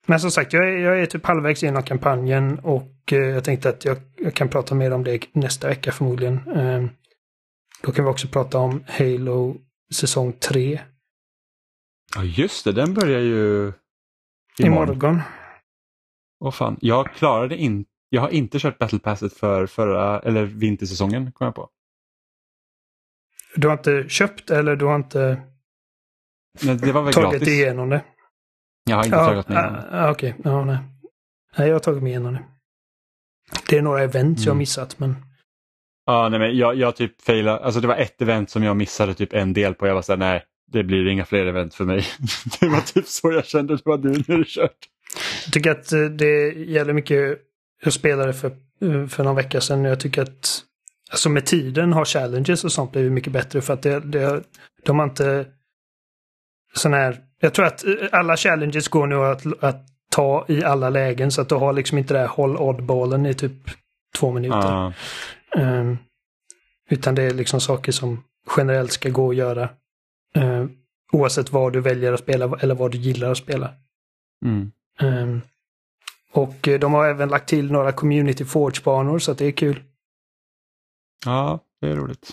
men 0.05 0.19
som 0.19 0.31
sagt, 0.31 0.53
jag 0.53 0.69
är, 0.69 0.77
jag 0.77 0.99
är 0.99 1.05
typ 1.05 1.25
halvvägs 1.25 1.63
igenom 1.63 1.83
kampanjen 1.83 2.59
och 2.59 3.11
uh, 3.11 3.19
jag 3.19 3.43
tänkte 3.43 3.69
att 3.69 3.85
jag, 3.85 3.97
jag, 4.15 4.33
kan 4.33 4.49
prata 4.49 4.75
mer 4.75 4.93
om 4.93 5.03
det 5.03 5.25
nästa 5.31 5.67
vecka 5.67 5.91
förmodligen. 5.91 6.47
Um, 6.47 6.89
då 7.83 7.91
kan 7.91 8.05
vi 8.05 8.11
också 8.11 8.27
prata 8.27 8.57
om 8.57 8.83
Halo 8.87 9.57
säsong 9.93 10.33
3. 10.33 10.81
Ja 12.15 12.23
just 12.23 12.65
det, 12.65 12.71
den 12.71 12.93
börjar 12.93 13.19
ju 13.19 13.73
imorgon. 14.59 14.95
imorgon. 14.95 15.21
Åh 16.39 16.51
fan, 16.51 16.77
jag 16.81 17.13
klarade 17.13 17.57
inte 17.57 17.89
jag 18.09 18.21
har 18.21 18.29
inte 18.29 18.59
kört 18.59 18.77
Battle 18.77 18.99
Passet 18.99 19.33
för 19.33 19.67
förra, 19.67 20.19
eller 20.19 20.45
vintersäsongen 20.45 21.31
kom 21.31 21.45
jag 21.45 21.55
på. 21.55 21.69
Du 23.55 23.67
har 23.67 23.77
inte 23.77 24.09
köpt 24.09 24.49
eller 24.49 24.75
du 24.75 24.85
har 24.85 24.95
inte 24.95 25.41
nej, 26.61 26.75
det 26.75 26.91
var 26.91 27.03
väl 27.03 27.13
tagit 27.13 27.31
gratis. 27.31 27.47
igenom 27.47 27.89
det? 27.89 28.01
Jag 28.89 28.95
har 28.95 29.05
inte 29.05 29.17
ja, 29.17 29.25
tagit 29.25 29.47
mig 29.47 29.57
igenom 29.57 29.73
det. 29.73 29.87
Ah, 29.91 30.11
okej, 30.11 30.35
okay. 30.39 30.51
ja, 30.51 30.65
nej. 30.65 30.77
nej. 31.57 31.67
jag 31.67 31.75
har 31.75 31.79
tagit 31.79 32.03
mig 32.03 32.11
igenom 32.11 32.33
det. 32.33 32.43
Det 33.69 33.77
är 33.77 33.81
några 33.81 34.03
event 34.03 34.37
mm. 34.37 34.43
jag 34.45 34.51
har 34.51 34.57
missat 34.57 34.99
men... 34.99 35.15
Ja, 36.05 36.29
nej 36.29 36.39
men 36.39 36.57
jag, 36.57 36.75
jag 36.75 36.95
typ 36.95 37.21
failade, 37.21 37.59
alltså 37.59 37.81
det 37.81 37.87
var 37.87 37.95
ett 37.95 38.21
event 38.21 38.49
som 38.49 38.63
jag 38.63 38.77
missade 38.77 39.13
typ 39.13 39.33
en 39.33 39.53
del 39.53 39.73
på. 39.73 39.87
Jag 39.87 39.95
var 39.95 40.01
såhär, 40.01 40.17
nej, 40.17 40.43
det 40.71 40.83
blir 40.83 41.07
inga 41.07 41.25
fler 41.25 41.45
event 41.45 41.73
för 41.73 41.85
mig. 41.85 42.05
det 42.59 42.67
var 42.67 42.81
typ 42.81 43.07
så 43.07 43.31
jag 43.31 43.45
kände, 43.45 43.75
det 43.75 43.85
var 43.85 43.97
du 43.97 44.09
när 44.09 44.37
du 44.37 44.45
kört. 44.47 44.89
Jag 45.45 45.53
tycker 45.53 45.71
att 45.71 45.91
eh, 45.91 45.99
det 45.99 46.53
gäller 46.53 46.93
mycket 46.93 47.39
jag 47.83 47.93
spelade 47.93 48.33
för, 48.33 48.51
för 49.07 49.23
någon 49.23 49.35
vecka 49.35 49.61
sedan 49.61 49.83
jag 49.83 49.99
tycker 49.99 50.21
att 50.21 50.61
alltså 51.11 51.29
med 51.29 51.45
tiden 51.45 51.93
har 51.93 52.05
challenges 52.05 52.63
och 52.63 52.71
sånt 52.71 52.91
blivit 52.91 53.11
mycket 53.11 53.33
bättre 53.33 53.61
för 53.61 53.73
att 53.73 53.81
det, 53.81 53.99
det, 53.99 54.43
de 54.83 54.99
har 54.99 55.05
inte 55.05 55.45
sån 56.73 56.93
här, 56.93 57.17
jag 57.45 57.53
tror 57.53 57.65
att 57.65 57.85
alla 58.11 58.37
challenges 58.37 58.87
går 58.87 59.07
nu 59.07 59.15
att, 59.15 59.63
att 59.63 59.87
ta 60.11 60.45
i 60.47 60.63
alla 60.63 60.89
lägen 60.89 61.31
så 61.31 61.41
att 61.41 61.49
du 61.49 61.55
har 61.55 61.73
liksom 61.73 61.97
inte 61.97 62.13
det 62.13 62.19
här 62.19 62.27
håll 62.27 62.57
oddballen 62.57 63.25
i 63.25 63.33
typ 63.33 63.69
två 64.17 64.31
minuter. 64.31 64.87
Uh. 64.87 65.79
Um, 65.79 65.97
utan 66.89 67.15
det 67.15 67.23
är 67.23 67.33
liksom 67.33 67.61
saker 67.61 67.91
som 67.91 68.23
generellt 68.57 68.91
ska 68.91 69.09
gå 69.09 69.29
att 69.29 69.35
göra. 69.35 69.69
Uh, 70.37 70.65
oavsett 71.11 71.51
vad 71.51 71.73
du 71.73 71.81
väljer 71.81 72.13
att 72.13 72.19
spela 72.19 72.57
eller 72.59 72.75
vad 72.75 72.91
du 72.91 72.97
gillar 72.97 73.31
att 73.31 73.37
spela. 73.37 73.73
Mm. 74.45 74.71
Um, 75.01 75.41
och 76.31 76.67
eh, 76.67 76.79
de 76.79 76.93
har 76.93 77.07
även 77.07 77.29
lagt 77.29 77.49
till 77.49 77.71
några 77.71 77.91
Community 77.91 78.45
Forge-banor 78.45 79.19
så 79.19 79.31
att 79.31 79.37
det 79.37 79.45
är 79.45 79.51
kul. 79.51 79.83
Ja, 81.25 81.59
det 81.81 81.87
är 81.87 81.95
roligt. 81.95 82.31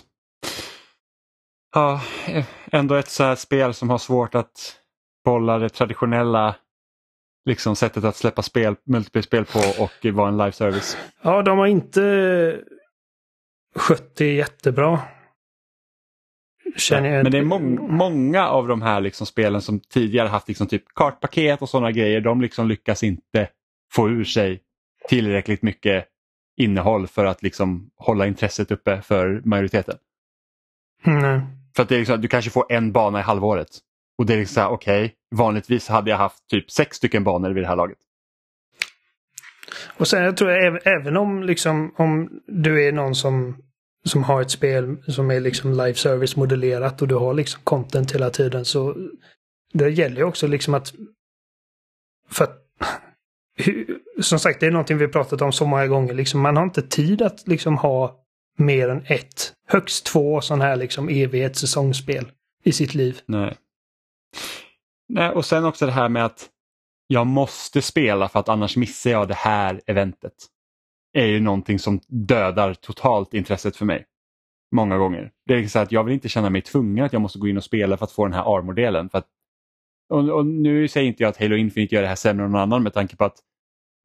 Ja, 1.73 2.01
eh, 2.27 2.45
ändå 2.71 2.95
ett 2.95 3.09
så 3.09 3.23
här 3.23 3.35
spel 3.35 3.73
som 3.73 3.89
har 3.89 3.97
svårt 3.97 4.35
att 4.35 4.82
bolla 5.23 5.57
det 5.57 5.69
traditionella 5.69 6.55
liksom 7.45 7.75
sättet 7.75 8.03
att 8.03 8.15
släppa 8.15 8.41
spel, 8.41 8.75
multiplayer-spel 8.83 9.45
på 9.45 9.83
och 9.83 10.05
vara 10.13 10.27
en 10.27 10.37
live 10.37 10.51
service. 10.51 10.97
Ja, 11.21 11.41
de 11.41 11.57
har 11.57 11.67
inte 11.67 12.61
skött 13.75 14.15
det 14.15 14.33
jättebra. 14.33 14.99
Känner 16.75 17.09
jag... 17.09 17.23
Men 17.23 17.31
det 17.31 17.37
är 17.37 17.43
må 17.43 17.59
många 17.87 18.47
av 18.47 18.67
de 18.67 18.81
här 18.81 19.01
liksom 19.01 19.27
spelen 19.27 19.61
som 19.61 19.79
tidigare 19.79 20.27
haft 20.27 20.47
liksom 20.47 20.67
typ 20.67 20.83
kartpaket 20.95 21.61
och 21.61 21.69
sådana 21.69 21.91
grejer. 21.91 22.21
De 22.21 22.41
liksom 22.41 22.67
lyckas 22.67 23.03
inte 23.03 23.49
få 23.91 24.09
ur 24.09 24.23
sig 24.23 24.61
tillräckligt 25.09 25.61
mycket 25.61 26.07
innehåll 26.57 27.07
för 27.07 27.25
att 27.25 27.43
liksom 27.43 27.91
hålla 27.95 28.27
intresset 28.27 28.71
uppe 28.71 29.01
för 29.01 29.41
majoriteten. 29.45 29.97
Mm. 31.05 31.41
För 31.75 31.83
att 31.83 31.89
det 31.89 31.95
är 31.95 31.99
liksom, 31.99 32.21
du 32.21 32.27
kanske 32.27 32.51
får 32.51 32.71
en 32.71 32.91
bana 32.91 33.19
i 33.19 33.21
halvåret. 33.21 33.69
Och 34.17 34.25
det 34.25 34.33
är 34.33 34.37
liksom 34.37 34.67
okej, 34.67 35.05
okay, 35.05 35.15
vanligtvis 35.35 35.87
hade 35.87 36.09
jag 36.09 36.17
haft 36.17 36.47
typ 36.49 36.71
sex 36.71 36.97
stycken 36.97 37.23
banor 37.23 37.49
vid 37.49 37.63
det 37.63 37.67
här 37.67 37.75
laget. 37.75 37.97
Och 39.97 40.07
sen 40.07 40.23
jag 40.23 40.37
tror 40.37 40.51
jag 40.51 40.87
även 40.87 41.17
om 41.17 41.43
liksom 41.43 41.93
om 41.97 42.41
du 42.47 42.87
är 42.87 42.91
någon 42.91 43.15
som 43.15 43.57
som 44.05 44.23
har 44.23 44.41
ett 44.41 44.51
spel 44.51 44.97
som 45.07 45.31
är 45.31 45.39
liksom 45.39 45.71
live 45.71 45.93
service 45.93 46.35
modellerat 46.35 47.01
och 47.01 47.07
du 47.07 47.15
har 47.15 47.33
liksom 47.33 47.61
content 47.63 48.15
hela 48.15 48.29
tiden 48.29 48.65
så 48.65 48.95
det 49.73 49.89
gäller 49.89 50.17
ju 50.17 50.23
också 50.23 50.47
liksom 50.47 50.73
att 50.73 50.93
för 52.29 52.43
att 52.43 52.63
som 54.21 54.39
sagt, 54.39 54.59
det 54.59 54.65
är 54.65 54.71
någonting 54.71 54.97
vi 54.97 55.07
pratat 55.07 55.41
om 55.41 55.51
så 55.51 55.65
många 55.65 55.87
gånger. 55.87 56.13
Liksom, 56.13 56.41
man 56.41 56.57
har 56.57 56.63
inte 56.63 56.81
tid 56.81 57.21
att 57.21 57.47
liksom 57.47 57.77
ha 57.77 58.19
mer 58.57 58.89
än 58.89 59.03
ett, 59.05 59.53
högst 59.67 60.05
två 60.05 60.41
sådana 60.41 60.65
här 60.65 60.75
liksom 60.75 61.09
evighetssäsongsspel 61.09 62.25
i 62.63 62.71
sitt 62.71 62.95
liv. 62.95 63.19
Nej. 63.25 63.57
Nej, 65.09 65.29
och 65.29 65.45
sen 65.45 65.65
också 65.65 65.85
det 65.85 65.91
här 65.91 66.09
med 66.09 66.25
att 66.25 66.49
jag 67.07 67.27
måste 67.27 67.81
spela 67.81 68.29
för 68.29 68.39
att 68.39 68.49
annars 68.49 68.77
missar 68.77 69.11
jag 69.11 69.27
det 69.27 69.33
här 69.33 69.81
eventet. 69.85 70.33
är 71.13 71.25
ju 71.25 71.39
någonting 71.39 71.79
som 71.79 71.99
dödar 72.07 72.73
totalt 72.73 73.33
intresset 73.33 73.75
för 73.75 73.85
mig. 73.85 74.05
Många 74.75 74.97
gånger. 74.97 75.31
Det 75.45 75.53
är 75.53 75.57
liksom 75.57 75.79
så 75.79 75.83
att 75.83 75.91
jag 75.91 76.03
vill 76.03 76.13
inte 76.13 76.29
känna 76.29 76.49
mig 76.49 76.61
tvungen 76.61 77.05
att 77.05 77.13
jag 77.13 77.21
måste 77.21 77.39
gå 77.39 77.47
in 77.47 77.57
och 77.57 77.63
spela 77.63 77.97
för 77.97 78.05
att 78.05 78.11
få 78.11 78.25
den 78.25 78.33
här 78.33 78.57
armordelen. 78.57 79.09
För 79.09 79.17
att 79.17 79.27
och, 80.09 80.29
och, 80.29 80.45
nu 80.45 80.87
säger 80.87 81.07
inte 81.07 81.23
jag 81.23 81.29
att 81.29 81.39
Halo 81.39 81.55
Infinite 81.55 81.95
gör 81.95 82.01
det 82.01 82.07
här 82.07 82.15
sämre 82.15 82.45
än 82.45 82.51
någon 82.51 82.61
annan 82.61 82.83
med 82.83 82.93
tanke 82.93 83.15
på 83.15 83.25
att 83.25 83.37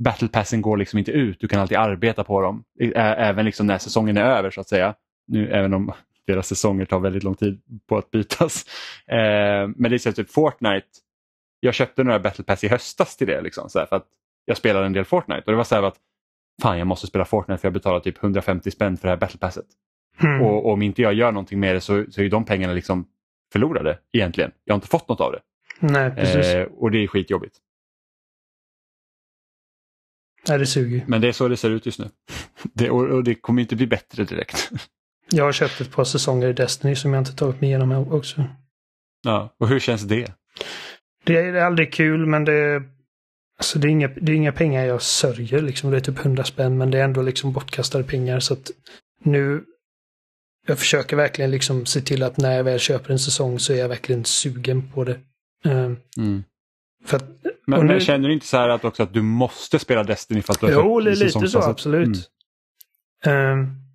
Battle 0.02 0.28
Passen 0.28 0.62
går 0.62 0.76
liksom 0.76 0.98
inte 0.98 1.12
ut. 1.12 1.40
Du 1.40 1.48
kan 1.48 1.60
alltid 1.60 1.78
arbeta 1.78 2.24
på 2.24 2.40
dem. 2.40 2.64
Även 2.94 3.44
liksom 3.44 3.66
när 3.66 3.78
säsongen 3.78 4.16
är 4.16 4.24
över 4.24 4.50
så 4.50 4.60
att 4.60 4.68
säga. 4.68 4.94
Nu, 5.26 5.50
även 5.50 5.74
om 5.74 5.92
deras 6.28 6.48
säsonger 6.48 6.84
tar 6.84 7.00
väldigt 7.00 7.22
lång 7.22 7.34
tid 7.34 7.60
på 7.86 7.98
att 7.98 8.10
bytas. 8.10 8.64
Eh, 9.09 9.68
men 9.76 9.98
så 9.98 10.12
typ 10.12 10.30
Fortnite. 10.30 10.86
Jag 11.60 11.74
köpte 11.74 12.05
några 12.05 12.18
Battle 12.18 12.44
Pass 12.44 12.64
i 12.64 12.68
höstas 12.68 13.16
till 13.16 13.26
det. 13.26 13.40
Liksom, 13.40 13.68
så 13.68 13.78
här, 13.78 13.86
för 13.86 13.96
att 13.96 14.06
Jag 14.44 14.56
spelade 14.56 14.86
en 14.86 14.92
del 14.92 15.05
Fortnite 15.05 15.42
och 15.46 15.52
det 15.52 15.56
var 15.56 15.64
så 15.64 15.74
här 15.74 15.82
att 15.82 15.96
fan 16.62 16.78
jag 16.78 16.86
måste 16.86 17.06
spela 17.06 17.24
Fortnite 17.24 17.60
för 17.60 17.68
jag 17.68 17.72
betalar 17.72 18.00
typ 18.00 18.22
150 18.22 18.70
spänn 18.70 18.96
för 18.96 19.09
det 19.09 19.12
här 19.12 19.16
Battle 19.16 19.38
Passet. 19.38 19.66
Mm. 20.22 20.42
Och, 20.42 20.66
och 20.66 20.72
om 20.72 20.82
inte 20.82 21.02
jag 21.02 21.14
gör 21.14 21.32
någonting 21.32 21.60
med 21.60 21.74
det 21.74 21.80
så, 21.80 22.05
så 22.10 22.22
är 22.22 22.28
de 22.28 22.44
pengarna 22.44 22.72
liksom 22.72 23.09
förlorade 23.52 23.98
egentligen. 24.12 24.50
Jag 24.64 24.74
har 24.74 24.76
inte 24.76 24.88
fått 24.88 25.09
något 25.09 25.20
av 25.20 25.32
det. 25.32 25.40
Nej, 25.80 26.10
precis. 26.10 26.46
Eh, 26.46 26.66
och 26.66 26.90
det 26.90 26.98
är 26.98 27.06
skitjobbigt. 27.06 27.56
Nej, 30.48 30.59
det 30.59 30.66
suger. 30.66 31.05
Men 31.06 31.20
det 31.20 31.28
är 31.28 31.32
så 31.32 31.48
det 31.48 31.56
ser 31.56 31.70
ut 31.70 31.86
just 31.86 31.98
nu. 31.98 32.09
Det, 32.72 32.90
och, 32.90 33.09
och 33.09 33.24
det 33.24 33.34
kommer 33.34 33.62
inte 33.62 33.76
bli 33.76 33.86
bättre 33.86 34.24
direkt. 34.24 34.70
Jag 35.30 35.44
har 35.44 35.52
köpt 35.52 35.80
ett 35.80 35.92
par 35.92 36.05
säsonger 36.05 36.48
i 36.48 36.52
Destiny 36.52 36.96
som 36.96 37.14
jag 37.14 37.20
inte 37.20 37.36
tagit 37.36 37.60
mig 37.60 37.70
igenom 37.70 38.12
också. 38.12 38.44
Ja, 39.22 39.55
och 39.59 39.68
hur 39.68 39.80
känns 39.80 40.02
det? 40.02 40.32
Det 41.24 41.36
är 41.36 41.55
aldrig 41.55 41.92
kul 41.92 42.26
men 42.26 42.44
det, 42.44 42.82
alltså 43.59 43.78
det, 43.78 43.88
är 43.88 43.90
inga, 43.90 44.09
det 44.09 44.32
är 44.32 44.36
inga 44.36 44.52
pengar 44.52 44.84
jag 44.84 45.02
sörjer. 45.02 45.62
Liksom. 45.62 45.90
Det 45.90 45.96
är 45.96 46.00
typ 46.00 46.18
100 46.18 46.44
spänn 46.44 46.78
men 46.78 46.90
det 46.90 46.98
är 46.98 47.05
ändå 47.05 47.22
liksom 47.22 47.52
bortkastade 47.52 48.05
pengar. 48.05 48.40
Så 48.40 48.55
att 48.55 48.70
nu 49.22 49.64
jag 50.66 50.78
försöker 50.78 51.16
verkligen 51.16 51.50
liksom 51.50 51.86
se 51.86 52.00
till 52.00 52.22
att 52.22 52.36
när 52.36 52.56
jag 52.56 52.64
väl 52.64 52.78
köper 52.78 53.12
en 53.12 53.18
säsong 53.18 53.59
så 53.59 53.72
är 53.72 53.76
jag 53.76 53.88
verkligen 53.88 54.24
sugen 54.24 54.90
på 54.92 55.05
det. 55.05 55.18
Ehm, 55.64 55.96
mm. 56.16 56.44
Att, 57.10 57.24
men, 57.66 57.80
nu, 57.80 57.86
men, 57.86 58.00
känner 58.00 58.28
du 58.28 58.34
inte 58.34 58.46
så 58.46 58.56
här 58.56 58.68
att, 58.68 58.84
också 58.84 59.02
att 59.02 59.14
du 59.14 59.22
måste 59.22 59.78
spela 59.78 60.02
Destiny 60.02 60.42
för 60.42 60.52
att 60.52 60.60
du 60.60 60.66
har 60.66 60.72
Jo, 60.72 61.00
lite 61.00 61.48
så 61.48 61.62
absolut. 61.62 62.30
Mm. 63.24 63.59
Um, 63.59 63.88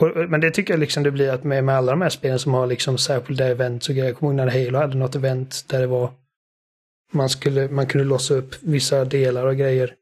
och, 0.00 0.30
men 0.30 0.40
det 0.40 0.50
tycker 0.50 0.72
jag 0.72 0.80
liksom 0.80 1.02
det 1.02 1.10
blir 1.10 1.30
att 1.30 1.44
med, 1.44 1.64
med 1.64 1.76
alla 1.76 1.92
de 1.92 2.00
här 2.00 2.08
spelen 2.08 2.38
som 2.38 2.54
har 2.54 2.66
liksom 2.66 2.98
särskilda 2.98 3.48
event 3.48 3.82
så 3.82 3.92
Jag 3.92 4.16
kommer 4.16 4.32
ihåg 4.32 4.36
när 4.36 4.64
Halo 4.64 4.78
hade 4.78 4.98
något 4.98 5.14
event 5.14 5.64
där 5.68 5.80
det 5.80 5.86
var 5.86 6.10
man, 7.12 7.28
skulle, 7.28 7.68
man 7.68 7.86
kunde 7.86 8.04
låsa 8.04 8.34
upp 8.34 8.54
vissa 8.62 9.04
delar 9.04 9.46
och 9.46 9.56
grejer. 9.56 9.94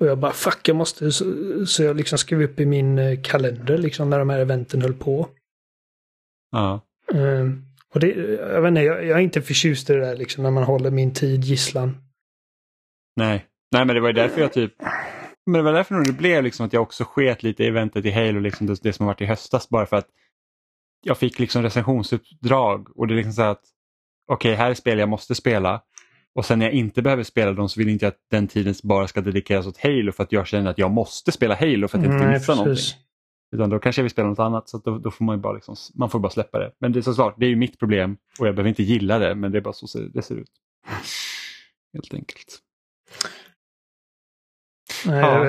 Och 0.00 0.06
jag 0.06 0.18
bara 0.18 0.32
fuck 0.32 0.68
jag 0.68 0.76
måste. 0.76 1.12
Så, 1.12 1.24
så 1.66 1.82
jag 1.82 1.96
liksom 1.96 2.18
skrev 2.18 2.42
upp 2.42 2.60
i 2.60 2.66
min 2.66 2.98
eh, 2.98 3.20
kalender 3.22 3.78
liksom 3.78 4.10
när 4.10 4.18
de 4.18 4.30
här 4.30 4.38
eventen 4.38 4.82
höll 4.82 4.94
på. 4.94 5.28
Ja. 6.52 6.80
Um, 7.12 7.64
Och 7.94 8.00
det, 8.00 8.06
jag, 8.52 8.62
vet 8.62 8.68
inte, 8.68 8.80
jag, 8.80 9.04
jag 9.04 9.18
är 9.18 9.22
inte 9.22 9.42
förtjust 9.42 9.90
i 9.90 9.92
det 9.92 10.00
där 10.00 10.16
liksom 10.16 10.42
när 10.42 10.50
man 10.50 10.64
håller 10.64 10.90
min 10.90 11.14
tid 11.14 11.44
gisslan. 11.44 11.96
Nej, 13.16 13.44
nej 13.72 13.84
men 13.84 13.94
det 13.94 14.00
var 14.00 14.08
ju 14.08 14.12
därför 14.12 14.40
jag 14.40 14.52
typ 14.52 14.72
men 15.46 15.52
det 15.52 15.62
var 15.62 15.72
därför 15.72 16.04
det 16.04 16.12
blev 16.12 16.44
liksom 16.44 16.66
att 16.66 16.72
jag 16.72 16.82
också 16.82 17.04
sket 17.04 17.42
lite 17.42 17.64
i 17.64 17.66
eventet 17.66 18.04
i 18.04 18.10
Halo, 18.10 18.40
liksom 18.40 18.66
det, 18.66 18.82
det 18.82 18.92
som 18.92 19.06
har 19.06 19.12
varit 19.12 19.20
i 19.20 19.26
höstas 19.26 19.68
bara 19.68 19.86
för 19.86 19.96
att 19.96 20.08
jag 21.02 21.18
fick 21.18 21.38
liksom 21.38 21.62
recensionsuppdrag 21.62 22.98
och 22.98 23.06
det 23.06 23.14
är 23.14 23.16
liksom 23.16 23.32
så 23.32 23.42
att 23.42 23.62
okej, 24.30 24.52
okay, 24.52 24.64
här 24.64 24.70
är 24.70 24.74
spel 24.74 24.98
jag 24.98 25.08
måste 25.08 25.34
spela 25.34 25.82
och 26.34 26.44
sen 26.44 26.58
när 26.58 26.66
jag 26.66 26.74
inte 26.74 27.02
behöver 27.02 27.22
spela 27.22 27.52
dem 27.52 27.68
så 27.68 27.80
vill 27.80 27.88
inte 27.88 28.04
jag 28.04 28.10
att 28.10 28.20
den 28.30 28.48
tiden 28.48 28.74
bara 28.82 29.08
ska 29.08 29.20
dedikeras 29.20 29.66
åt 29.66 29.78
Halo 29.78 30.12
för 30.12 30.22
att 30.22 30.32
jag 30.32 30.46
känner 30.46 30.70
att 30.70 30.78
jag 30.78 30.90
måste 30.90 31.32
spela 31.32 31.54
Halo 31.54 31.88
för 31.88 31.98
att 31.98 32.04
jag 32.04 32.14
inte 32.14 32.26
missa 32.26 32.54
någonting. 32.54 32.84
Utan 33.54 33.70
då 33.70 33.78
kanske 33.78 34.00
jag 34.00 34.04
vill 34.04 34.10
spela 34.10 34.28
något 34.28 34.38
annat 34.38 34.68
så 34.68 34.78
då, 34.78 34.98
då, 34.98 35.10
får 35.10 35.24
man 35.24 35.40
bara 35.40 35.52
liksom, 35.52 35.76
man 35.94 36.10
får 36.10 36.18
bara 36.18 36.30
släppa 36.30 36.58
det. 36.58 36.72
Men 36.80 36.92
det 36.92 36.98
är 36.98 37.02
såklart, 37.02 37.34
det 37.38 37.46
är 37.46 37.50
ju 37.50 37.56
mitt 37.56 37.78
problem 37.78 38.16
och 38.38 38.46
jag 38.46 38.54
behöver 38.54 38.68
inte 38.68 38.82
gilla 38.82 39.18
det 39.18 39.34
men 39.34 39.52
det 39.52 39.58
är 39.58 39.62
bara 39.62 39.74
så 39.74 39.98
det 39.98 40.22
ser 40.22 40.34
ut. 40.34 40.50
Helt 41.92 42.14
enkelt. 42.14 42.58
Ja. 45.06 45.44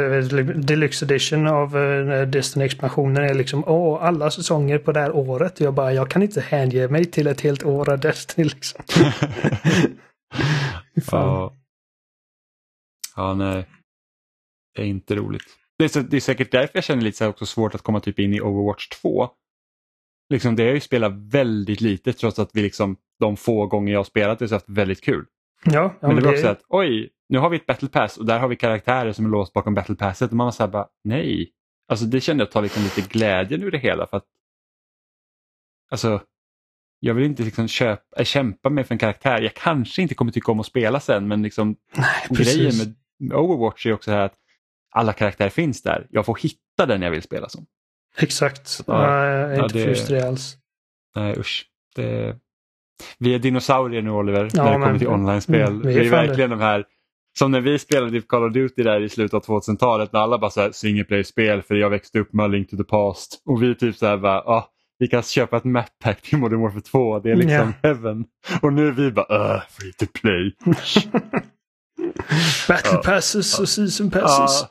Deluxe 0.56 1.06
edition 1.06 1.48
av 1.48 1.78
uh, 1.78 2.28
Destiny-expansionen 2.28 3.24
är 3.24 3.34
liksom 3.34 3.64
åh, 3.68 4.04
alla 4.04 4.32
säsonger 4.32 4.78
på 4.78 4.92
det 4.92 5.00
här 5.00 5.16
året. 5.16 5.60
Jag 5.60 5.74
bara, 5.74 5.94
jag 5.94 6.10
kan 6.10 6.22
inte 6.22 6.42
hänge 6.42 6.88
mig 6.88 7.06
till 7.06 7.28
ett 7.28 7.42
helt 7.42 7.64
år 7.64 7.90
av 7.90 8.00
Destiny 8.00 8.48
liksom. 8.48 8.84
ja. 11.12 11.54
ja, 13.16 13.34
nej. 13.34 13.66
Det 14.76 14.82
är 14.82 14.86
inte 14.86 15.16
roligt. 15.16 15.58
Det 15.78 15.84
är, 15.84 15.88
så, 15.88 16.00
det 16.00 16.18
är 16.18 16.22
säkert 16.22 16.52
därför 16.52 16.72
jag 16.74 16.84
känner 16.84 17.04
lite 17.04 17.18
så 17.18 17.28
också 17.28 17.46
svårt 17.46 17.76
att 17.76 17.82
komma 17.82 18.00
typ 18.00 18.20
in 18.20 18.34
i 18.34 18.42
Overwatch 18.42 18.88
2. 18.88 19.30
Liksom, 20.30 20.56
det 20.56 20.64
har 20.64 20.74
ju 20.74 20.80
spelat 20.80 21.14
väldigt 21.16 21.82
lite 21.82 22.14
trots 22.14 22.40
att 22.40 22.50
vi 22.54 22.62
liksom 22.62 22.98
de 23.20 23.38
få 23.38 23.66
gånger 23.68 23.92
jag 23.92 24.00
har 24.00 24.04
spelat 24.04 24.40
det 24.40 24.48
så 24.48 24.54
har 24.54 24.60
haft 24.60 24.70
väldigt 24.70 25.04
kul. 25.04 25.26
Ja, 25.66 25.94
ja 26.00 26.08
men 26.08 26.16
det 26.16 26.22
var 26.22 26.32
också 26.32 26.48
att 26.48 26.62
oj, 26.68 27.10
nu 27.30 27.38
har 27.38 27.50
vi 27.50 27.58
ett 27.58 27.66
battle 27.66 27.90
pass 27.90 28.18
och 28.18 28.26
där 28.26 28.40
har 28.40 28.48
vi 28.48 28.56
karaktärer 28.56 29.12
som 29.12 29.26
är 29.26 29.30
låst 29.30 29.54
bakom 29.54 29.74
battle 29.74 29.96
passet 29.96 30.32
och 30.32 30.38
man 30.38 30.46
var 30.46 30.52
såhär 30.52 30.70
bara 30.70 30.88
nej. 31.04 31.52
Alltså 31.88 32.06
det 32.06 32.22
kände 32.22 32.44
jag 32.44 32.52
tar 32.52 32.62
liksom 32.62 32.84
lite 32.84 33.02
glädjen 33.02 33.64
ur 33.64 33.72
det 33.72 33.78
hela 33.78 34.08
för 34.08 34.18
att 34.18 34.26
Alltså 35.92 36.22
jag 37.00 37.14
vill 37.14 37.26
inte 37.26 37.44
liksom 37.44 37.68
köpa, 37.68 38.20
äh, 38.20 38.24
kämpa 38.24 38.70
med 38.70 38.88
för 38.88 38.96
en 38.96 39.00
karaktär. 39.00 39.42
Jag 39.42 39.54
kanske 39.54 40.02
inte 40.02 40.16
kommer 40.16 40.32
tycka 40.32 40.52
om 40.52 40.60
att 40.60 40.66
spela 40.66 41.00
sen 41.00 41.28
men 41.28 41.42
liksom 41.42 41.76
nej, 41.96 42.28
grejen 42.30 42.78
med 42.78 43.34
Overwatch 43.34 43.86
är 43.86 43.94
också 43.94 44.12
här 44.12 44.20
att 44.20 44.36
alla 44.92 45.14
karaktärer 45.14 45.50
finns 45.50 45.82
där. 45.82 46.08
Jag 46.10 46.26
får 46.26 46.38
hitta 46.42 46.86
den 46.86 47.02
jag 47.02 47.12
vill 47.12 47.22
spela 47.22 47.50
som. 47.50 47.66
Exakt. 48.18 48.68
Så, 48.68 48.84
ja, 48.88 49.26
jag 49.26 49.52
är 49.52 49.64
inte 49.64 49.80
ja, 49.80 49.86
förtjust 49.86 50.10
i 50.10 50.14
det 50.14 50.28
alls. 50.28 50.58
Nej 51.16 51.40
usch. 51.40 51.66
Det... 51.96 52.40
Vi 53.20 53.36
är 53.36 53.40
dinosaurier 53.40 54.02
nu 54.02 54.12
Oliver 54.12 54.50
ja, 54.54 54.64
när 54.64 54.72
det 54.72 54.86
kommer 54.86 55.00
till 55.00 55.08
online-spel. 55.08 55.72
Mm, 55.72 55.82
vi 55.82 55.94
är, 55.96 56.00
vi 56.00 56.08
är 56.08 56.12
verkligen 56.12 56.50
det. 56.50 56.56
de 56.56 56.62
här 56.62 56.86
som 57.38 57.52
när 57.52 57.62
vi 57.62 57.80
spelade 57.80 58.12
typ 58.12 58.28
Call 58.28 58.44
of 58.44 58.54
Duty 58.54 58.84
där 58.84 59.02
i 59.02 59.10
slutet 59.10 59.34
av 59.34 59.44
2000-talet 59.44 60.14
när 60.14 60.20
alla 60.20 60.38
bara 60.38 60.52
så 60.52 60.62
här 60.62 60.72
single 60.72 61.04
play-spel 61.04 61.62
för 61.62 61.76
jag 61.76 61.90
växte 61.90 62.20
upp 62.20 62.34
med 62.34 62.52
Link 62.52 62.70
to 62.70 62.78
the 62.78 62.84
Past. 62.84 63.42
Och 63.46 63.64
vi 63.64 63.76
typ 63.76 63.96
så 63.96 64.06
här 64.06 64.18
bara, 64.18 64.40
ah, 64.40 64.70
vi 65.00 65.08
kan 65.08 65.24
köpa 65.24 65.58
ett 65.58 65.64
map 65.64 66.00
pack 66.04 66.22
till 66.22 66.38
Modern 66.38 66.62
Warfare 66.62 66.82
2, 66.82 67.20
det 67.20 67.32
är 67.32 67.36
liksom 67.36 67.52
yeah. 67.52 67.74
heaven. 67.84 68.26
Och 68.62 68.74
nu 68.74 68.88
är 68.88 68.92
vi 68.92 69.12
bara, 69.12 69.56
uh, 69.56 69.62
free 69.70 69.94
to 69.94 70.06
play. 70.14 70.56
Battle 72.68 72.98
passes 72.98 73.60
och 73.60 73.70
season 73.70 74.12
passes. 74.12 74.66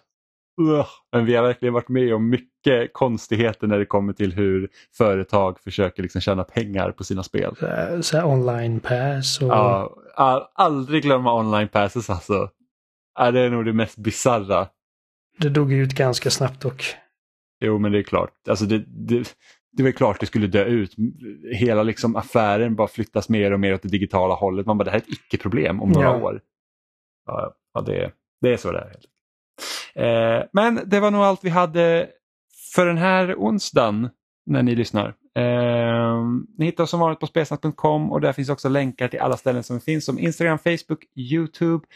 Uh, 0.60 0.86
men 1.12 1.24
vi 1.24 1.34
har 1.34 1.42
verkligen 1.42 1.74
varit 1.74 1.88
med 1.88 2.14
om 2.14 2.28
mycket 2.28 2.53
konstigheter 2.92 3.66
när 3.66 3.78
det 3.78 3.86
kommer 3.86 4.12
till 4.12 4.32
hur 4.32 4.68
företag 4.96 5.60
försöker 5.60 6.02
liksom 6.02 6.20
tjäna 6.20 6.44
pengar 6.44 6.90
på 6.90 7.04
sina 7.04 7.22
spel. 7.22 7.56
Så, 8.00 8.24
online 8.24 8.80
pass 8.80 9.42
och... 9.42 9.48
Ja, 9.48 10.52
aldrig 10.54 11.02
glömma 11.02 11.38
online 11.40 11.68
passes 11.68 12.10
alltså. 12.10 12.50
Ja, 13.18 13.30
det 13.30 13.40
är 13.40 13.50
nog 13.50 13.64
det 13.64 13.72
mest 13.72 13.96
bizarra. 13.96 14.68
Det 15.38 15.48
dog 15.48 15.72
ut 15.72 15.92
ganska 15.92 16.30
snabbt 16.30 16.60
dock. 16.60 16.94
Jo, 17.60 17.78
men 17.78 17.92
det 17.92 17.98
är 17.98 18.02
klart. 18.02 18.48
Alltså 18.48 18.64
det, 18.64 18.84
det, 18.86 19.36
det 19.72 19.82
var 19.82 19.90
klart 19.90 20.20
det 20.20 20.26
skulle 20.26 20.46
dö 20.46 20.64
ut. 20.64 20.94
Hela 21.52 21.82
liksom 21.82 22.16
affären 22.16 22.74
bara 22.74 22.88
flyttas 22.88 23.28
mer 23.28 23.52
och 23.52 23.60
mer 23.60 23.74
åt 23.74 23.82
det 23.82 23.88
digitala 23.88 24.34
hållet. 24.34 24.66
Man 24.66 24.78
bara, 24.78 24.84
det 24.84 24.90
här 24.90 24.98
är 24.98 25.02
ett 25.02 25.08
icke-problem 25.08 25.82
om 25.82 25.90
några 25.90 26.08
ja. 26.08 26.16
år. 26.16 26.40
Ja, 27.26 27.54
ja 27.74 27.80
det, 27.80 28.12
det 28.40 28.52
är 28.52 28.56
så 28.56 28.72
det 28.72 28.78
är. 28.78 28.96
Eh, 29.94 30.44
men 30.52 30.80
det 30.86 31.00
var 31.00 31.10
nog 31.10 31.22
allt 31.22 31.44
vi 31.44 31.50
hade 31.50 32.08
för 32.74 32.86
den 32.86 32.98
här 32.98 33.34
onsdagen 33.38 34.08
när 34.46 34.62
ni 34.62 34.74
lyssnar. 34.74 35.14
Eh, 35.36 36.24
ni 36.58 36.64
hittar 36.64 36.84
oss 36.84 36.90
som 36.90 37.00
vanligt 37.00 37.20
på 37.20 37.26
spelsnack.com 37.26 38.12
och 38.12 38.20
där 38.20 38.32
finns 38.32 38.48
också 38.48 38.68
länkar 38.68 39.08
till 39.08 39.20
alla 39.20 39.36
ställen 39.36 39.62
som 39.62 39.80
finns 39.80 40.04
som 40.04 40.18
Instagram, 40.18 40.58
Facebook, 40.58 41.04
Youtube. 41.16 41.86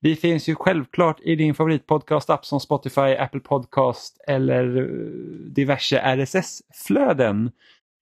Vi 0.00 0.16
finns 0.16 0.48
ju 0.48 0.54
självklart 0.54 1.20
i 1.20 1.36
din 1.36 1.54
favoritpodcast-app 1.54 2.44
som 2.44 2.60
Spotify, 2.60 3.00
Apple 3.00 3.40
Podcast 3.40 4.24
eller 4.26 4.76
eh, 4.76 4.84
diverse 5.54 5.98
RSS-flöden. 5.98 7.50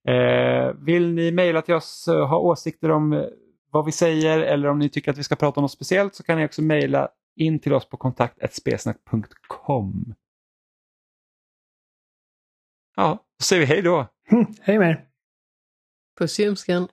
Eh, 0.07 0.73
vill 0.79 1.13
ni 1.13 1.31
mejla 1.31 1.61
till 1.61 1.75
oss 1.75 2.07
och 2.07 2.29
ha 2.29 2.37
åsikter 2.37 2.91
om 2.91 3.13
eh, 3.13 3.23
vad 3.71 3.85
vi 3.85 3.91
säger 3.91 4.39
eller 4.39 4.67
om 4.67 4.79
ni 4.79 4.89
tycker 4.89 5.11
att 5.11 5.17
vi 5.17 5.23
ska 5.23 5.35
prata 5.35 5.59
om 5.59 5.61
något 5.61 5.71
speciellt 5.71 6.15
så 6.15 6.23
kan 6.23 6.37
ni 6.37 6.45
också 6.45 6.61
mejla 6.61 7.09
in 7.35 7.59
till 7.59 7.73
oss 7.73 7.89
på 7.89 7.97
kontakt.spelsnack.com. 7.97 10.13
Ja, 12.95 13.25
då 13.39 13.43
säger 13.43 13.59
vi 13.59 13.65
hej 13.65 13.81
då. 13.81 14.07
hej 14.61 14.79
med 14.79 14.89
er. 14.89 15.05
Puss 16.17 16.39
i 16.39 16.43
ljumsken. 16.43 16.87